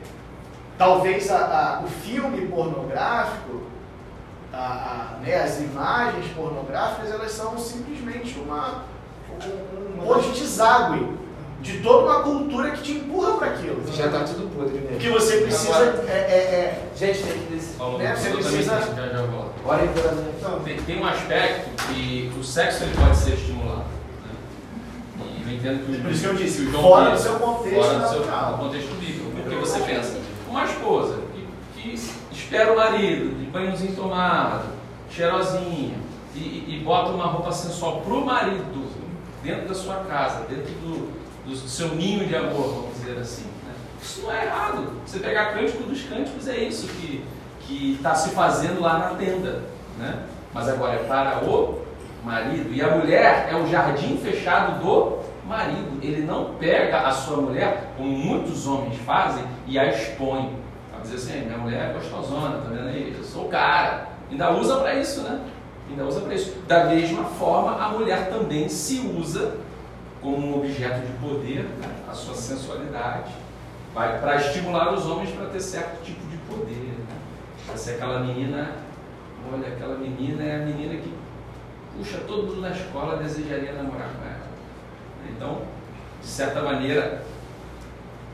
talvez 0.78 1.30
a, 1.30 1.80
a, 1.80 1.84
o 1.84 1.88
filme 1.88 2.48
pornográfico, 2.48 3.62
a, 4.52 5.18
né, 5.22 5.36
as 5.36 5.60
imagens 5.60 6.28
pornográficas, 6.34 7.12
elas 7.12 7.32
são 7.32 7.58
simplesmente 7.58 8.40
uma, 8.40 8.86
um, 9.30 10.02
um 10.02 10.06
monte 10.06 10.32
de 10.32 10.42
deságue 10.42 11.25
de 11.66 11.80
toda 11.80 12.06
uma 12.06 12.22
cultura 12.24 12.72
que 12.72 12.82
te 12.84 12.92
empurra 12.92 13.38
para 13.38 13.48
aquilo. 13.48 13.82
Já 13.92 14.06
está 14.06 14.20
tudo 14.24 14.56
podre 14.56 14.80
mesmo. 14.80 14.98
Que 15.00 15.10
você 15.10 15.38
precisa. 15.38 15.76
Agora, 15.76 16.06
é, 16.08 16.12
é, 16.12 16.36
é, 16.38 16.84
gente, 16.96 17.24
tem 17.24 17.40
que 17.40 17.54
decidir. 17.54 17.78
Paulo, 17.78 17.98
Né, 17.98 18.16
você 18.16 18.28
absolutamente, 18.30 18.70
precisa- 18.70 18.96
já, 18.96 19.08
já 19.10 19.22
volto. 19.26 19.64
Bora 19.64 19.82
minha. 19.82 19.92
Então, 20.40 20.60
tem, 20.60 20.78
tem 20.78 21.02
um 21.02 21.06
aspecto 21.08 21.70
que 21.88 22.32
o 22.40 22.44
sexo 22.44 22.84
ele 22.84 22.96
pode 22.96 23.18
ser 23.18 23.34
estimulado. 23.34 23.80
Né? 23.80 25.26
E 25.40 25.42
eu 25.52 25.56
entendo 25.58 25.86
que 25.86 25.92
o, 25.98 26.02
Por 26.02 26.12
isso 26.12 26.22
que 26.22 26.28
eu 26.28 26.36
disse, 26.36 26.62
que 26.62 26.68
o 26.68 26.72
João 26.72 26.84
fora 26.84 27.12
do 27.12 27.18
seu 27.20 27.34
contexto 27.40 27.76
fora 27.82 28.00
do 28.00 28.10
seu 28.10 28.20
natural. 28.20 28.58
contexto 28.60 28.96
bíblico. 29.00 29.32
Porque 29.32 29.56
você 29.56 29.80
pensa, 29.80 30.18
uma 30.48 30.64
esposa 30.66 31.18
que, 31.34 31.82
que 31.82 31.94
espera 32.32 32.72
o 32.74 32.76
marido, 32.76 33.38
de 33.40 33.46
banhozinho 33.46 33.96
tomado, 33.96 34.66
cheirosinha, 35.10 35.96
e, 36.36 36.40
e- 36.40 36.66
e 36.80 36.84
bota 36.84 37.10
uma 37.12 37.26
roupa 37.26 37.52
sensual 37.52 38.02
pro 38.02 38.24
marido 38.24 38.86
dentro 39.44 39.68
da 39.68 39.74
sua 39.76 39.96
casa, 39.98 40.42
dentro 40.50 40.72
do, 40.74 41.15
do 41.46 41.56
seu 41.56 41.90
ninho 41.90 42.26
de 42.28 42.36
amor, 42.36 42.74
vamos 42.74 42.96
dizer 42.98 43.18
assim. 43.20 43.46
né? 43.66 43.74
Isso 44.02 44.22
não 44.22 44.32
é 44.32 44.46
errado. 44.46 44.94
Você 45.06 45.20
pegar 45.20 45.54
Cântico 45.54 45.84
dos 45.84 46.02
Cânticos 46.04 46.48
é 46.48 46.58
isso 46.58 46.88
que 46.88 47.24
está 47.94 48.14
se 48.16 48.30
fazendo 48.30 48.82
lá 48.82 48.98
na 49.00 49.10
tenda, 49.16 49.64
né? 49.98 50.24
Mas 50.54 50.70
agora 50.70 50.94
é 50.94 51.04
para 51.04 51.44
o 51.44 51.82
marido 52.24 52.74
e 52.74 52.82
a 52.82 52.96
mulher 52.96 53.50
é 53.52 53.56
o 53.56 53.68
jardim 53.68 54.18
fechado 54.18 54.84
do 54.84 55.20
marido. 55.48 56.00
Ele 56.02 56.26
não 56.26 56.56
pega 56.56 57.02
a 57.02 57.12
sua 57.12 57.38
mulher 57.38 57.94
como 57.98 58.10
muitos 58.10 58.66
homens 58.68 58.98
fazem 59.06 59.44
e 59.68 59.78
a 59.78 59.90
expõe. 59.90 60.58
Vai 60.92 61.02
dizer 61.02 61.16
assim, 61.16 61.46
minha 61.46 61.58
mulher 61.58 61.90
é 61.90 61.94
gostosona, 61.94 62.58
tá 62.60 62.70
vendo 62.70 62.88
aí? 62.88 63.14
Eu 63.18 63.24
sou 63.24 63.46
cara. 63.50 64.10
Ainda 64.32 64.52
usa 64.52 64.78
para 64.78 64.96
isso, 64.96 65.22
né? 65.22 65.40
Ainda 65.90 66.06
usa 66.06 66.22
para 66.22 66.34
isso. 66.34 66.56
Da 66.68 66.86
mesma 66.86 67.26
forma, 67.26 67.76
a 67.80 67.90
mulher 67.90 68.30
também 68.30 68.68
se 68.70 69.00
usa 69.20 69.58
como 70.26 70.48
um 70.48 70.58
objeto 70.58 71.06
de 71.06 71.14
poder, 71.20 71.66
né? 71.80 72.04
a 72.10 72.14
sua 72.14 72.34
sensualidade, 72.34 73.32
para 73.94 74.36
estimular 74.38 74.92
os 74.92 75.06
homens 75.06 75.30
para 75.30 75.46
ter 75.50 75.62
certo 75.62 76.04
tipo 76.04 76.26
de 76.26 76.38
poder. 76.38 76.74
Né? 76.74 77.16
Para 77.68 77.78
ser 77.78 77.92
aquela 77.92 78.22
menina, 78.22 78.72
olha, 79.54 79.68
aquela 79.68 79.96
menina 80.00 80.44
é 80.44 80.56
a 80.56 80.66
menina 80.66 80.96
que 80.96 81.14
puxa 81.96 82.18
todo 82.28 82.48
mundo 82.48 82.62
na 82.62 82.72
escola 82.72 83.18
desejaria 83.18 83.74
namorar 83.74 84.10
com 84.20 84.26
ela. 84.26 84.48
Então, 85.30 85.62
de 86.20 86.28
certa 86.28 86.64
maneira, 86.64 87.24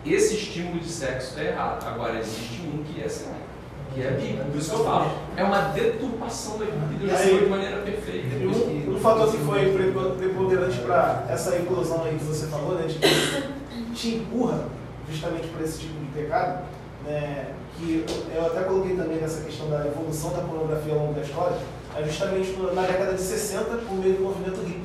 esse 0.05 0.35
estímulo 0.35 0.79
de 0.79 0.89
sexo 0.89 1.31
está 1.31 1.43
errado. 1.43 1.85
Agora, 1.85 2.17
existe 2.17 2.61
um 2.61 2.83
que 2.83 3.03
é 3.03 3.09
certo, 3.09 3.50
que 3.93 4.01
é 4.01 4.11
bíblico. 4.11 4.43
Por 4.51 4.57
isso 4.57 4.69
que 4.71 4.75
eu 4.77 4.83
falo, 4.85 5.11
é 5.35 5.43
uma 5.43 5.59
deturpação 5.69 6.57
da 6.57 6.65
Bíblia 6.65 7.11
E 7.11 7.15
ensinou 7.15 7.39
de 7.41 7.45
maneira 7.49 7.77
perfeita. 7.81 8.27
E 8.35 8.47
um, 8.47 8.95
um 8.95 8.99
fator 8.99 9.31
que 9.31 9.37
foi 9.39 9.71
prepo- 9.73 10.11
preponderante 10.17 10.77
para 10.79 11.25
essa 11.29 11.57
inclusão 11.57 12.03
aí 12.03 12.17
que 12.17 12.23
você 12.23 12.47
falou, 12.47 12.75
né, 12.75 12.87
de 12.87 12.95
que 12.95 13.91
te 13.93 14.15
empurra 14.15 14.65
justamente 15.09 15.47
para 15.47 15.63
esse 15.65 15.79
tipo 15.79 15.93
de 15.99 16.05
pecado, 16.21 16.63
né, 17.05 17.47
que 17.77 18.05
eu 18.33 18.45
até 18.45 18.61
coloquei 18.61 18.95
também 18.95 19.17
nessa 19.17 19.41
questão 19.41 19.69
da 19.69 19.85
evolução 19.87 20.31
da 20.31 20.39
pornografia 20.41 20.93
ao 20.93 20.99
longo 20.99 21.13
da 21.13 21.21
história, 21.21 21.57
é 21.97 22.03
justamente 22.03 22.55
na 22.73 22.83
década 22.83 23.13
de 23.13 23.21
60, 23.21 23.63
por 23.77 23.97
meio 23.97 24.15
do 24.15 24.23
movimento 24.23 24.61
hippie, 24.61 24.83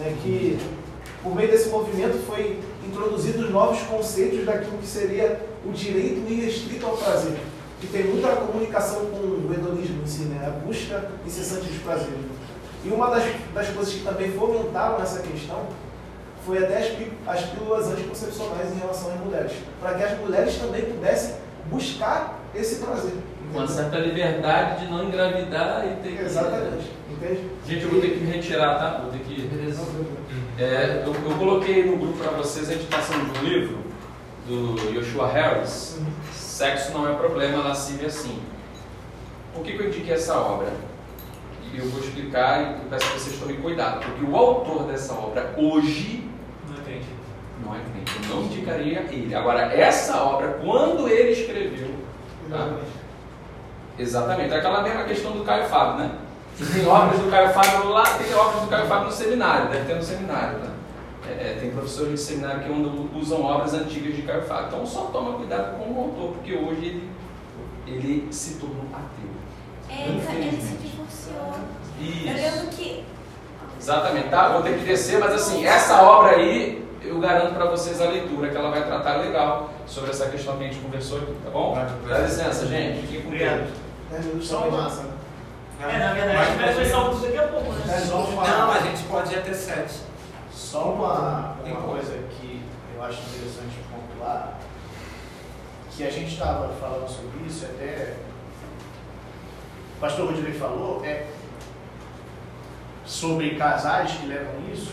né, 0.00 0.16
que 0.22 0.58
por 1.22 1.34
meio 1.36 1.48
desse 1.50 1.68
movimento 1.68 2.18
foi 2.26 2.58
introduzidos 2.84 3.48
novos 3.50 3.80
conceitos 3.82 4.44
daquilo 4.44 4.78
que 4.78 4.86
seria 4.86 5.40
o 5.64 5.70
direito 5.70 6.28
irrestrito 6.28 6.84
ao 6.84 6.96
prazer, 6.96 7.36
que 7.82 7.88
tem 7.88 8.04
muita 8.04 8.28
comunicação 8.28 9.06
com 9.06 9.18
o 9.18 9.50
hedonismo 9.52 10.02
em 10.04 10.06
si, 10.06 10.22
né, 10.22 10.46
a 10.46 10.50
busca 10.64 11.10
incessante 11.26 11.66
dos 11.66 11.82
prazeres. 11.82 12.14
E 12.84 12.88
uma 12.90 13.10
das, 13.10 13.24
das 13.52 13.68
coisas 13.70 13.92
que 13.92 14.04
também 14.04 14.30
fomentaram 14.30 15.02
essa 15.02 15.20
questão 15.20 15.66
foi 16.46 16.58
até 16.58 16.78
as, 16.78 17.36
as 17.36 17.44
pílulas 17.46 17.88
anticoncepcionais 17.88 18.72
em 18.72 18.78
relação 18.78 19.12
às 19.12 19.20
mulheres, 19.20 19.52
para 19.80 19.94
que 19.94 20.04
as 20.04 20.18
mulheres 20.20 20.56
também 20.58 20.82
pudessem 20.82 21.34
buscar 21.66 22.38
esse 22.54 22.76
prazer. 22.76 23.14
Uma 23.50 23.64
entendeu? 23.64 23.82
certa 23.82 23.98
liberdade 23.98 24.86
de 24.86 24.90
não 24.90 25.04
engravidar 25.04 25.84
e 25.84 26.02
ter 26.02 26.16
que. 26.16 26.22
Exatamente, 26.22 26.90
entende? 27.10 27.50
Gente, 27.66 27.82
eu 27.82 27.90
vou 27.90 28.00
ter 28.00 28.10
que 28.10 28.24
retirar, 28.24 28.78
tá? 28.78 29.00
Vou 29.02 29.10
ter 29.10 29.18
que. 29.18 29.42
Beleza. 29.42 29.82
É, 30.56 31.02
eu, 31.04 31.30
eu 31.30 31.36
coloquei 31.36 31.84
no 31.84 31.96
grupo 31.96 32.18
para 32.18 32.30
vocês 32.30 32.70
a 32.70 32.74
indicação 32.74 33.16
de 33.24 33.38
um 33.38 33.42
livro 33.42 33.78
do 34.46 34.92
Joshua 34.92 35.28
Harris, 35.28 35.98
Sexo 36.62 36.92
Não 36.92 37.10
é 37.10 37.14
Problema, 37.16 37.64
Lascívia 37.64 38.08
Sim. 38.08 38.40
Por 39.52 39.64
que, 39.64 39.72
que 39.72 39.82
eu 39.82 39.88
indiquei 39.88 40.14
essa 40.14 40.38
obra? 40.38 40.68
E 41.72 41.76
eu 41.76 41.88
vou 41.88 42.00
explicar 42.00 42.62
e 42.62 42.88
peço 42.88 43.04
que 43.10 43.18
vocês 43.18 43.40
tomem 43.40 43.56
cuidado, 43.56 43.98
porque 44.04 44.24
o 44.24 44.36
autor 44.36 44.84
dessa 44.84 45.12
obra 45.12 45.52
hoje 45.56 46.30
Não 46.68 46.76
é 46.76 46.84
crente. 46.84 47.06
não 47.64 47.74
é 47.74 47.78
crente, 47.80 48.30
eu 48.30 48.36
não 48.36 48.42
indicaria 48.44 49.00
ele. 49.10 49.34
Agora, 49.34 49.74
essa 49.74 50.22
obra, 50.22 50.60
quando 50.64 51.08
ele 51.08 51.32
escreveu, 51.32 51.96
tá? 52.48 52.76
Exatamente, 53.98 54.54
é 54.54 54.58
aquela 54.58 54.82
mesma 54.82 55.02
questão 55.02 55.32
do 55.32 55.42
Caio 55.42 55.64
Fábio, 55.64 56.04
né? 56.04 56.12
Tem 56.72 56.86
obras 56.86 57.18
do 57.18 57.28
Caio 57.28 57.50
Fábio 57.50 57.88
lá, 57.88 58.04
tem 58.04 58.32
obras 58.34 58.62
do 58.62 58.68
Caio 58.68 58.86
Fábio 58.86 59.06
no 59.06 59.12
seminário, 59.12 59.68
deve 59.68 59.84
ter 59.84 59.96
no 59.96 60.02
seminário, 60.02 60.58
né? 60.58 60.71
É, 61.38 61.52
é, 61.52 61.58
tem 61.60 61.70
professores 61.70 62.12
de 62.12 62.20
seminário 62.20 62.62
que 62.62 63.18
usam 63.18 63.42
obras 63.42 63.72
antigas 63.74 64.14
de 64.14 64.22
Caio 64.22 64.42
Fábio. 64.42 64.66
Então 64.68 64.86
só 64.86 65.02
toma 65.06 65.34
cuidado 65.34 65.78
com 65.78 65.90
o 65.90 66.00
autor, 66.04 66.32
porque 66.34 66.54
hoje 66.54 66.84
ele, 66.84 67.10
ele 67.86 68.32
se 68.32 68.54
tornou 68.54 68.84
ateu. 68.92 69.30
É, 69.88 70.08
ele 70.08 70.60
se 70.60 70.76
divorciou. 70.76 71.54
Eu 72.00 72.06
Isso. 72.06 72.34
lembro 72.34 72.66
que. 72.68 73.04
Exatamente, 73.78 74.28
tá? 74.28 74.48
Vou 74.48 74.62
ter 74.62 74.78
que 74.78 74.84
descer, 74.84 75.18
mas 75.18 75.32
assim, 75.32 75.64
essa 75.66 76.02
obra 76.02 76.36
aí, 76.36 76.86
eu 77.02 77.18
garanto 77.18 77.54
para 77.54 77.64
vocês 77.66 78.00
a 78.00 78.04
leitura, 78.04 78.48
que 78.48 78.56
ela 78.56 78.70
vai 78.70 78.84
tratar 78.84 79.16
legal 79.16 79.70
sobre 79.86 80.10
essa 80.10 80.26
questão 80.26 80.56
que 80.56 80.64
a 80.64 80.66
gente 80.68 80.78
conversou 80.78 81.18
aqui, 81.18 81.34
tá 81.44 81.50
bom? 81.50 81.76
Dá 82.08 82.18
licença, 82.18 82.66
gente. 82.66 83.06
Fiquem 83.06 83.22
com 83.22 83.30
Deus. 83.30 83.70
Minutos 84.12 84.48
Só 84.48 84.70
massa. 84.70 85.04
É, 85.80 85.98
na 85.98 86.12
verdade, 86.12 86.36
a 86.38 86.44
gente 86.44 86.58
vai 86.58 86.74
começar 86.74 86.98
o 87.00 87.04
curso 87.06 87.22
daqui 87.22 87.38
a 87.38 87.48
pouco, 87.48 87.72
né? 87.72 88.02
Uma- 88.12 88.48
Não, 88.48 88.70
a 88.70 88.78
gente 88.78 89.02
pode 89.04 89.32
ir 89.32 89.38
até 89.38 89.52
sete. 89.52 89.94
Só 90.52 90.92
uma, 90.92 91.56
uma 91.64 91.82
coisa 91.82 92.18
que 92.30 92.62
eu 92.94 93.02
acho 93.02 93.20
interessante 93.22 93.76
pontuar, 93.90 94.58
que 95.96 96.04
a 96.04 96.10
gente 96.10 96.32
estava 96.32 96.68
falando 96.74 97.08
sobre 97.08 97.46
isso, 97.46 97.64
até 97.64 98.16
o 99.96 100.00
pastor 100.00 100.26
Rodrigo 100.26 100.58
falou, 100.58 101.04
é 101.04 101.26
sobre 103.04 103.56
casais 103.56 104.12
que 104.12 104.26
levam 104.26 104.54
isso. 104.72 104.92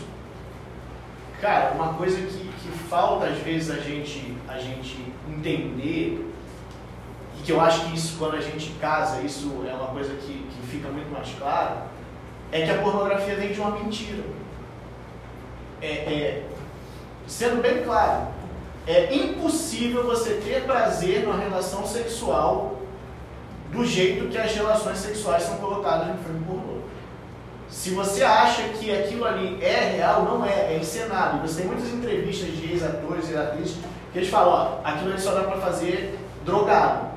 Cara, 1.40 1.72
uma 1.72 1.94
coisa 1.94 2.16
que, 2.16 2.38
que 2.38 2.78
falta 2.88 3.26
às 3.26 3.38
vezes 3.38 3.70
a 3.70 3.80
gente, 3.80 4.36
a 4.46 4.58
gente 4.58 5.12
entender 5.28 6.30
e 7.38 7.42
que 7.42 7.52
eu 7.52 7.60
acho 7.60 7.86
que 7.86 7.94
isso, 7.94 8.18
quando 8.18 8.36
a 8.36 8.40
gente 8.40 8.72
casa, 8.80 9.22
isso 9.22 9.64
é 9.66 9.72
uma 9.72 9.88
coisa 9.88 10.14
que, 10.14 10.32
que 10.32 10.66
fica 10.66 10.88
muito 10.88 11.10
mais 11.10 11.34
claro, 11.38 11.82
é 12.52 12.66
que 12.66 12.70
a 12.70 12.82
pornografia 12.82 13.36
vem 13.36 13.52
de 13.52 13.60
uma 13.60 13.70
mentira. 13.70 14.22
É, 15.80 15.86
é, 15.86 16.42
sendo 17.26 17.62
bem 17.62 17.82
claro, 17.82 18.28
é 18.86 19.14
impossível 19.14 20.04
você 20.04 20.34
ter 20.34 20.64
prazer 20.64 21.22
numa 21.22 21.38
relação 21.38 21.86
sexual 21.86 22.80
do 23.70 23.84
jeito 23.84 24.28
que 24.28 24.36
as 24.36 24.52
relações 24.52 24.98
sexuais 24.98 25.44
são 25.44 25.56
colocadas 25.56 26.08
no 26.08 26.18
filme 26.24 26.44
pornô. 26.44 26.80
Se 27.70 27.90
você 27.90 28.24
acha 28.24 28.62
que 28.70 28.92
aquilo 28.92 29.24
ali 29.24 29.62
é 29.62 29.94
real, 29.96 30.24
não 30.24 30.44
é, 30.44 30.74
é 30.74 30.78
encenado. 30.78 31.46
Você 31.46 31.62
tem 31.62 31.70
muitas 31.70 31.88
entrevistas 31.88 32.48
de 32.56 32.72
ex-atores 32.72 33.30
e 33.30 33.36
atrizes 33.36 33.76
que 34.12 34.18
eles 34.18 34.28
falam, 34.28 34.80
ó, 34.82 34.88
aquilo 34.88 35.12
ali 35.12 35.20
só 35.20 35.32
dá 35.32 35.44
para 35.44 35.60
fazer 35.60 36.18
drogado. 36.44 37.10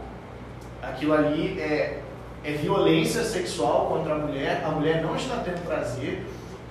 Aquilo 0.82 1.14
ali 1.14 1.60
é, 1.60 2.02
é 2.44 2.52
violência 2.52 3.24
sexual 3.24 3.88
contra 3.88 4.14
a 4.14 4.18
mulher, 4.20 4.64
a 4.64 4.70
mulher 4.70 5.02
não 5.02 5.16
está 5.16 5.38
tendo 5.38 5.66
prazer. 5.66 6.24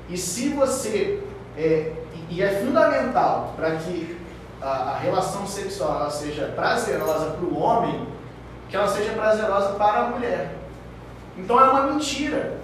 E 0.09 0.17
se 0.17 0.51
você. 0.51 1.21
É, 1.57 1.93
e 2.31 2.43
é 2.43 2.49
fundamental 2.49 3.53
para 3.57 3.73
que 3.77 4.19
a, 4.61 4.69
a, 4.69 4.99
relação 4.99 5.47
sexual 5.47 6.11
seja 6.11 6.53
prazerosa 6.55 7.33
para 7.33 7.45
o 7.45 7.59
homem, 7.59 8.07
que 8.69 8.77
ela 8.77 8.89
seja 8.89 9.13
prazerosa 9.13 9.75
para 9.75 10.01
a 10.01 10.09
mulher. 10.09 10.55
Então 11.37 11.61
é 11.61 11.65
uma 11.65 11.83
mentira. 11.83 12.59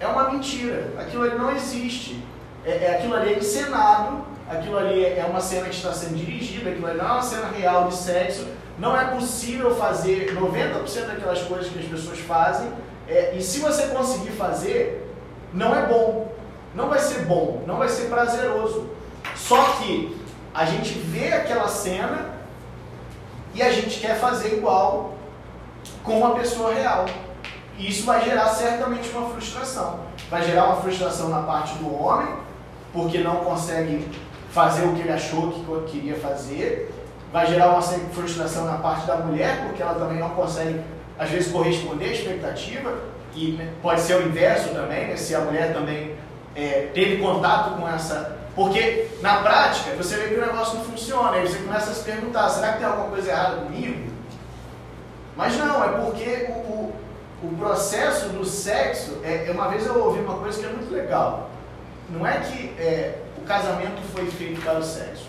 É 0.00 0.06
uma 0.06 0.30
mentira. 0.30 0.92
Aquilo 0.98 1.22
ali 1.22 1.38
não 1.38 1.50
existe. 1.54 2.22
É, 2.64 2.84
é 2.84 2.96
aquilo 2.96 3.14
ali 3.14 3.34
é 3.34 3.38
encenado, 3.38 4.24
aquilo 4.50 4.76
ali 4.76 5.04
é, 5.04 5.20
é 5.20 5.26
uma 5.28 5.40
cena 5.40 5.68
que 5.68 5.76
está 5.76 5.92
sendo 5.92 6.16
dirigida, 6.16 6.70
aquilo 6.70 6.86
ali 6.86 6.98
não 6.98 7.06
é 7.06 7.12
uma 7.12 7.22
cena 7.22 7.48
real 7.48 7.88
de 7.88 7.94
sexo. 7.94 8.46
Não 8.78 8.98
é 8.98 9.06
possível 9.06 9.74
fazer 9.76 10.34
90% 10.34 11.06
daquelas 11.06 11.42
coisas 11.42 11.68
que 11.68 11.78
as 11.78 11.86
pessoas 11.86 12.18
fazem. 12.18 12.68
É, 13.08 13.34
e 13.36 13.42
se 13.42 13.60
você 13.60 13.86
conseguir 13.86 14.32
fazer, 14.32 15.10
não 15.52 15.74
é 15.74 15.86
bom. 15.86 16.35
Não 16.76 16.90
vai 16.90 16.98
ser 16.98 17.24
bom, 17.24 17.62
não 17.66 17.78
vai 17.78 17.88
ser 17.88 18.10
prazeroso. 18.10 18.90
Só 19.34 19.62
que 19.78 20.14
a 20.54 20.66
gente 20.66 20.92
vê 20.92 21.32
aquela 21.32 21.68
cena 21.68 22.36
e 23.54 23.62
a 23.62 23.72
gente 23.72 23.98
quer 23.98 24.20
fazer 24.20 24.58
igual 24.58 25.14
com 26.04 26.18
uma 26.18 26.34
pessoa 26.34 26.74
real. 26.74 27.06
E 27.78 27.88
isso 27.88 28.04
vai 28.04 28.22
gerar 28.22 28.48
certamente 28.48 29.08
uma 29.08 29.30
frustração. 29.30 30.00
Vai 30.30 30.44
gerar 30.44 30.66
uma 30.66 30.76
frustração 30.82 31.30
na 31.30 31.42
parte 31.42 31.74
do 31.78 31.94
homem, 31.94 32.28
porque 32.92 33.18
não 33.18 33.36
consegue 33.36 34.06
fazer 34.50 34.84
o 34.86 34.94
que 34.94 35.00
ele 35.00 35.12
achou 35.12 35.52
que 35.86 35.92
queria 35.92 36.16
fazer. 36.16 36.92
Vai 37.32 37.46
gerar 37.46 37.70
uma 37.70 37.82
frustração 37.82 38.66
na 38.66 38.78
parte 38.78 39.06
da 39.06 39.16
mulher, 39.16 39.64
porque 39.66 39.82
ela 39.82 39.94
também 39.94 40.18
não 40.18 40.30
consegue, 40.30 40.80
às 41.18 41.30
vezes, 41.30 41.50
corresponder 41.50 42.10
à 42.10 42.12
expectativa. 42.12 42.94
E 43.34 43.52
né, 43.52 43.72
pode 43.82 44.00
ser 44.00 44.16
o 44.16 44.26
inverso 44.26 44.70
também, 44.70 45.08
né? 45.08 45.16
se 45.16 45.34
a 45.34 45.40
mulher 45.40 45.72
também 45.74 46.14
é, 46.56 46.90
teve 46.92 47.22
contato 47.22 47.78
com 47.78 47.88
essa 47.88 48.36
porque 48.56 49.08
na 49.20 49.42
prática 49.42 49.94
você 49.96 50.16
vê 50.16 50.28
que 50.28 50.34
o 50.36 50.40
negócio 50.40 50.78
não 50.78 50.84
funciona, 50.86 51.32
aí 51.32 51.46
você 51.46 51.58
começa 51.58 51.90
a 51.90 51.94
se 51.94 52.02
perguntar, 52.02 52.48
será 52.48 52.72
que 52.72 52.78
tem 52.78 52.86
alguma 52.86 53.10
coisa 53.10 53.30
errada 53.30 53.56
comigo? 53.56 54.10
Mas 55.36 55.58
não, 55.58 55.84
é 55.84 55.88
porque 56.00 56.46
o, 56.48 56.52
o, 56.52 56.94
o 57.42 57.56
processo 57.58 58.30
do 58.30 58.46
sexo, 58.46 59.18
é, 59.22 59.50
uma 59.50 59.68
vez 59.68 59.84
eu 59.84 60.02
ouvi 60.02 60.20
uma 60.20 60.38
coisa 60.38 60.58
que 60.58 60.64
é 60.64 60.70
muito 60.70 60.90
legal. 60.90 61.50
Não 62.08 62.26
é 62.26 62.40
que 62.40 62.74
é, 62.80 63.18
o 63.36 63.42
casamento 63.42 64.00
foi 64.14 64.24
feito 64.30 64.62
para 64.62 64.78
o 64.78 64.82
sexo. 64.82 65.26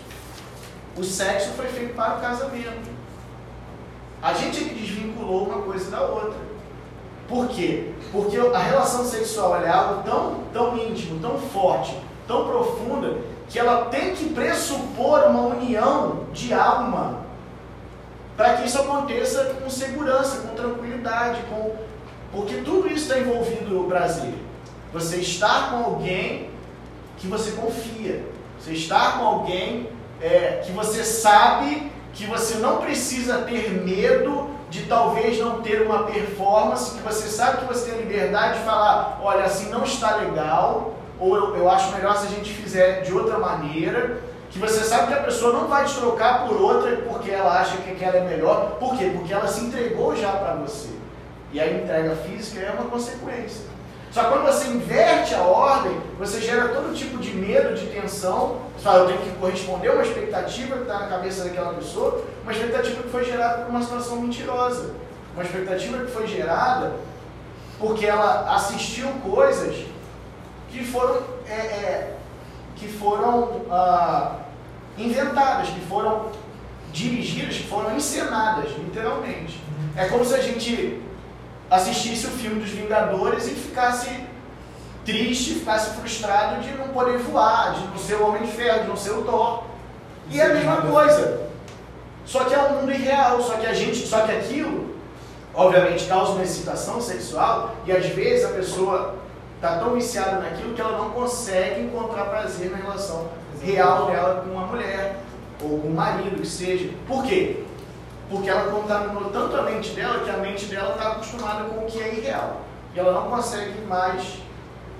O 0.96 1.04
sexo 1.04 1.50
foi 1.50 1.66
feito 1.66 1.94
para 1.94 2.16
o 2.16 2.20
casamento. 2.22 2.88
A 4.22 4.32
gente 4.32 4.64
é 4.64 4.72
desvinculou 4.72 5.48
uma 5.48 5.62
coisa 5.62 5.90
da 5.90 6.00
outra. 6.00 6.47
Por 7.28 7.48
quê? 7.48 7.92
Porque 8.10 8.38
a 8.38 8.58
relação 8.58 9.04
sexual 9.04 9.60
é 9.62 9.68
algo 9.68 10.02
tão, 10.02 10.40
tão 10.52 10.78
íntimo, 10.78 11.20
tão 11.20 11.38
forte, 11.38 11.94
tão 12.26 12.48
profunda 12.48 13.18
que 13.48 13.58
ela 13.58 13.86
tem 13.86 14.14
que 14.14 14.30
pressupor 14.30 15.24
uma 15.24 15.42
união 15.42 16.24
de 16.32 16.54
alma 16.54 17.26
para 18.36 18.56
que 18.56 18.66
isso 18.66 18.78
aconteça 18.78 19.56
com 19.60 19.68
segurança, 19.68 20.46
com 20.46 20.54
tranquilidade, 20.54 21.42
com 21.50 21.72
porque 22.30 22.58
tudo 22.58 22.86
isso 22.86 23.10
está 23.10 23.18
envolvido 23.18 23.74
no 23.74 23.84
prazer. 23.84 24.34
Você 24.92 25.16
está 25.16 25.68
com 25.70 25.76
alguém 25.76 26.50
que 27.16 27.26
você 27.26 27.52
confia, 27.52 28.24
você 28.58 28.72
está 28.72 29.12
com 29.12 29.24
alguém 29.24 29.88
é, 30.20 30.62
que 30.64 30.72
você 30.72 31.04
sabe 31.04 31.90
que 32.12 32.26
você 32.26 32.56
não 32.58 32.78
precisa 32.78 33.38
ter 33.38 33.70
medo 33.70 34.50
de 34.70 34.84
talvez 34.84 35.38
não 35.38 35.62
ter 35.62 35.82
uma 35.82 36.04
performance, 36.04 36.96
que 36.96 37.02
você 37.02 37.28
sabe 37.28 37.58
que 37.58 37.64
você 37.64 37.90
tem 37.90 38.00
liberdade 38.00 38.58
de 38.58 38.64
falar, 38.64 39.20
olha, 39.22 39.44
assim 39.44 39.70
não 39.70 39.82
está 39.82 40.16
legal, 40.16 40.94
ou 41.18 41.34
eu, 41.34 41.56
eu 41.56 41.70
acho 41.70 41.92
melhor 41.92 42.16
se 42.16 42.26
a 42.26 42.30
gente 42.30 42.52
fizer 42.52 43.02
de 43.02 43.12
outra 43.12 43.38
maneira, 43.38 44.20
que 44.50 44.58
você 44.58 44.84
sabe 44.84 45.08
que 45.08 45.14
a 45.14 45.22
pessoa 45.22 45.52
não 45.52 45.68
vai 45.68 45.84
te 45.84 45.94
trocar 45.94 46.46
por 46.46 46.60
outra 46.60 46.96
porque 47.08 47.30
ela 47.30 47.60
acha 47.60 47.76
que 47.78 47.90
aquela 47.90 48.16
é 48.16 48.20
melhor. 48.20 48.76
Por 48.78 48.96
quê? 48.96 49.10
Porque 49.14 49.32
ela 49.32 49.46
se 49.46 49.64
entregou 49.64 50.16
já 50.16 50.32
para 50.32 50.54
você. 50.54 50.88
E 51.52 51.60
a 51.60 51.70
entrega 51.70 52.16
física 52.16 52.60
é 52.60 52.70
uma 52.70 52.90
consequência. 52.90 53.64
Só 54.18 54.24
quando 54.24 54.46
você 54.46 54.66
inverte 54.66 55.32
a 55.32 55.42
ordem, 55.42 55.96
você 56.18 56.40
gera 56.40 56.70
todo 56.70 56.92
tipo 56.92 57.18
de 57.18 57.32
medo, 57.36 57.76
de 57.76 57.86
tensão. 57.86 58.62
Você 58.76 58.82
fala, 58.82 58.98
eu 58.98 59.06
tenho 59.06 59.20
que 59.20 59.38
corresponder 59.38 59.90
a 59.90 59.92
uma 59.92 60.02
expectativa 60.02 60.74
que 60.74 60.82
está 60.82 60.98
na 60.98 61.06
cabeça 61.06 61.44
daquela 61.44 61.72
pessoa, 61.74 62.24
uma 62.42 62.50
expectativa 62.50 63.00
que 63.00 63.10
foi 63.10 63.24
gerada 63.24 63.62
por 63.62 63.70
uma 63.70 63.80
situação 63.80 64.20
mentirosa. 64.20 64.92
Uma 65.34 65.44
expectativa 65.44 66.04
que 66.04 66.10
foi 66.10 66.26
gerada 66.26 66.94
porque 67.78 68.06
ela 68.06 68.56
assistiu 68.56 69.06
coisas 69.22 69.86
que 70.68 70.84
foram, 70.84 71.22
é, 71.48 71.52
é, 71.52 72.16
que 72.74 72.88
foram 72.88 73.66
ah, 73.70 74.38
inventadas, 74.98 75.68
que 75.68 75.80
foram 75.82 76.32
dirigidas, 76.92 77.54
que 77.56 77.68
foram 77.68 77.94
encenadas, 77.94 78.68
literalmente. 78.78 79.62
É 79.94 80.06
como 80.06 80.24
se 80.24 80.34
a 80.34 80.42
gente 80.42 81.00
assistisse 81.70 82.26
o 82.26 82.30
filme 82.30 82.60
dos 82.60 82.70
Vingadores 82.70 83.46
e 83.46 83.50
ficasse 83.50 84.08
triste, 85.04 85.54
ficasse 85.54 85.96
frustrado 85.96 86.60
de 86.60 86.70
não 86.72 86.88
poder 86.88 87.18
voar, 87.18 87.74
de 87.74 87.86
não 87.86 87.98
ser 87.98 88.14
o 88.16 88.28
Homem 88.28 88.42
de 88.42 88.52
Ferro, 88.52 88.82
de 88.82 88.88
não 88.88 88.96
ser 88.96 89.10
o 89.10 89.22
Thor. 89.22 89.64
E 90.30 90.40
é 90.40 90.44
a 90.44 90.54
mesma 90.54 90.82
coisa. 90.82 91.48
Só 92.26 92.44
que 92.44 92.54
é 92.54 92.58
um 92.58 92.80
mundo 92.80 92.92
irreal, 92.92 93.40
só 93.40 93.54
que 93.54 93.66
a 93.66 93.72
gente, 93.72 94.06
só 94.06 94.20
que 94.20 94.32
aquilo, 94.32 94.94
obviamente, 95.54 96.04
causa 96.04 96.32
uma 96.32 96.42
excitação 96.42 97.00
sexual 97.00 97.74
e 97.86 97.92
às 97.92 98.04
vezes 98.06 98.44
a 98.44 98.50
pessoa 98.50 99.14
está 99.54 99.78
tão 99.78 99.94
viciada 99.94 100.38
naquilo 100.38 100.74
que 100.74 100.80
ela 100.80 100.98
não 100.98 101.10
consegue 101.10 101.80
encontrar 101.80 102.26
prazer 102.26 102.70
na 102.70 102.76
relação 102.76 103.28
real 103.62 104.06
dela 104.06 104.42
com 104.42 104.50
uma 104.50 104.66
mulher 104.66 105.16
ou 105.62 105.80
com 105.80 105.88
um 105.88 105.94
marido, 105.94 106.40
que 106.40 106.46
seja. 106.46 106.90
Por 107.06 107.24
quê? 107.24 107.64
Porque 108.30 108.48
ela 108.48 108.70
contaminou 108.70 109.30
tanto 109.30 109.56
a 109.56 109.62
mente 109.62 109.90
dela 109.90 110.22
que 110.24 110.30
a 110.30 110.36
mente 110.36 110.66
dela 110.66 110.94
está 110.94 111.12
acostumada 111.12 111.64
com 111.64 111.84
o 111.84 111.86
que 111.86 112.00
é 112.00 112.14
irreal. 112.14 112.62
E 112.94 112.98
ela 112.98 113.12
não 113.12 113.30
consegue 113.30 113.80
mais 113.86 114.38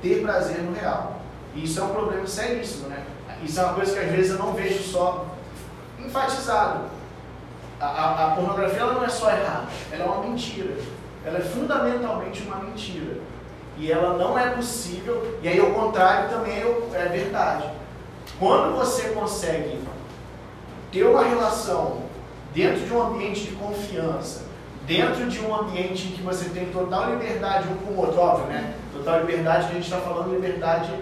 ter 0.01 0.23
prazer 0.23 0.63
no 0.63 0.75
real. 0.75 1.21
E 1.55 1.65
isso 1.65 1.81
é 1.81 1.85
um 1.85 1.89
problema 1.89 2.27
seríssimo, 2.27 2.89
né? 2.89 3.05
Isso 3.43 3.61
é 3.61 3.65
uma 3.65 3.75
coisa 3.75 3.93
que 3.93 3.99
às 3.99 4.11
vezes 4.11 4.33
eu 4.33 4.39
não 4.39 4.53
vejo 4.53 4.83
só 4.83 5.27
enfatizado. 5.99 6.85
A, 7.81 7.87
a, 7.87 8.27
a 8.27 8.31
pornografia 8.35 8.81
ela 8.81 8.95
não 8.95 9.05
é 9.05 9.09
só 9.09 9.31
errada, 9.31 9.69
ela 9.93 10.05
é 10.05 10.07
uma 10.07 10.23
mentira. 10.23 10.75
Ela 11.25 11.39
é 11.39 11.43
fundamentalmente 11.43 12.43
uma 12.43 12.57
mentira 12.57 13.21
e 13.79 13.93
ela 13.93 14.19
não 14.19 14.37
é 14.37 14.51
possível, 14.51 15.39
e 15.41 15.49
aí 15.49 15.61
o 15.61 15.73
contrário 15.73 16.29
também 16.29 16.59
é, 16.59 16.91
é 16.95 17.09
verdade. 17.09 17.71
Quando 18.39 18.77
você 18.77 19.11
consegue 19.11 19.79
ter 20.91 21.05
uma 21.05 21.23
relação 21.23 22.03
dentro 22.59 22.85
de 22.85 22.93
um 22.93 23.01
ambiente 23.01 23.43
de 23.43 23.53
confiança, 23.53 24.43
dentro 24.85 25.29
de 25.29 25.39
um 25.39 25.55
ambiente 25.55 26.09
em 26.09 26.11
que 26.11 26.23
você 26.23 26.49
tem 26.49 26.67
total 26.71 27.13
liberdade 27.13 27.69
um 27.69 27.77
com 27.77 27.93
o 27.93 27.99
outro, 27.99 28.21
óbvio, 28.21 28.47
né? 28.47 28.75
Total 28.93 29.21
liberdade 29.21 29.67
que 29.67 29.71
a 29.71 29.75
gente 29.75 29.85
está 29.85 29.99
falando, 29.99 30.35
liberdade 30.35 30.93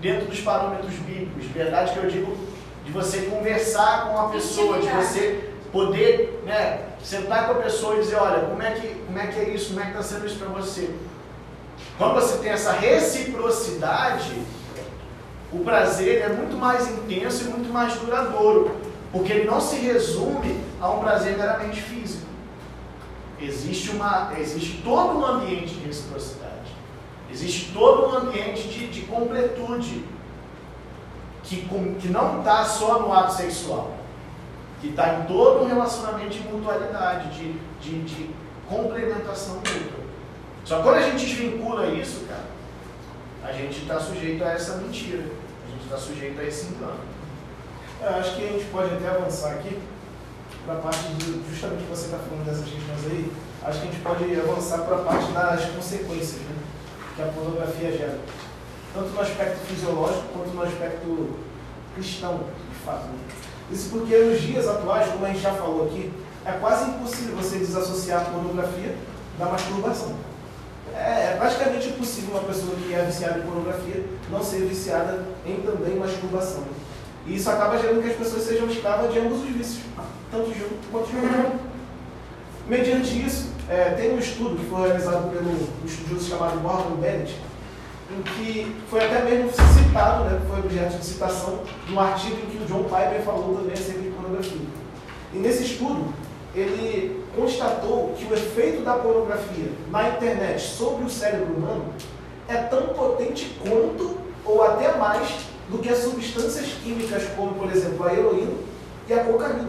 dentro 0.00 0.26
dos 0.26 0.40
parâmetros 0.40 0.92
bíblicos, 0.94 1.44
liberdade 1.44 1.92
que 1.92 1.98
eu 1.98 2.10
digo 2.10 2.36
de 2.84 2.90
você 2.90 3.26
conversar 3.26 4.08
com 4.08 4.18
a 4.18 4.28
pessoa, 4.30 4.80
de 4.80 4.88
você 4.88 5.50
poder 5.70 6.42
né, 6.44 6.80
sentar 7.00 7.46
com 7.46 7.52
a 7.52 7.62
pessoa 7.62 7.94
e 7.94 8.00
dizer, 8.00 8.16
olha, 8.16 8.40
como 8.40 8.60
é 8.60 8.72
que, 8.72 8.88
como 9.06 9.16
é, 9.16 9.28
que 9.28 9.38
é 9.38 9.50
isso, 9.50 9.68
como 9.68 9.80
é 9.80 9.84
que 9.84 9.90
está 9.90 10.02
sendo 10.02 10.26
isso 10.26 10.38
para 10.38 10.48
você? 10.48 10.90
Quando 11.96 12.14
você 12.14 12.38
tem 12.38 12.50
essa 12.50 12.72
reciprocidade, 12.72 14.32
o 15.52 15.60
prazer 15.60 16.22
é 16.22 16.28
muito 16.28 16.56
mais 16.56 16.90
intenso 16.90 17.44
e 17.44 17.48
muito 17.50 17.72
mais 17.72 17.94
duradouro, 17.94 18.72
porque 19.14 19.32
ele 19.32 19.44
não 19.44 19.60
se 19.60 19.76
resume 19.76 20.60
a 20.80 20.90
um 20.90 20.98
prazer 20.98 21.38
meramente 21.38 21.80
físico. 21.80 22.26
Existe, 23.40 23.90
uma, 23.90 24.32
existe 24.36 24.82
todo 24.82 25.18
um 25.18 25.24
ambiente 25.24 25.72
de 25.74 25.86
reciprocidade, 25.86 26.72
existe 27.30 27.72
todo 27.72 28.08
um 28.08 28.16
ambiente 28.16 28.66
de, 28.66 28.88
de 28.88 29.02
completude, 29.02 30.04
que, 31.44 31.68
que 32.00 32.08
não 32.08 32.40
está 32.40 32.64
só 32.64 32.98
no 33.00 33.12
ato 33.12 33.34
sexual, 33.34 33.92
que 34.80 34.88
está 34.88 35.20
em 35.20 35.26
todo 35.26 35.62
um 35.62 35.68
relacionamento 35.68 36.30
de 36.30 36.40
mutualidade, 36.48 37.28
de, 37.38 37.52
de, 37.80 38.02
de 38.02 38.30
complementação 38.68 39.56
mútua. 39.56 40.04
Só 40.64 40.78
que 40.78 40.82
quando 40.82 40.96
a 40.96 41.02
gente 41.02 41.24
desvincula 41.24 41.86
isso, 41.86 42.24
cara, 42.26 42.44
a 43.44 43.52
gente 43.52 43.82
está 43.82 44.00
sujeito 44.00 44.42
a 44.42 44.52
essa 44.52 44.78
mentira. 44.78 45.22
A 45.22 45.70
gente 45.70 45.84
está 45.84 45.98
sujeito 45.98 46.40
a 46.40 46.44
esse 46.44 46.66
engano. 46.66 47.13
Eu 48.02 48.08
acho 48.10 48.36
que 48.36 48.44
a 48.44 48.48
gente 48.48 48.64
pode 48.66 48.94
até 48.94 49.08
avançar 49.08 49.52
aqui 49.52 49.78
para 50.64 50.74
a 50.74 50.78
parte 50.78 51.08
de, 51.14 51.42
justamente 51.50 51.84
você 51.88 52.06
está 52.06 52.18
falando 52.18 52.44
dessas 52.44 52.64
questões 52.64 53.06
aí, 53.06 53.32
acho 53.62 53.80
que 53.80 53.88
a 53.88 53.90
gente 53.90 54.02
pode 54.02 54.40
avançar 54.40 54.78
para 54.78 54.96
a 54.96 55.00
parte 55.00 55.32
das 55.32 55.64
consequências 55.70 56.40
né, 56.40 56.56
que 57.16 57.22
a 57.22 57.26
pornografia 57.26 57.92
gera. 57.92 58.18
Tanto 58.94 59.10
no 59.10 59.20
aspecto 59.20 59.58
fisiológico 59.66 60.24
quanto 60.32 60.54
no 60.54 60.62
aspecto 60.62 61.36
cristão, 61.94 62.40
de 62.70 62.78
fato. 62.84 63.06
Né? 63.06 63.18
Isso 63.70 63.90
porque 63.90 64.16
nos 64.16 64.40
dias 64.40 64.68
atuais, 64.68 65.10
como 65.10 65.24
a 65.24 65.28
gente 65.28 65.40
já 65.40 65.52
falou 65.52 65.86
aqui, 65.86 66.12
é 66.44 66.52
quase 66.52 66.90
impossível 66.90 67.36
você 67.36 67.58
desassociar 67.58 68.22
a 68.22 68.24
pornografia 68.24 68.94
da 69.38 69.46
masturbação. 69.46 70.14
É, 70.94 71.32
é 71.32 71.36
praticamente 71.38 71.88
impossível 71.88 72.36
uma 72.36 72.44
pessoa 72.44 72.76
que 72.76 72.94
é 72.94 73.02
viciada 73.02 73.38
em 73.38 73.42
pornografia 73.42 74.04
não 74.30 74.42
ser 74.42 74.66
viciada 74.66 75.24
em 75.44 75.60
também 75.62 75.96
masturbação. 75.96 76.62
E 77.26 77.36
isso 77.36 77.50
acaba 77.50 77.78
gerando 77.78 78.02
que 78.02 78.10
as 78.10 78.16
pessoas 78.16 78.42
sejam 78.42 78.68
escravas 78.68 79.12
de 79.12 79.18
ambos 79.18 79.42
os 79.42 79.48
vícios, 79.48 79.82
tanto 80.30 80.50
de 80.50 80.62
um 80.64 80.68
quanto 80.92 81.08
de 81.08 81.16
outro. 81.16 81.60
Mediante 82.68 83.26
isso, 83.26 83.50
é, 83.68 83.90
tem 83.90 84.14
um 84.14 84.18
estudo 84.18 84.56
que 84.56 84.66
foi 84.66 84.88
realizado 84.88 85.30
pelo 85.30 85.50
um 85.50 85.86
estudioso 85.86 86.28
chamado 86.28 86.60
Morgan 86.60 86.96
Bennett, 86.96 87.34
em 88.10 88.22
que 88.22 88.76
foi 88.90 89.04
até 89.04 89.22
mesmo 89.24 89.50
citado, 89.50 90.24
né, 90.24 90.40
foi 90.48 90.58
objeto 90.58 90.98
de 90.98 91.04
citação, 91.04 91.60
num 91.88 91.98
artigo 91.98 92.36
em 92.36 92.46
que 92.46 92.62
o 92.62 92.66
John 92.66 92.84
Piper 92.84 93.22
falou 93.24 93.56
também 93.56 93.72
acerca 93.72 94.00
de 94.00 94.10
pornografia. 94.10 94.66
E 95.32 95.38
nesse 95.38 95.64
estudo, 95.64 96.12
ele 96.54 97.24
constatou 97.34 98.14
que 98.16 98.24
o 98.26 98.34
efeito 98.34 98.84
da 98.84 98.94
pornografia 98.94 99.72
na 99.90 100.10
internet 100.10 100.60
sobre 100.60 101.04
o 101.04 101.10
cérebro 101.10 101.54
humano 101.54 101.86
é 102.48 102.56
tão 102.56 102.88
potente 102.88 103.58
quanto, 103.60 104.18
ou 104.44 104.62
até 104.62 104.96
mais, 104.96 105.46
do 105.68 105.78
que 105.78 105.88
as 105.88 105.98
substâncias 105.98 106.66
químicas, 106.82 107.24
como, 107.36 107.54
por 107.54 107.70
exemplo, 107.70 108.06
a 108.06 108.12
heroína 108.12 108.52
e 109.08 109.12
a 109.12 109.24
cocaína. 109.24 109.68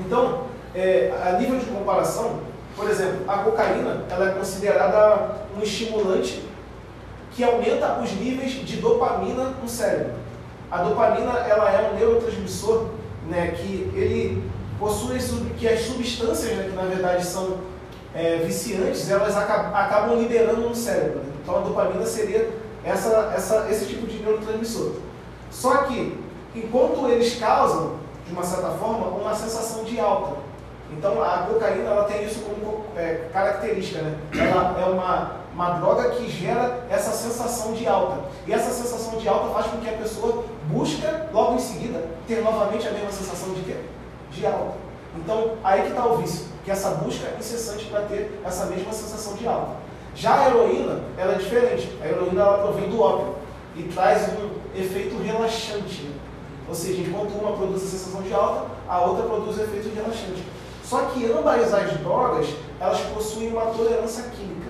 Então, 0.00 0.44
é, 0.74 1.12
a 1.24 1.38
nível 1.38 1.58
de 1.58 1.66
comparação, 1.66 2.40
por 2.76 2.88
exemplo, 2.88 3.24
a 3.26 3.38
cocaína 3.38 4.04
ela 4.08 4.30
é 4.30 4.34
considerada 4.34 5.36
um 5.56 5.62
estimulante 5.62 6.42
que 7.32 7.42
aumenta 7.44 8.00
os 8.00 8.12
níveis 8.12 8.52
de 8.52 8.76
dopamina 8.76 9.54
no 9.62 9.68
cérebro. 9.68 10.14
A 10.70 10.82
dopamina 10.82 11.32
ela 11.38 11.70
é 11.70 11.90
um 11.90 11.96
neurotransmissor 11.96 12.86
né, 13.28 13.52
que 13.56 13.90
ele 13.94 14.42
possui 14.78 15.18
que 15.58 15.66
as 15.66 15.80
substâncias 15.80 16.56
né, 16.56 16.68
que 16.70 16.76
na 16.76 16.82
verdade 16.82 17.24
são 17.24 17.58
é, 18.14 18.36
viciantes, 18.36 19.10
elas 19.10 19.36
acabam, 19.36 20.18
liberando 20.18 20.68
no 20.68 20.74
cérebro. 20.74 21.18
Né? 21.18 21.32
Então 21.42 21.56
a 21.56 21.60
dopamina 21.60 22.06
seria 22.06 22.50
essa, 22.84 23.32
essa, 23.34 23.66
esse 23.70 23.86
tipo 23.86 24.06
de 24.06 24.17
neurotransmissor. 24.28 24.92
Só 25.50 25.78
que, 25.84 26.18
enquanto 26.54 27.08
eles 27.08 27.38
causam, 27.38 27.96
de 28.26 28.32
uma 28.32 28.42
certa 28.44 28.70
forma, 28.70 29.06
uma 29.06 29.34
sensação 29.34 29.84
de 29.84 29.98
alta. 29.98 30.36
Então 30.90 31.22
a 31.22 31.46
cocaína 31.48 31.90
ela 31.90 32.04
tem 32.04 32.24
isso 32.24 32.40
como 32.40 32.84
é, 32.96 33.28
característica, 33.32 34.02
né? 34.02 34.18
Ela 34.34 34.80
é 34.80 34.84
uma, 34.86 35.32
uma 35.52 35.70
droga 35.78 36.10
que 36.10 36.30
gera 36.30 36.86
essa 36.90 37.10
sensação 37.12 37.72
de 37.72 37.86
alta. 37.86 38.24
E 38.46 38.52
essa 38.52 38.70
sensação 38.70 39.18
de 39.18 39.28
alta 39.28 39.52
faz 39.52 39.66
com 39.66 39.78
que 39.78 39.88
a 39.88 39.98
pessoa 39.98 40.44
busca, 40.66 41.28
logo 41.32 41.54
em 41.54 41.58
seguida, 41.58 42.06
ter 42.26 42.42
novamente 42.42 42.88
a 42.88 42.92
mesma 42.92 43.12
sensação 43.12 43.52
de 43.54 43.62
quê? 43.62 43.76
De 44.30 44.46
alta. 44.46 44.74
Então, 45.16 45.54
aí 45.64 45.82
que 45.82 45.88
está 45.88 46.06
o 46.06 46.18
vício, 46.18 46.46
que 46.64 46.70
é 46.70 46.74
essa 46.74 46.90
busca 46.90 47.28
incessante 47.38 47.86
para 47.86 48.02
ter 48.02 48.40
essa 48.44 48.66
mesma 48.66 48.92
sensação 48.92 49.34
de 49.34 49.46
alta. 49.46 49.72
Já 50.14 50.40
a 50.40 50.48
heroína, 50.48 51.00
ela 51.16 51.34
é 51.34 51.38
diferente. 51.38 51.96
A 52.02 52.06
heroína 52.06 52.40
ela 52.40 52.58
provém 52.58 52.88
do 52.88 53.00
ópio 53.00 53.37
e 53.78 53.84
traz 53.84 54.28
um 54.30 54.50
efeito 54.78 55.16
relaxante. 55.22 56.02
Né? 56.02 56.12
Ou 56.68 56.74
seja, 56.74 57.00
enquanto 57.00 57.32
uma 57.32 57.56
produz 57.56 57.82
a 57.82 57.86
sensação 57.86 58.22
de 58.22 58.34
alta, 58.34 58.66
a 58.88 59.00
outra 59.00 59.24
produz 59.24 59.56
o 59.56 59.62
efeito 59.62 59.94
relaxante. 59.94 60.42
Só 60.84 61.02
que 61.06 61.24
ambas 61.30 61.72
as 61.72 61.92
drogas, 61.98 62.48
elas 62.80 63.00
possuem 63.14 63.52
uma 63.52 63.66
tolerância 63.66 64.24
química. 64.24 64.68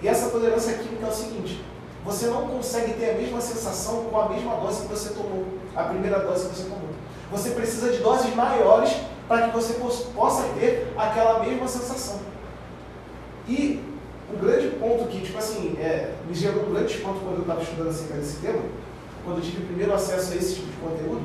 E 0.00 0.08
essa 0.08 0.30
tolerância 0.30 0.78
química 0.78 1.06
é 1.06 1.08
o 1.08 1.12
seguinte, 1.12 1.64
você 2.04 2.26
não 2.26 2.48
consegue 2.48 2.94
ter 2.94 3.10
a 3.10 3.14
mesma 3.14 3.40
sensação 3.40 4.04
com 4.04 4.20
a 4.20 4.28
mesma 4.28 4.56
dose 4.56 4.82
que 4.82 4.88
você 4.88 5.10
tomou, 5.10 5.46
a 5.76 5.84
primeira 5.84 6.18
dose 6.20 6.48
que 6.48 6.56
você 6.56 6.64
tomou. 6.64 6.88
Você 7.30 7.50
precisa 7.50 7.92
de 7.92 7.98
doses 7.98 8.34
maiores 8.34 8.92
para 9.28 9.48
que 9.48 9.54
você 9.54 9.74
possa 10.14 10.42
ter 10.58 10.92
aquela 10.96 11.40
mesma 11.40 11.68
sensação. 11.68 12.20
E 13.48 13.91
um 14.34 14.38
grande 14.38 14.68
ponto 14.76 15.08
que, 15.08 15.20
tipo 15.20 15.38
assim, 15.38 15.76
é, 15.78 16.12
me 16.26 16.34
gerou 16.34 16.64
um 16.64 16.72
grande 16.72 16.94
ponto 16.98 17.20
quando 17.20 17.36
eu 17.36 17.42
estava 17.42 17.62
estudando 17.62 17.88
acerca 17.88 18.14
desse 18.14 18.36
tema, 18.38 18.62
quando 19.24 19.38
eu 19.38 19.42
tive 19.42 19.66
primeiro 19.66 19.92
acesso 19.92 20.32
a 20.32 20.36
esse 20.36 20.54
tipo 20.56 20.66
de 20.68 20.76
conteúdo, 20.76 21.22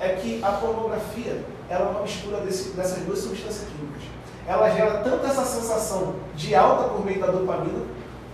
é 0.00 0.08
que 0.10 0.42
a 0.42 0.52
pornografia 0.52 1.44
é 1.68 1.76
uma 1.78 2.02
mistura 2.02 2.38
desse, 2.38 2.70
dessas 2.70 3.02
duas 3.04 3.18
substâncias 3.18 3.68
químicas. 3.68 4.02
Ela 4.46 4.70
gera 4.70 4.98
tanto 4.98 5.26
essa 5.26 5.44
sensação 5.44 6.14
de 6.34 6.54
alta 6.54 6.88
por 6.88 7.04
meio 7.04 7.20
da 7.20 7.26
dopamina, 7.26 7.84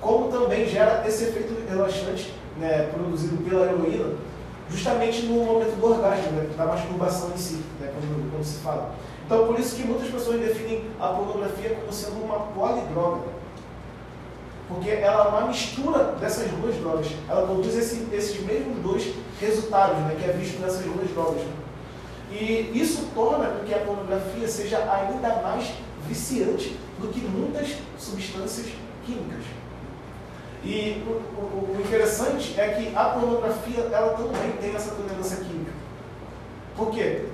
como 0.00 0.30
também 0.30 0.66
gera 0.68 1.04
esse 1.06 1.24
efeito 1.24 1.54
relaxante 1.68 2.32
né, 2.58 2.90
produzido 2.92 3.42
pela 3.48 3.66
heroína, 3.66 4.16
justamente 4.68 5.22
no 5.26 5.44
momento 5.44 5.76
do 5.78 5.86
orgasmo, 5.86 6.32
né, 6.32 6.48
da 6.56 6.66
masturbação 6.66 7.30
em 7.34 7.38
si, 7.38 7.62
né, 7.80 7.92
quando, 7.92 8.30
quando 8.30 8.44
se 8.44 8.58
fala. 8.58 8.94
Então, 9.24 9.46
por 9.46 9.58
isso 9.58 9.76
que 9.76 9.84
muitas 9.84 10.08
pessoas 10.08 10.40
definem 10.40 10.84
a 11.00 11.08
pornografia 11.08 11.70
como 11.70 11.92
sendo 11.92 12.22
uma 12.22 12.40
polidroga. 12.40 13.41
Porque 14.74 14.90
ela 14.90 15.24
é 15.24 15.28
uma 15.28 15.46
mistura 15.48 16.04
dessas 16.20 16.50
duas 16.50 16.74
drogas. 16.76 17.08
Ela 17.28 17.46
produz 17.46 17.76
esse, 17.76 18.06
esses 18.12 18.40
mesmos 18.44 18.78
dois 18.82 19.14
resultados, 19.40 19.98
né, 19.98 20.16
que 20.18 20.24
é 20.28 20.32
visto 20.32 20.60
nessas 20.60 20.84
duas 20.84 21.08
drogas. 21.10 21.42
E 22.30 22.70
isso 22.74 23.08
torna 23.14 23.46
com 23.46 23.64
que 23.64 23.74
a 23.74 23.78
pornografia 23.78 24.48
seja 24.48 24.78
ainda 24.78 25.42
mais 25.42 25.70
viciante 26.08 26.76
do 26.98 27.08
que 27.08 27.20
muitas 27.20 27.76
substâncias 27.98 28.68
químicas. 29.04 29.44
E 30.64 31.02
o, 31.06 31.10
o, 31.10 31.76
o, 31.76 31.80
interessante 31.84 32.58
é 32.58 32.68
que 32.68 32.96
a 32.96 33.04
pornografia 33.06 33.80
ela 33.92 34.10
também 34.10 34.52
tem 34.60 34.74
essa 34.74 34.94
tolerância 34.94 35.38
química. 35.38 35.72
Por 36.76 36.90
quê? 36.90 37.26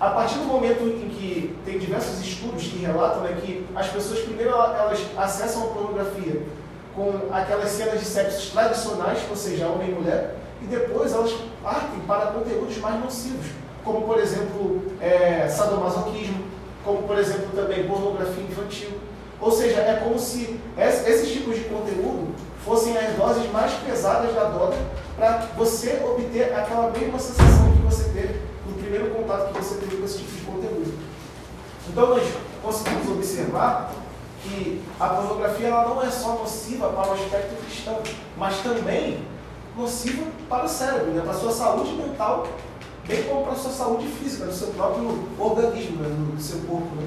A 0.00 0.10
partir 0.10 0.38
do 0.38 0.44
momento 0.44 0.82
em 0.84 1.08
que 1.08 1.56
tem 1.64 1.78
diversos 1.78 2.20
estudos 2.20 2.64
que 2.64 2.78
relatam 2.78 3.22
né, 3.22 3.38
que 3.40 3.64
as 3.74 3.88
pessoas 3.88 4.20
primeiro 4.20 4.50
elas 4.50 5.00
acessam 5.16 5.64
a 5.64 5.66
pornografia 5.68 6.42
com 6.98 7.32
aquelas 7.32 7.70
cenas 7.70 8.00
de 8.00 8.04
sexo 8.04 8.50
tradicionais, 8.50 9.20
ou 9.30 9.36
seja, 9.36 9.68
homem 9.68 9.90
e 9.90 9.92
mulher, 9.92 10.34
e 10.60 10.66
depois 10.66 11.12
elas 11.12 11.32
partem 11.62 12.00
para 12.00 12.32
conteúdos 12.32 12.76
mais 12.78 13.00
nocivos, 13.00 13.46
como 13.84 14.02
por 14.02 14.18
exemplo 14.18 14.82
é, 15.00 15.46
sadomasoquismo, 15.48 16.42
como 16.84 17.04
por 17.04 17.16
exemplo 17.16 17.50
também 17.54 17.86
pornografia 17.86 18.42
infantil. 18.42 18.90
Ou 19.40 19.52
seja, 19.52 19.78
é 19.78 20.00
como 20.02 20.18
se 20.18 20.58
esses 20.76 21.30
tipos 21.30 21.54
de 21.54 21.64
conteúdo 21.64 22.34
fossem 22.64 22.98
as 22.98 23.14
doses 23.14 23.48
mais 23.52 23.72
pesadas 23.74 24.34
da 24.34 24.44
droga 24.44 24.76
para 25.16 25.46
você 25.56 26.02
obter 26.04 26.52
aquela 26.52 26.90
mesma 26.90 27.18
sensação 27.20 27.70
que 27.70 27.82
você 27.82 28.04
teve 28.10 28.40
no 28.66 28.74
primeiro 28.74 29.10
contato 29.10 29.52
que 29.52 29.58
você 29.58 29.76
teve 29.76 29.96
com 29.96 30.04
esse 30.04 30.18
tipo 30.18 30.32
de 30.32 30.40
conteúdo. 30.40 30.92
Então 31.88 32.08
nós 32.08 32.24
conseguimos 32.60 33.08
observar 33.12 33.92
que 34.42 34.82
a 34.98 35.08
pornografia 35.08 35.68
ela 35.68 35.88
não 35.88 36.02
é 36.02 36.10
só 36.10 36.34
nociva 36.34 36.88
para 36.90 37.10
o 37.10 37.12
aspecto 37.14 37.62
cristão, 37.64 38.00
mas 38.36 38.58
também 38.58 39.24
nociva 39.76 40.24
para 40.48 40.64
o 40.64 40.68
cérebro, 40.68 41.12
né? 41.12 41.22
para 41.22 41.32
a 41.32 41.34
sua 41.34 41.52
saúde 41.52 41.92
mental 41.92 42.46
bem 43.08 43.22
como 43.22 43.42
para 43.42 43.52
a 43.52 43.56
sua 43.56 43.70
saúde 43.70 44.06
física, 44.06 44.44
do 44.44 44.52
seu 44.52 44.68
próprio 44.68 45.26
organismo, 45.38 46.02
né, 46.02 46.08
do, 46.10 46.40
seu 46.40 46.60
corpo. 46.60 46.94
Né. 46.94 47.06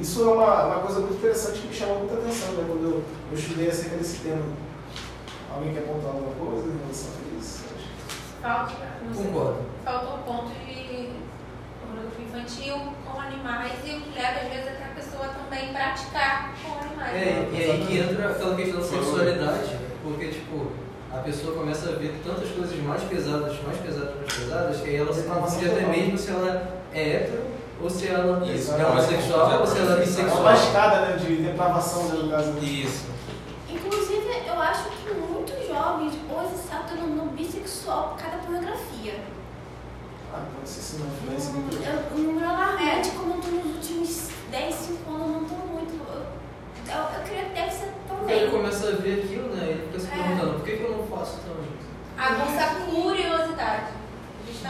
Isso 0.00 0.28
é 0.28 0.32
uma, 0.32 0.64
uma 0.66 0.80
coisa 0.80 0.98
muito 0.98 1.14
interessante 1.14 1.60
que 1.60 1.68
me 1.68 1.74
chamou 1.74 2.00
muita 2.00 2.14
atenção 2.14 2.52
né, 2.54 2.64
quando 2.66 2.82
eu, 2.82 3.04
eu 3.30 3.38
estudei 3.38 3.68
acerca 3.68 3.96
desse 3.96 4.18
tema. 4.18 4.42
Alguém 5.54 5.72
quer 5.72 5.80
apontar 5.80 6.10
alguma 6.10 6.34
coisa 6.34 6.66
em 6.66 6.78
relação 6.78 7.10
a 7.12 7.38
isso? 7.38 7.64
Falta, 8.42 8.74
Concordo. 9.14 9.58
Falta 9.84 10.14
um 10.14 10.22
ponto 10.22 10.50
de 10.66 11.10
pornografia 11.80 12.24
infantil 12.24 12.92
com 13.06 13.20
animais 13.20 13.72
e 13.84 13.94
o 13.94 14.00
que 14.00 14.18
leva 14.18 14.40
às 14.40 14.48
vezes 14.48 14.66
até 14.66 14.84
a 14.84 14.93
pessoa 15.14 15.28
também 15.28 15.72
praticar 15.72 16.52
com 16.62 16.78
animais. 16.78 17.14
É, 17.14 17.48
e 17.52 17.56
aí 17.70 17.86
que 17.86 17.98
entra 17.98 18.30
aquela 18.30 18.56
questão 18.56 18.80
da 18.80 18.86
sexualidade, 18.86 19.76
porque 20.02 20.28
tipo 20.28 20.66
a 21.12 21.18
pessoa 21.18 21.54
começa 21.56 21.90
a 21.90 21.92
ver 21.92 22.20
tantas 22.24 22.50
coisas 22.50 22.76
mais 22.82 23.02
pesadas, 23.04 23.56
mais 23.62 23.78
pesadas, 23.78 24.16
mais 24.16 24.34
pesadas, 24.34 24.80
que 24.80 24.88
aí 24.88 24.96
ela 24.96 25.12
se 25.12 25.22
confunde 25.22 25.66
até 25.70 25.86
mesmo 25.86 26.18
se 26.18 26.30
ela 26.30 26.82
é 26.92 27.00
hétero 27.00 27.42
ou 27.80 27.88
se 27.88 28.08
ela 28.08 28.44
Isso, 28.46 28.72
é 28.72 28.84
homossexual 28.86 29.60
ou 29.60 29.66
se 29.66 29.78
ela 29.78 29.92
é 29.92 29.96
É 29.96 30.00
bissexual. 30.04 30.40
uma 30.40 30.54
escada 30.54 31.00
né, 31.06 31.16
de 31.16 31.36
depravação, 31.36 32.04
né, 32.08 32.14
no 32.22 32.30
caso. 32.30 32.50
né? 32.52 32.60
Isso. 32.62 33.06
Inclusive, 33.68 34.42
eu 34.46 34.60
acho 34.60 34.84
que 34.90 35.14
muitos 35.14 35.68
jovens 35.68 36.14
hoje 36.30 36.54
se 36.56 36.68
tornando 36.68 37.30
bissexual 37.36 38.08
por 38.10 38.18
causa 38.22 38.36
da 38.38 38.42
pornografia. 38.42 39.20
Ah, 40.32 40.42
pode 40.56 40.68
ser 40.68 40.80
sim, 40.80 40.96
uma 41.02 41.06
influência 41.14 41.52
muito. 41.52 41.76
Eu, 41.76 42.16
o 42.16 42.20
número 42.20 42.48
alarmante, 42.48 43.10
como 43.10 43.34
últimos 43.34 43.73
10, 44.54 44.72
5 44.74 45.10
anos, 45.10 45.26
eu 45.26 45.32
não 45.32 45.44
tô 45.44 45.54
muito. 45.74 45.94
Eu 46.06 46.94
Eu, 46.94 47.02
eu 47.02 47.22
creio 47.26 47.46
que 47.48 47.54
deve 47.54 47.70
ser 47.72 47.88
Porque 48.08 48.32
ele 48.32 48.40
também. 48.46 48.56
começa 48.62 48.86
a 48.88 48.90
ver 48.92 49.24
aquilo, 49.24 49.48
né? 49.48 49.62
Ele 49.68 49.86
fica 49.88 49.98
se 49.98 50.06
É. 50.06 50.10
perguntando, 50.22 50.52
por 50.54 50.64
que, 50.64 50.76
que 50.76 50.82
eu 50.84 50.96
não 50.96 51.06
faço 51.08 51.38
também? 51.42 51.70
Aguça 52.16 52.62
a 52.62 52.74
curiosidade. 52.86 53.86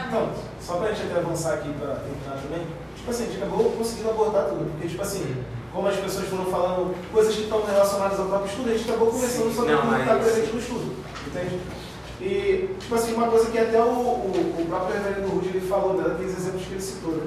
Então, 0.08 0.30
só 0.60 0.76
pra 0.76 0.92
gente 0.92 1.10
até 1.10 1.20
avançar 1.20 1.54
aqui 1.54 1.68
pra 1.74 1.96
terminar 1.96 2.40
também, 2.42 2.66
tipo 2.96 3.10
assim, 3.10 3.24
a 3.24 3.26
gente 3.26 3.36
acabou 3.42 3.72
conseguindo 3.72 4.10
abordar 4.10 4.46
tudo, 4.48 4.70
porque 4.72 4.88
tipo 4.88 5.02
assim, 5.02 5.44
como 5.72 5.86
as 5.88 5.96
pessoas 5.96 6.28
foram 6.28 6.46
falando 6.46 6.94
coisas 7.12 7.34
que 7.34 7.42
estão 7.42 7.62
relacionadas 7.64 8.18
ao 8.18 8.26
próprio 8.26 8.48
estudo, 8.50 8.70
a 8.70 8.72
gente 8.72 8.88
acabou 8.90 9.08
conversando 9.10 9.50
Sim, 9.50 9.54
sobre 9.54 9.72
não, 9.72 9.90
o 9.90 9.94
que 9.94 10.00
está 10.00 10.16
presente 10.16 10.52
no 10.52 10.58
estudo, 10.58 10.96
entende? 11.26 11.60
E, 12.20 12.74
tipo 12.80 12.94
assim, 12.94 13.12
uma 13.14 13.28
coisa 13.28 13.50
que 13.50 13.58
até 13.58 13.78
o, 13.80 13.86
o, 13.88 14.56
o 14.58 14.66
próprio 14.66 14.94
reverendo 15.02 15.28
Rude 15.28 15.48
ele 15.48 15.68
falou, 15.68 15.94
né, 15.94 16.08
daqueles 16.08 16.36
exemplos 16.38 16.64
que 16.64 16.72
ele 16.72 16.80
citou, 16.80 17.12
né? 17.12 17.26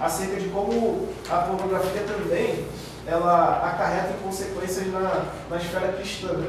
Acerca 0.00 0.36
de 0.36 0.48
como 0.48 1.08
a 1.30 1.36
pornografia 1.36 2.02
também, 2.02 2.66
ela 3.06 3.62
acarreta 3.64 4.14
consequências 4.22 4.90
na, 4.92 5.26
na 5.48 5.56
esfera 5.56 5.92
cristã? 5.92 6.42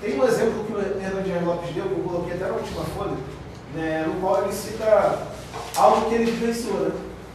Tem 0.00 0.18
um 0.18 0.24
exemplo 0.24 0.64
que 0.64 0.72
o 0.72 0.78
Hernando 0.78 1.24
Dias 1.24 1.44
Lopes 1.44 1.74
deu, 1.74 1.84
que 1.84 1.92
eu 1.92 2.04
coloquei 2.04 2.34
até 2.34 2.46
na 2.46 2.54
última 2.54 2.84
folha, 2.84 3.16
né, 3.74 4.04
no 4.06 4.20
qual 4.20 4.42
ele 4.42 4.52
cita 4.52 5.18
algo 5.76 6.08
que 6.08 6.14
ele 6.14 6.30
vivenciou, 6.30 6.80
né, 6.80 6.90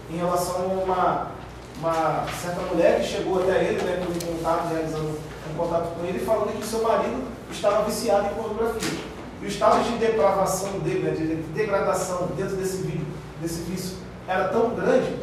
em 0.10 0.18
relação 0.18 0.56
a 0.56 0.84
uma, 0.84 1.32
uma 1.80 2.26
certa 2.42 2.62
mulher 2.62 3.02
que 3.02 3.08
chegou 3.08 3.42
até 3.42 3.64
ele, 3.66 3.82
né, 3.84 4.04
com 4.04 4.12
um 4.12 4.38
contato, 4.38 4.70
realizando 4.70 5.20
um 5.52 5.58
contato 5.58 5.96
com 5.96 6.06
ele, 6.06 6.20
falando 6.20 6.54
que 6.54 6.64
o 6.64 6.66
seu 6.66 6.82
marido 6.82 7.24
estava 7.52 7.84
viciado 7.84 8.28
em 8.28 8.36
pornografia. 8.36 9.00
E 9.42 9.46
o 9.46 9.48
estado 9.48 9.84
de 9.84 9.98
depravação 9.98 10.80
dele, 10.80 11.04
né, 11.04 11.12
de 11.12 11.36
degradação 11.54 12.30
dentro 12.36 12.56
desse 12.56 12.78
vídeo, 12.78 13.06
desse 13.42 13.62
vício, 13.62 13.98
era 14.28 14.50
tão 14.50 14.72
grande 14.76 15.16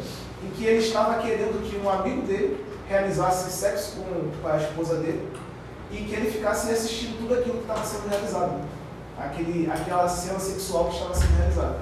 em 0.43 0.49
que 0.51 0.65
ele 0.65 0.79
estava 0.79 1.15
querendo 1.21 1.61
que 1.69 1.77
um 1.77 1.89
amigo 1.89 2.21
dele 2.23 2.63
realizasse 2.87 3.51
sexo 3.51 3.97
com, 3.97 4.47
a 4.47 4.57
esposa 4.57 4.95
dele 4.95 5.27
e 5.91 5.97
que 5.97 6.13
ele 6.13 6.29
ficasse 6.29 6.71
assistindo 6.71 7.19
tudo 7.19 7.33
aquilo 7.35 7.57
que 7.57 7.61
estava 7.61 7.85
sendo 7.85 8.09
realizado. 8.09 8.61
Aquele, 9.17 9.69
aquela 9.71 10.07
cena 10.07 10.39
sexual 10.39 10.85
que 10.85 10.95
estava 10.95 11.13
sendo 11.13 11.37
realizada. 11.37 11.77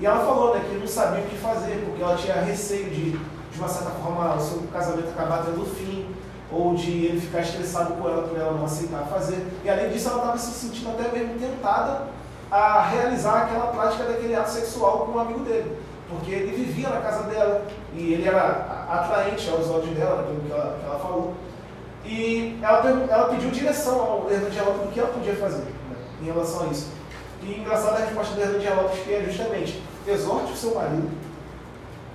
E 0.00 0.06
ela 0.06 0.24
falou 0.24 0.54
né, 0.54 0.64
que 0.68 0.76
não 0.76 0.86
sabia 0.86 1.24
o 1.24 1.26
que 1.26 1.36
fazer, 1.36 1.82
porque 1.84 2.00
ela 2.00 2.16
tinha 2.16 2.40
receio 2.40 2.88
de, 2.88 3.10
de 3.10 3.58
uma 3.58 3.68
certa 3.68 3.90
forma, 3.90 4.36
o 4.36 4.40
seu 4.40 4.62
casamento 4.72 5.08
acabar 5.08 5.44
tendo 5.44 5.64
fim, 5.66 6.06
ou 6.52 6.74
de 6.74 7.06
ele 7.06 7.20
ficar 7.20 7.40
estressado 7.40 7.94
com 7.94 8.08
ela 8.08 8.22
por 8.22 8.38
ela 8.38 8.52
não 8.52 8.64
aceitar 8.64 9.04
fazer. 9.06 9.44
E 9.64 9.68
além 9.68 9.90
disso, 9.90 10.08
ela 10.08 10.18
estava 10.18 10.38
se 10.38 10.52
sentindo 10.52 10.90
até 10.90 11.10
mesmo 11.10 11.38
tentada 11.38 12.06
a 12.50 12.82
realizar 12.82 13.42
aquela 13.42 13.66
prática 13.66 14.04
daquele 14.04 14.34
ato 14.34 14.50
sexual 14.50 15.06
com 15.06 15.18
um 15.18 15.20
amigo 15.20 15.40
dele. 15.40 15.76
Porque 16.08 16.30
ele 16.30 16.64
vivia 16.64 16.88
na 16.88 17.00
casa 17.00 17.24
dela 17.24 17.66
e 17.94 18.14
ele 18.14 18.26
era 18.26 18.86
atraente 18.88 19.48
aos 19.50 19.68
olhos 19.68 19.90
dela, 19.90 20.22
pelo 20.22 20.40
que 20.40 20.50
ela, 20.50 20.78
que 20.78 20.86
ela 20.86 20.98
falou. 20.98 21.34
E 22.04 22.58
ela, 22.62 23.06
ela 23.10 23.28
pediu 23.28 23.50
direção 23.50 24.00
ao 24.00 24.30
Hernando 24.30 24.50
Dias 24.50 24.66
Lopes 24.66 24.82
do 24.82 24.92
que 24.92 25.00
ela 25.00 25.12
podia 25.12 25.36
fazer 25.36 25.58
né, 25.58 25.96
em 26.22 26.24
relação 26.24 26.66
a 26.66 26.72
isso. 26.72 26.90
E 27.42 27.60
engraçada 27.60 27.98
a 27.98 28.06
resposta 28.06 28.34
do 28.34 28.40
Hernando 28.40 28.60
Dias 28.60 28.76
Lopes, 28.76 29.00
que 29.00 29.12
é 29.12 29.22
justamente, 29.24 29.82
exorte 30.06 30.52
o 30.52 30.56
seu 30.56 30.74
marido, 30.74 31.10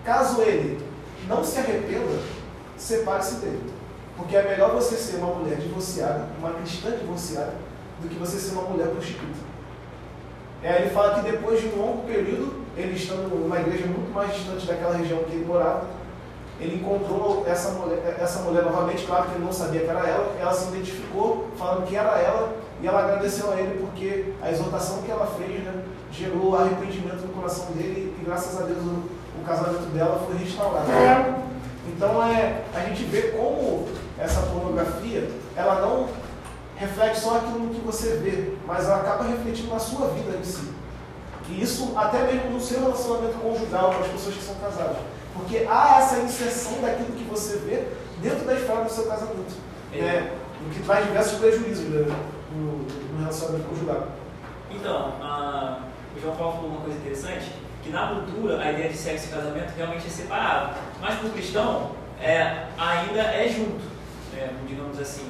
caso 0.03 0.41
ele 0.41 0.83
não 1.27 1.43
se 1.43 1.59
arrependa, 1.59 2.19
separe-se 2.75 3.35
dele. 3.35 3.71
Porque 4.17 4.35
é 4.35 4.43
melhor 4.43 4.71
você 4.73 4.95
ser 4.95 5.17
uma 5.17 5.33
mulher 5.35 5.57
divorciada, 5.57 6.27
uma 6.39 6.53
cristã 6.53 6.91
divorciada, 6.91 7.53
do 8.01 8.09
que 8.09 8.15
você 8.15 8.37
ser 8.37 8.53
uma 8.53 8.63
mulher 8.63 8.87
prostituta. 8.87 9.53
Aí 10.63 10.83
ele 10.83 10.89
fala 10.91 11.15
que 11.15 11.31
depois 11.31 11.59
de 11.59 11.67
um 11.67 11.77
longo 11.77 12.03
período, 12.03 12.62
ele 12.75 12.95
estando 12.95 13.29
numa 13.29 13.59
igreja 13.59 13.85
muito 13.85 14.13
mais 14.13 14.33
distante 14.33 14.65
daquela 14.65 14.95
região 14.95 15.23
que 15.23 15.31
ele 15.31 15.45
morava, 15.45 15.85
ele 16.59 16.75
encontrou 16.75 17.43
essa 17.47 17.71
mulher, 17.71 18.17
essa 18.19 18.41
mulher 18.43 18.63
novamente, 18.63 19.05
claro 19.05 19.25
que 19.25 19.35
ele 19.35 19.45
não 19.45 19.51
sabia 19.51 19.81
que 19.81 19.89
era 19.89 20.07
ela, 20.07 20.35
ela 20.39 20.53
se 20.53 20.69
identificou 20.69 21.47
falando 21.57 21.85
que 21.85 21.95
era 21.95 22.17
ela 22.19 22.53
e 22.81 22.87
ela 22.87 22.99
agradeceu 22.99 23.51
a 23.51 23.55
ele 23.55 23.79
porque 23.79 24.33
a 24.41 24.51
exortação 24.51 25.01
que 25.01 25.11
ela 25.11 25.25
fez 25.25 25.63
né, 25.63 25.83
gerou 26.11 26.55
arrependimento 26.55 27.21
no 27.21 27.33
coração 27.33 27.67
dele 27.73 28.15
e 28.19 28.25
graças 28.25 28.59
a 28.59 28.65
Deus 28.65 28.79
o, 28.79 29.09
o 29.41 29.45
casamento 29.45 29.85
dela 29.93 30.21
foi 30.25 30.37
restaurado. 30.37 30.87
Então 31.87 32.23
é, 32.23 32.63
a 32.73 32.79
gente 32.81 33.03
vê 33.05 33.21
como 33.29 33.87
essa 34.17 34.41
pornografia 34.41 35.29
ela 35.55 35.81
não 35.81 36.07
reflete 36.75 37.19
só 37.19 37.37
aquilo 37.37 37.69
que 37.69 37.81
você 37.81 38.17
vê, 38.17 38.53
mas 38.65 38.85
ela 38.85 38.97
acaba 38.97 39.23
refletindo 39.25 39.69
na 39.69 39.79
sua 39.79 40.07
vida 40.07 40.37
em 40.37 40.43
si. 40.43 40.72
E 41.49 41.61
isso 41.61 41.93
até 41.97 42.23
mesmo 42.23 42.51
no 42.51 42.61
seu 42.61 42.79
relacionamento 42.79 43.37
conjugal 43.39 43.93
com 43.93 44.01
as 44.01 44.07
pessoas 44.07 44.35
que 44.35 44.43
são 44.43 44.55
casadas. 44.55 44.97
Porque 45.33 45.65
há 45.69 45.99
essa 45.99 46.19
inserção 46.19 46.81
daquilo 46.81 47.11
que 47.11 47.23
você 47.23 47.57
vê 47.57 47.87
dentro 48.21 48.45
da 48.45 48.53
esfera 48.53 48.83
do 48.83 48.91
seu 48.91 49.05
casamento. 49.05 49.53
Né? 49.91 50.31
O 50.65 50.69
que 50.69 50.81
traz 50.83 51.05
diversos 51.05 51.39
prejuízos 51.39 51.85
né, 51.89 52.15
no, 52.55 52.77
no 52.77 53.19
relacionamento 53.19 53.67
conjugal. 53.67 54.07
Então, 54.71 55.13
ah, 55.21 55.79
o 56.15 56.21
João 56.21 56.35
Paulo 56.35 56.53
falou 56.53 56.69
uma 56.71 56.81
coisa 56.81 56.97
interessante, 56.97 57.51
que 57.83 57.89
na 57.89 58.07
cultura 58.07 58.59
a 58.61 58.71
ideia 58.71 58.89
de 58.89 58.97
sexo 58.97 59.27
e 59.27 59.29
casamento 59.29 59.73
realmente 59.75 60.07
é 60.07 60.09
separado. 60.09 60.75
Mas 61.01 61.15
para 61.15 61.27
o 61.27 61.31
cristão, 61.31 61.91
é, 62.21 62.67
ainda 62.77 63.21
é 63.21 63.49
junto, 63.49 63.83
né, 64.33 64.49
digamos 64.67 64.99
assim, 64.99 65.27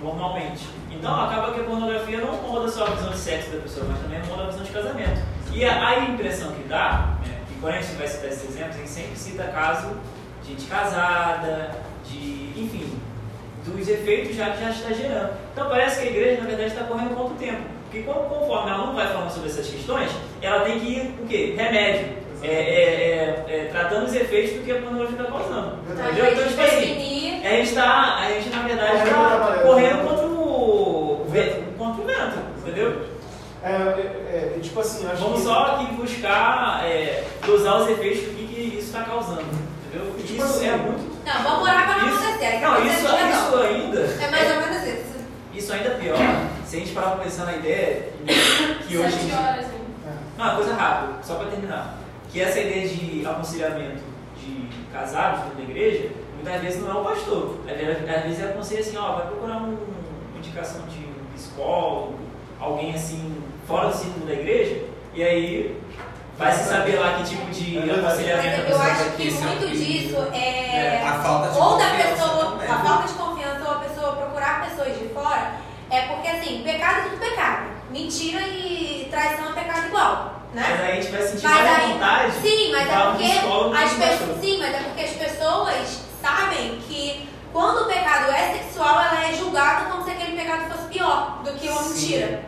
normalmente. 0.00 0.77
Então 0.90 1.14
acaba 1.24 1.52
que 1.52 1.60
a 1.60 1.64
pornografia 1.64 2.18
não 2.18 2.32
molda 2.42 2.68
só 2.68 2.84
a 2.86 2.90
visão 2.90 3.10
de 3.10 3.18
sexo 3.18 3.50
da 3.50 3.58
pessoa, 3.62 3.86
mas 3.88 3.98
também 4.00 4.20
molda 4.26 4.44
a 4.44 4.46
visão 4.46 4.64
de 4.64 4.70
casamento. 4.70 5.20
E 5.52 5.64
a, 5.64 5.88
a 5.88 5.98
impressão 6.00 6.52
que 6.52 6.62
dá, 6.68 7.14
né, 7.24 7.38
e 7.50 7.60
quando 7.60 7.74
a 7.74 7.80
gente 7.80 7.94
vai 7.96 8.06
citar 8.06 8.28
esses 8.30 8.48
exemplos, 8.50 8.76
a 8.76 8.78
gente 8.78 8.90
sempre 8.90 9.16
cita 9.16 9.44
caso 9.44 9.88
de 10.42 10.50
gente 10.50 10.66
casada, 10.66 11.70
de, 12.04 12.52
enfim, 12.56 12.98
dos 13.64 13.88
efeitos 13.88 14.34
já 14.36 14.50
que 14.50 14.62
já 14.64 14.70
está 14.70 14.92
gerando. 14.92 15.30
Então 15.52 15.68
parece 15.68 16.00
que 16.00 16.08
a 16.08 16.10
igreja, 16.10 16.40
na 16.40 16.46
verdade, 16.46 16.70
está 16.70 16.84
correndo 16.84 17.14
contra 17.14 17.34
o 17.34 17.36
tempo. 17.36 17.62
Porque 17.90 18.02
conforme 18.02 18.70
ela 18.70 18.86
não 18.86 18.94
vai 18.94 19.06
falando 19.08 19.30
sobre 19.30 19.48
essas 19.48 19.66
questões, 19.66 20.10
ela 20.42 20.60
tem 20.64 20.78
que 20.78 20.86
ir 20.86 21.14
o 21.22 21.26
quê? 21.26 21.54
Remédio. 21.56 22.18
É, 22.40 22.46
é, 22.46 22.50
é, 22.52 23.44
é, 23.48 23.64
tratando 23.72 24.04
os 24.06 24.14
efeitos 24.14 24.58
do 24.58 24.64
que 24.64 24.70
a 24.70 24.76
pornografia 24.80 25.18
está 25.18 25.32
causando. 25.32 25.78
Então, 25.90 26.04
Entendeu? 26.06 26.24
a 26.24 26.30
Então, 26.30 26.42
gente 26.44 26.48
tipo 26.50 26.62
assim, 26.62 26.76
prevenir. 26.76 27.46
a 27.46 27.48
gente 27.50 27.74
tá, 27.74 28.16
a 28.20 28.30
gente 28.30 28.48
na 28.50 28.62
verdade 28.62 28.96
está 28.98 29.38
contra 29.38 29.58
correndo 29.62 29.98
contra 30.08 30.14
o, 30.14 30.17
o 30.17 30.17
vento, 31.30 31.76
contra 31.78 32.02
o 32.02 32.06
vento, 32.06 32.38
entendeu? 32.58 33.06
É, 33.62 33.70
é, 33.72 34.54
é, 34.56 34.60
tipo 34.62 34.78
assim, 34.80 35.06
acho 35.08 35.20
Vamos 35.22 35.40
que. 35.40 35.46
só 35.46 35.64
aqui 35.74 35.86
buscar 35.94 36.84
é, 36.84 37.24
dosar 37.44 37.82
os 37.82 37.88
efeitos 37.90 38.20
do 38.28 38.36
que, 38.36 38.46
que 38.46 38.60
isso 38.78 38.86
está 38.88 39.02
causando, 39.02 39.42
entendeu? 39.42 40.14
Tipo 40.18 40.34
Isso 40.34 40.42
assim, 40.44 40.68
é 40.68 40.76
muito. 40.76 41.18
Não, 41.26 41.42
vamos 41.42 41.62
orar 41.62 41.86
para 41.86 42.02
não 42.06 42.14
acontecer. 42.16 42.60
Não, 42.60 42.86
isso, 42.86 43.06
a 43.08 43.16
gente 43.18 43.32
isso 43.36 43.56
ainda. 43.56 44.00
É 44.00 44.30
mais 44.30 44.50
ou 44.54 44.60
menos 44.60 44.86
isso. 44.86 45.18
Isso 45.54 45.72
ainda 45.72 45.88
é 45.88 45.98
pior. 45.98 46.16
Se 46.66 46.76
a 46.76 46.78
gente 46.78 46.92
parar 46.92 47.10
pra 47.12 47.24
pensar 47.24 47.46
na 47.46 47.56
ideia 47.56 48.08
que 48.86 48.96
hoje. 48.96 49.10
Sete 49.10 49.32
horas, 49.34 49.64
hein? 49.66 49.80
Não, 50.38 50.44
uma 50.44 50.54
coisa 50.54 50.74
rápida, 50.74 51.14
só 51.24 51.34
para 51.34 51.46
terminar. 51.50 51.94
Que 52.30 52.40
essa 52.40 52.60
ideia 52.60 52.86
de 52.88 53.26
aconselhamento 53.26 54.02
de 54.38 54.68
casados 54.92 55.40
dentro 55.40 55.56
da 55.56 55.62
igreja, 55.64 56.10
muitas 56.36 56.60
vezes 56.62 56.80
não 56.82 56.90
é 56.90 57.00
o 57.00 57.04
pastor. 57.04 57.56
Às 57.68 57.76
vezes, 57.76 58.08
às 58.08 58.22
vezes 58.22 58.40
é 58.40 58.44
aconselho 58.44 58.80
assim, 58.80 58.96
ó, 58.96 59.12
vai 59.16 59.26
procurar 59.26 59.56
um- 59.56 59.76
uma 60.30 60.38
indicação 60.38 60.82
de 60.82 61.07
psicólogo, 61.38 62.14
alguém 62.60 62.94
assim, 62.94 63.42
fora 63.66 63.88
do 63.88 63.94
círculo 63.96 64.26
da 64.26 64.32
igreja, 64.32 64.82
e 65.14 65.22
aí 65.22 65.80
vai 66.36 66.52
se 66.52 66.64
saber 66.68 66.98
lá 66.98 67.14
que 67.14 67.24
tipo 67.24 67.50
de 67.50 67.78
É 67.78 67.92
aconselhamento 67.94 68.60
a 68.60 68.64
Mas 68.64 68.70
eu 68.70 68.80
acho 68.82 68.94
vai 69.04 69.10
que 69.16 69.28
é 69.28 69.30
muito 69.32 69.68
disso 69.76 70.16
é, 70.32 71.02
A 71.06 71.12
falta 71.22 71.50
de 71.50 71.58
ou 71.58 71.76
da 71.78 71.84
confiança 71.86 72.08
pessoa, 72.12 72.44
a 72.52 72.56
né? 72.56 72.80
falta 72.84 73.08
de 73.08 73.14
confiança 73.14 73.64
ou 73.68 73.70
a 73.74 73.78
pessoa 73.80 74.12
procurar 74.16 74.68
pessoas 74.68 74.98
de 74.98 75.08
fora, 75.08 75.52
é 75.90 76.00
porque 76.02 76.28
assim, 76.28 76.62
pecado 76.62 76.98
é 76.98 77.02
tudo 77.02 77.18
pecado. 77.18 77.68
Mentira 77.90 78.40
e 78.42 79.08
traição 79.10 79.48
é 79.50 79.52
pecado 79.54 79.86
igual, 79.88 80.42
Mas 80.54 80.64
né? 80.68 80.78
aí 80.82 80.92
a 80.98 81.00
gente 81.00 81.10
vai 81.10 81.22
sentir 81.22 81.44
Mas 81.48 81.64
mais 81.64 81.80
aí- 81.82 81.92
vontade. 81.92 82.32
Sim, 82.42 82.72
mas 82.72 82.88
é 82.88 82.96
porque 83.06 83.24
as 83.24 83.92
pessoas, 83.94 84.40
sim, 84.40 84.58
mas 84.58 84.74
é 84.74 84.78
porque 84.80 85.02
as 85.04 85.10
pessoas 85.10 86.00
sabem 86.22 86.78
que 86.86 87.28
quando 87.52 87.82
o 87.82 87.84
pecado 87.86 88.30
é 88.30 88.58
sexual, 88.58 89.00
ela 89.00 89.28
é 89.28 89.32
julgada 89.34 89.90
como 89.90 90.04
se 90.04 90.10
aquele 90.10 90.36
pecado 90.36 90.70
fosse 90.70 90.88
pior 90.88 91.40
do 91.44 91.52
que 91.52 91.68
uma 91.68 91.82
Sim. 91.82 91.88
mentira. 91.94 92.44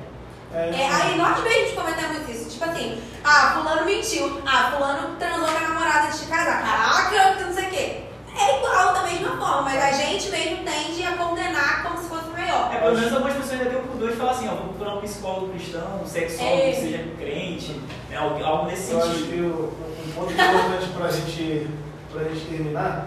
É, 0.53 0.71
É, 0.71 0.89
aí 0.91 1.17
nós 1.17 1.41
mesmos 1.45 1.73
comentamos 1.75 2.29
isso, 2.29 2.51
tipo 2.51 2.65
assim, 2.65 3.01
ah, 3.25 3.53
fulano 3.55 3.85
mentiu, 3.87 4.43
ah, 4.45 4.73
fulano 4.75 5.17
transou 5.17 5.47
com 5.49 5.57
a 5.57 5.69
namorada 5.69 6.07
antes 6.09 6.21
de 6.23 6.27
casar, 6.27 6.63
caraca, 6.65 7.45
não 7.45 7.53
sei 7.55 7.67
o 7.67 7.71
quê. 7.71 8.01
É 8.37 8.59
igual 8.59 8.93
da 8.95 9.03
mesma 9.03 9.37
forma, 9.37 9.63
mas 9.63 9.83
a 9.83 9.93
gente 9.93 10.29
mesmo 10.31 10.65
tende 10.65 11.05
a 11.05 11.13
condenar 11.17 11.83
como 11.85 11.99
se 12.03 12.09
fosse 12.09 12.31
maior. 12.31 12.73
É, 12.75 12.79
pelo 12.79 12.97
menos 12.97 13.13
algumas 13.13 13.35
pessoas 13.35 13.53
ainda 13.61 13.71
deu 13.71 13.81
por 13.83 13.97
dois 13.97 14.15
e 14.15 14.17
falam 14.17 14.33
assim, 14.35 14.49
ó, 14.49 14.55
vou 14.55 14.69
procurar 14.69 14.95
um 14.97 15.01
psicólogo 15.03 15.49
cristão, 15.51 16.01
um 16.03 16.07
sexólogo 16.07 16.63
É. 16.63 16.71
que 16.73 16.81
seja 16.81 16.99
crente, 17.19 17.81
né, 18.09 18.17
algo, 18.17 18.45
algo 18.45 18.67
nesse 18.67 18.91
Eu 18.93 19.03
acho 19.03 19.15
que 19.25 19.41
o- 19.41 19.73
um 20.07 20.13
ponto 20.15 20.33
importante 20.33 20.89
para 20.97 21.07
a 21.07 21.11
gente, 21.13 21.71
pra 22.13 22.25
gente 22.25 22.47
terminar 22.47 23.07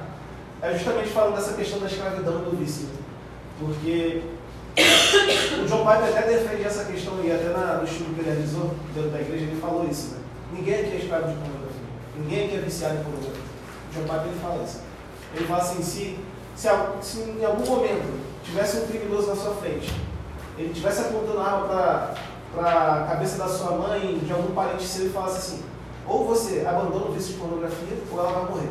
é 0.64 0.74
justamente 0.74 1.10
falando 1.10 1.36
dessa 1.36 1.54
questão 1.54 1.80
da 1.80 1.88
escravidão 1.88 2.42
e 2.42 2.46
do 2.46 2.58
vício. 2.58 2.88
Porque 3.60 4.24
o 4.76 5.66
John 5.68 5.86
Piper 5.86 6.18
até 6.18 6.22
defende 6.22 6.64
essa 6.64 6.86
questão 6.86 7.24
e 7.24 7.32
até 7.32 7.50
na, 7.50 7.78
no 7.78 7.84
estudo 7.84 8.16
que 8.16 8.22
ele 8.22 8.32
realizou 8.32 8.74
dentro 8.96 9.12
da 9.12 9.22
igreja 9.22 9.44
ele 9.44 9.62
falou 9.62 9.88
isso, 9.88 10.16
né? 10.16 10.22
Ninguém 10.52 10.76
aqui 10.80 10.94
é 10.94 10.96
escravo 10.96 11.28
de 11.28 11.36
pornografia. 11.36 11.88
Ninguém 12.18 12.46
aqui 12.46 12.56
é 12.56 12.60
viciado 12.62 12.96
em 12.96 13.04
pornografia. 13.04 13.44
O 13.90 13.94
John 13.94 14.02
Piper 14.02 14.28
ele 14.28 14.40
fala 14.42 14.64
isso. 14.64 14.80
Ele 15.36 15.46
fala 15.46 15.62
assim, 15.62 15.84
se 15.84 16.18
Se, 16.56 16.70
se 17.02 17.20
em 17.22 17.44
algum 17.44 17.66
momento 17.66 18.22
tivesse 18.44 18.78
um 18.78 18.88
criminoso 18.88 19.28
na 19.28 19.36
sua 19.36 19.56
frente, 19.56 19.92
ele 20.56 20.70
estivesse 20.70 21.02
apontando 21.02 21.40
a 21.40 21.44
arma 21.44 22.14
para 22.54 22.94
a 22.94 23.08
cabeça 23.08 23.38
da 23.40 23.48
sua 23.48 23.72
mãe, 23.72 24.20
de 24.20 24.32
algum 24.32 24.54
parente 24.54 24.84
seu, 24.84 25.08
e 25.08 25.10
falasse 25.10 25.38
assim: 25.38 25.64
ou 26.08 26.28
você 26.28 26.64
abandona 26.64 27.08
o 27.08 27.12
vício 27.12 27.34
de 27.34 27.40
pornografia, 27.40 27.98
ou 28.12 28.20
ela 28.20 28.32
vai 28.32 28.52
morrer. 28.52 28.70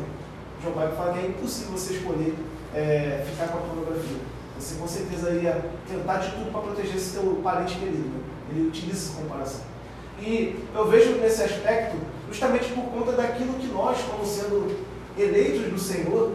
João 0.63 0.75
Paulo 0.75 0.95
fala 0.95 1.13
que 1.13 1.19
é 1.19 1.27
impossível 1.27 1.73
você 1.73 1.95
escolher 1.95 2.33
é, 2.73 3.23
ficar 3.29 3.49
com 3.49 3.57
a 3.57 3.61
pornografia. 3.61 4.17
Você 4.57 4.75
com 4.75 4.87
certeza 4.87 5.31
ia 5.31 5.65
tentar 5.87 6.19
de 6.19 6.31
tudo 6.31 6.51
para 6.51 6.61
proteger 6.61 6.95
esse 6.95 7.19
teu 7.19 7.41
parente 7.43 7.75
querido. 7.75 7.97
né? 7.97 8.23
Ele 8.49 8.67
utiliza 8.69 9.09
essa 9.09 9.21
comparação. 9.21 9.61
E 10.21 10.63
eu 10.73 10.87
vejo 10.87 11.15
nesse 11.15 11.43
aspecto 11.43 11.97
justamente 12.29 12.71
por 12.71 12.85
conta 12.85 13.11
daquilo 13.11 13.53
que 13.55 13.67
nós, 13.67 13.97
como 14.03 14.25
sendo 14.25 14.79
eleitos 15.17 15.69
do 15.69 15.77
Senhor, 15.77 16.31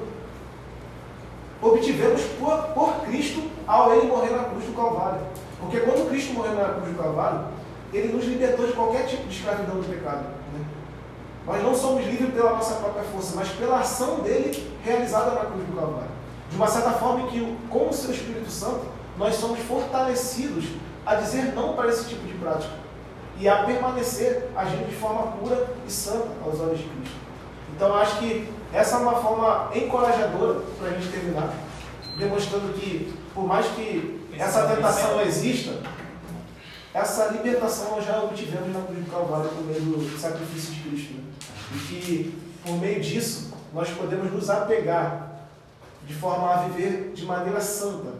obtivemos 1.62 2.22
por, 2.38 2.58
por 2.74 3.00
Cristo 3.06 3.42
ao 3.66 3.94
Ele 3.94 4.08
morrer 4.08 4.30
na 4.30 4.44
cruz 4.44 4.66
do 4.66 4.76
Calvário. 4.76 5.20
Porque 5.58 5.80
quando 5.80 6.08
Cristo 6.10 6.34
morreu 6.34 6.54
na 6.54 6.74
cruz 6.74 6.88
do 6.88 7.02
Calvário, 7.02 7.46
Ele 7.94 8.12
nos 8.12 8.24
libertou 8.26 8.66
de 8.66 8.74
qualquer 8.74 9.06
tipo 9.06 9.26
de 9.26 9.34
escravidão 9.34 9.76
do 9.76 9.88
pecado. 9.88 10.37
Nós 11.48 11.62
não 11.62 11.74
somos 11.74 12.04
livres 12.04 12.34
pela 12.34 12.50
nossa 12.52 12.74
própria 12.74 13.02
força, 13.04 13.32
mas 13.34 13.48
pela 13.48 13.80
ação 13.80 14.20
dele 14.20 14.70
realizada 14.84 15.30
na 15.30 15.46
cruz 15.46 15.66
do 15.66 15.74
Calvário. 15.74 16.10
De 16.50 16.56
uma 16.56 16.66
certa 16.66 16.90
forma 16.90 17.26
que, 17.28 17.56
com 17.70 17.88
o 17.88 17.92
seu 17.92 18.10
Espírito 18.10 18.50
Santo, 18.50 18.86
nós 19.16 19.34
somos 19.34 19.58
fortalecidos 19.60 20.66
a 21.06 21.14
dizer 21.14 21.54
não 21.54 21.72
para 21.72 21.88
esse 21.88 22.06
tipo 22.06 22.26
de 22.26 22.34
prática 22.34 22.74
e 23.38 23.48
a 23.48 23.64
permanecer 23.64 24.50
agindo 24.54 24.90
de 24.90 24.96
forma 24.96 25.32
pura 25.38 25.68
e 25.86 25.90
santa 25.90 26.28
aos 26.44 26.60
olhos 26.60 26.80
de 26.80 26.84
Cristo. 26.84 27.16
Então, 27.74 27.94
acho 27.94 28.18
que 28.18 28.52
essa 28.72 28.96
é 28.96 28.98
uma 28.98 29.14
forma 29.14 29.70
encorajadora 29.74 30.60
para 30.78 30.88
a 30.88 30.92
gente 30.92 31.08
terminar, 31.08 31.54
demonstrando 32.18 32.74
que, 32.74 33.14
por 33.34 33.46
mais 33.46 33.64
que 33.68 34.26
essa 34.36 34.66
tentação 34.66 35.20
exista, 35.22 35.80
essa 36.92 37.28
libertação 37.28 37.92
nós 37.92 38.04
já 38.04 38.22
obtivemos 38.22 38.74
na 38.74 38.82
cruz 38.82 39.04
do 39.04 39.10
Calvário 39.10 39.48
por 39.50 39.64
meio 39.64 39.80
do 39.80 40.18
sacrifício 40.18 40.74
de 40.74 40.80
Cristo. 40.80 41.14
né? 41.14 41.27
E 41.74 41.78
que, 41.86 42.38
por 42.64 42.76
meio 42.78 43.00
disso, 43.00 43.52
nós 43.74 43.88
podemos 43.90 44.32
nos 44.32 44.48
apegar 44.50 45.46
de 46.06 46.14
forma 46.14 46.50
a 46.54 46.56
viver 46.68 47.12
de 47.14 47.24
maneira 47.26 47.60
santa, 47.60 48.12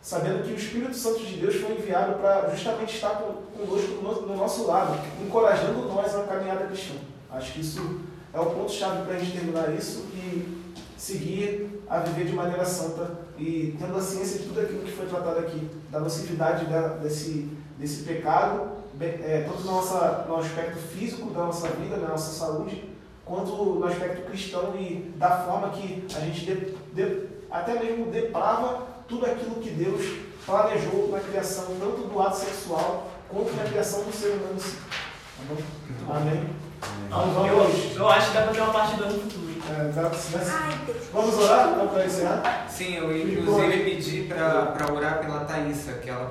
sabendo 0.00 0.42
que 0.44 0.52
o 0.52 0.56
Espírito 0.56 0.94
Santo 0.96 1.20
de 1.24 1.36
Deus 1.36 1.54
foi 1.56 1.72
enviado 1.72 2.14
para 2.20 2.50
justamente 2.50 2.94
estar 2.94 3.10
conosco 3.56 4.02
no, 4.02 4.26
no 4.26 4.36
nosso 4.36 4.66
lado, 4.66 4.98
encorajando 5.24 5.86
nós 5.88 6.12
na 6.12 6.24
caminhada 6.24 6.66
cristã. 6.66 6.94
Acho 7.30 7.52
que 7.52 7.60
isso 7.60 8.00
é 8.34 8.40
o 8.40 8.46
ponto-chave 8.46 9.04
para 9.04 9.14
a 9.14 9.18
gente 9.18 9.32
terminar 9.32 9.72
isso 9.74 10.04
e 10.14 10.60
seguir 10.98 11.82
a 11.88 12.00
viver 12.00 12.26
de 12.26 12.32
maneira 12.34 12.64
santa 12.64 13.18
e 13.38 13.74
tendo 13.78 13.96
a 13.96 14.00
ciência 14.00 14.38
de 14.40 14.44
tudo 14.48 14.60
aquilo 14.60 14.82
que 14.82 14.92
foi 14.92 15.06
tratado 15.06 15.38
aqui, 15.40 15.68
da 15.90 16.00
nocividade 16.00 16.66
da- 16.66 16.88
desse, 16.96 17.48
desse 17.78 18.02
pecado, 18.04 18.81
é, 19.06 19.44
tanto 19.48 19.60
no, 19.64 19.72
nossa, 19.72 20.24
no 20.28 20.36
aspecto 20.36 20.78
físico 20.78 21.30
da 21.30 21.40
nossa 21.44 21.68
vida, 21.68 21.96
na 21.96 22.08
nossa 22.08 22.32
saúde, 22.32 22.84
quanto 23.24 23.50
no 23.56 23.84
aspecto 23.86 24.22
cristão 24.30 24.74
e 24.76 25.12
da 25.16 25.30
forma 25.42 25.70
que 25.70 26.04
a 26.14 26.20
gente 26.20 26.44
de- 26.44 26.74
de- 26.94 27.26
até 27.50 27.74
mesmo 27.78 28.06
deprava 28.10 28.86
tudo 29.08 29.26
aquilo 29.26 29.56
que 29.56 29.70
Deus 29.70 30.00
planejou 30.46 31.08
na 31.10 31.20
criação, 31.20 31.66
tanto 31.78 32.08
do 32.08 32.20
ato 32.20 32.36
sexual 32.36 33.08
quanto 33.28 33.52
na 33.54 33.64
criação 33.64 34.02
do 34.04 34.12
ser 34.12 34.28
humano. 34.30 34.54
em 34.56 34.58
si. 34.58 34.76
Tá 34.76 35.42
bom? 35.48 36.14
Amém? 36.16 36.44
Então 37.06 37.46
Eu, 37.46 37.70
eu 37.96 38.08
acho 38.08 38.28
que 38.28 38.34
dá 38.36 38.42
pra 38.42 38.52
ter 38.52 38.60
uma 38.60 38.72
parte 38.72 38.96
do 38.96 39.04
ano 39.04 39.20
futuro. 39.20 39.52
É, 39.70 39.84
dá-. 39.92 40.10
Vamos 41.12 41.38
orar 41.38 41.88
para 41.92 42.04
encerrar? 42.06 42.66
Sim, 42.68 42.96
eu 42.96 43.16
inclusive 43.16 43.84
pedi 43.84 44.22
para 44.22 44.92
orar 44.92 45.20
pela 45.20 45.40
Thaísa, 45.44 45.92
que 45.94 46.10
ela 46.10 46.20